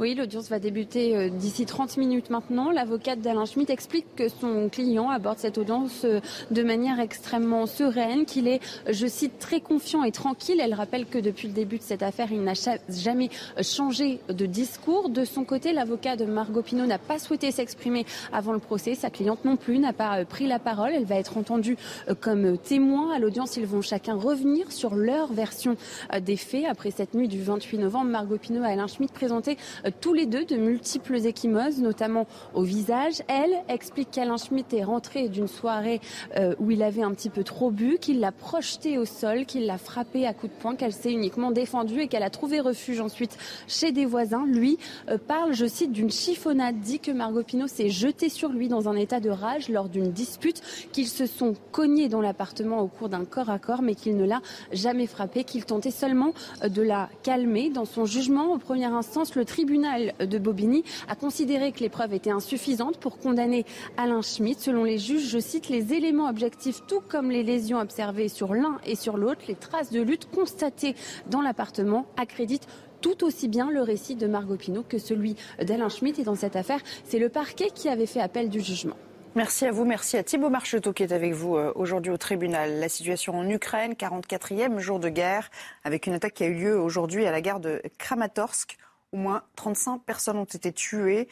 Oui, 0.00 0.14
l'audience 0.14 0.48
va 0.48 0.58
débuter 0.58 1.16
euh, 1.16 1.28
d'ici 1.28 1.66
30 1.66 1.96
minutes 1.96 2.30
maintenant. 2.30 2.70
L'avocate 2.70 3.20
d'Alain 3.20 3.44
Schmitt 3.44 3.70
explique 3.70 4.06
que 4.16 4.28
son 4.28 4.68
client 4.68 5.08
aborde 5.08 5.38
cette 5.38 5.56
audience 5.56 6.04
euh, 6.04 6.20
de 6.50 6.62
manière 6.62 6.98
extrêmement 6.98 7.66
sereine, 7.66 8.24
qu'il 8.24 8.48
est, 8.48 8.60
je 8.90 9.06
cite, 9.06 9.38
très 9.38 9.60
confiant 9.60 10.02
et 10.02 10.10
tranquille. 10.10 10.60
Elle 10.60 10.74
rappelle 10.74 11.06
que 11.06 11.18
depuis 11.18 11.48
le 11.48 11.54
début 11.54 11.78
de 11.78 11.82
cette 11.82 12.02
affaire, 12.02 12.32
il 12.32 12.42
n'a 12.42 12.54
jamais 12.88 13.30
euh, 13.56 13.62
changé 13.62 14.18
de 14.28 14.46
discours. 14.46 15.10
De 15.10 15.24
son 15.24 15.44
côté, 15.44 15.72
l'avocat 15.72 16.16
de 16.16 16.24
Margot 16.24 16.62
Pinot 16.62 16.86
n'a 16.86 16.98
pas 16.98 17.18
souhaité 17.18 17.50
s'exprimer 17.50 18.04
avant 18.32 18.52
le 18.52 18.58
procès. 18.58 18.94
Sa 18.94 19.10
cliente 19.10 19.44
non 19.44 19.56
plus 19.56 19.78
n'a 19.78 19.92
pas 19.92 20.24
pris 20.24 20.48
la 20.48 20.58
parole. 20.58 20.90
Elle 20.92 21.04
va 21.04 21.16
être 21.16 21.36
entendue 21.36 21.76
comme 22.20 22.58
témoin. 22.58 23.14
À 23.14 23.18
l'audience, 23.18 23.56
ils 23.56 23.66
vont 23.66 23.82
chacun 23.82 24.14
revenir 24.14 24.72
sur 24.72 24.94
leur 24.94 25.32
version 25.32 25.76
des 26.20 26.36
faits. 26.36 26.64
Après 26.68 26.90
cette 26.90 27.14
nuit 27.14 27.28
du 27.28 27.40
28 27.40 27.78
novembre, 27.78 28.10
Margot 28.10 28.38
Pinot 28.38 28.64
et 28.64 28.72
Alain 28.72 28.86
Schmitt 28.86 29.12
présentaient 29.12 29.56
tous 30.00 30.12
les 30.12 30.26
deux 30.26 30.44
de 30.44 30.56
multiples 30.56 31.16
échymoses, 31.16 31.78
notamment 31.80 32.26
au 32.54 32.62
visage. 32.62 33.22
Elle 33.28 33.54
explique 33.68 34.10
qu'Alain 34.10 34.36
Schmitt 34.36 34.72
est 34.72 34.84
rentré 34.84 35.28
d'une 35.28 35.48
soirée 35.48 36.00
euh, 36.36 36.54
où 36.58 36.70
il 36.70 36.82
avait 36.82 37.02
un 37.02 37.12
petit 37.12 37.30
peu 37.30 37.44
trop 37.44 37.70
bu, 37.70 37.98
qu'il 38.00 38.20
l'a 38.20 38.32
projeté 38.32 38.98
au 38.98 39.04
sol, 39.04 39.46
qu'il 39.46 39.66
l'a 39.66 39.78
frappé 39.78 40.26
à 40.26 40.34
coups 40.34 40.52
de 40.52 40.58
poing, 40.60 40.76
qu'elle 40.76 40.92
s'est 40.92 41.12
uniquement 41.12 41.50
défendue 41.50 42.00
et 42.00 42.08
qu'elle 42.08 42.22
a 42.22 42.30
trouvé 42.30 42.60
refuge 42.60 43.00
ensuite 43.00 43.36
chez 43.66 43.92
des 43.92 44.06
voisins. 44.06 44.44
Lui 44.46 44.78
euh, 45.08 45.18
parle, 45.18 45.52
je 45.52 45.66
cite, 45.66 45.92
d'une 45.92 46.10
chiffonnade, 46.10 46.80
dit 46.80 47.00
que 47.00 47.10
Margot 47.10 47.42
Pinot 47.42 47.68
s'est 47.68 47.90
jetée 47.90 48.28
sur 48.28 48.50
lui 48.50 48.68
dans 48.68 48.88
un 48.88 48.96
état 48.96 49.20
de 49.20 49.30
rage 49.30 49.68
lors 49.68 49.88
d'une 49.88 50.10
dispute, 50.10 50.62
qu'ils 50.92 51.08
se 51.08 51.26
sont 51.26 51.54
cognés 51.72 52.08
dans 52.08 52.20
l'appartement 52.20 52.80
au 52.80 52.88
cours 52.88 53.08
d'un 53.08 53.24
corps 53.24 53.50
à 53.50 53.58
corps, 53.58 53.82
mais 53.82 53.94
qu'il 53.94 54.16
ne 54.16 54.24
l'a 54.24 54.40
jamais 54.72 55.06
frappé, 55.06 55.44
qu'il 55.44 55.64
tentait 55.64 55.90
seulement 55.90 56.32
euh, 56.62 56.68
de 56.68 56.82
la 56.82 57.08
calmer. 57.22 57.70
Dans 57.70 57.84
son 57.84 58.04
jugement, 58.04 58.52
en 58.52 58.58
première 58.58 58.94
instance, 58.94 59.34
le 59.34 59.44
tribunal 59.44 59.63
tribunal 59.64 60.12
de 60.20 60.38
Bobigny 60.38 60.84
a 61.08 61.16
considéré 61.16 61.72
que 61.72 61.80
les 61.80 61.88
preuves 61.88 62.12
étaient 62.12 62.30
insuffisantes 62.30 62.98
pour 62.98 63.18
condamner 63.18 63.64
Alain 63.96 64.20
Schmitt. 64.20 64.60
Selon 64.60 64.84
les 64.84 64.98
juges, 64.98 65.26
je 65.26 65.38
cite, 65.38 65.70
les 65.70 65.94
éléments 65.94 66.28
objectifs, 66.28 66.82
tout 66.86 67.00
comme 67.00 67.30
les 67.30 67.42
lésions 67.42 67.78
observées 67.78 68.28
sur 68.28 68.52
l'un 68.52 68.78
et 68.84 68.94
sur 68.94 69.16
l'autre, 69.16 69.40
les 69.48 69.54
traces 69.54 69.90
de 69.90 70.02
lutte 70.02 70.28
constatées 70.30 70.94
dans 71.30 71.40
l'appartement 71.40 72.04
accréditent 72.18 72.68
tout 73.00 73.24
aussi 73.24 73.48
bien 73.48 73.70
le 73.70 73.80
récit 73.80 74.16
de 74.16 74.26
Margot 74.26 74.56
Pinot 74.56 74.84
que 74.86 74.98
celui 74.98 75.34
d'Alain 75.62 75.88
Schmitt. 75.88 76.18
Et 76.18 76.24
dans 76.24 76.34
cette 76.34 76.56
affaire, 76.56 76.80
c'est 77.04 77.18
le 77.18 77.30
parquet 77.30 77.70
qui 77.74 77.88
avait 77.88 78.04
fait 78.04 78.20
appel 78.20 78.50
du 78.50 78.60
jugement. 78.60 78.96
Merci 79.34 79.64
à 79.64 79.72
vous, 79.72 79.86
merci 79.86 80.18
à 80.18 80.22
Thibault 80.22 80.50
Marcheteau 80.50 80.92
qui 80.92 81.04
est 81.04 81.12
avec 81.12 81.32
vous 81.32 81.56
euh, 81.56 81.72
aujourd'hui 81.74 82.12
au 82.12 82.18
tribunal. 82.18 82.80
La 82.80 82.90
situation 82.90 83.34
en 83.34 83.48
Ukraine, 83.48 83.94
44e 83.94 84.78
jour 84.78 85.00
de 85.00 85.08
guerre, 85.08 85.50
avec 85.84 86.06
une 86.06 86.12
attaque 86.12 86.34
qui 86.34 86.44
a 86.44 86.48
eu 86.48 86.54
lieu 86.54 86.78
aujourd'hui 86.78 87.24
à 87.24 87.32
la 87.32 87.40
gare 87.40 87.60
de 87.60 87.80
Kramatorsk 87.96 88.76
au 89.14 89.16
moins 89.16 89.44
35 89.54 90.02
personnes 90.02 90.38
ont 90.38 90.44
été 90.44 90.72
tuées. 90.72 91.28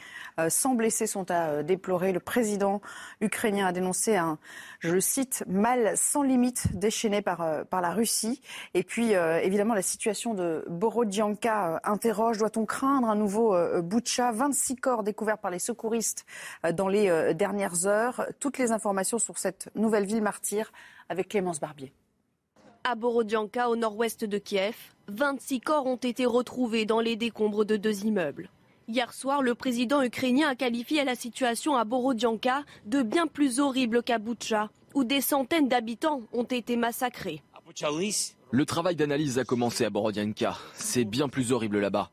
100 0.49 0.73
euh, 0.73 0.77
blessés 0.77 1.09
sont 1.09 1.31
à 1.33 1.49
euh, 1.49 1.63
déplorer. 1.65 2.13
Le 2.13 2.21
président 2.21 2.81
ukrainien 3.21 3.67
a 3.67 3.73
dénoncé 3.73 4.15
un, 4.17 4.39
je 4.79 4.93
le 4.93 5.01
cite, 5.01 5.43
mal 5.49 5.97
sans 5.97 6.23
limite 6.23 6.79
déchaîné 6.79 7.23
par, 7.23 7.43
euh, 7.43 7.65
la 7.73 7.91
Russie. 7.91 8.41
Et 8.75 8.85
puis, 8.85 9.15
évidemment, 9.43 9.75
la 9.75 9.83
situation 9.83 10.35
de 10.35 10.65
Borodianka 10.69 11.81
interroge. 11.83 12.39
Doit-on 12.39 12.65
craindre 12.65 13.09
un 13.09 13.17
nouveau 13.17 13.57
Butcha 13.83 14.31
26 14.31 14.77
corps 14.77 15.03
découverts 15.03 15.39
par 15.39 15.51
les 15.51 15.59
secouristes 15.59 16.25
dans 16.75 16.87
les 16.87 17.35
dernières 17.35 17.87
heures. 17.87 18.25
Toutes 18.39 18.59
les 18.59 18.71
informations 18.71 19.19
sur 19.19 19.39
cette 19.39 19.69
nouvelle 19.75 20.05
ville 20.05 20.23
martyre 20.23 20.71
avec 21.09 21.29
Clémence 21.29 21.59
Barbier. 21.59 21.93
À 22.85 22.97
Borodianka, 22.97 23.71
au 23.71 23.77
nord-ouest 23.77 24.25
de 24.25 24.39
Kiev, 24.39 24.75
26 25.07 25.61
corps 25.61 25.87
ont 25.87 25.97
été 25.97 26.27
retrouvés 26.27 26.85
dans 26.85 26.99
les 26.99 27.15
décombres 27.15 27.65
de 27.65 27.77
deux 27.77 28.05
immeubles. 28.05 28.51
Hier 28.89 29.15
soir, 29.15 29.41
le 29.41 29.55
président 29.55 30.03
ukrainien 30.03 30.49
a 30.49 30.57
qualifié 30.57 31.05
la 31.05 31.15
situation 31.15 31.77
à 31.77 31.85
Borodianka 31.85 32.65
de 32.87 33.03
bien 33.03 33.29
plus 33.29 33.61
horrible 33.61 34.03
qu'à 34.03 34.19
Boutcha, 34.19 34.69
où 34.95 35.05
des 35.05 35.21
centaines 35.21 35.69
d'habitants 35.69 36.23
ont 36.33 36.43
été 36.43 36.77
massacrés. 36.77 37.41
Le 38.51 38.67
travail 38.67 38.97
d'analyse 38.97 39.39
a 39.39 39.45
commencé 39.45 39.85
à 39.85 39.91
Borodianka. 39.91 40.59
C'est 40.75 41.05
bien 41.05 41.29
plus 41.29 41.53
horrible 41.53 41.79
là-bas. 41.79 42.11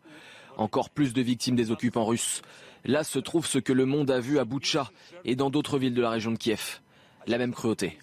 Encore 0.58 0.92
plus 0.92 1.14
de 1.14 1.22
victimes 1.24 1.56
des 1.56 1.72
occupants 1.72 2.06
russes. 2.06 2.44
Là 2.86 3.04
se 3.04 3.18
trouve 3.18 3.48
ce 3.48 3.58
que 3.58 3.74
le 3.74 3.86
monde 3.86 4.12
a 4.12 4.20
vu 4.20 4.38
à 4.38 4.46
Boutcha 4.46 4.92
et 5.26 5.36
dans 5.36 5.50
d'autres 5.50 5.80
villes 5.80 5.96
de 5.96 6.02
la 6.02 6.12
région 6.12 6.32
de 6.32 6.38
Kiev. 6.38 6.80
La 7.26 7.40
même 7.40 7.56
cruauté. 7.56 7.98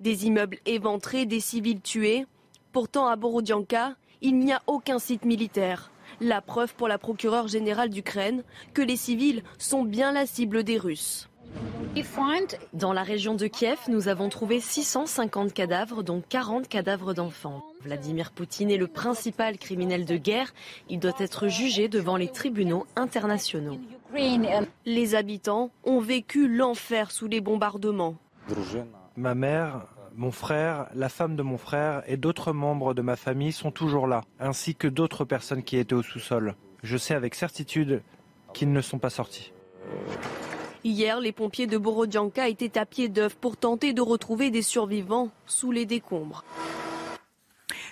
Des 0.00 0.26
immeubles 0.26 0.58
éventrés, 0.66 1.26
des 1.26 1.40
civils 1.40 1.80
tués. 1.80 2.26
Pourtant, 2.72 3.06
à 3.06 3.16
Borodianka, 3.16 3.94
il 4.20 4.38
n'y 4.38 4.52
a 4.52 4.62
aucun 4.66 4.98
site 4.98 5.24
militaire. 5.24 5.90
La 6.20 6.40
preuve 6.40 6.74
pour 6.74 6.88
la 6.88 6.98
procureure 6.98 7.48
générale 7.48 7.90
d'Ukraine 7.90 8.42
que 8.72 8.82
les 8.82 8.96
civils 8.96 9.42
sont 9.58 9.84
bien 9.84 10.12
la 10.12 10.26
cible 10.26 10.64
des 10.64 10.78
Russes. 10.78 11.28
Dans 12.72 12.92
la 12.92 13.04
région 13.04 13.34
de 13.34 13.46
Kiev, 13.46 13.78
nous 13.88 14.08
avons 14.08 14.28
trouvé 14.28 14.58
650 14.60 15.52
cadavres, 15.52 16.02
dont 16.02 16.22
40 16.28 16.68
cadavres 16.68 17.14
d'enfants. 17.14 17.62
Vladimir 17.82 18.32
Poutine 18.32 18.70
est 18.70 18.78
le 18.78 18.88
principal 18.88 19.58
criminel 19.58 20.04
de 20.04 20.16
guerre. 20.16 20.52
Il 20.88 20.98
doit 20.98 21.12
être 21.18 21.46
jugé 21.46 21.88
devant 21.88 22.16
les 22.16 22.28
tribunaux 22.28 22.86
internationaux. 22.96 23.78
Les 24.84 25.14
habitants 25.14 25.70
ont 25.84 26.00
vécu 26.00 26.48
l'enfer 26.48 27.12
sous 27.12 27.28
les 27.28 27.40
bombardements. 27.40 28.16
Ma 29.16 29.36
mère, 29.36 29.86
mon 30.16 30.32
frère, 30.32 30.88
la 30.94 31.08
femme 31.08 31.36
de 31.36 31.42
mon 31.42 31.56
frère 31.56 32.02
et 32.08 32.16
d'autres 32.16 32.52
membres 32.52 32.94
de 32.94 33.02
ma 33.02 33.14
famille 33.14 33.52
sont 33.52 33.70
toujours 33.70 34.08
là, 34.08 34.22
ainsi 34.40 34.74
que 34.74 34.88
d'autres 34.88 35.24
personnes 35.24 35.62
qui 35.62 35.76
étaient 35.76 35.94
au 35.94 36.02
sous-sol. 36.02 36.56
Je 36.82 36.96
sais 36.96 37.14
avec 37.14 37.36
certitude 37.36 38.02
qu'ils 38.54 38.72
ne 38.72 38.80
sont 38.80 38.98
pas 38.98 39.10
sortis. 39.10 39.52
Hier, 40.82 41.20
les 41.20 41.32
pompiers 41.32 41.68
de 41.68 41.78
Borodianka 41.78 42.48
étaient 42.48 42.76
à 42.76 42.86
pied 42.86 43.08
d'œuvre 43.08 43.36
pour 43.36 43.56
tenter 43.56 43.92
de 43.92 44.02
retrouver 44.02 44.50
des 44.50 44.62
survivants 44.62 45.30
sous 45.46 45.70
les 45.70 45.86
décombres. 45.86 46.44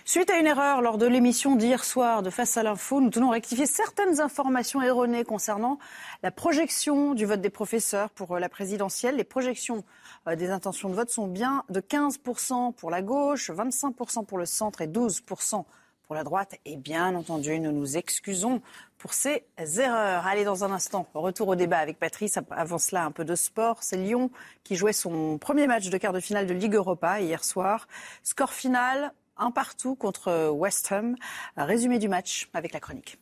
Suite 0.05 0.30
à 0.30 0.38
une 0.38 0.48
erreur 0.48 0.82
lors 0.82 0.98
de 0.98 1.07
l'émission 1.07 1.55
d'hier 1.55 1.84
soir 1.84 2.24
de 2.24 2.30
Face 2.30 2.57
à 2.57 2.64
l'info, 2.64 3.00
nous 3.00 3.11
tenons 3.11 3.30
à 3.30 3.34
rectifier 3.34 3.66
certaines 3.66 4.20
informations 4.20 4.82
erronées 4.82 5.22
concernant 5.22 5.78
la 6.24 6.32
projection 6.32 7.14
du 7.14 7.24
vote 7.24 7.40
des 7.40 7.50
professeurs 7.50 8.11
pour 8.11 8.32
euh, 8.32 8.40
la 8.40 8.48
présidentielle. 8.48 9.14
Les 9.14 9.24
projections 9.24 9.84
euh, 10.26 10.34
des 10.34 10.50
intentions 10.50 10.88
de 10.88 10.94
vote 10.94 11.11
sont 11.11 11.28
bien 11.28 11.62
de 11.68 11.80
15% 11.80 12.72
pour 12.74 12.90
la 12.90 13.00
gauche, 13.00 13.50
25% 13.50 14.26
pour 14.26 14.38
le 14.38 14.44
centre 14.44 14.80
et 14.80 14.88
12% 14.88 15.64
pour 16.03 16.16
la 16.16 16.24
droite. 16.24 16.57
Et 16.64 16.76
bien 16.76 17.14
entendu, 17.14 17.61
nous 17.61 17.70
nous 17.70 17.96
excusons 17.96 18.61
pour 18.98 19.14
ces 19.14 19.44
erreurs. 19.78 20.26
Allez, 20.26 20.42
dans 20.42 20.64
un 20.64 20.72
instant, 20.72 21.07
retour 21.14 21.46
au 21.46 21.55
débat 21.55 21.78
avec 21.78 22.00
Patrice. 22.00 22.40
Avant 22.50 22.78
cela, 22.78 23.05
un 23.05 23.12
peu 23.12 23.24
de 23.24 23.36
sport. 23.36 23.78
C'est 23.80 23.98
Lyon 23.98 24.32
qui 24.64 24.74
jouait 24.74 24.92
son 24.92 25.38
premier 25.38 25.68
match 25.68 25.90
de 25.90 25.96
quart 25.96 26.12
de 26.12 26.20
finale 26.20 26.48
de 26.48 26.55
Ligue 26.55 26.74
Europa 26.74 27.20
hier 27.20 27.44
soir. 27.44 27.86
Score 28.24 28.53
final, 28.53 29.12
un 29.43 29.51
partout 29.51 29.97
contre 29.97 30.51
West 30.51 30.90
Ham. 30.93 31.16
Résumé 31.57 31.99
du 31.99 32.09
match 32.09 32.49
avec 32.55 32.72
la 32.72 32.80
chronique. 32.80 33.18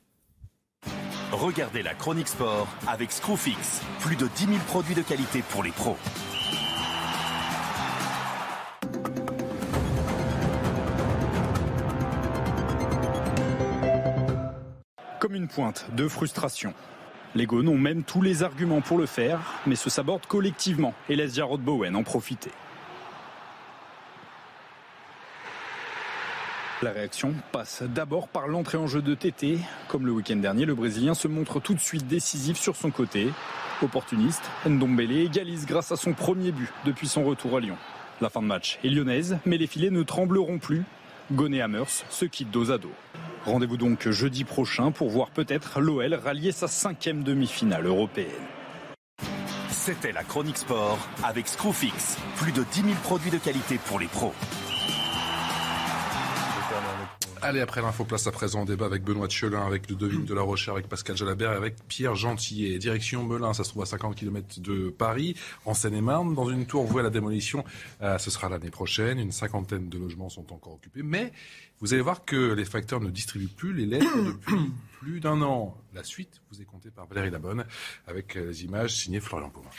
Regardez 1.32 1.82
la 1.82 1.94
chronique 1.94 2.28
sport 2.28 2.68
avec 2.86 3.10
Screwfix. 3.12 3.82
Plus 4.00 4.16
de 4.16 4.26
10 4.26 4.46
000 4.46 4.58
produits 4.66 4.94
de 4.94 5.02
qualité 5.02 5.42
pour 5.50 5.62
les 5.62 5.70
pros. 5.70 5.96
Comme 15.20 15.34
une 15.34 15.48
pointe 15.48 15.86
de 15.94 16.08
frustration. 16.08 16.74
Les 17.36 17.46
Gones 17.46 17.68
ont 17.68 17.78
même 17.78 18.02
tous 18.02 18.22
les 18.22 18.42
arguments 18.42 18.80
pour 18.80 18.98
le 18.98 19.06
faire, 19.06 19.38
mais 19.66 19.76
se 19.76 19.88
sabordent 19.88 20.26
collectivement 20.26 20.94
et 21.08 21.14
laissent 21.14 21.36
Jarrod 21.36 21.60
Bowen 21.60 21.94
en 21.94 22.02
profiter. 22.02 22.50
La 26.82 26.92
réaction 26.92 27.34
passe 27.52 27.82
d'abord 27.82 28.26
par 28.26 28.48
l'entrée 28.48 28.78
en 28.78 28.86
jeu 28.86 29.02
de 29.02 29.14
TT. 29.14 29.58
Comme 29.88 30.06
le 30.06 30.12
week-end 30.12 30.36
dernier, 30.36 30.64
le 30.64 30.74
Brésilien 30.74 31.12
se 31.12 31.28
montre 31.28 31.60
tout 31.60 31.74
de 31.74 31.80
suite 31.80 32.06
décisif 32.06 32.58
sur 32.58 32.74
son 32.74 32.90
côté. 32.90 33.28
Opportuniste, 33.82 34.42
Ndombele 34.66 35.12
égalise 35.12 35.66
grâce 35.66 35.92
à 35.92 35.96
son 35.96 36.14
premier 36.14 36.52
but 36.52 36.70
depuis 36.86 37.06
son 37.06 37.22
retour 37.22 37.58
à 37.58 37.60
Lyon. 37.60 37.76
La 38.22 38.30
fin 38.30 38.40
de 38.40 38.46
match 38.46 38.78
est 38.82 38.88
lyonnaise, 38.88 39.38
mais 39.44 39.58
les 39.58 39.66
filets 39.66 39.90
ne 39.90 40.02
trembleront 40.02 40.58
plus. 40.58 40.84
Gon 41.32 41.52
et 41.52 41.60
Hammers 41.60 41.90
se 42.08 42.24
quittent 42.24 42.50
dos 42.50 42.70
à 42.70 42.78
dos. 42.78 42.92
Rendez-vous 43.44 43.76
donc 43.76 44.08
jeudi 44.08 44.44
prochain 44.44 44.90
pour 44.90 45.10
voir 45.10 45.28
peut-être 45.28 45.80
l'OL 45.80 46.14
rallier 46.14 46.50
sa 46.50 46.66
cinquième 46.66 47.22
demi-finale 47.22 47.84
européenne. 47.84 48.30
C'était 49.68 50.12
la 50.12 50.24
chronique 50.24 50.56
sport 50.56 50.98
avec 51.24 51.46
Screwfix. 51.46 52.16
Plus 52.36 52.52
de 52.52 52.64
10 52.72 52.80
000 52.82 52.94
produits 53.02 53.30
de 53.30 53.38
qualité 53.38 53.78
pour 53.84 53.98
les 53.98 54.06
pros. 54.06 54.32
Allez, 57.42 57.60
après 57.60 57.80
l'info, 57.80 58.04
place 58.04 58.26
à 58.26 58.32
présent 58.32 58.62
au 58.62 58.64
débat 58.66 58.84
avec 58.84 59.02
Benoît 59.02 59.26
Tchelin, 59.26 59.66
avec 59.66 59.88
Ludovine 59.88 60.26
de 60.26 60.34
la 60.34 60.42
Rochère, 60.42 60.74
avec 60.74 60.88
Pascal 60.88 61.16
Jalabert 61.16 61.52
et 61.52 61.56
avec 61.56 61.76
Pierre 61.88 62.14
Gentillet. 62.14 62.78
Direction 62.78 63.24
Melun, 63.24 63.54
ça 63.54 63.64
se 63.64 63.70
trouve 63.70 63.82
à 63.82 63.86
50 63.86 64.14
km 64.14 64.60
de 64.60 64.90
Paris, 64.90 65.34
en 65.64 65.72
Seine-et-Marne, 65.72 66.34
dans 66.34 66.50
une 66.50 66.66
tour 66.66 66.84
vouée 66.84 67.00
à 67.00 67.04
la 67.04 67.10
démolition. 67.10 67.64
Euh, 68.02 68.18
ce 68.18 68.30
sera 68.30 68.50
l'année 68.50 68.70
prochaine. 68.70 69.18
Une 69.18 69.32
cinquantaine 69.32 69.88
de 69.88 69.98
logements 69.98 70.28
sont 70.28 70.52
encore 70.52 70.74
occupés. 70.74 71.02
Mais 71.02 71.32
vous 71.80 71.94
allez 71.94 72.02
voir 72.02 72.26
que 72.26 72.52
les 72.52 72.66
facteurs 72.66 73.00
ne 73.00 73.08
distribuent 73.08 73.48
plus 73.48 73.72
les 73.72 73.86
lettres 73.86 74.16
depuis 74.22 74.70
plus 75.00 75.20
d'un 75.20 75.40
an. 75.40 75.74
La 75.94 76.04
suite 76.04 76.42
vous 76.50 76.60
est 76.60 76.66
comptée 76.66 76.90
par 76.90 77.06
Valérie 77.06 77.30
Labonne, 77.30 77.64
avec 78.06 78.34
les 78.34 78.64
images 78.64 78.94
signées 78.94 79.20
Florian 79.20 79.48
Pauvin. 79.48 79.70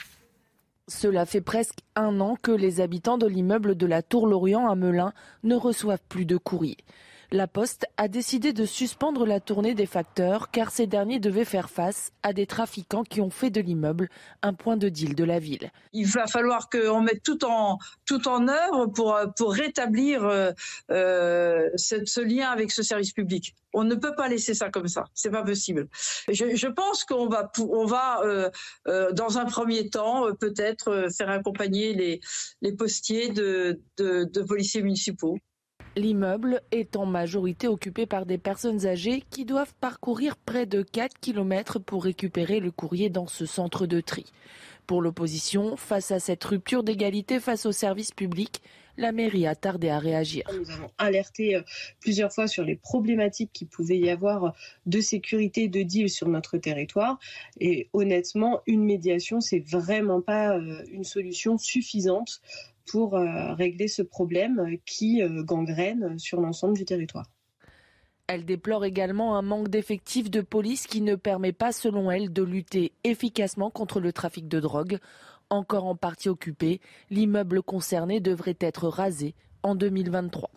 Cela 0.88 1.26
fait 1.26 1.40
presque 1.40 1.78
un 1.94 2.18
an 2.18 2.36
que 2.42 2.50
les 2.50 2.80
habitants 2.80 3.18
de 3.18 3.26
l'immeuble 3.28 3.76
de 3.76 3.86
la 3.86 4.02
Tour 4.02 4.26
Lorient 4.26 4.68
à 4.68 4.74
Melun 4.74 5.12
ne 5.44 5.54
reçoivent 5.54 6.02
plus 6.08 6.26
de 6.26 6.36
courrier. 6.36 6.76
La 7.34 7.46
Poste 7.46 7.86
a 7.96 8.08
décidé 8.08 8.52
de 8.52 8.66
suspendre 8.66 9.24
la 9.24 9.40
tournée 9.40 9.72
des 9.72 9.86
facteurs 9.86 10.50
car 10.50 10.70
ces 10.70 10.86
derniers 10.86 11.18
devaient 11.18 11.46
faire 11.46 11.70
face 11.70 12.12
à 12.22 12.34
des 12.34 12.44
trafiquants 12.44 13.04
qui 13.04 13.22
ont 13.22 13.30
fait 13.30 13.48
de 13.48 13.62
l'immeuble 13.62 14.10
un 14.42 14.52
point 14.52 14.76
de 14.76 14.90
deal 14.90 15.14
de 15.14 15.24
la 15.24 15.38
ville. 15.38 15.70
Il 15.94 16.06
va 16.08 16.26
falloir 16.26 16.68
qu'on 16.68 17.00
mette 17.00 17.22
tout 17.22 17.42
en, 17.46 17.78
tout 18.04 18.28
en 18.28 18.48
œuvre 18.48 18.84
pour, 18.88 19.18
pour 19.34 19.54
rétablir 19.54 20.26
euh, 20.26 20.52
euh, 20.90 21.70
ce, 21.76 22.20
lien 22.20 22.50
avec 22.50 22.70
ce 22.70 22.82
service 22.82 23.12
public. 23.14 23.54
On 23.72 23.84
ne 23.84 23.94
peut 23.94 24.14
pas 24.14 24.28
laisser 24.28 24.52
ça 24.52 24.68
comme 24.68 24.88
ça, 24.88 25.04
c'est 25.14 25.30
pas 25.30 25.42
possible. 25.42 25.88
Je, 26.28 26.54
je 26.54 26.66
pense 26.66 27.04
qu'on 27.04 27.28
va, 27.30 27.50
on 27.58 27.86
va 27.86 28.20
euh, 28.24 28.50
euh, 28.88 29.10
dans 29.12 29.38
un 29.38 29.46
premier 29.46 29.88
temps 29.88 30.26
euh, 30.26 30.32
peut-être 30.34 30.88
euh, 30.88 31.08
faire 31.08 31.30
accompagner 31.30 31.94
les, 31.94 32.20
les 32.60 32.72
postiers 32.74 33.30
de, 33.30 33.80
de, 33.96 34.24
de 34.24 34.42
policiers 34.42 34.82
municipaux. 34.82 35.38
L'immeuble 35.94 36.62
est 36.70 36.96
en 36.96 37.04
majorité 37.04 37.68
occupé 37.68 38.06
par 38.06 38.24
des 38.24 38.38
personnes 38.38 38.86
âgées 38.86 39.22
qui 39.30 39.44
doivent 39.44 39.74
parcourir 39.78 40.36
près 40.36 40.64
de 40.64 40.82
4 40.82 41.20
km 41.20 41.78
pour 41.78 42.04
récupérer 42.04 42.60
le 42.60 42.70
courrier 42.70 43.10
dans 43.10 43.26
ce 43.26 43.44
centre 43.44 43.86
de 43.86 44.00
tri. 44.00 44.24
Pour 44.86 45.02
l'opposition, 45.02 45.76
face 45.76 46.10
à 46.10 46.18
cette 46.18 46.42
rupture 46.44 46.82
d'égalité 46.82 47.40
face 47.40 47.66
aux 47.66 47.72
services 47.72 48.10
publics, 48.10 48.62
la 48.96 49.12
mairie 49.12 49.46
a 49.46 49.54
tardé 49.54 49.88
à 49.88 49.98
réagir. 49.98 50.44
Nous 50.58 50.70
avons 50.70 50.90
alerté 50.98 51.56
euh, 51.56 51.62
plusieurs 52.00 52.32
fois 52.32 52.46
sur 52.46 52.64
les 52.64 52.76
problématiques 52.76 53.50
qu'il 53.52 53.68
pouvait 53.68 53.98
y 53.98 54.10
avoir 54.10 54.54
de 54.86 55.00
sécurité 55.00 55.68
de 55.68 55.82
deal 55.82 56.10
sur 56.10 56.28
notre 56.28 56.58
territoire. 56.58 57.18
Et 57.60 57.88
honnêtement, 57.92 58.60
une 58.66 58.84
médiation, 58.84 59.40
c'est 59.40 59.66
vraiment 59.66 60.20
pas 60.20 60.56
euh, 60.56 60.82
une 60.90 61.04
solution 61.04 61.56
suffisante 61.58 62.42
pour 62.92 63.16
euh, 63.16 63.54
régler 63.54 63.88
ce 63.88 64.02
problème 64.02 64.76
qui 64.84 65.22
gangrène 65.44 66.18
sur 66.18 66.42
l'ensemble 66.42 66.76
du 66.76 66.84
territoire. 66.84 67.26
Elle 68.26 68.44
déplore 68.44 68.84
également 68.84 69.36
un 69.36 69.42
manque 69.42 69.68
d'effectifs 69.68 70.30
de 70.30 70.42
police 70.42 70.86
qui 70.86 71.00
ne 71.00 71.16
permet 71.16 71.52
pas, 71.52 71.72
selon 71.72 72.10
elle, 72.10 72.32
de 72.32 72.42
lutter 72.42 72.92
efficacement 73.02 73.70
contre 73.70 73.98
le 73.98 74.12
trafic 74.12 74.46
de 74.46 74.60
drogue. 74.60 74.98
Encore 75.50 75.86
en 75.86 75.96
partie 75.96 76.28
occupé, 76.28 76.80
l'immeuble 77.10 77.62
concerné 77.62 78.20
devrait 78.20 78.56
être 78.60 78.88
rasé 78.88 79.34
en 79.62 79.74
2023. 79.74 80.50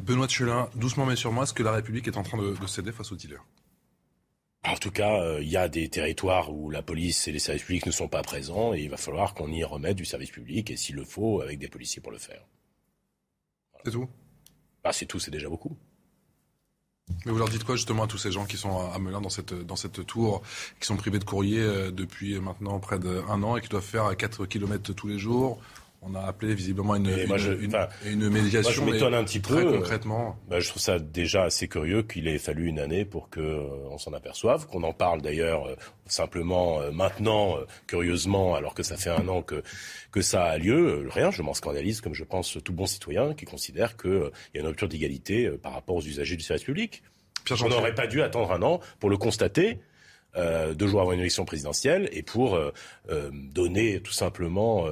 Benoît 0.00 0.26
Tchelin, 0.26 0.68
doucement 0.74 1.04
mais 1.04 1.16
sûrement, 1.16 1.42
est-ce 1.42 1.54
que 1.54 1.62
la 1.62 1.72
République 1.72 2.08
est 2.08 2.16
en 2.16 2.22
train 2.22 2.38
de, 2.38 2.56
de 2.56 2.66
céder 2.66 2.92
face 2.92 3.12
aux 3.12 3.16
dealers? 3.16 3.44
En 4.64 4.76
tout 4.76 4.92
cas, 4.92 5.20
euh, 5.20 5.42
il 5.42 5.48
y 5.48 5.56
a 5.56 5.68
des 5.68 5.88
territoires 5.88 6.52
où 6.52 6.70
la 6.70 6.82
police 6.82 7.26
et 7.26 7.32
les 7.32 7.40
services 7.40 7.64
publics 7.64 7.86
ne 7.86 7.90
sont 7.90 8.08
pas 8.08 8.22
présents 8.22 8.74
et 8.74 8.80
il 8.82 8.90
va 8.90 8.96
falloir 8.96 9.34
qu'on 9.34 9.50
y 9.50 9.64
remette 9.64 9.96
du 9.96 10.04
service 10.04 10.30
public 10.30 10.70
et 10.70 10.76
s'il 10.76 10.94
le 10.96 11.04
faut, 11.04 11.40
avec 11.40 11.58
des 11.58 11.68
policiers 11.68 12.00
pour 12.00 12.12
le 12.12 12.18
faire. 12.18 12.44
C'est 13.84 13.90
tout? 13.90 14.08
Ah, 14.84 14.92
C'est 14.92 15.06
tout, 15.06 15.18
c'est 15.18 15.32
déjà 15.32 15.48
beaucoup. 15.48 15.76
Mais 17.26 17.32
vous 17.32 17.38
leur 17.38 17.48
dites 17.48 17.64
quoi 17.64 17.74
justement 17.74 18.04
à 18.04 18.06
tous 18.06 18.18
ces 18.18 18.30
gens 18.30 18.46
qui 18.46 18.56
sont 18.56 18.78
à 18.92 18.98
Melun 19.00 19.20
dans 19.20 19.28
cette, 19.28 19.52
dans 19.52 19.74
cette 19.74 20.06
tour, 20.06 20.42
qui 20.78 20.86
sont 20.86 20.96
privés 20.96 21.18
de 21.18 21.24
courrier 21.24 21.60
euh, 21.60 21.90
depuis 21.90 22.38
maintenant 22.38 22.78
près 22.78 23.00
d'un 23.00 23.42
an 23.42 23.56
et 23.56 23.60
qui 23.60 23.68
doivent 23.68 23.82
faire 23.82 24.16
4 24.16 24.46
km 24.46 24.92
tous 24.92 25.08
les 25.08 25.18
jours? 25.18 25.60
On 26.02 26.14
a 26.14 26.20
appelé 26.20 26.54
visiblement 26.54 26.96
une, 26.96 27.06
une, 27.06 27.38
je, 27.38 27.52
une, 27.52 28.28
médiation. 28.28 28.82
Moi, 28.82 28.92
je 28.92 28.94
m'étonne 28.94 29.14
un 29.14 29.22
petit 29.24 29.40
très 29.40 29.62
peu. 29.62 29.78
concrètement. 29.78 30.36
Bah, 30.48 30.58
je 30.58 30.68
trouve 30.68 30.82
ça 30.82 30.98
déjà 30.98 31.44
assez 31.44 31.68
curieux 31.68 32.02
qu'il 32.02 32.26
ait 32.26 32.38
fallu 32.38 32.66
une 32.66 32.80
année 32.80 33.04
pour 33.04 33.30
que 33.30 33.40
euh, 33.40 33.96
s'en 33.98 34.12
aperçoive, 34.12 34.66
qu'on 34.66 34.82
en 34.82 34.92
parle 34.92 35.22
d'ailleurs 35.22 35.66
euh, 35.66 35.76
simplement 36.06 36.80
euh, 36.80 36.90
maintenant, 36.90 37.56
curieusement, 37.86 38.56
alors 38.56 38.74
que 38.74 38.82
ça 38.82 38.96
fait 38.96 39.10
un 39.10 39.28
an 39.28 39.42
que 39.42 39.62
que 40.10 40.20
ça 40.20 40.44
a 40.44 40.58
lieu. 40.58 41.08
rien, 41.08 41.30
je 41.30 41.40
m'en 41.42 41.54
scandalise, 41.54 42.00
comme 42.00 42.14
je 42.14 42.24
pense 42.24 42.58
tout 42.62 42.72
bon 42.72 42.86
citoyen 42.86 43.32
qui 43.32 43.44
considère 43.44 43.96
qu'il 43.96 44.30
y 44.54 44.58
a 44.58 44.60
une 44.60 44.66
rupture 44.66 44.88
d'égalité 44.88 45.50
par 45.50 45.72
rapport 45.72 45.96
aux 45.96 46.02
usagers 46.02 46.36
du 46.36 46.42
service 46.42 46.64
public. 46.64 47.02
on 47.50 47.68
n'aurait 47.68 47.94
pas 47.94 48.06
dû 48.06 48.22
attendre 48.22 48.52
un 48.52 48.62
an 48.62 48.80
pour 48.98 49.08
le 49.08 49.16
constater. 49.16 49.78
Euh, 50.36 50.72
deux 50.72 50.86
jours 50.86 51.02
avant 51.02 51.12
une 51.12 51.20
élection 51.20 51.44
présidentielle 51.44 52.08
et 52.12 52.22
pour 52.22 52.54
euh, 52.54 52.72
euh, 53.10 53.30
donner 53.32 54.00
tout 54.00 54.12
simplement 54.12 54.86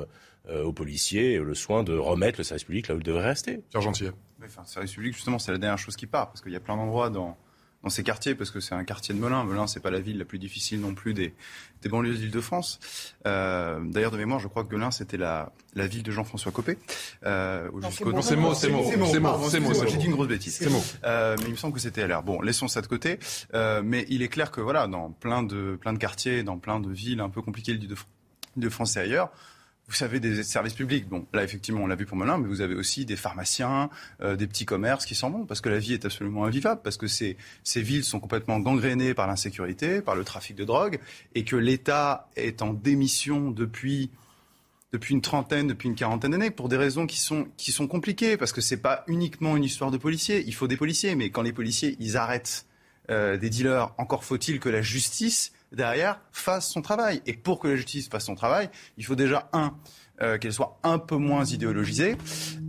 aux 0.52 0.72
policiers 0.72 1.38
le 1.38 1.54
soin 1.54 1.82
de 1.82 1.96
remettre 1.96 2.38
le 2.38 2.44
service 2.44 2.64
public 2.64 2.88
là 2.88 2.94
où 2.94 2.98
il 2.98 3.04
devrait 3.04 3.26
rester. 3.26 3.62
Pierre 3.70 3.82
Gentil. 3.82 4.06
Oui, 4.40 4.46
enfin, 4.46 4.62
le 4.62 4.68
service 4.68 4.92
public, 4.92 5.14
justement, 5.14 5.38
c'est 5.38 5.52
la 5.52 5.58
dernière 5.58 5.78
chose 5.78 5.96
qui 5.96 6.06
part, 6.06 6.28
parce 6.28 6.40
qu'il 6.40 6.52
y 6.52 6.56
a 6.56 6.60
plein 6.60 6.76
d'endroits 6.76 7.10
dans, 7.10 7.36
dans 7.82 7.90
ces 7.90 8.02
quartiers, 8.02 8.34
parce 8.34 8.50
que 8.50 8.60
c'est 8.60 8.74
un 8.74 8.84
quartier 8.84 9.14
de 9.14 9.20
Melun. 9.20 9.44
Melun, 9.44 9.66
c'est 9.66 9.80
pas 9.80 9.90
la 9.90 10.00
ville 10.00 10.18
la 10.18 10.24
plus 10.24 10.38
difficile 10.38 10.80
non 10.80 10.94
plus 10.94 11.12
des, 11.14 11.34
des 11.82 11.88
banlieues 11.88 12.14
d'Île-de-France. 12.14 12.80
Euh, 13.26 13.80
D'ailleurs, 13.84 14.10
de 14.10 14.16
mémoire, 14.16 14.40
je 14.40 14.48
crois 14.48 14.64
que 14.64 14.74
Melun, 14.74 14.90
c'était 14.90 15.18
la, 15.18 15.52
la 15.74 15.86
ville 15.86 16.02
de 16.02 16.10
Jean-François 16.10 16.52
Copé. 16.52 16.78
Euh, 17.24 17.70
c'est 17.90 18.04
mots, 18.04 18.22
c'est 18.22 18.36
mots, 18.36 18.54
c'est 18.54 18.68
mots, 18.70 18.82
c'est 18.84 18.96
mots, 19.20 19.48
c'est 19.50 19.60
mots. 19.60 19.86
J'ai 19.86 19.96
dit 19.98 20.06
une 20.06 20.12
grosse 20.12 20.28
bêtise. 20.28 20.56
C'est 20.56 20.70
mots. 20.70 20.82
Euh, 21.04 21.36
mais 21.40 21.44
il 21.46 21.52
me 21.52 21.56
semble 21.56 21.74
que 21.74 21.80
c'était 21.80 22.06
LR. 22.06 22.22
Bon, 22.22 22.40
laissons 22.40 22.68
ça 22.68 22.80
de 22.80 22.86
côté. 22.86 23.18
Euh, 23.54 23.82
mais 23.84 24.06
il 24.08 24.22
est 24.22 24.28
clair 24.28 24.50
que 24.50 24.60
voilà, 24.60 24.86
dans 24.86 25.10
plein 25.10 25.42
de, 25.42 25.76
plein 25.80 25.92
de 25.92 25.98
quartiers, 25.98 26.42
dans 26.42 26.58
plein 26.58 26.80
de 26.80 26.90
villes 26.90 27.20
un 27.20 27.28
peu 27.28 27.42
compliquées 27.42 27.78
de 28.56 28.68
France 28.68 28.96
et 28.96 29.00
ailleurs, 29.00 29.30
vous 29.90 29.96
savez, 29.96 30.20
des 30.20 30.44
services 30.44 30.74
publics. 30.74 31.08
Bon, 31.08 31.26
là, 31.32 31.42
effectivement, 31.42 31.82
on 31.82 31.88
l'a 31.88 31.96
vu 31.96 32.06
pour 32.06 32.16
Melun, 32.16 32.38
mais 32.38 32.46
vous 32.46 32.60
avez 32.60 32.76
aussi 32.76 33.04
des 33.04 33.16
pharmaciens, 33.16 33.90
euh, 34.22 34.36
des 34.36 34.46
petits 34.46 34.64
commerces 34.64 35.04
qui 35.04 35.16
s'en 35.16 35.30
vont, 35.30 35.44
parce 35.46 35.60
que 35.60 35.68
la 35.68 35.80
vie 35.80 35.94
est 35.94 36.04
absolument 36.04 36.44
invivable, 36.44 36.80
parce 36.84 36.96
que 36.96 37.08
ces, 37.08 37.36
ces 37.64 37.82
villes 37.82 38.04
sont 38.04 38.20
complètement 38.20 38.60
gangrénées 38.60 39.14
par 39.14 39.26
l'insécurité, 39.26 40.00
par 40.00 40.14
le 40.14 40.22
trafic 40.22 40.54
de 40.54 40.64
drogue, 40.64 41.00
et 41.34 41.44
que 41.44 41.56
l'État 41.56 42.28
est 42.36 42.62
en 42.62 42.72
démission 42.72 43.50
depuis 43.50 44.10
depuis 44.92 45.14
une 45.14 45.22
trentaine, 45.22 45.68
depuis 45.68 45.88
une 45.88 45.94
quarantaine 45.94 46.32
d'années, 46.32 46.50
pour 46.50 46.68
des 46.68 46.76
raisons 46.76 47.06
qui 47.06 47.20
sont, 47.20 47.46
qui 47.56 47.70
sont 47.70 47.86
compliquées, 47.86 48.36
parce 48.36 48.52
que 48.52 48.60
c'est 48.60 48.76
pas 48.76 49.04
uniquement 49.06 49.56
une 49.56 49.62
histoire 49.62 49.92
de 49.92 49.98
policiers. 49.98 50.42
Il 50.46 50.54
faut 50.54 50.66
des 50.66 50.76
policiers, 50.76 51.14
mais 51.14 51.30
quand 51.30 51.42
les 51.42 51.52
policiers, 51.52 51.96
ils 52.00 52.16
arrêtent 52.16 52.66
euh, 53.08 53.36
des 53.36 53.50
dealers, 53.50 53.92
encore 53.98 54.24
faut-il 54.24 54.58
que 54.58 54.68
la 54.68 54.82
justice 54.82 55.52
derrière 55.72 56.20
fasse 56.32 56.70
son 56.70 56.82
travail. 56.82 57.22
Et 57.26 57.34
pour 57.34 57.60
que 57.60 57.68
la 57.68 57.76
justice 57.76 58.08
fasse 58.08 58.26
son 58.26 58.34
travail, 58.34 58.70
il 58.96 59.04
faut 59.04 59.14
déjà, 59.14 59.48
un, 59.52 59.74
euh, 60.22 60.36
qu'elle 60.36 60.52
soit 60.52 60.78
un 60.82 60.98
peu 60.98 61.16
moins 61.16 61.46
idéologisée. 61.46 62.18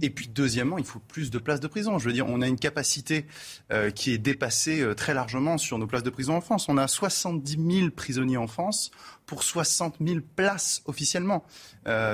Et 0.01 0.09
puis, 0.09 0.29
deuxièmement, 0.29 0.77
il 0.77 0.85
faut 0.85 0.99
plus 0.99 1.31
de 1.31 1.37
places 1.37 1.59
de 1.59 1.67
prison. 1.67 1.99
Je 1.99 2.05
veux 2.05 2.13
dire, 2.13 2.25
on 2.29 2.41
a 2.41 2.47
une 2.47 2.57
capacité 2.57 3.25
euh, 3.73 3.91
qui 3.91 4.13
est 4.13 4.17
dépassée 4.17 4.79
euh, 4.79 4.95
très 4.95 5.13
largement 5.13 5.57
sur 5.57 5.77
nos 5.77 5.85
places 5.85 6.03
de 6.03 6.09
prison 6.09 6.35
en 6.35 6.39
France. 6.39 6.69
On 6.69 6.77
a 6.77 6.87
70 6.87 7.57
000 7.79 7.89
prisonniers 7.89 8.37
en 8.37 8.47
France 8.47 8.91
pour 9.25 9.43
60 9.43 9.97
000 9.99 10.19
places 10.35 10.81
officiellement. 10.85 11.43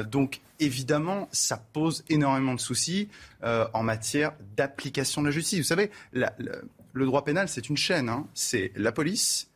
Donc, 0.08 0.42
évidemment, 0.60 1.28
ça 1.32 1.58
pose 1.58 2.04
énormément 2.10 2.54
de 2.54 2.60
soucis 2.60 3.10
en 3.42 3.82
matière 3.82 4.34
d'application 4.56 5.22
de 5.22 5.28
la 5.28 5.32
justice. 5.32 5.58
Vous 5.58 5.66
savez, 5.66 5.90
le 6.14 7.06
droit 7.06 7.24
pénal, 7.24 7.50
c'est 7.50 7.70
une 7.70 7.78
chaîne. 7.78 8.10
Hein. 8.10 8.28
C'est 8.36 8.72
la 8.76 8.92
police, 8.92 9.50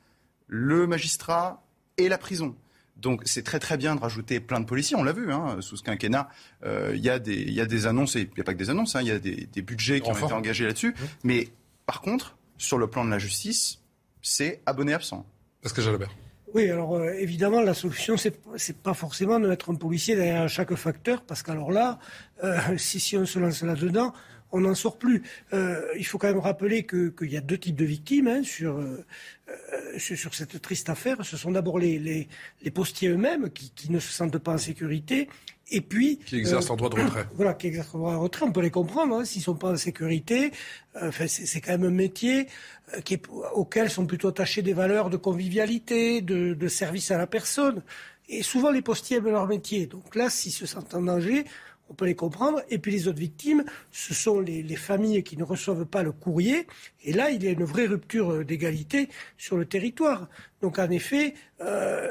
le 0.52 0.86
magistrat 0.86 1.64
et 1.98 2.10
la 2.10 2.18
prison. 2.18 2.56
Donc 2.98 3.22
c'est 3.26 3.42
très 3.42 3.58
très 3.58 3.78
bien 3.78 3.96
de 3.96 4.02
rajouter 4.02 4.40
plein 4.40 4.60
de 4.60 4.66
policiers, 4.66 4.96
on 4.96 5.04
l'a 5.04 5.14
vu, 5.14 5.32
hein, 5.32 5.58
sous 5.62 5.78
ce 5.78 5.82
quinquennat, 5.82 6.30
euh, 6.64 6.92
il 6.94 7.00
y, 7.00 7.06
y, 7.06 7.62
a 7.62 7.66
des 7.66 7.88
annonces, 7.88 8.16
et 8.16 8.22
il 8.22 8.30
n'y 8.36 8.42
a 8.42 8.44
pas 8.44 8.54
que 8.54 8.60
des 8.60 8.70
annonces, 8.70 8.94
il 8.94 8.98
hein, 8.98 9.02
y 9.02 9.12
a 9.12 9.18
des, 9.18 9.48
des, 9.52 9.62
budgets 9.64 10.02
qui 10.02 10.10
ont 10.12 10.14
été 10.14 10.34
engagés 10.34 10.66
là-dessus. 10.66 10.90
Mmh. 10.90 11.06
Mais 11.24 11.48
par 11.88 12.02
contre, 12.02 12.38
sur 12.58 12.78
le 12.78 12.88
plan 12.88 13.04
de 13.04 13.10
la 13.10 13.18
justice, 13.18 13.80
c'est 14.22 14.62
abonné 14.68 14.94
absent. 14.94 15.26
Parce 15.62 15.74
que 15.74 15.82
Jalabert. 15.82 16.12
Oui, 16.54 16.70
alors 16.70 16.96
euh, 16.96 17.14
évidemment, 17.14 17.62
la 17.62 17.74
solution, 17.74 18.18
c'est 18.18 18.36
n'est 18.46 18.76
pas 18.76 18.94
forcément 18.94 19.40
de 19.40 19.48
mettre 19.48 19.72
un 19.72 19.76
policier 19.76 20.16
derrière 20.16 20.48
chaque 20.50 20.76
facteur, 20.76 21.22
parce 21.22 21.44
qu'alors 21.44 21.72
là, 21.72 21.98
euh, 22.44 22.58
si, 22.78 23.00
si 23.00 23.18
on 23.18 23.26
se 23.26 23.40
lance 23.40 23.64
là-dedans, 23.64 24.14
on 24.52 24.62
n'en 24.62 24.76
sort 24.76 24.98
plus. 24.98 25.24
Euh, 25.54 25.82
il 25.98 26.06
faut 26.06 26.18
quand 26.18 26.28
même 26.28 26.40
rappeler 26.40 26.86
qu'il 26.86 27.32
y 27.32 27.38
a 27.38 27.42
deux 27.42 27.58
types 27.58 27.76
de 27.76 27.86
victimes 27.86 28.28
hein, 28.28 28.44
sur, 28.44 28.78
euh, 28.78 29.06
sur 29.98 30.34
cette 30.34 30.62
triste 30.62 30.90
affaire. 30.90 31.24
Ce 31.26 31.38
sont 31.38 31.52
d'abord 31.52 31.80
les, 31.80 32.00
les, 32.00 32.28
les, 32.62 32.72
postiers 32.72 33.10
eux-mêmes 33.10 33.50
qui, 33.50 33.72
qui, 33.72 33.92
ne 33.92 34.00
se 34.00 34.12
sentent 34.12 34.38
pas 34.38 34.54
en 34.54 34.58
sécurité. 34.58 35.30
Et 35.74 35.80
puis, 35.80 36.18
qui 36.18 36.36
exercent 36.36 36.70
en 36.70 36.76
droit 36.76 36.90
de 36.90 37.02
retrait. 37.02 37.26
Voilà, 37.36 37.54
qui 37.54 37.68
exercent 37.68 37.96
en 37.96 38.00
droit 38.00 38.14
de 38.14 38.18
retrait. 38.18 38.46
On 38.46 38.52
peut 38.52 38.62
les 38.62 38.72
comprendre 38.72 39.16
hein, 39.16 39.26
s'ils 39.26 39.42
sont 39.42 39.56
pas 39.56 39.72
en 39.72 39.78
sécurité. 39.78 40.52
Enfin, 41.02 41.28
c'est 41.28 41.62
quand 41.62 41.72
même 41.72 41.86
un 41.86 41.92
métier 41.92 42.48
qui 43.06 43.14
est, 43.14 43.24
auquel 43.54 43.90
sont 43.90 44.06
plutôt 44.06 44.28
attachées 44.28 44.62
des 44.62 44.74
valeurs 44.74 45.10
de 45.10 45.16
convivialité, 45.16 46.22
de, 46.22 46.54
de 46.54 46.68
service 46.68 47.10
à 47.12 47.18
la 47.18 47.26
personne. 47.26 47.84
Et 48.28 48.44
souvent, 48.44 48.72
les 48.72 48.82
postiers 48.82 49.18
aiment 49.18 49.30
leur 49.30 49.48
métier. 49.48 49.88
Donc 49.88 50.16
là, 50.16 50.30
s'ils 50.30 50.52
se 50.52 50.66
sentent 50.66 50.94
en 50.94 51.02
danger, 51.02 51.46
on 51.92 51.94
peut 51.94 52.06
les 52.06 52.16
comprendre. 52.16 52.62
Et 52.70 52.78
puis 52.78 52.92
les 52.92 53.08
autres 53.10 53.20
victimes, 53.20 53.66
ce 53.92 54.14
sont 54.14 54.40
les, 54.40 54.64
familles 54.76 55.24
qui 55.24 55.36
ne 55.36 55.44
reçoivent 55.44 55.86
pas 55.86 56.04
le 56.04 56.14
courrier. 56.14 56.66
Et 57.04 57.12
là, 57.12 57.30
il 57.32 57.44
y 57.44 57.48
a 57.48 57.52
une 57.52 57.66
vraie 57.66 57.86
rupture 57.86 58.46
d'égalité 58.46 59.10
sur 59.38 59.58
le 59.58 59.66
territoire. 59.66 60.30
Donc 60.62 60.80
en 60.80 60.90
effet, 60.90 61.34
euh, 61.60 62.08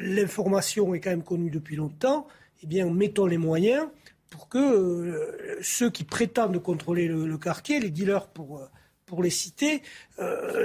l'information 0.00 0.94
est 0.94 1.00
quand 1.00 1.10
même 1.10 1.22
connue 1.22 1.50
depuis 1.50 1.76
longtemps. 1.76 2.26
Eh 2.62 2.66
bien, 2.66 2.88
mettons 2.90 3.26
les 3.26 3.36
moyens 3.36 3.86
pour 4.30 4.48
que 4.48 4.58
euh, 4.58 5.58
ceux 5.60 5.90
qui 5.90 6.04
prétendent 6.04 6.60
contrôler 6.62 7.06
le, 7.06 7.36
quartier, 7.36 7.80
les 7.80 7.90
dealers 7.90 8.28
pour, 8.28 8.60
euh, 8.60 8.66
pour 9.04 9.22
les 9.22 9.30
citer, 9.30 9.82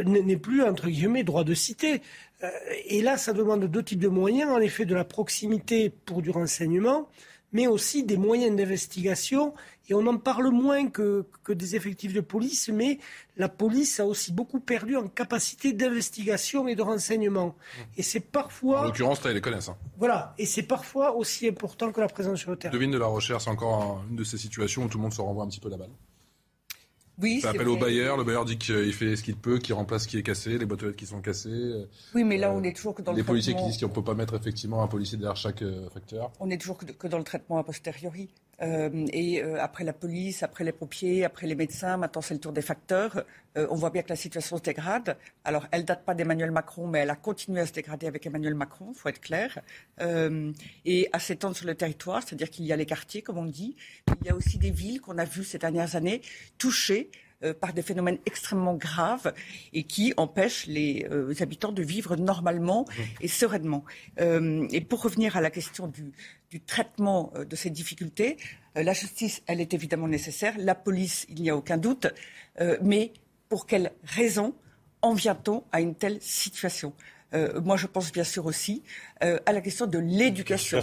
n'aient 0.06 0.38
plus, 0.38 0.64
entre 0.64 0.88
guillemets, 0.88 1.26
droit 1.26 1.44
de 1.44 1.54
citer. 1.54 2.02
et 2.86 3.02
là, 3.02 3.18
ça 3.18 3.34
demande 3.34 3.66
deux 3.66 3.84
types 3.84 4.00
de 4.00 4.08
moyens. 4.08 4.50
En 4.52 4.60
effet, 4.60 4.86
de 4.86 4.96
la 4.96 5.04
proximité 5.04 5.90
pour 5.90 6.22
du 6.22 6.30
renseignement 6.30 7.10
mais 7.52 7.68
aussi 7.68 8.04
des 8.04 8.18
moyens 8.18 8.56
d'investigation. 8.56 9.54
Et 9.90 9.94
on 9.94 10.06
en 10.06 10.18
parle 10.18 10.50
moins 10.50 10.90
que, 10.90 11.26
que, 11.44 11.54
des 11.54 11.78
effectifs 11.78 12.14
de 12.14 12.20
police, 12.20 12.70
mais 12.70 13.00
la 13.38 13.48
police 13.48 14.02
a 14.02 14.06
aussi 14.06 14.34
beaucoup 14.34 14.60
perdu 14.60 14.98
en 14.98 15.08
capacité 15.08 15.72
d'investigation 15.72 16.68
et 16.68 16.76
de 16.76 16.82
renseignement. 16.82 17.56
Et 17.96 18.04
c'est 18.04 18.20
parfois. 18.20 18.82
En 18.82 18.84
l'occurrence, 18.86 19.24
là, 19.24 19.32
ils 19.32 19.36
les 19.36 19.42
connaissent. 19.42 19.70
Hein. 19.70 19.78
Voilà. 19.98 20.34
Et 20.38 20.46
c'est 20.46 20.64
parfois 20.64 21.16
aussi 21.16 21.48
important 21.48 21.92
que 21.94 22.02
la 22.02 22.10
présence 22.10 22.40
sur 22.40 22.52
le 22.52 22.58
terrain. 22.58 22.74
Devine 22.74 22.92
de 22.92 22.98
la 22.98 23.06
recherche, 23.06 23.46
c'est 23.46 23.50
encore 23.50 24.04
une 24.10 24.18
de 24.18 24.26
ces 24.26 24.38
situations 24.38 24.84
où 24.84 24.88
tout 24.90 24.98
le 24.98 25.04
monde 25.04 25.14
se 25.14 25.22
renvoie 25.22 25.46
un 25.46 25.48
petit 25.48 25.62
peu 25.62 25.70
la 25.70 25.78
balle. 25.78 25.92
Oui, 27.20 27.42
ça 27.42 27.50
appelle 27.50 27.68
au 27.68 27.78
bailleur. 27.78 28.18
Le 28.18 28.24
bailleur 28.24 28.46
dit 28.46 28.58
qu'il 28.58 28.94
fait 28.94 29.16
ce 29.16 29.24
qu'il 29.24 29.36
peut, 29.36 29.58
qu'il 29.58 29.74
remplace 29.74 30.04
ce 30.04 30.08
qui 30.08 30.18
est 30.18 30.24
cassé, 30.24 30.58
les 30.58 30.66
boîtes 30.66 30.84
aux 30.84 30.86
lettres 30.88 30.98
qui 30.98 31.08
sont 31.08 31.22
cassées. 31.22 31.86
Oui, 32.14 32.24
mais 32.24 32.38
là, 32.38 32.52
on 32.52 32.64
est 32.64 32.76
toujours 32.76 32.94
que 32.94 33.02
dans 33.02 33.12
le 33.12 33.18
traitement. 33.18 33.34
Les 33.34 33.42
policiers 33.42 33.56
qui 33.56 33.64
disent 33.64 33.80
qu'on 33.80 33.90
ne 33.90 33.94
peut 33.94 34.04
pas 34.04 34.14
mettre 34.14 34.36
effectivement 34.36 34.84
un 34.84 34.88
policier 34.88 35.18
derrière 35.18 35.36
chaque 35.36 35.62
euh, 35.64 35.90
facteur. 35.90 36.32
On 36.40 36.50
est 36.50 36.58
toujours 36.58 36.78
que, 36.78 37.08
dans 37.08 37.18
le 37.18 37.24
traitement 37.24 37.58
a 37.58 37.64
posteriori. 37.64 38.30
Euh, 38.62 39.06
et 39.14 39.44
euh, 39.44 39.62
après 39.62 39.84
la 39.84 39.94
police, 39.94 40.42
après 40.42 40.64
les 40.64 40.72
pompiers, 40.72 41.24
après 41.24 41.46
les 41.46 41.56
médecins, 41.56 41.98
maintenant 41.98 42.22
c'est 42.22 42.34
le 42.34 42.40
tour 42.40 42.52
des 42.52 42.62
facteurs. 42.62 43.24
on 43.56 43.76
voit 43.76 43.90
bien 43.90 44.04
que 44.04 44.10
la 44.10 44.16
situation 44.16 44.58
se 44.58 44.62
dégrade. 44.62 45.18
Alors, 45.44 45.68
elle 45.72 45.84
date 45.84 46.06
pas 46.06 46.14
d'Emmanuel 46.14 46.52
Macron, 46.52 46.88
mais 46.88 47.00
elle 47.00 47.10
a 47.10 47.16
continué 47.16 47.62
à 47.62 47.66
se 47.66 47.74
dégrader 47.74 48.06
avec 48.06 48.26
Emmanuel 48.26 48.54
Macron, 48.54 48.94
faut 48.94 49.10
être 49.10 49.22
clair. 49.22 49.60
et 50.86 51.10
à 51.12 51.20
s'étendre 51.20 51.56
sur 51.56 51.66
le 51.66 51.76
territoire, 51.76 52.22
c'est-à-dire 52.22 52.52
qu'il 52.52 52.66
y 52.66 52.74
a 52.74 52.76
les 52.76 52.86
quartiers, 52.86 53.24
comme 53.24 53.40
on 53.40 53.46
dit. 53.46 53.76
Il 54.22 54.28
y 54.28 54.30
a 54.30 54.36
aussi 54.36 54.58
des 54.60 54.72
villes 54.72 55.02
qu'on 55.02 55.18
a 55.18 55.26
vues 55.26 55.44
ces 55.44 55.58
dernières 55.58 55.96
années 55.96 56.22
touchées 56.60 57.10
euh, 57.44 57.54
par 57.54 57.74
des 57.74 57.82
phénomènes 57.82 58.18
extrêmement 58.26 58.74
graves 58.74 59.34
et 59.74 59.84
qui 59.84 60.14
empêchent 60.18 60.66
les 60.66 61.06
euh, 61.12 61.34
habitants 61.40 61.72
de 61.72 61.84
vivre 61.84 62.16
normalement 62.16 62.86
et 63.22 63.28
sereinement. 63.28 63.86
Euh, 64.20 64.68
et 64.72 64.82
pour 64.82 65.04
revenir 65.04 65.38
à 65.38 65.42
la 65.42 65.52
question 65.52 65.88
du, 65.88 66.12
du 66.50 66.62
traitement 66.62 67.32
de 67.38 67.56
ces 67.56 67.70
difficultés, 67.70 68.38
la 68.76 68.94
justice, 68.94 69.42
elle 69.48 69.62
est 69.62 69.74
évidemment 69.74 70.08
nécessaire, 70.08 70.56
la 70.58 70.76
police, 70.76 71.26
il 71.30 71.42
n'y 71.42 71.50
a 71.50 71.56
aucun 71.56 71.78
doute, 71.78 72.08
mais 72.82 73.12
pour 73.50 73.66
quelles 73.66 73.92
raisons 74.04 74.54
en 75.02 75.14
vient-on 75.14 75.64
à 75.72 75.82
une 75.82 75.96
telle 75.96 76.22
situation? 76.22 76.94
Euh, 77.34 77.60
moi, 77.62 77.78
je 77.78 77.88
pense 77.88 78.12
bien 78.12 78.24
sûr 78.24 78.46
aussi 78.46 78.84
euh, 79.24 79.40
à 79.46 79.52
la 79.52 79.62
question 79.62 79.86
de 79.86 79.98
l'éducation. 79.98 80.80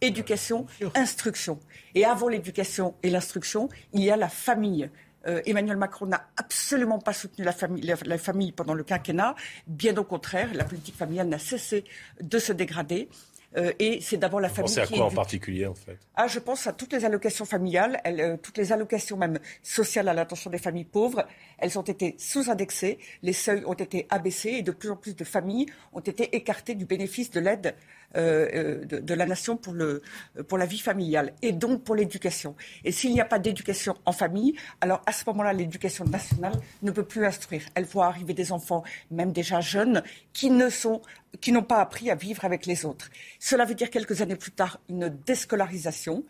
Éducation, 0.00 0.66
instruction. 0.94 1.58
Et 1.94 2.04
avant 2.04 2.28
l'éducation 2.28 2.94
et 3.02 3.10
l'instruction, 3.10 3.68
il 3.92 4.02
y 4.02 4.10
a 4.10 4.16
la 4.16 4.28
famille. 4.28 4.90
Euh, 5.26 5.42
Emmanuel 5.46 5.76
Macron 5.76 6.06
n'a 6.06 6.28
absolument 6.36 6.98
pas 6.98 7.12
soutenu 7.12 7.44
la 7.44 8.18
famille, 8.18 8.52
pendant 8.52 8.74
le 8.74 8.84
quinquennat. 8.84 9.34
Bien 9.66 9.96
au 9.96 10.04
contraire, 10.04 10.52
la 10.54 10.64
politique 10.64 10.96
familiale 10.96 11.28
n'a 11.28 11.38
cessé 11.38 11.84
de 12.20 12.38
se 12.38 12.52
dégrader. 12.52 13.08
Euh, 13.56 13.72
et 13.78 14.00
c'est 14.00 14.16
d'abord 14.16 14.40
la 14.40 14.48
famille. 14.48 14.74
Pensez 14.74 14.80
à 14.80 14.86
quoi 14.86 15.06
en 15.06 15.10
particulier, 15.10 15.66
en 15.66 15.74
fait? 15.74 15.98
Ah, 16.14 16.26
Je 16.26 16.38
pense 16.38 16.66
à 16.66 16.72
toutes 16.72 16.92
les 16.92 17.04
allocations 17.04 17.44
familiales, 17.44 18.00
euh, 18.06 18.36
toutes 18.36 18.58
les 18.58 18.72
allocations 18.72 19.16
même 19.16 19.38
sociales 19.62 20.08
à 20.08 20.14
l'attention 20.14 20.50
des 20.50 20.58
familles 20.58 20.84
pauvres. 20.84 21.26
Elles 21.58 21.78
ont 21.78 21.82
été 21.82 22.16
sous-indexées, 22.18 22.98
les 23.22 23.32
seuils 23.32 23.64
ont 23.64 23.72
été 23.72 24.06
abaissés 24.10 24.50
et 24.50 24.62
de 24.62 24.72
plus 24.72 24.90
en 24.90 24.96
plus 24.96 25.16
de 25.16 25.24
familles 25.24 25.66
ont 25.92 26.00
été 26.00 26.36
écartées 26.36 26.74
du 26.74 26.84
bénéfice 26.84 27.30
de 27.30 27.40
l'aide 27.40 27.74
euh, 28.16 28.84
de, 28.84 29.14
la 29.14 29.26
nation 29.26 29.56
pour, 29.56 29.72
le, 29.72 30.02
pour 30.48 30.58
la 30.58 30.66
vie 30.66 30.78
familiale 30.78 31.32
et 31.42 31.52
donc 31.52 31.82
pour 31.84 31.94
l'éducation. 31.94 32.54
Et 32.84 32.92
s'il 32.92 33.12
n'y 33.12 33.20
a 33.20 33.24
pas 33.24 33.38
d'éducation 33.38 33.96
en 34.04 34.12
famille, 34.12 34.54
alors 34.80 35.02
à 35.06 35.12
ce 35.12 35.24
moment-là, 35.26 35.52
l'éducation 35.52 36.04
nationale 36.04 36.54
ne 36.82 36.90
peut 36.90 37.04
plus 37.04 37.24
instruire. 37.26 37.62
Elle 37.74 37.84
voit 37.84 38.06
arriver 38.06 38.34
des 38.34 38.52
enfants, 38.52 38.84
même 39.10 39.32
déjà 39.32 39.60
jeunes, 39.60 40.02
qui 40.32 40.50
ne 40.50 40.68
sont 40.68 41.02
qui 41.40 41.52
n'ont 41.52 41.62
pas 41.62 41.80
appris 41.80 42.10
à 42.10 42.14
vivre 42.14 42.44
avec 42.46 42.64
les 42.64 42.86
autres. 42.86 43.10
Cela 43.38 43.66
veut 43.66 43.74
dire 43.74 43.90
quelques 43.90 44.22
années 44.22 44.36
plus 44.36 44.52
tard 44.52 44.80
une 44.88 45.08
déscolarisation. 45.26 46.24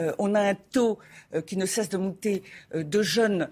Euh, 0.00 0.12
on 0.18 0.34
a 0.34 0.40
un 0.40 0.54
taux 0.54 0.98
euh, 1.34 1.42
qui 1.42 1.56
ne 1.56 1.66
cesse 1.66 1.88
de 1.88 1.98
monter 1.98 2.42
euh, 2.74 2.82
de 2.82 3.02
jeunes 3.02 3.48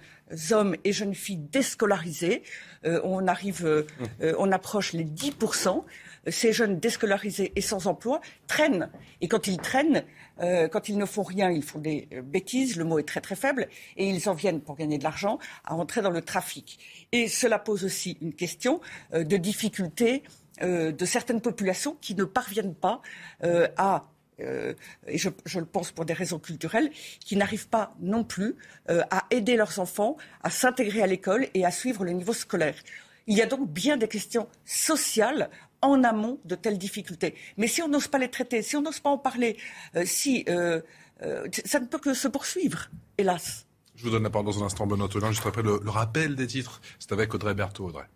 hommes 0.53 0.77
et 0.85 0.93
jeunes 0.93 1.15
filles 1.15 1.43
déscolarisés. 1.51 2.45
on 2.85 3.27
arrive, 3.27 3.85
on 4.21 4.53
approche 4.53 4.93
les 4.93 5.05
10%. 5.05 5.85
Ces 6.27 6.53
jeunes 6.53 6.79
déscolarisés 6.79 7.53
et 7.57 7.61
sans 7.61 7.87
emploi 7.87 8.21
traînent. 8.47 8.91
Et 9.21 9.29
quand 9.29 9.47
ils 9.47 9.59
traînent, 9.59 10.05
quand 10.39 10.89
ils 10.89 10.97
ne 10.97 11.05
font 11.05 11.23
rien, 11.23 11.51
ils 11.51 11.63
font 11.63 11.79
des 11.79 12.09
bêtises, 12.23 12.77
le 12.77 12.85
mot 12.85 12.99
est 12.99 13.09
très 13.09 13.21
très 13.21 13.37
faible, 13.37 13.69
et 13.97 14.09
ils 14.09 14.29
en 14.29 14.35
viennent 14.35 14.61
pour 14.61 14.77
gagner 14.77 14.97
de 14.97 15.05
l'argent 15.05 15.39
à 15.65 15.75
entrer 15.75 16.01
dans 16.01 16.11
le 16.11 16.23
trafic. 16.23 16.79
Et 17.13 17.29
cela 17.29 17.59
pose 17.59 17.85
aussi 17.85 18.17
une 18.21 18.33
question 18.33 18.81
de 19.13 19.37
difficulté 19.37 20.23
euh, 20.63 20.93
de 20.93 21.05
certaines 21.07 21.41
populations 21.41 21.97
qui 22.03 22.15
ne 22.15 22.25
parviennent 22.25 22.75
pas 22.75 23.01
euh, 23.45 23.69
à 23.79 24.05
euh, 24.41 24.75
et 25.07 25.17
je, 25.17 25.29
le 25.59 25.65
pense 25.65 25.91
pour 25.91 26.05
des 26.05 26.13
raisons 26.13 26.39
culturelles, 26.39 26.91
qui 27.21 27.37
n'arrivent 27.37 27.69
pas 27.69 27.95
non 28.01 28.25
plus 28.25 28.57
à 28.89 29.27
aider 29.31 29.57
leurs 29.57 29.79
enfants 29.81 30.17
à 30.43 30.49
s'intégrer 30.49 31.03
à 31.03 31.07
l'école 31.07 31.47
et 31.53 31.67
à 31.67 31.71
suivre 31.71 32.05
le 32.05 32.13
niveau 32.13 32.33
scolaire. 32.33 32.75
Il 33.27 33.37
y 33.37 33.43
a 33.43 33.47
donc 33.47 33.69
bien 33.69 33.99
des 33.99 34.09
questions 34.09 34.49
sociales 34.65 35.51
en 35.83 36.05
amont 36.05 36.39
de 36.45 36.55
telles 36.55 36.79
difficultés. 36.79 37.35
Mais 37.57 37.67
si 37.67 37.83
on 37.83 37.89
n'ose 37.89 38.09
pas 38.09 38.19
les 38.19 38.29
traiter, 38.31 38.63
si 38.63 38.77
on 38.77 38.83
n'ose 38.83 39.01
pas 39.01 39.11
en 39.11 39.19
parler, 39.19 39.57
si 40.05 40.45
ça 40.47 41.81
ne 41.81 41.87
peut 41.87 41.99
que 41.99 42.15
se 42.15 42.29
poursuivre, 42.29 42.91
hélas. 43.19 43.67
Je 43.97 44.05
vous 44.05 44.11
donne 44.11 44.23
la 44.23 44.31
parole 44.31 44.47
dans 44.47 44.63
un 44.63 44.67
instant, 44.67 44.87
Benoît 44.87 45.09
Tolin, 45.09 45.31
juste 45.31 45.47
après 45.47 45.63
le, 45.63 45.81
le 45.83 45.91
rappel 45.91 46.35
des 46.35 46.47
titres. 46.47 46.81
C'est 46.99 47.13
avec 47.13 47.35
Audrey 47.35 47.55
Berthaud, 47.55 47.89
Audrey. 47.89 48.07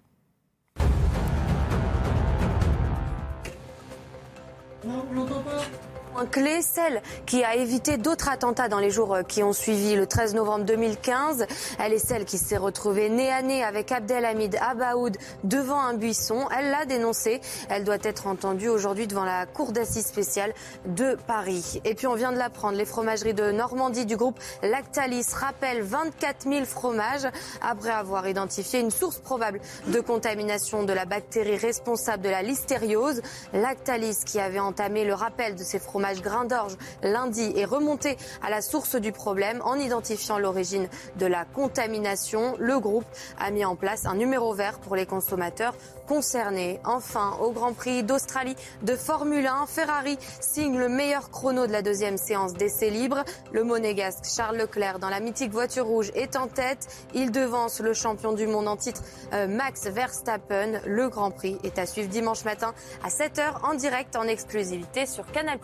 Clé, 6.26 6.62
celle 6.62 7.02
qui 7.26 7.44
a 7.44 7.56
évité 7.56 7.96
d'autres 7.96 8.28
attentats 8.28 8.68
dans 8.68 8.78
les 8.78 8.90
jours 8.90 9.14
euh, 9.14 9.22
qui 9.22 9.42
ont 9.42 9.52
suivi 9.52 9.94
le 9.94 10.06
13 10.06 10.34
novembre 10.34 10.64
2015. 10.64 11.46
Elle 11.78 11.92
est 11.92 11.98
celle 11.98 12.24
qui 12.24 12.38
s'est 12.38 12.56
retrouvée 12.56 13.08
nez 13.08 13.30
à 13.30 13.42
nez 13.42 13.62
avec 13.62 13.92
Abdelhamid 13.92 14.56
Abaoud 14.60 15.16
devant 15.44 15.80
un 15.80 15.94
buisson. 15.94 16.48
Elle 16.56 16.70
l'a 16.70 16.84
dénoncé. 16.84 17.40
Elle 17.68 17.84
doit 17.84 17.98
être 18.02 18.26
entendue 18.26 18.68
aujourd'hui 18.68 19.06
devant 19.06 19.24
la 19.24 19.46
cour 19.46 19.72
d'assises 19.72 20.06
spéciale 20.06 20.54
de 20.86 21.16
Paris. 21.26 21.80
Et 21.84 21.94
puis 21.94 22.06
on 22.06 22.14
vient 22.14 22.32
de 22.32 22.38
l'apprendre, 22.38 22.76
les 22.76 22.84
fromageries 22.84 23.34
de 23.34 23.50
Normandie 23.50 24.06
du 24.06 24.16
groupe 24.16 24.38
Lactalis 24.62 25.26
rappellent 25.34 25.82
24 25.82 26.48
000 26.48 26.64
fromages 26.64 27.26
après 27.60 27.90
avoir 27.90 28.28
identifié 28.28 28.80
une 28.80 28.90
source 28.90 29.18
probable 29.18 29.60
de 29.86 30.00
contamination 30.00 30.84
de 30.84 30.92
la 30.92 31.04
bactérie 31.04 31.56
responsable 31.56 32.22
de 32.22 32.28
la 32.28 32.42
listériose. 32.42 33.22
Lactalis 33.52 34.18
qui 34.24 34.40
avait 34.40 34.60
entamé 34.60 35.04
le 35.04 35.14
rappel 35.14 35.54
de 35.54 35.62
ces 35.62 35.78
fromages 35.78 36.13
grain 36.20 36.44
d'orge 36.44 36.76
lundi 37.02 37.52
est 37.56 37.64
remonté 37.64 38.16
à 38.42 38.50
la 38.50 38.62
source 38.62 38.96
du 38.96 39.12
problème 39.12 39.60
en 39.64 39.76
identifiant 39.76 40.38
l'origine 40.38 40.88
de 41.16 41.26
la 41.26 41.44
contamination. 41.44 42.56
Le 42.58 42.78
groupe 42.78 43.04
a 43.38 43.50
mis 43.50 43.64
en 43.64 43.76
place 43.76 44.06
un 44.06 44.14
numéro 44.14 44.52
vert 44.54 44.78
pour 44.78 44.96
les 44.96 45.06
consommateurs 45.06 45.74
concernés. 46.06 46.80
Enfin, 46.84 47.36
au 47.40 47.50
Grand 47.50 47.72
Prix 47.72 48.02
d'Australie 48.02 48.56
de 48.82 48.96
Formule 48.96 49.46
1, 49.46 49.66
Ferrari 49.66 50.18
signe 50.40 50.78
le 50.78 50.88
meilleur 50.88 51.30
chrono 51.30 51.66
de 51.66 51.72
la 51.72 51.82
deuxième 51.82 52.16
séance 52.16 52.54
d'essai 52.54 52.90
libre. 52.90 53.24
Le 53.52 53.64
monégasque 53.64 54.24
Charles 54.24 54.56
Leclerc 54.56 54.98
dans 54.98 55.08
la 55.10 55.20
mythique 55.20 55.52
voiture 55.52 55.86
rouge 55.86 56.10
est 56.14 56.36
en 56.36 56.46
tête. 56.46 56.86
Il 57.14 57.30
devance 57.30 57.80
le 57.80 57.94
champion 57.94 58.32
du 58.32 58.46
monde 58.46 58.68
en 58.68 58.76
titre 58.76 59.02
euh, 59.32 59.46
Max 59.46 59.86
Verstappen. 59.86 60.80
Le 60.86 61.08
Grand 61.08 61.30
Prix 61.30 61.58
est 61.64 61.78
à 61.78 61.86
suivre 61.86 62.08
dimanche 62.08 62.44
matin 62.44 62.74
à 63.02 63.08
7h 63.08 63.64
en 63.64 63.74
direct 63.74 64.16
en 64.16 64.24
exclusivité 64.24 65.06
sur 65.06 65.30
Canal+. 65.32 65.58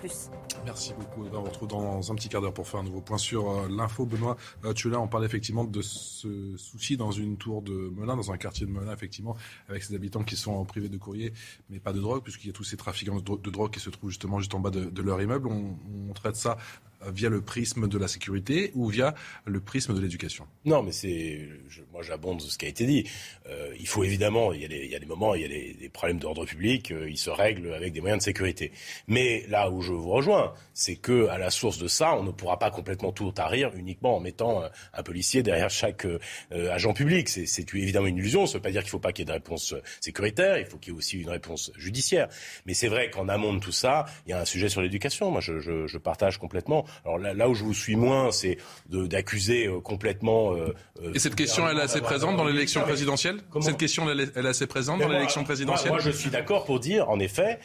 Merci 0.64 0.92
beaucoup. 0.94 1.26
On 1.32 1.40
vous 1.40 1.44
retrouve 1.44 1.68
dans 1.68 2.12
un 2.12 2.14
petit 2.14 2.28
quart 2.28 2.42
d'heure 2.42 2.52
pour 2.52 2.68
faire 2.68 2.80
un 2.80 2.84
nouveau 2.84 3.00
point 3.00 3.18
sur 3.18 3.50
euh, 3.50 3.68
l'info. 3.68 4.04
Benoît 4.04 4.36
euh, 4.64 4.72
tu 4.72 4.90
là, 4.90 5.00
on 5.00 5.08
parle 5.08 5.24
effectivement 5.24 5.64
de 5.64 5.80
ce 5.80 6.56
souci 6.56 6.96
dans 6.96 7.10
une 7.10 7.36
tour 7.36 7.62
de 7.62 7.72
Melun, 7.72 8.16
dans 8.16 8.30
un 8.30 8.36
quartier 8.36 8.66
de 8.66 8.70
Melun, 8.70 8.92
effectivement, 8.92 9.36
avec 9.68 9.82
ses 9.82 9.94
habitants 9.94 10.22
qui 10.22 10.36
sont 10.36 10.52
en 10.52 10.64
privé 10.64 10.88
de 10.88 10.96
courrier, 10.96 11.32
mais 11.70 11.80
pas 11.80 11.92
de 11.92 12.00
drogue, 12.00 12.22
puisqu'il 12.22 12.48
y 12.48 12.50
a 12.50 12.52
tous 12.52 12.64
ces 12.64 12.76
trafiquants 12.76 13.16
de 13.16 13.50
drogue 13.50 13.70
qui 13.72 13.80
se 13.80 13.90
trouvent 13.90 14.10
justement 14.10 14.38
juste 14.38 14.54
en 14.54 14.60
bas 14.60 14.70
de, 14.70 15.02
leur 15.02 15.20
immeuble. 15.20 15.48
on 15.48 16.12
traite 16.12 16.36
ça 16.36 16.58
via 17.06 17.28
le 17.28 17.40
prisme 17.40 17.88
de 17.88 17.98
la 17.98 18.08
sécurité 18.08 18.72
ou 18.74 18.88
via 18.88 19.14
le 19.44 19.60
prisme 19.60 19.94
de 19.94 20.00
l'éducation 20.00 20.46
Non, 20.64 20.82
mais 20.82 20.92
c'est, 20.92 21.48
moi 21.92 22.02
j'abonde 22.02 22.40
ce 22.40 22.58
qui 22.58 22.66
a 22.66 22.68
été 22.68 22.86
dit. 22.86 23.08
Euh, 23.48 23.74
il 23.78 23.86
faut 23.86 24.04
évidemment, 24.04 24.52
il 24.52 24.62
y 24.62 24.64
a 24.64 24.68
des, 24.68 24.84
il 24.84 24.90
y 24.90 24.96
a 24.96 24.98
des 24.98 25.06
moments, 25.06 25.34
il 25.34 25.42
y 25.42 25.44
a 25.44 25.48
des, 25.48 25.74
des 25.74 25.88
problèmes 25.88 26.18
d'ordre 26.18 26.44
public, 26.44 26.90
euh, 26.90 27.08
ils 27.08 27.18
se 27.18 27.30
règlent 27.30 27.72
avec 27.72 27.92
des 27.92 28.00
moyens 28.00 28.20
de 28.20 28.24
sécurité. 28.24 28.72
Mais 29.08 29.44
là 29.48 29.70
où 29.70 29.82
je 29.82 29.92
vous 29.92 30.10
rejoins, 30.10 30.54
c'est 30.74 30.96
que 30.96 31.28
à 31.28 31.38
la 31.38 31.50
source 31.50 31.78
de 31.78 31.88
ça, 31.88 32.14
on 32.14 32.22
ne 32.22 32.30
pourra 32.30 32.58
pas 32.58 32.70
complètement 32.70 33.12
tout 33.12 33.30
tarir 33.32 33.72
uniquement 33.76 34.16
en 34.16 34.20
mettant 34.20 34.62
un, 34.94 35.02
policier 35.02 35.42
derrière 35.42 35.70
chaque 35.70 36.04
euh, 36.04 36.18
agent 36.50 36.92
public. 36.92 37.28
C'est, 37.28 37.74
évidemment 37.74 38.06
une 38.06 38.18
illusion. 38.18 38.46
Ça 38.46 38.52
ne 38.52 38.58
veut 38.58 38.62
pas 38.62 38.70
dire 38.70 38.82
qu'il 38.82 38.88
ne 38.88 38.92
faut 38.92 38.98
pas 38.98 39.12
qu'il 39.12 39.22
y 39.22 39.24
ait 39.24 39.32
de 39.32 39.32
réponse 39.32 39.74
sécuritaire. 40.00 40.58
Il 40.58 40.66
faut 40.66 40.76
qu'il 40.76 40.92
y 40.92 40.96
ait 40.96 40.98
aussi 40.98 41.20
une 41.20 41.30
réponse 41.30 41.72
judiciaire. 41.76 42.28
Mais 42.66 42.74
c'est 42.74 42.88
vrai 42.88 43.10
qu'en 43.10 43.28
amont 43.28 43.54
de 43.54 43.60
tout 43.60 43.72
ça, 43.72 44.06
il 44.26 44.30
y 44.30 44.32
a 44.32 44.40
un 44.40 44.44
sujet 44.44 44.68
sur 44.68 44.82
l'éducation. 44.82 45.30
Moi, 45.30 45.40
je, 45.40 45.60
je, 45.60 45.86
je 45.86 45.98
partage 45.98 46.38
complètement. 46.38 46.84
Alors 47.04 47.18
là, 47.18 47.48
où 47.48 47.54
je 47.54 47.64
vous 47.64 47.74
suis 47.74 47.96
moins, 47.96 48.30
c'est 48.32 48.58
d'accuser 48.88 49.66
euh, 49.66 49.80
complètement. 49.80 50.54
Euh, 50.54 50.74
euh, 51.02 51.12
Et 51.14 51.18
cette 51.18 51.34
question, 51.34 51.68
elle 51.68 51.78
est 51.78 51.82
assez 51.82 52.00
présente 52.00 52.36
dans 52.36 52.44
l'élection 52.44 52.82
présidentielle 52.82 53.40
Cette 53.60 53.76
question, 53.76 54.10
elle 54.10 54.20
est, 54.20 54.36
assez 54.36 54.66
présente 54.66 55.00
dans 55.00 55.08
l'élection 55.08 55.44
présidentielle 55.44 55.92
moi, 55.92 56.00
je 56.00 56.10
suis 56.10 56.30
d'accord 56.30 56.64
pour 56.64 56.80
dire, 56.80 57.08
en 57.08 57.18
effet, 57.18 57.58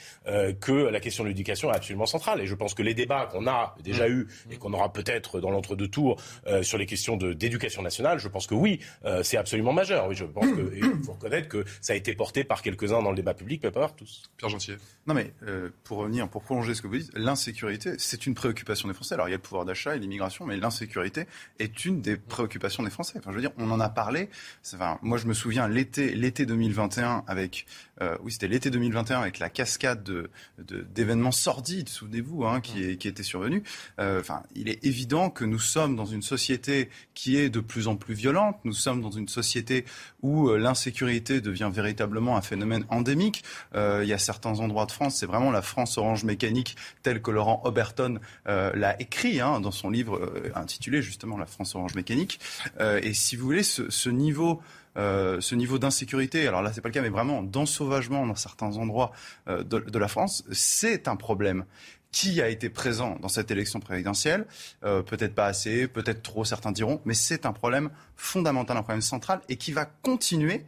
que 0.62 0.72
la 0.72 1.00
question 1.00 1.24
de 1.24 1.30
l'éducation 1.30 1.72
est 1.72 1.76
absolument 1.76 2.06
centrale. 2.06 2.42
Et 2.42 2.48
je 2.48 2.56
pense 2.56 2.74
que 2.74 2.82
les 2.82 2.94
débats 2.94 3.28
qu'on 3.32 3.48
a 3.48 3.76
déjà 3.84 4.10
eus 4.10 4.28
et 4.50 4.58
qu'on 4.58 4.74
aura 4.74 4.92
peut-être 4.92 5.40
dans 5.40 5.52
l'entre-deux 5.52 5.88
tours 5.88 6.18
sur 6.62 6.78
les 6.78 6.86
questions 6.86 7.18
d'éducation 7.18 7.82
nationale, 7.82 8.20
je 8.20 8.28
pense 8.28 8.48
que 8.48 8.56
oui, 8.56 8.80
c'est 9.24 9.38
absolument 9.38 9.74
majeur. 9.74 10.08
Oui, 10.08 10.16
je 10.16 10.26
pense 10.26 10.46
qu'il 10.46 11.04
faut 11.06 11.14
reconnaître 11.14 11.48
que 11.48 11.66
ça 11.82 11.94
a 11.94 11.96
été 11.96 12.14
porté 12.14 12.44
par 12.44 12.62
quelques-uns 12.62 13.02
dans 13.02 13.12
le 13.12 13.16
débat 13.16 13.34
public, 13.34 13.62
mais 13.64 13.72
pas 13.72 13.82
par 13.82 13.96
tous. 13.96 14.24
Pierre 14.38 14.50
Gentier. 14.50 14.76
Non, 15.08 15.14
mais 15.14 15.34
pour 15.84 16.00
revenir, 16.00 16.28
pour 16.30 16.44
prolonger 16.44 16.74
ce 16.74 16.82
que 16.82 16.88
vous 16.88 16.98
dites, 16.98 17.12
l'insécurité, 17.16 17.96
c'est 17.98 18.26
une 18.26 18.36
préoccupation 18.36 18.88
des 18.88 18.94
Français. 18.94 19.15
Alors, 19.16 19.30
il 19.30 19.32
y 19.32 19.34
a 19.34 19.38
le 19.38 19.42
pouvoir 19.42 19.64
d'achat 19.64 19.96
et 19.96 20.00
l'immigration, 20.00 20.46
mais 20.46 20.58
l'insécurité 20.58 21.26
est 21.60 21.86
une 21.86 22.02
des 22.02 22.18
préoccupations 22.18 22.84
des 22.84 22.90
Français. 22.90 23.18
Enfin, 23.18 23.32
je 23.32 23.36
veux 23.36 23.42
dire, 23.42 23.54
on 23.58 23.72
en 23.72 23.80
a 23.80 23.88
parlé. 23.88 24.30
Enfin, 24.74 25.00
moi, 25.02 25.18
je 25.18 25.26
me 25.26 25.34
souviens 25.34 25.70
l'été, 25.70 26.14
l'été 26.14 26.46
2021 26.46 27.24
avec, 27.26 27.66
euh, 28.02 28.18
oui, 28.24 28.34
c'était 28.34 28.50
l'été 28.50 28.70
2021 28.70 29.22
avec 29.22 29.40
la 29.40 29.50
cascade 29.50 30.04
de, 30.04 30.30
d'événements 30.94 31.32
sordides, 31.32 31.88
souvenez-vous, 31.88 32.44
hein, 32.44 32.60
qui, 32.60 32.84
est, 32.84 32.98
qui 32.98 33.08
était 33.08 33.24
survenu. 33.24 33.64
Euh, 34.02 34.20
enfin, 34.20 34.44
il 34.54 34.68
est 34.68 34.84
évident 34.84 35.30
que 35.30 35.46
nous 35.46 35.60
sommes 35.60 35.96
dans 35.96 36.06
une 36.06 36.22
société 36.22 36.90
qui 37.14 37.38
est 37.38 37.50
de 37.50 37.62
plus 37.62 37.88
en 37.88 37.96
plus 37.96 38.16
violente. 38.16 38.58
Nous 38.66 38.74
sommes 38.74 39.02
dans 39.02 39.12
une 39.12 39.30
société 39.30 39.86
où 40.24 40.50
euh, 40.50 40.58
l'insécurité 40.58 41.40
devient 41.40 41.72
véritablement 41.74 42.36
un 42.36 42.42
phénomène 42.42 42.84
endémique. 42.90 43.46
il 43.74 44.08
y 44.08 44.14
a 44.14 44.18
certains 44.18 44.60
endroits 44.60 44.86
de 44.86 44.92
France, 44.92 45.16
c'est 45.16 45.26
vraiment 45.26 45.52
la 45.52 45.62
France 45.62 45.98
orange 45.98 46.26
mécanique 46.26 46.76
telle 47.02 47.22
que 47.22 47.32
Laurent 47.32 47.62
Oberton 47.64 48.20
l'a 48.46 49.02
écrit 49.06 49.40
hein, 49.40 49.60
dans 49.60 49.72
son 49.72 49.90
livre 49.90 50.18
euh, 50.18 50.52
intitulé 50.56 51.02
justement 51.02 51.38
La 51.38 51.46
France 51.46 51.76
orange 51.76 51.94
mécanique. 51.94 52.40
Euh, 52.80 53.00
et 53.04 53.14
si 53.14 53.36
vous 53.36 53.46
voulez, 53.46 53.64
ce, 53.64 54.10
niveau 54.10 54.62
euh, 54.98 55.40
ce 55.42 55.54
niveau 55.54 55.78
d'insécurité, 55.78 56.48
alors 56.48 56.64
là 56.64 56.74
c'est 56.74 56.82
pas 56.82 56.90
le 56.90 56.94
cas, 56.94 57.04
mais 57.04 57.10
vraiment 57.10 57.44
d'ensauvagement 57.44 58.26
dans 58.26 58.36
certains 58.36 58.78
endroits 58.78 59.12
de, 59.48 60.00
la 60.00 60.08
France, 60.08 60.44
c'est 60.52 61.08
un 61.08 61.16
problème 61.16 61.66
qui 62.12 62.42
a 62.42 62.48
été 62.48 62.70
présent 62.70 63.18
dans 63.22 63.28
cette 63.28 63.52
élection 63.52 63.80
présidentielle. 63.80 64.46
peut-être 64.82 65.36
pas 65.36 65.48
assez, 65.48 65.88
peut-être 65.88 66.24
trop, 66.24 66.46
certains 66.46 66.72
diront, 66.72 67.02
mais 67.04 67.14
c'est 67.14 67.46
un 67.46 67.52
problème 67.52 67.90
fondamental, 68.16 68.78
un 68.78 68.84
problème 68.84 69.02
central 69.02 69.42
et 69.50 69.58
qui 69.58 69.74
va 69.74 69.86
continuer. 69.86 70.66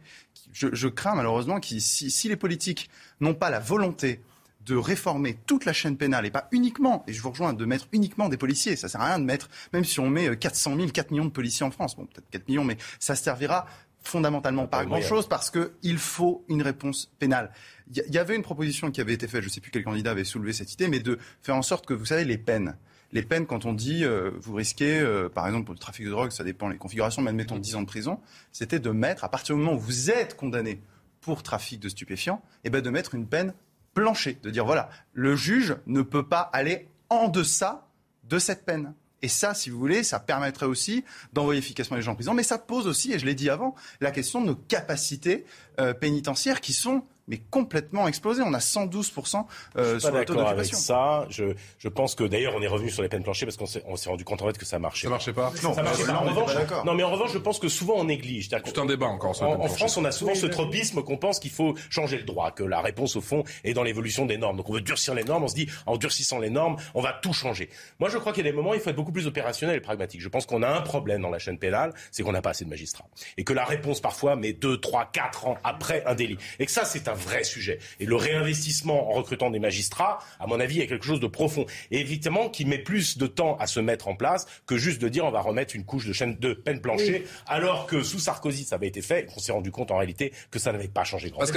Je, 0.52 0.88
crains 0.88 1.14
malheureusement 1.14 1.58
que 1.58 1.66
si, 1.80 2.10
si 2.10 2.28
les 2.28 2.36
politiques 2.36 2.90
n'ont 3.20 3.34
pas 3.34 3.50
la 3.50 3.60
volonté 3.60 4.20
de 4.68 4.76
réformer 4.76 5.38
toute 5.46 5.64
la 5.64 5.72
chaîne 5.72 5.96
pénale 5.96 6.26
et 6.26 6.30
pas 6.30 6.48
uniquement, 6.52 7.04
et 7.06 7.12
je 7.12 7.22
vous 7.22 7.30
rejoins, 7.30 7.52
de 7.52 7.64
mettre 7.64 7.88
uniquement 7.92 8.28
des 8.28 8.36
policiers. 8.36 8.76
Ça 8.76 8.88
sert 8.88 9.00
à 9.00 9.06
rien 9.06 9.18
de 9.18 9.24
mettre, 9.24 9.48
même 9.72 9.84
si 9.84 9.98
on 9.98 10.08
met 10.08 10.36
400 10.36 10.76
000, 10.76 10.88
4 10.88 11.10
millions 11.10 11.24
de 11.24 11.30
policiers 11.30 11.64
en 11.64 11.70
France, 11.70 11.96
bon, 11.96 12.06
peut-être 12.06 12.28
4 12.30 12.48
millions, 12.48 12.64
mais 12.64 12.76
ça 12.98 13.16
servira 13.16 13.66
fondamentalement 14.02 14.66
pas 14.66 14.78
à 14.78 14.84
grand-chose 14.84 15.28
parce 15.28 15.50
qu'il 15.50 15.98
faut 15.98 16.44
une 16.48 16.62
réponse 16.62 17.12
pénale. 17.18 17.52
Il 17.94 18.14
y, 18.14 18.18
avait 18.18 18.36
une 18.36 18.42
proposition 18.42 18.90
qui 18.90 19.00
avait 19.00 19.14
été 19.14 19.26
faite, 19.26 19.42
je 19.42 19.48
ne 19.48 19.50
sais 19.50 19.60
plus 19.60 19.70
quel 19.70 19.84
candidat 19.84 20.12
avait 20.12 20.24
soulevé 20.24 20.52
cette 20.52 20.72
idée, 20.72 20.88
mais 20.88 21.00
de 21.00 21.18
faire 21.42 21.56
en 21.56 21.62
sorte 21.62 21.86
que, 21.86 21.94
vous 21.94 22.06
savez, 22.06 22.24
les 22.24 22.38
peines, 22.38 22.76
les 23.12 23.22
peines, 23.22 23.46
quand 23.46 23.64
on 23.64 23.72
dit 23.72 24.04
euh, 24.04 24.30
vous 24.38 24.54
risquez, 24.54 25.00
euh, 25.00 25.28
par 25.28 25.46
exemple 25.46 25.64
pour 25.64 25.74
le 25.74 25.80
trafic 25.80 26.04
de 26.04 26.10
drogue, 26.10 26.30
ça 26.30 26.44
dépend 26.44 26.68
des 26.68 26.76
configurations, 26.76 27.22
mais 27.22 27.30
admettons 27.30 27.58
10 27.58 27.76
ans 27.76 27.80
de 27.82 27.86
prison, 27.86 28.20
c'était 28.52 28.80
de 28.80 28.90
mettre, 28.90 29.24
à 29.24 29.30
partir 29.30 29.54
du 29.54 29.62
moment 29.62 29.76
où 29.76 29.80
vous 29.80 30.10
êtes 30.10 30.36
condamné 30.36 30.80
pour 31.20 31.42
trafic 31.42 31.80
de 31.80 31.88
stupéfiants, 31.88 32.42
et 32.64 32.68
eh 32.68 32.70
ben 32.70 32.82
de 32.82 32.90
mettre 32.90 33.14
une 33.14 33.26
peine 33.26 33.54
plancher, 33.94 34.38
de 34.42 34.50
dire 34.50 34.64
voilà, 34.64 34.90
le 35.12 35.36
juge 35.36 35.76
ne 35.86 36.02
peut 36.02 36.26
pas 36.26 36.50
aller 36.52 36.88
en 37.10 37.28
deçà 37.28 37.88
de 38.24 38.38
cette 38.38 38.64
peine. 38.64 38.94
Et 39.20 39.28
ça, 39.28 39.54
si 39.54 39.70
vous 39.70 39.78
voulez, 39.78 40.04
ça 40.04 40.20
permettrait 40.20 40.66
aussi 40.66 41.04
d'envoyer 41.32 41.58
efficacement 41.58 41.96
les 41.96 42.02
gens 42.02 42.12
en 42.12 42.14
prison. 42.14 42.34
Mais 42.34 42.44
ça 42.44 42.58
pose 42.58 42.86
aussi, 42.86 43.12
et 43.12 43.18
je 43.18 43.26
l'ai 43.26 43.34
dit 43.34 43.50
avant, 43.50 43.74
la 44.00 44.12
question 44.12 44.40
de 44.40 44.46
nos 44.46 44.54
capacités 44.54 45.44
euh, 45.80 45.92
pénitentiaires 45.92 46.60
qui 46.60 46.72
sont 46.72 47.02
mais 47.28 47.38
complètement 47.50 48.08
explosé. 48.08 48.42
On 48.44 48.54
a 48.54 48.58
112% 48.58 49.44
euh, 49.76 49.98
sur 49.98 50.10
le 50.10 50.24
taux 50.24 50.40
avec 50.40 50.66
ça. 50.74 51.26
Je, 51.30 51.54
je 51.78 51.88
pense 51.88 52.14
que 52.14 52.24
d'ailleurs 52.24 52.54
on 52.56 52.62
est 52.62 52.66
revenu 52.66 52.90
sur 52.90 53.02
les 53.02 53.08
peines 53.08 53.22
planchées 53.22 53.46
parce 53.46 53.56
qu'on 53.56 53.66
s'est, 53.66 53.82
on 53.86 53.96
s'est 53.96 54.10
rendu 54.10 54.24
compte 54.24 54.42
en 54.42 54.46
fait 54.46 54.58
que 54.58 54.64
ça 54.64 54.78
marchait. 54.78 55.06
Ça 55.06 55.10
marchait 55.10 55.32
pas. 55.32 55.52
Non, 55.62 55.74
ça 55.74 55.82
marchait 55.82 56.04
pas. 56.04 56.14
En 56.14 56.24
revanche, 56.24 56.52
non, 56.84 56.94
mais 56.94 57.02
en 57.02 57.10
revanche, 57.10 57.32
je 57.32 57.38
pense 57.38 57.58
que 57.58 57.68
souvent 57.68 57.94
on 57.96 58.04
néglige. 58.04 58.48
C'est 58.48 58.78
un 58.78 58.86
débat 58.86 59.06
encore. 59.06 59.40
En, 59.42 59.60
en 59.60 59.68
France, 59.68 59.96
on 59.96 60.04
a 60.04 60.12
souvent 60.12 60.34
ce 60.34 60.46
tropisme 60.46 61.02
qu'on 61.02 61.16
pense 61.16 61.38
qu'il 61.38 61.50
faut 61.50 61.74
changer 61.90 62.16
le 62.16 62.24
droit, 62.24 62.50
que 62.50 62.64
la 62.64 62.80
réponse 62.80 63.16
au 63.16 63.20
fond 63.20 63.44
est 63.64 63.74
dans 63.74 63.82
l'évolution 63.82 64.26
des 64.26 64.38
normes. 64.38 64.56
Donc 64.56 64.68
on 64.70 64.74
veut 64.74 64.80
durcir 64.80 65.14
les 65.14 65.24
normes. 65.24 65.44
On 65.44 65.48
se 65.48 65.54
dit 65.54 65.68
en 65.86 65.96
durcissant 65.96 66.38
les 66.38 66.50
normes, 66.50 66.76
on 66.94 67.00
va 67.00 67.12
tout 67.12 67.32
changer. 67.32 67.68
Moi, 68.00 68.08
je 68.08 68.18
crois 68.18 68.32
qu'il 68.32 68.44
y 68.44 68.48
a 68.48 68.50
des 68.50 68.56
moments, 68.56 68.74
il 68.74 68.80
faut 68.80 68.90
être 68.90 68.96
beaucoup 68.96 69.12
plus 69.12 69.26
opérationnel 69.26 69.76
et 69.76 69.80
pragmatique. 69.80 70.20
Je 70.20 70.28
pense 70.28 70.46
qu'on 70.46 70.62
a 70.62 70.68
un 70.68 70.80
problème 70.80 71.22
dans 71.22 71.30
la 71.30 71.38
chaîne 71.38 71.58
pénale, 71.58 71.92
c'est 72.10 72.22
qu'on 72.22 72.32
n'a 72.32 72.42
pas 72.42 72.50
assez 72.50 72.64
de 72.64 72.70
magistrats 72.70 73.06
et 73.36 73.44
que 73.44 73.52
la 73.52 73.64
réponse 73.64 74.00
parfois 74.00 74.36
met 74.36 74.52
deux, 74.52 74.78
trois, 74.78 75.06
quatre 75.12 75.46
ans 75.46 75.56
après 75.64 76.02
un 76.06 76.14
délit. 76.14 76.38
Et 76.58 76.66
que 76.66 76.72
ça, 76.72 76.84
c'est 76.84 77.08
un 77.08 77.14
vrai 77.18 77.44
sujet. 77.44 77.78
Et 78.00 78.06
le 78.06 78.16
réinvestissement 78.16 79.10
en 79.10 79.12
recrutant 79.12 79.50
des 79.50 79.58
magistrats, 79.58 80.18
à 80.40 80.46
mon 80.46 80.60
avis, 80.60 80.80
est 80.80 80.86
quelque 80.86 81.04
chose 81.04 81.20
de 81.20 81.26
profond. 81.26 81.66
Et 81.90 82.00
évidemment, 82.00 82.48
qui 82.48 82.64
met 82.64 82.78
plus 82.78 83.18
de 83.18 83.26
temps 83.26 83.56
à 83.58 83.66
se 83.66 83.80
mettre 83.80 84.08
en 84.08 84.16
place 84.16 84.46
que 84.66 84.76
juste 84.76 85.00
de 85.00 85.08
dire 85.08 85.24
on 85.24 85.30
va 85.30 85.40
remettre 85.40 85.76
une 85.76 85.84
couche 85.84 86.06
de, 86.06 86.12
chaîne 86.12 86.36
de 86.38 86.54
peine 86.54 86.80
plancher, 86.80 87.26
alors 87.46 87.86
que 87.86 88.02
sous 88.02 88.18
Sarkozy, 88.18 88.64
ça 88.64 88.76
avait 88.76 88.88
été 88.88 89.02
fait, 89.02 89.20
et 89.20 89.26
qu'on 89.26 89.40
s'est 89.40 89.52
rendu 89.52 89.70
compte 89.70 89.90
en 89.90 89.98
réalité 89.98 90.32
que 90.50 90.58
ça 90.58 90.72
n'avait 90.72 90.88
pas 90.88 91.04
changé 91.04 91.30
grand-chose. 91.30 91.48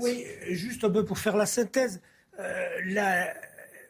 Oui, 0.00 0.24
juste 0.50 0.84
un 0.84 0.90
peu 0.90 1.04
pour 1.04 1.18
faire 1.18 1.36
la 1.36 1.46
synthèse. 1.46 2.00
Euh, 2.38 2.68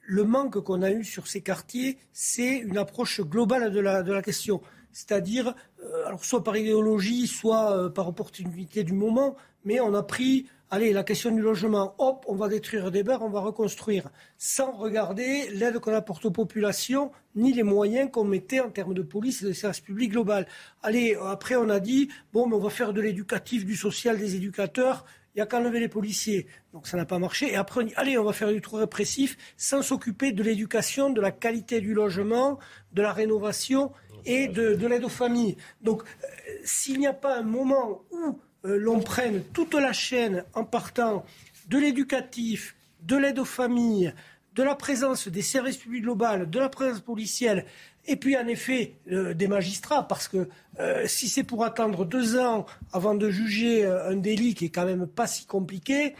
le 0.08 0.24
manque 0.24 0.60
qu'on 0.60 0.82
a 0.82 0.90
eu 0.90 1.04
sur 1.04 1.26
ces 1.26 1.40
quartiers, 1.40 1.98
c'est 2.12 2.58
une 2.58 2.78
approche 2.78 3.20
globale 3.20 3.72
de 3.72 3.80
la, 3.80 4.02
de 4.02 4.12
la 4.12 4.22
question. 4.22 4.62
C'est-à-dire, 4.92 5.54
euh, 5.82 6.06
alors 6.06 6.24
soit 6.24 6.42
par 6.42 6.56
idéologie, 6.56 7.26
soit 7.26 7.76
euh, 7.76 7.90
par 7.90 8.08
opportunité 8.08 8.84
du 8.84 8.92
moment, 8.92 9.36
mais 9.64 9.80
on 9.80 9.94
a 9.94 10.02
pris 10.02 10.46
allez, 10.70 10.92
la 10.92 11.04
question 11.04 11.30
du 11.30 11.40
logement, 11.40 11.94
hop, 11.98 12.24
on 12.28 12.34
va 12.34 12.48
détruire 12.48 12.90
des 12.90 13.02
bars, 13.02 13.22
on 13.22 13.28
va 13.28 13.40
reconstruire, 13.40 14.08
sans 14.38 14.72
regarder 14.72 15.48
l'aide 15.50 15.78
qu'on 15.78 15.94
apporte 15.94 16.24
aux 16.24 16.30
populations, 16.30 17.12
ni 17.34 17.52
les 17.52 17.62
moyens 17.62 18.10
qu'on 18.10 18.24
mettait 18.24 18.60
en 18.60 18.70
termes 18.70 18.94
de 18.94 19.02
police 19.02 19.42
et 19.42 19.46
de 19.46 19.52
services 19.52 19.80
publics 19.80 20.12
global. 20.12 20.46
Allez, 20.82 21.16
après 21.22 21.56
on 21.56 21.68
a 21.68 21.80
dit, 21.80 22.08
bon, 22.32 22.46
mais 22.46 22.56
on 22.56 22.60
va 22.60 22.70
faire 22.70 22.92
de 22.92 23.00
l'éducatif, 23.00 23.64
du 23.64 23.76
social, 23.76 24.18
des 24.18 24.36
éducateurs, 24.36 25.04
il 25.34 25.40
n'y 25.40 25.42
a 25.42 25.46
qu'à 25.46 25.58
enlever 25.58 25.80
les 25.80 25.88
policiers. 25.88 26.46
Donc 26.72 26.86
ça 26.86 26.96
n'a 26.96 27.04
pas 27.04 27.18
marché. 27.18 27.52
Et 27.52 27.56
après, 27.56 27.82
on 27.82 27.84
dit, 27.84 27.92
allez, 27.96 28.16
on 28.16 28.24
va 28.24 28.32
faire 28.32 28.50
du 28.50 28.62
trop 28.62 28.78
répressif, 28.78 29.36
sans 29.58 29.82
s'occuper 29.82 30.32
de 30.32 30.42
l'éducation, 30.42 31.10
de 31.10 31.20
la 31.20 31.30
qualité 31.30 31.82
du 31.82 31.92
logement, 31.92 32.58
de 32.94 33.02
la 33.02 33.12
rénovation 33.12 33.92
et 34.24 34.48
de, 34.48 34.86
l'aide 34.86 35.04
aux 35.04 35.10
familles. 35.10 35.56
Donc, 35.82 36.02
euh, 36.02 36.26
s'il 36.64 36.98
n'y 36.98 37.06
a 37.06 37.12
pas 37.12 37.38
un 37.38 37.42
moment 37.42 38.02
où 38.10 38.38
l'on 38.66 39.00
prenne 39.00 39.42
toute 39.52 39.74
la 39.74 39.92
chaîne 39.92 40.44
en 40.54 40.64
partant 40.64 41.24
de 41.68 41.78
l'éducatif, 41.78 42.74
de 43.02 43.16
l'aide 43.16 43.38
aux 43.38 43.44
familles, 43.44 44.12
de 44.54 44.62
la 44.62 44.74
présence 44.74 45.28
des 45.28 45.42
services 45.42 45.76
publics 45.76 46.02
globaux, 46.02 46.44
de 46.46 46.58
la 46.58 46.68
présence 46.68 47.00
policière, 47.00 47.64
et 48.06 48.16
puis 48.16 48.36
en 48.36 48.46
effet 48.46 48.94
euh, 49.10 49.34
des 49.34 49.48
magistrats, 49.48 50.06
parce 50.06 50.28
que 50.28 50.48
euh, 50.78 51.06
si 51.06 51.28
c'est 51.28 51.42
pour 51.42 51.64
attendre 51.64 52.04
deux 52.04 52.38
ans 52.38 52.66
avant 52.92 53.14
de 53.14 53.28
juger 53.30 53.84
un 53.84 54.16
délit 54.16 54.54
qui 54.54 54.66
est 54.66 54.70
quand 54.70 54.86
même 54.86 55.06
pas 55.06 55.26
si 55.26 55.46
compliqué, 55.46 56.14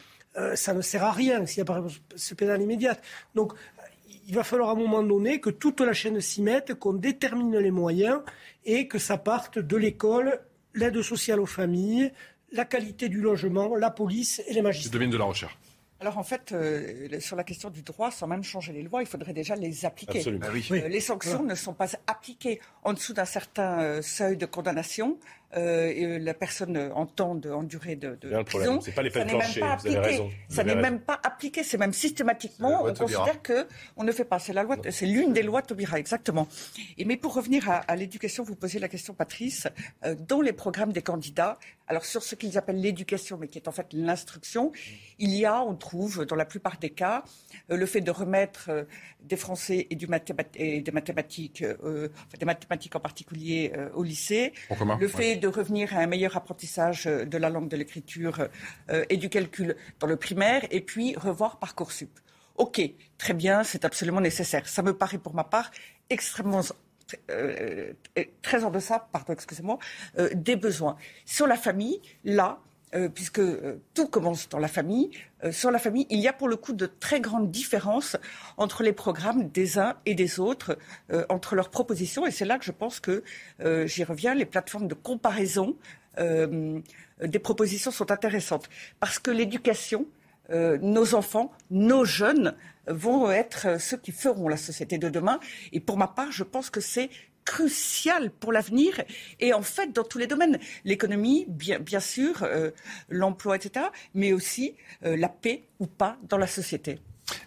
ça 0.55 0.75
ne 0.75 0.83
sert 0.83 1.03
à 1.03 1.13
rien 1.13 1.47
s'il 1.47 1.63
n'y 1.65 1.71
a 1.71 1.73
pas 1.73 1.83
ce 2.15 2.35
pénal 2.35 2.61
immédiate. 2.61 3.03
Donc 3.35 3.55
il 4.29 4.35
va 4.35 4.43
falloir 4.43 4.71
à 4.71 4.73
un 4.73 4.77
moment 4.77 5.03
donné 5.03 5.41
que 5.41 5.51
toute 5.51 5.81
la 5.81 5.93
chaîne 5.93 6.21
s'y 6.21 6.43
mette, 6.43 6.75
qu'on 6.75 6.95
détermine 6.95 7.57
les 7.59 7.71
moyens 7.71 8.21
et 8.65 8.89
que 8.89 8.99
ça 8.99 9.19
parte 9.19 9.59
de 9.59 9.77
l'école, 9.77 10.41
l'aide 10.75 11.01
sociale 11.03 11.41
aux 11.41 11.47
familles, 11.47 12.13
la 12.53 12.65
qualité 12.65 13.09
du 13.09 13.21
logement, 13.21 13.75
la 13.75 13.91
police 13.91 14.43
et 14.47 14.55
les 14.55 14.63
magistrats. 14.63 14.93
Je 14.93 14.99
devine 14.99 15.11
de 15.11 15.17
la 15.17 15.25
recherche. 15.25 15.57
alors 16.01 16.19
en 16.19 16.23
fait, 16.23 16.53
euh, 16.53 17.21
sur 17.21 17.37
la 17.37 17.45
question 17.45 17.71
du 17.71 17.83
droit, 17.83 18.11
sans 18.11 18.27
même 18.27 18.45
changer 18.45 18.73
les 18.73 18.83
lois, 18.83 19.03
il 19.03 19.07
faudrait 19.07 19.33
déjà 19.33 19.57
les 19.57 19.85
appliquer. 19.85 20.19
Absolument. 20.19 20.47
Ah 20.49 20.53
oui. 20.53 20.67
Euh, 20.71 20.89
les 20.89 21.01
sanctions 21.01 21.43
ne 21.43 21.55
sont 21.55 21.75
pas 21.75 21.89
appliquées 22.07 22.61
en 22.85 22.93
dessous 22.93 23.13
d'un 23.15 23.25
certain 23.25 23.81
euh, 23.81 24.03
seuil 24.03 24.37
de 24.37 24.47
condamnation. 24.47 25.19
Euh, 25.57 25.93
euh, 25.97 26.19
la 26.19 26.35
personne 26.35 26.77
euh, 26.77 26.93
en 26.95 27.07
temps 27.07 27.35
de, 27.35 27.51
en 27.51 27.63
durée 27.63 27.97
de, 27.97 28.17
de 28.17 28.43
prison. 28.43 28.81
c'est 28.81 28.93
pas 28.93 29.03
les 29.03 29.11
ça 29.11 29.21
peines 29.21 29.29
n'est 29.29 29.33
même 29.35 29.53
planchées, 29.53 29.61
vous 29.61 29.87
avez 29.97 29.99
raison, 29.99 30.31
Ça 30.49 30.65
n'est 30.65 30.75
même 30.75 31.01
pas 31.01 31.19
appliqué. 31.23 31.63
C'est 31.63 31.79
même 31.79 31.93
systématiquement, 31.93 32.85
on 32.85 32.93
considère 32.95 33.41
que 33.43 33.67
on 33.97 34.05
ne 34.05 34.13
fait 34.13 34.25
pas. 34.25 34.39
C'est 34.39 34.53
la 34.53 34.63
loi, 34.63 34.77
c'est 34.91 35.07
l'une 35.07 35.33
des 35.33 35.43
lois 35.43 35.63
Taubira, 35.63 35.99
exactement. 35.99 36.47
Et 36.99 37.05
mais 37.05 37.17
pour 37.17 37.35
revenir 37.35 37.69
à, 37.71 37.77
à 37.77 37.97
l'éducation, 37.97 38.45
vous 38.45 38.57
posez 38.57 38.79
la 38.79 38.89
question, 38.89 39.15
Patrice, 39.15 39.67
euh, 40.05 40.15
dans 40.29 40.41
les 40.41 40.53
programmes 40.53 40.93
des 40.93 41.03
candidats. 41.03 41.59
Alors 41.89 42.05
sur 42.05 42.23
ce 42.25 42.35
qu'ils 42.35 42.59
appellent 42.59 42.81
l'éducation, 42.81 43.39
mais 43.39 43.47
qui 43.47 43.59
est 43.59 43.69
en 43.69 43.73
fait 43.73 43.87
l'instruction, 43.93 44.73
il 45.19 45.33
y 45.33 45.45
a, 45.47 45.63
on 45.63 45.77
trouve, 45.77 46.27
dans 46.27 46.35
la 46.35 46.45
plupart 46.45 46.79
des 46.79 46.91
cas, 46.91 47.23
euh, 47.71 47.77
le 47.77 47.87
fait 47.87 48.01
de 48.01 48.11
remettre 48.11 48.67
euh, 48.71 48.85
des 49.23 49.37
français 49.37 49.87
et, 49.91 49.95
du 49.95 50.09
mathémat- 50.09 50.45
et 50.57 50.81
des 50.81 50.91
mathématiques, 50.91 51.65
enfin, 51.83 52.09
des 52.39 52.45
mathématiques 52.47 52.95
en 52.97 53.01
particulier 53.01 53.73
au 53.95 54.03
lycée, 54.03 54.53
le 55.01 55.09
fait 55.09 55.37
de 55.37 55.46
revenir 55.49 55.97
à 55.97 56.01
un 56.01 56.07
meilleur 56.07 56.37
apprentissage 56.37 57.07
euh, 57.07 57.25
de 57.25 57.39
la 57.39 57.51
langue 57.51 57.69
de 57.69 57.77
l'écriture 57.77 58.49
euh, 58.91 59.05
et 59.09 59.17
du 59.17 59.29
calcul 59.29 59.77
dans 60.01 60.07
le 60.07 60.17
primaire, 60.17 60.67
et 60.71 60.81
puis 60.81 61.17
revoir 61.17 61.59
Parcoursup. 61.59 62.11
Ok, 62.57 62.81
très 63.19 63.35
bien, 63.35 63.65
c'est 63.65 63.85
absolument 63.85 64.21
nécessaire. 64.21 64.67
Ça 64.69 64.83
me 64.83 64.97
paraît 64.97 65.19
pour 65.19 65.35
ma 65.35 65.45
part 65.45 65.71
extrêmement 66.09 66.63
euh, 67.31 67.93
euh, 68.19 68.25
très 68.43 68.65
en 68.65 68.71
deçà, 68.71 69.09
pardon, 69.13 69.33
excusez-moi, 69.33 69.79
euh, 70.19 70.29
des 70.35 70.57
besoins. 70.57 70.97
Sur 71.25 71.47
la 71.47 71.57
famille, 71.57 72.01
là, 72.25 72.59
euh, 72.95 73.09
puisque 73.09 73.41
euh, 73.41 73.83
tout 73.95 74.07
commence 74.07 74.49
dans 74.49 74.61
la 74.61 74.69
famille, 74.69 75.11
euh, 75.43 75.51
sur 75.51 75.73
la 75.73 75.81
famille, 75.81 76.07
il 76.09 76.21
y 76.21 76.29
a 76.29 76.33
pour 76.33 76.47
le 76.47 76.55
coup 76.55 76.73
de 76.73 76.87
très 76.87 77.21
grandes 77.21 77.51
différences 77.51 78.17
entre 78.59 78.85
les 78.85 78.93
programmes 78.93 79.49
des 79.49 79.77
uns 79.77 79.97
et 80.07 80.15
des 80.15 80.39
autres, 80.39 80.79
entre 81.29 81.57
leurs 81.57 81.71
propositions, 81.71 82.27
et 82.27 82.31
c'est 82.31 82.45
là 82.45 82.59
que 82.59 82.65
je 82.65 82.71
pense 82.71 83.01
que, 83.01 83.25
j'y 83.87 84.05
reviens, 84.05 84.35
les 84.35 84.45
plateformes 84.45 84.87
de 84.87 84.95
comparaison 84.95 85.77
des 86.19 87.39
propositions 87.39 87.91
sont 87.91 88.11
intéressantes, 88.11 88.69
parce 89.01 89.19
que 89.19 89.31
l'éducation, 89.31 90.07
nos 90.51 91.15
enfants, 91.15 91.53
nos 91.71 92.05
jeunes 92.05 92.55
vont 92.87 93.31
être 93.31 93.81
ceux 93.81 93.97
qui 93.97 94.13
feront 94.13 94.49
la 94.49 94.57
société 94.57 94.97
de 94.99 95.09
demain. 95.09 95.41
Et 95.73 95.81
pour 95.81 95.99
ma 95.99 96.07
part, 96.07 96.33
je 96.33 96.45
pense 96.45 96.71
que 96.71 96.81
c'est 96.81 97.11
crucial 97.47 98.31
pour 98.31 98.53
l'avenir 98.53 99.01
et 99.41 99.55
en 99.55 99.63
fait 99.63 99.93
dans 99.93 100.05
tous 100.05 100.19
les 100.19 100.27
domaines 100.27 100.59
l'économie 100.85 101.47
bien 101.49 102.01
sûr 102.01 102.43
euh, 102.43 102.71
l'emploi 103.09 103.57
etc 103.57 103.87
mais 104.15 104.35
aussi 104.35 104.75
euh, 105.05 105.17
la 105.17 105.31
paix 105.31 105.63
ou 105.79 105.87
pas 105.87 106.19
dans 106.29 106.39
la 106.39 106.47
société 106.47 106.99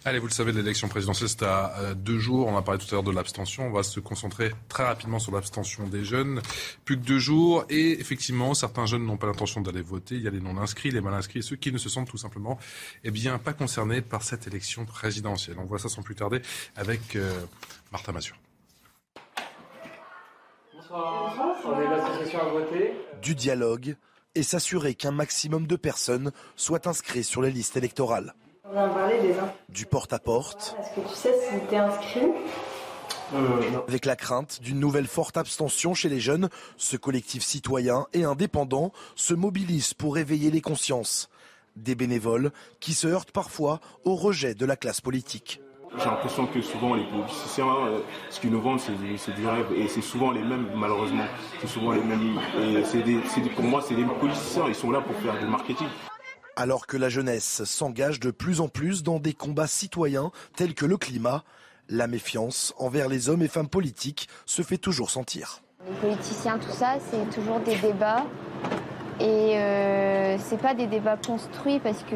Allez, 0.04 0.18
vous 0.18 0.26
le 0.26 0.32
savez, 0.32 0.52
l'élection 0.52 0.88
présidentielle, 0.88 1.28
c'est 1.28 1.42
à 1.42 1.94
deux 1.94 2.18
jours. 2.18 2.46
On 2.46 2.56
a 2.56 2.62
parlé 2.62 2.78
tout 2.78 2.86
à 2.90 2.92
l'heure 2.92 3.02
de 3.02 3.10
l'abstention. 3.10 3.66
On 3.66 3.70
va 3.70 3.82
se 3.82 3.98
concentrer 4.00 4.52
très 4.68 4.84
rapidement 4.84 5.18
sur 5.18 5.32
l'abstention 5.32 5.86
des 5.86 6.04
jeunes. 6.04 6.42
Plus 6.84 6.98
que 6.98 7.02
deux 7.02 7.18
jours. 7.18 7.64
Et 7.70 7.98
effectivement, 8.00 8.52
certains 8.54 8.86
jeunes 8.86 9.06
n'ont 9.06 9.16
pas 9.16 9.26
l'intention 9.26 9.60
d'aller 9.60 9.82
voter. 9.82 10.16
Il 10.16 10.22
y 10.22 10.28
a 10.28 10.30
les 10.30 10.40
non-inscrits, 10.40 10.90
les 10.90 11.00
mal-inscrits 11.00 11.42
ceux 11.42 11.56
qui 11.56 11.72
ne 11.72 11.78
se 11.78 11.88
sentent 11.88 12.08
tout 12.08 12.18
simplement 12.18 12.58
eh 13.04 13.10
bien, 13.10 13.38
pas 13.38 13.52
concernés 13.52 14.02
par 14.02 14.22
cette 14.22 14.46
élection 14.46 14.84
présidentielle. 14.84 15.56
On 15.58 15.64
voit 15.64 15.78
ça 15.78 15.88
sans 15.88 16.02
plus 16.02 16.14
tarder 16.14 16.42
avec 16.76 17.16
euh, 17.16 17.40
Martha 17.92 18.12
Massur. 18.12 18.36
On 19.14 19.18
est 19.18 19.20
l'association 19.20 20.76
à 20.76 20.76
voter. 20.76 20.79
Du 23.22 23.34
dialogue 23.34 23.96
et 24.34 24.42
s'assurer 24.42 24.94
qu'un 24.94 25.10
maximum 25.10 25.66
de 25.66 25.76
personnes 25.76 26.32
soient 26.56 26.88
inscrites 26.88 27.24
sur 27.24 27.42
les 27.42 27.50
listes 27.50 27.76
électorales. 27.76 28.34
On 28.64 28.74
va 28.74 28.88
en 28.88 28.94
parler 28.94 29.20
des 29.20 29.38
uns. 29.38 29.52
Du 29.68 29.86
porte-à-porte, 29.86 30.76
Est-ce 30.78 31.00
que 31.00 31.08
tu 31.08 31.14
sais 31.14 31.34
si 31.48 31.66
t'es 31.68 31.76
inscrit? 31.76 32.28
Avec 33.86 34.06
la 34.06 34.16
crainte 34.16 34.60
d'une 34.60 34.80
nouvelle 34.80 35.06
forte 35.06 35.36
abstention 35.36 35.94
chez 35.94 36.08
les 36.08 36.20
jeunes, 36.20 36.48
ce 36.76 36.96
collectif 36.96 37.44
citoyen 37.44 38.06
et 38.12 38.24
indépendant 38.24 38.92
se 39.14 39.34
mobilise 39.34 39.94
pour 39.94 40.18
éveiller 40.18 40.50
les 40.50 40.60
consciences. 40.60 41.28
Des 41.76 41.94
bénévoles 41.94 42.50
qui 42.80 42.94
se 42.94 43.06
heurtent 43.06 43.30
parfois 43.30 43.80
au 44.04 44.16
rejet 44.16 44.54
de 44.54 44.66
la 44.66 44.76
classe 44.76 45.00
politique. 45.00 45.60
J'ai 45.98 46.04
l'impression 46.04 46.46
que 46.46 46.62
souvent 46.62 46.94
les 46.94 47.04
politiciens, 47.04 47.66
euh, 47.66 47.98
ce 48.30 48.40
qu'ils 48.40 48.50
nous 48.50 48.60
vendent, 48.62 48.78
c'est 48.80 48.96
du, 48.96 49.18
c'est 49.18 49.34
du 49.34 49.46
rêve. 49.46 49.66
Et 49.76 49.88
c'est 49.88 50.00
souvent 50.00 50.30
les 50.30 50.42
mêmes, 50.42 50.66
malheureusement. 50.76 51.24
C'est 51.60 51.66
souvent 51.66 51.92
les 51.92 52.00
mêmes. 52.02 52.38
Et 52.60 52.84
c'est 52.84 53.02
des, 53.02 53.20
c'est 53.26 53.40
des- 53.40 53.50
pour 53.50 53.64
moi, 53.64 53.82
c'est 53.86 53.94
des 53.96 54.04
politiciens. 54.04 54.64
Ils 54.68 54.74
sont 54.74 54.90
là 54.90 55.00
pour 55.00 55.16
faire 55.16 55.38
du 55.38 55.46
marketing. 55.46 55.88
Alors 56.56 56.86
que 56.86 56.96
la 56.96 57.08
jeunesse 57.08 57.64
s'engage 57.64 58.20
de 58.20 58.30
plus 58.30 58.60
en 58.60 58.68
plus 58.68 59.02
dans 59.02 59.18
des 59.18 59.32
combats 59.32 59.66
citoyens 59.66 60.30
tels 60.56 60.74
que 60.74 60.86
le 60.86 60.96
climat, 60.96 61.42
la 61.88 62.06
méfiance 62.06 62.72
envers 62.78 63.08
les 63.08 63.28
hommes 63.28 63.42
et 63.42 63.48
femmes 63.48 63.68
politiques 63.68 64.28
se 64.46 64.62
fait 64.62 64.78
toujours 64.78 65.10
sentir. 65.10 65.60
Les 65.88 65.96
politiciens, 65.96 66.58
tout 66.58 66.70
ça, 66.72 66.96
c'est 67.10 67.28
toujours 67.34 67.58
des 67.60 67.74
débats. 67.76 68.24
Et 69.18 69.58
euh, 69.58 70.38
c'est 70.38 70.60
pas 70.60 70.72
des 70.74 70.86
débats 70.86 71.16
construits 71.16 71.78
parce 71.80 72.02
que 72.04 72.14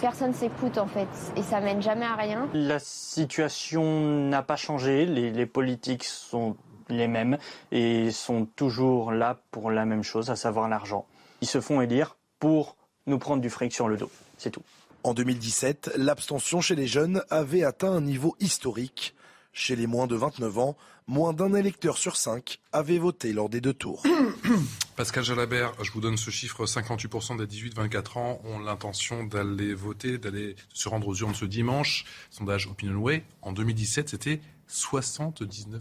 personne 0.00 0.32
s'écoute 0.34 0.78
en 0.78 0.86
fait. 0.86 1.08
Et 1.36 1.42
ça 1.42 1.60
mène 1.60 1.82
jamais 1.82 2.06
à 2.06 2.14
rien. 2.14 2.48
La 2.54 2.78
situation 2.78 4.00
n'a 4.28 4.42
pas 4.42 4.56
changé, 4.56 5.06
les, 5.06 5.30
les 5.30 5.46
politiques 5.46 6.04
sont 6.04 6.56
les 6.88 7.08
mêmes 7.08 7.38
et 7.70 8.10
sont 8.10 8.46
toujours 8.56 9.12
là 9.12 9.38
pour 9.50 9.70
la 9.70 9.84
même 9.84 10.02
chose, 10.02 10.30
à 10.30 10.36
savoir 10.36 10.68
l'argent. 10.68 11.06
Ils 11.40 11.48
se 11.48 11.60
font 11.60 11.80
élire 11.80 12.16
pour 12.38 12.76
nous 13.06 13.18
prendre 13.18 13.42
du 13.42 13.50
fric 13.50 13.72
sur 13.72 13.88
le 13.88 13.96
dos, 13.96 14.10
c'est 14.38 14.50
tout. 14.50 14.62
En 15.02 15.14
2017, 15.14 15.92
l'abstention 15.96 16.60
chez 16.60 16.74
les 16.74 16.86
jeunes 16.86 17.22
avait 17.30 17.64
atteint 17.64 17.92
un 17.92 18.02
niveau 18.02 18.36
historique. 18.40 19.14
Chez 19.52 19.74
les 19.74 19.86
moins 19.86 20.06
de 20.06 20.14
29 20.14 20.58
ans, 20.58 20.76
moins 21.06 21.32
d'un 21.32 21.54
électeur 21.54 21.96
sur 21.98 22.16
cinq 22.16 22.60
avait 22.72 22.98
voté 22.98 23.32
lors 23.32 23.48
des 23.48 23.60
deux 23.60 23.72
tours. 23.72 24.02
Pascal 24.96 25.24
Jalabert, 25.24 25.72
je 25.82 25.90
vous 25.92 26.00
donne 26.00 26.16
ce 26.16 26.30
chiffre 26.30 26.64
58% 26.64 27.38
des 27.38 27.46
18-24 27.46 28.18
ans 28.18 28.40
ont 28.44 28.58
l'intention 28.58 29.24
d'aller 29.24 29.74
voter, 29.74 30.18
d'aller 30.18 30.56
se 30.72 30.88
rendre 30.88 31.08
aux 31.08 31.14
urnes 31.14 31.34
ce 31.34 31.44
dimanche. 31.44 32.04
Sondage 32.30 32.66
Opinionway. 32.66 33.22
En 33.42 33.52
2017, 33.52 34.08
c'était 34.08 34.40
79%. 34.68 35.80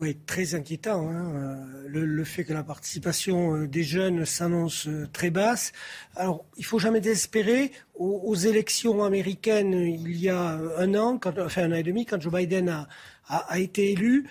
Oui, 0.00 0.16
très 0.26 0.54
inquiétant. 0.54 1.08
hein. 1.08 1.32
Euh, 1.34 1.88
Le, 1.88 2.24
fait 2.24 2.44
que 2.44 2.52
la 2.52 2.62
participation 2.62 3.56
euh, 3.56 3.66
des 3.66 3.82
jeunes 3.82 4.24
s'annonce 4.24 4.86
euh, 4.86 5.08
très 5.12 5.30
basse. 5.30 5.72
Alors, 6.14 6.44
il 6.56 6.64
faut 6.64 6.78
jamais 6.78 7.00
désespérer. 7.00 7.72
Aux, 7.96 8.36
élections 8.36 9.02
américaines, 9.02 9.72
il 9.72 10.16
y 10.16 10.28
a 10.28 10.60
un 10.78 10.94
an, 10.94 11.18
quand, 11.18 11.36
enfin 11.40 11.64
un 11.64 11.72
an 11.72 11.76
et 11.76 11.82
demi, 11.82 12.06
quand 12.06 12.20
Joe 12.20 12.32
Biden 12.32 12.86
a, 13.28 13.58
été 13.58 13.90
élu, 13.90 14.30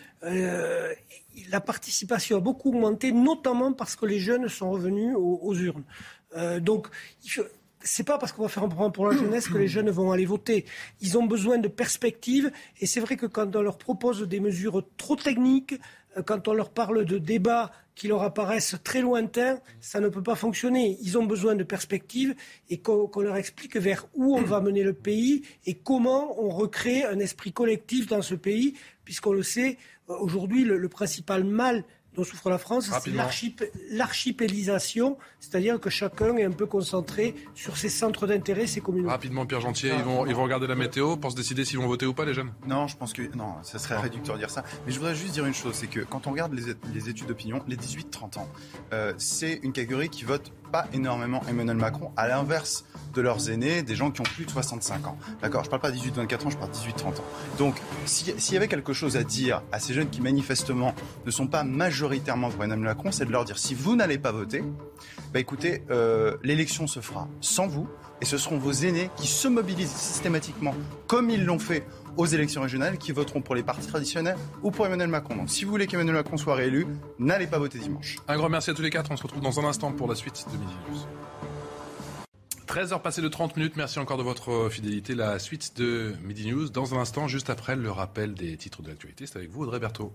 la 1.52 1.62
participation 1.62 2.38
a 2.38 2.40
beaucoup 2.40 2.70
augmenté, 2.70 3.12
notamment 3.12 3.74
parce 3.74 3.96
que 3.96 4.06
les 4.06 4.20
jeunes 4.20 4.48
sont 4.50 4.72
revenus 4.72 5.16
aux, 5.16 5.56
urnes. 5.56 5.86
Euh, 6.36 6.60
donc, 6.60 6.88
c'est 7.82 8.04
pas 8.04 8.18
parce 8.18 8.32
qu'on 8.32 8.44
va 8.44 8.50
faire 8.50 8.64
un 8.64 8.70
programme 8.70 8.92
pour 8.92 9.08
la 9.08 9.16
jeunesse 9.16 9.48
que 9.48 9.58
les 9.58 9.68
jeunes 9.68 9.90
vont 9.90 10.12
aller 10.12 10.26
voter. 10.26 10.66
Ils 11.02 11.18
ont 11.18 11.26
besoin 11.26 11.58
de 11.58 11.68
perspectives. 11.68 12.52
Et 12.80 12.86
c'est 12.86 13.00
vrai 13.00 13.16
que 13.16 13.26
quand 13.26 13.56
on 13.56 13.62
leur 13.62 13.78
propose 13.78 14.24
des 14.24 14.40
mesures 14.40 14.84
trop 14.98 15.16
techniques, 15.16 15.76
euh, 16.18 16.24
quand 16.24 16.48
on 16.48 16.54
leur 16.54 16.72
parle 16.72 17.06
de 17.06 17.18
débats 17.18 17.72
qui 17.96 18.08
leur 18.08 18.22
apparaissent 18.22 18.76
très 18.84 19.02
lointains, 19.02 19.60
ça 19.80 20.00
ne 20.00 20.08
peut 20.10 20.22
pas 20.22 20.36
fonctionner. 20.36 20.98
Ils 21.02 21.18
ont 21.18 21.26
besoin 21.26 21.56
de 21.56 21.64
perspectives 21.64 22.36
et 22.70 22.80
qu'on 22.80 23.22
leur 23.22 23.38
explique 23.38 23.76
vers 23.76 24.08
où 24.14 24.38
on 24.38 24.44
va 24.44 24.62
mener 24.62 24.84
le 24.84 24.94
pays 24.94 25.44
et 25.66 25.74
comment 25.76 26.40
on 26.40 26.50
recrée 26.50 27.04
un 27.04 27.20
esprit 27.20 27.52
collectif 27.52 28.06
dans 28.08 28.22
ce 28.22 28.36
pays, 28.36 28.76
puisqu'on 29.04 29.34
le 29.34 29.42
sait, 29.42 29.78
aujourd'hui, 30.08 30.64
le, 30.64 30.78
le 30.78 30.90
principal 30.90 31.44
mal 31.44 31.84
dont 32.18 32.24
souffre 32.24 32.50
la 32.50 32.58
France, 32.58 32.90
c'est 33.04 33.14
l'archipélisation, 33.92 35.18
c'est-à-dire 35.40 35.80
que 35.80 35.90
chacun 35.92 36.36
est 36.38 36.44
un 36.44 36.52
peu 36.52 36.66
concentré 36.66 37.36
sur 37.54 37.78
ses 37.78 37.90
centres 37.90 38.26
d'intérêt, 38.26 38.66
ses 38.66 38.82
communautés. 38.82 39.12
Rapidement, 39.12 39.46
Pierre 39.46 39.62
Gentier, 39.62 39.92
ils 39.96 40.04
vont, 40.04 40.26
ils 40.26 40.34
vont 40.34 40.44
regarder 40.44 40.66
la 40.66 40.76
météo 40.76 41.16
pour 41.16 41.32
se 41.32 41.36
décider 41.36 41.64
s'ils 41.64 41.78
vont 41.78 41.88
voter 41.88 42.08
ou 42.08 42.14
pas, 42.14 42.26
les 42.26 42.34
jeunes? 42.34 42.52
Non, 42.66 42.88
je 42.88 42.98
pense 42.98 43.14
que 43.14 43.22
non, 43.36 43.54
ça 43.62 43.78
serait 43.78 43.98
réducteur 43.98 44.36
de 44.36 44.40
dire 44.40 44.50
ça. 44.50 44.64
Mais 44.86 44.92
je 44.92 44.98
voudrais 44.98 45.14
juste 45.14 45.34
dire 45.34 45.46
une 45.46 45.54
chose, 45.54 45.76
c'est 45.76 45.88
que 45.88 46.00
quand 46.00 46.26
on 46.26 46.32
regarde 46.32 46.54
les, 46.54 46.74
les 46.94 47.10
études 47.10 47.28
d'opinion, 47.28 47.62
les 47.68 47.78
18-30 47.78 48.40
ans, 48.40 48.50
euh, 48.94 49.14
c'est 49.18 49.60
une 49.62 49.72
catégorie 49.72 50.10
qui 50.10 50.24
vote 50.24 50.52
pas 50.68 50.86
énormément 50.94 51.42
Emmanuel 51.50 51.78
Macron, 51.78 52.12
à 52.18 52.28
l'inverse 52.28 52.86
de 53.14 53.22
leurs 53.22 53.50
aînés, 53.50 53.82
des 53.82 53.96
gens 53.96 54.12
qui 54.12 54.22
ont 54.22 54.26
plus 54.26 54.46
de 54.46 54.52
65 54.52 55.08
ans. 55.08 55.18
D'accord, 55.42 55.64
je 55.64 55.70
parle 55.70 55.82
pas 55.82 55.92
18-24 55.92 56.46
ans, 56.46 56.50
je 56.50 56.58
parle 56.58 56.72
18-30 56.72 57.20
ans. 57.20 57.24
Donc, 57.58 57.76
si- 58.06 58.34
s'il 58.38 58.54
y 58.54 58.58
avait 58.58 58.68
quelque 58.68 58.94
chose 58.94 59.18
à 59.18 59.24
dire 59.24 59.62
à 59.72 59.80
ces 59.80 59.94
jeunes 59.94 60.10
qui 60.10 60.22
manifestement 60.22 60.94
ne 61.26 61.32
sont 61.32 61.48
pas 61.48 61.64
majoritairement 61.64 62.50
pour 62.50 62.64
Emmanuel 62.64 62.86
Macron, 62.88 63.12
c'est 63.12 63.26
de 63.26 63.32
leur 63.32 63.46
dire 63.46 63.58
si 63.58 63.74
vous 63.74 63.96
n'allez 63.96 64.18
pas 64.20 64.32
voter, 64.32 64.64
bah 65.34 65.40
écoutez, 65.40 65.84
euh, 65.90 66.38
l'élection 66.44 66.86
se 66.88 67.00
fera 67.00 67.28
sans 67.42 67.68
vous, 67.68 67.88
et 68.22 68.26
ce 68.26 68.38
seront 68.38 68.58
vos 68.58 68.72
aînés 68.72 69.10
qui 69.16 69.28
se 69.28 69.48
mobilisent 69.48 69.92
systématiquement, 69.92 70.74
comme 71.08 71.30
ils 71.30 71.44
l'ont 71.46 71.60
fait 71.60 71.86
aux 72.18 72.26
élections 72.26 72.62
régionales, 72.62 72.98
qui 72.98 73.12
voteront 73.12 73.42
pour 73.42 73.56
les 73.56 73.64
partis 73.64 73.88
traditionnels 73.88 74.38
ou 74.64 74.72
pour 74.72 74.86
Emmanuel 74.86 75.10
Macron. 75.10 75.36
Donc 75.36 75.50
si 75.50 75.66
vous 75.66 75.72
voulez 75.72 75.88
qu'Emmanuel 75.88 76.16
Macron 76.16 76.38
soit 76.38 76.56
réélu, 76.56 76.88
n'allez 77.20 77.48
pas 77.48 77.60
voter 77.60 77.80
dimanche. 77.80 78.18
Un 78.28 78.36
grand 78.36 78.50
merci 78.50 78.70
à 78.70 78.74
tous 78.74 78.82
les 78.82 78.90
quatre. 78.90 79.12
On 79.12 79.18
se 79.18 79.24
retrouve 79.24 79.42
dans 79.42 79.60
un 79.60 79.66
instant 79.66 79.92
pour 79.92 80.08
la 80.08 80.16
suite 80.16 80.46
de 80.52 80.58
Midi 80.58 80.74
News. 80.90 81.00
13h 82.68 83.02
passées 83.02 83.22
de 83.22 83.30
30 83.30 83.56
minutes. 83.56 83.78
Merci 83.78 83.98
encore 84.00 84.18
de 84.18 84.24
votre 84.24 84.70
fidélité. 84.70 85.16
La 85.16 85.40
suite 85.40 85.78
de 85.78 86.16
Midi 86.24 86.52
News 86.52 86.70
dans 86.70 86.94
un 86.94 87.00
instant, 87.00 87.28
juste 87.28 87.50
après 87.50 87.76
le 87.76 87.90
rappel 87.90 88.34
des 88.34 88.58
titres 88.58 88.82
de 88.82 88.90
l'actualité. 88.90 89.26
C'est 89.26 89.38
avec 89.38 89.50
vous, 89.50 89.64
Audrey 89.64 89.80
Berthaud. 89.80 90.14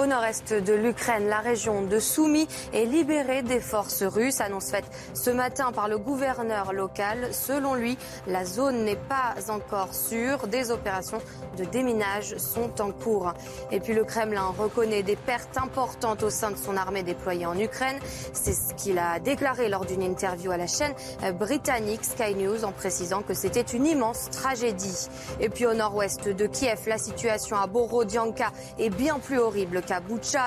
Au 0.00 0.06
nord-est 0.06 0.54
de 0.54 0.72
l'Ukraine, 0.72 1.28
la 1.28 1.40
région 1.40 1.82
de 1.82 1.98
Soumy 1.98 2.48
est 2.72 2.86
libérée 2.86 3.42
des 3.42 3.60
forces 3.60 4.02
russes. 4.02 4.40
Annonce 4.40 4.70
faite 4.70 4.86
ce 5.12 5.28
matin 5.28 5.72
par 5.72 5.88
le 5.88 5.98
gouverneur 5.98 6.72
local. 6.72 7.28
Selon 7.32 7.74
lui, 7.74 7.98
la 8.26 8.46
zone 8.46 8.84
n'est 8.84 8.96
pas 8.96 9.34
encore 9.50 9.92
sûre. 9.92 10.46
Des 10.46 10.70
opérations 10.70 11.20
de 11.58 11.64
déminage 11.66 12.34
sont 12.38 12.80
en 12.80 12.92
cours. 12.92 13.34
Et 13.72 13.78
puis 13.78 13.92
le 13.92 14.04
Kremlin 14.04 14.54
reconnaît 14.58 15.02
des 15.02 15.16
pertes 15.16 15.58
importantes 15.58 16.22
au 16.22 16.30
sein 16.30 16.50
de 16.50 16.56
son 16.56 16.78
armée 16.78 17.02
déployée 17.02 17.44
en 17.44 17.58
Ukraine. 17.58 17.98
C'est 18.32 18.54
ce 18.54 18.72
qu'il 18.72 18.98
a 18.98 19.18
déclaré 19.18 19.68
lors 19.68 19.84
d'une 19.84 20.02
interview 20.02 20.50
à 20.50 20.56
la 20.56 20.66
chaîne 20.66 20.94
britannique 21.34 22.06
Sky 22.06 22.34
News 22.36 22.64
en 22.64 22.72
précisant 22.72 23.20
que 23.20 23.34
c'était 23.34 23.60
une 23.60 23.84
immense 23.84 24.30
tragédie. 24.30 25.08
Et 25.40 25.50
puis 25.50 25.66
au 25.66 25.74
nord-ouest 25.74 26.26
de 26.26 26.46
Kiev, 26.46 26.80
la 26.86 26.96
situation 26.96 27.58
à 27.58 27.66
Borodianka 27.66 28.50
est 28.78 28.88
bien 28.88 29.18
plus 29.18 29.38
horrible 29.38 29.82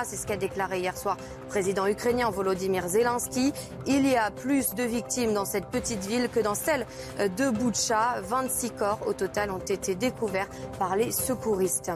C'est 0.04 0.16
ce 0.16 0.26
qu'a 0.26 0.38
déclaré 0.38 0.80
hier 0.80 0.96
soir 0.96 1.18
président 1.54 1.86
ukrainien 1.86 2.30
Volodymyr 2.30 2.88
Zelensky. 2.88 3.52
Il 3.86 4.08
y 4.08 4.16
a 4.16 4.32
plus 4.32 4.74
de 4.74 4.82
victimes 4.82 5.34
dans 5.34 5.44
cette 5.44 5.66
petite 5.66 6.04
ville 6.04 6.28
que 6.28 6.40
dans 6.40 6.56
celle 6.56 6.84
de 7.20 7.48
Boucha. 7.48 8.20
26 8.22 8.72
corps 8.72 8.98
au 9.06 9.12
total 9.12 9.52
ont 9.52 9.58
été 9.60 9.94
découverts 9.94 10.48
par 10.80 10.96
les 10.96 11.12
secouristes. 11.12 11.92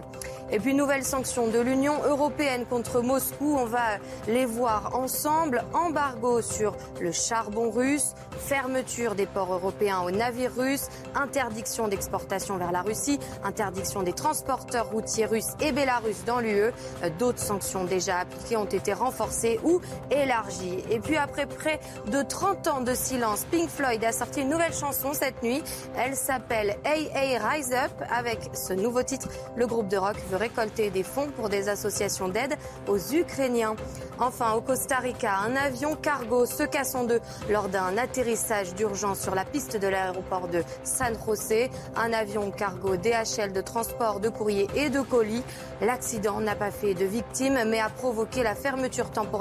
Et 0.53 0.61
puis 0.61 0.75
nouvelle 0.75 1.05
sanction 1.05 1.49
de 1.49 1.59
l'Union 1.59 1.95
européenne 2.05 2.67
contre 2.67 3.01
Moscou. 3.01 3.57
On 3.59 3.65
va 3.65 3.99
les 4.29 4.47
voir 4.47 4.95
ensemble. 4.95 5.65
Embargo 5.75 6.41
sur 6.41 6.77
le 7.01 7.11
charbon 7.11 7.71
russe, 7.71 8.15
fermeture 8.39 9.17
des 9.17 9.27
ports 9.27 9.53
européens 9.53 10.03
aux 10.07 10.13
navires 10.13 10.55
russes, 10.57 10.87
interdiction 11.17 11.89
d'exportation 11.89 12.59
vers 12.59 12.71
la 12.71 12.83
Russie, 12.83 13.19
interdiction 13.43 14.05
des 14.05 14.13
transporteurs 14.13 14.89
routiers 14.89 15.27
russes 15.27 15.55
et 15.61 15.73
bélarusses 15.73 16.25
dans 16.25 16.39
l'UE. 16.39 16.73
D'autres 17.19 17.41
sanctions 17.41 17.85
déjà 17.85 18.21
appliquées 18.21 18.57
ont 18.57 18.65
été 18.65 18.93
renforcées 18.93 19.48
ou 19.65 19.81
élargies. 20.11 20.85
Et 20.91 21.01
puis 21.01 21.17
après 21.17 21.47
près 21.47 21.81
de 22.07 22.23
30 22.23 22.69
ans 22.69 22.81
de 22.81 22.95
silence, 22.95 23.45
Pink 23.51 23.69
Floyd 23.69 24.03
a 24.05 24.13
sorti 24.13 24.43
une 24.43 24.51
nouvelle 24.51 24.75
chanson 24.75 25.13
cette 25.13 25.43
nuit. 25.43 25.63
Elle 25.97 26.15
s'appelle 26.15 26.77
AA 26.85 27.39
Rise 27.49 27.73
Up. 27.73 27.93
Avec 28.11 28.51
ce 28.53 28.73
nouveau 28.73 29.03
titre, 29.03 29.29
le 29.57 29.67
groupe 29.67 29.89
de 29.89 29.97
rock 29.97 30.17
veut 30.31 30.37
récolter 30.37 30.91
des 30.91 31.03
fonds 31.03 31.29
pour 31.37 31.49
des 31.49 31.69
associations 31.69 32.29
d'aide 32.29 32.57
aux 32.87 32.99
Ukrainiens. 32.99 33.77
Enfin, 34.19 34.53
au 34.53 34.61
Costa 34.61 34.97
Rica, 34.97 35.33
un 35.39 35.55
avion 35.57 35.95
cargo 35.95 36.45
se 36.45 36.65
casse 36.65 36.95
en 36.95 37.05
deux 37.05 37.21
lors 37.49 37.69
d'un 37.69 37.97
atterrissage 37.97 38.75
d'urgence 38.75 39.21
sur 39.21 39.35
la 39.35 39.45
piste 39.45 39.77
de 39.77 39.87
l'aéroport 39.87 40.49
de 40.49 40.63
San 40.83 41.15
José. 41.25 41.71
Un 41.97 42.13
avion 42.13 42.51
cargo 42.51 42.97
DHL 42.97 43.53
de 43.53 43.61
transport 43.61 44.21
de 44.21 44.29
courrier 44.29 44.67
et 44.75 44.91
de 44.91 45.01
colis. 45.01 45.43
L'accident 45.81 46.41
n'a 46.41 46.57
pas 46.57 46.71
fait 46.71 46.95
de 46.95 47.05
victimes, 47.05 47.61
mais 47.67 47.79
a 47.79 47.89
provoqué 47.89 48.43
la 48.43 48.55
fermeture 48.55 49.11
temporaire 49.11 49.38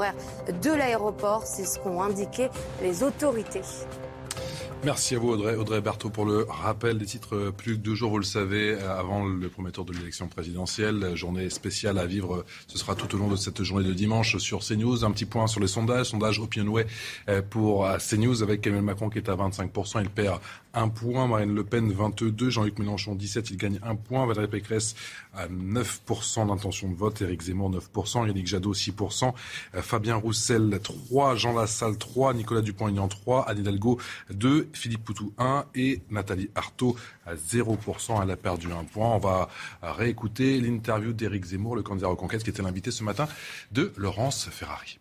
de 0.62 0.72
l'aéroport. 0.72 1.44
C'est 1.46 1.66
ce 1.66 1.80
qu'ont 1.80 2.02
indiqué 2.02 2.50
les 2.82 3.04
autorités. 3.04 3.62
Merci 4.84 5.16
à 5.16 5.20
vous 5.20 5.30
Audrey, 5.30 5.56
Audrey 5.56 5.82
Berthaud 5.82 6.10
pour 6.12 6.24
le 6.24 6.46
rappel 6.48 6.98
des 6.98 7.06
titres 7.06 7.52
plus 7.58 7.74
que 7.74 7.82
deux 7.82 7.96
jours, 7.96 8.12
vous 8.12 8.20
le 8.20 8.24
savez, 8.24 8.80
avant 8.80 9.26
le 9.26 9.50
premier 9.50 9.72
tour 9.72 9.84
de 9.84 9.92
l'élection 9.92 10.30
présidentielle. 10.30 11.14
Journée 11.14 11.50
spéciale 11.50 11.98
à 11.98 12.06
vivre, 12.06 12.46
ce 12.68 12.78
sera 12.78 12.96
tout 12.96 13.14
au 13.14 13.18
long 13.18 13.28
de 13.28 13.36
cette 13.36 13.64
journée 13.64 13.86
de 13.86 13.94
dimanche 13.94 14.38
sur 14.38 14.60
CNews. 14.60 15.04
Un 15.04 15.12
petit 15.12 15.26
point 15.26 15.48
sur 15.48 15.60
les 15.60 15.68
sondages. 15.68 16.12
Sondage 16.12 16.40
Opinionway 16.40 16.86
pour 17.50 17.86
CNews 17.98 18.44
avec 18.44 18.66
Emmanuel 18.66 18.86
Macron 18.86 19.10
qui 19.10 19.18
est 19.18 19.28
à 19.28 19.36
25%. 19.36 20.02
Il 20.02 20.10
perd 20.10 20.40
un 20.74 20.88
point. 20.88 21.28
Marine 21.28 21.54
Le 21.54 21.64
Pen 21.66 21.92
22. 21.92 22.50
Jean-Luc 22.50 22.80
Mélenchon 22.80 23.16
17. 23.16 23.50
Il 23.50 23.58
gagne 23.58 23.80
un 23.84 23.96
point. 23.96 24.26
Valérie 24.26 24.48
Pécresse 24.48 24.96
à 25.36 25.48
9% 25.48 26.48
d'intention 26.48 26.90
de 26.90 26.96
vote. 26.96 27.22
Éric 27.22 27.42
Zemmour 27.42 27.72
9%. 27.72 28.28
Yannick 28.28 28.48
Jadot 28.48 28.74
6%. 28.74 29.34
Fabien 29.74 30.16
Roussel 30.16 30.80
3. 30.82 31.36
Jean 31.36 31.54
Lassalle 31.54 31.98
3. 31.98 32.36
Nicolas 32.36 32.62
Dupont-Aignan 32.62 33.08
3. 33.10 33.50
Anne 33.50 33.60
Hidalgo 33.60 34.00
2. 34.30 34.67
Philippe 34.74 35.04
Poutou 35.04 35.34
1 35.38 35.66
et 35.76 36.02
Nathalie 36.10 36.50
Arthaud 36.56 36.96
à 37.26 37.36
0%. 37.36 38.22
Elle 38.24 38.32
a 38.32 38.38
perdu 38.38 38.72
un 38.72 38.84
point. 38.84 39.16
On 39.16 39.20
va 39.20 39.50
réécouter 39.82 40.60
l'interview 40.60 41.14
d'Éric 41.14 41.46
Zemmour, 41.46 41.76
le 41.76 41.84
candidat 41.84 42.08
reconquête, 42.08 42.44
qui 42.44 42.50
était 42.50 42.64
l'invité 42.64 42.92
ce 42.92 43.04
matin 43.04 43.28
de 43.72 43.94
Laurence 43.98 44.50
Ferrari. 44.50 45.00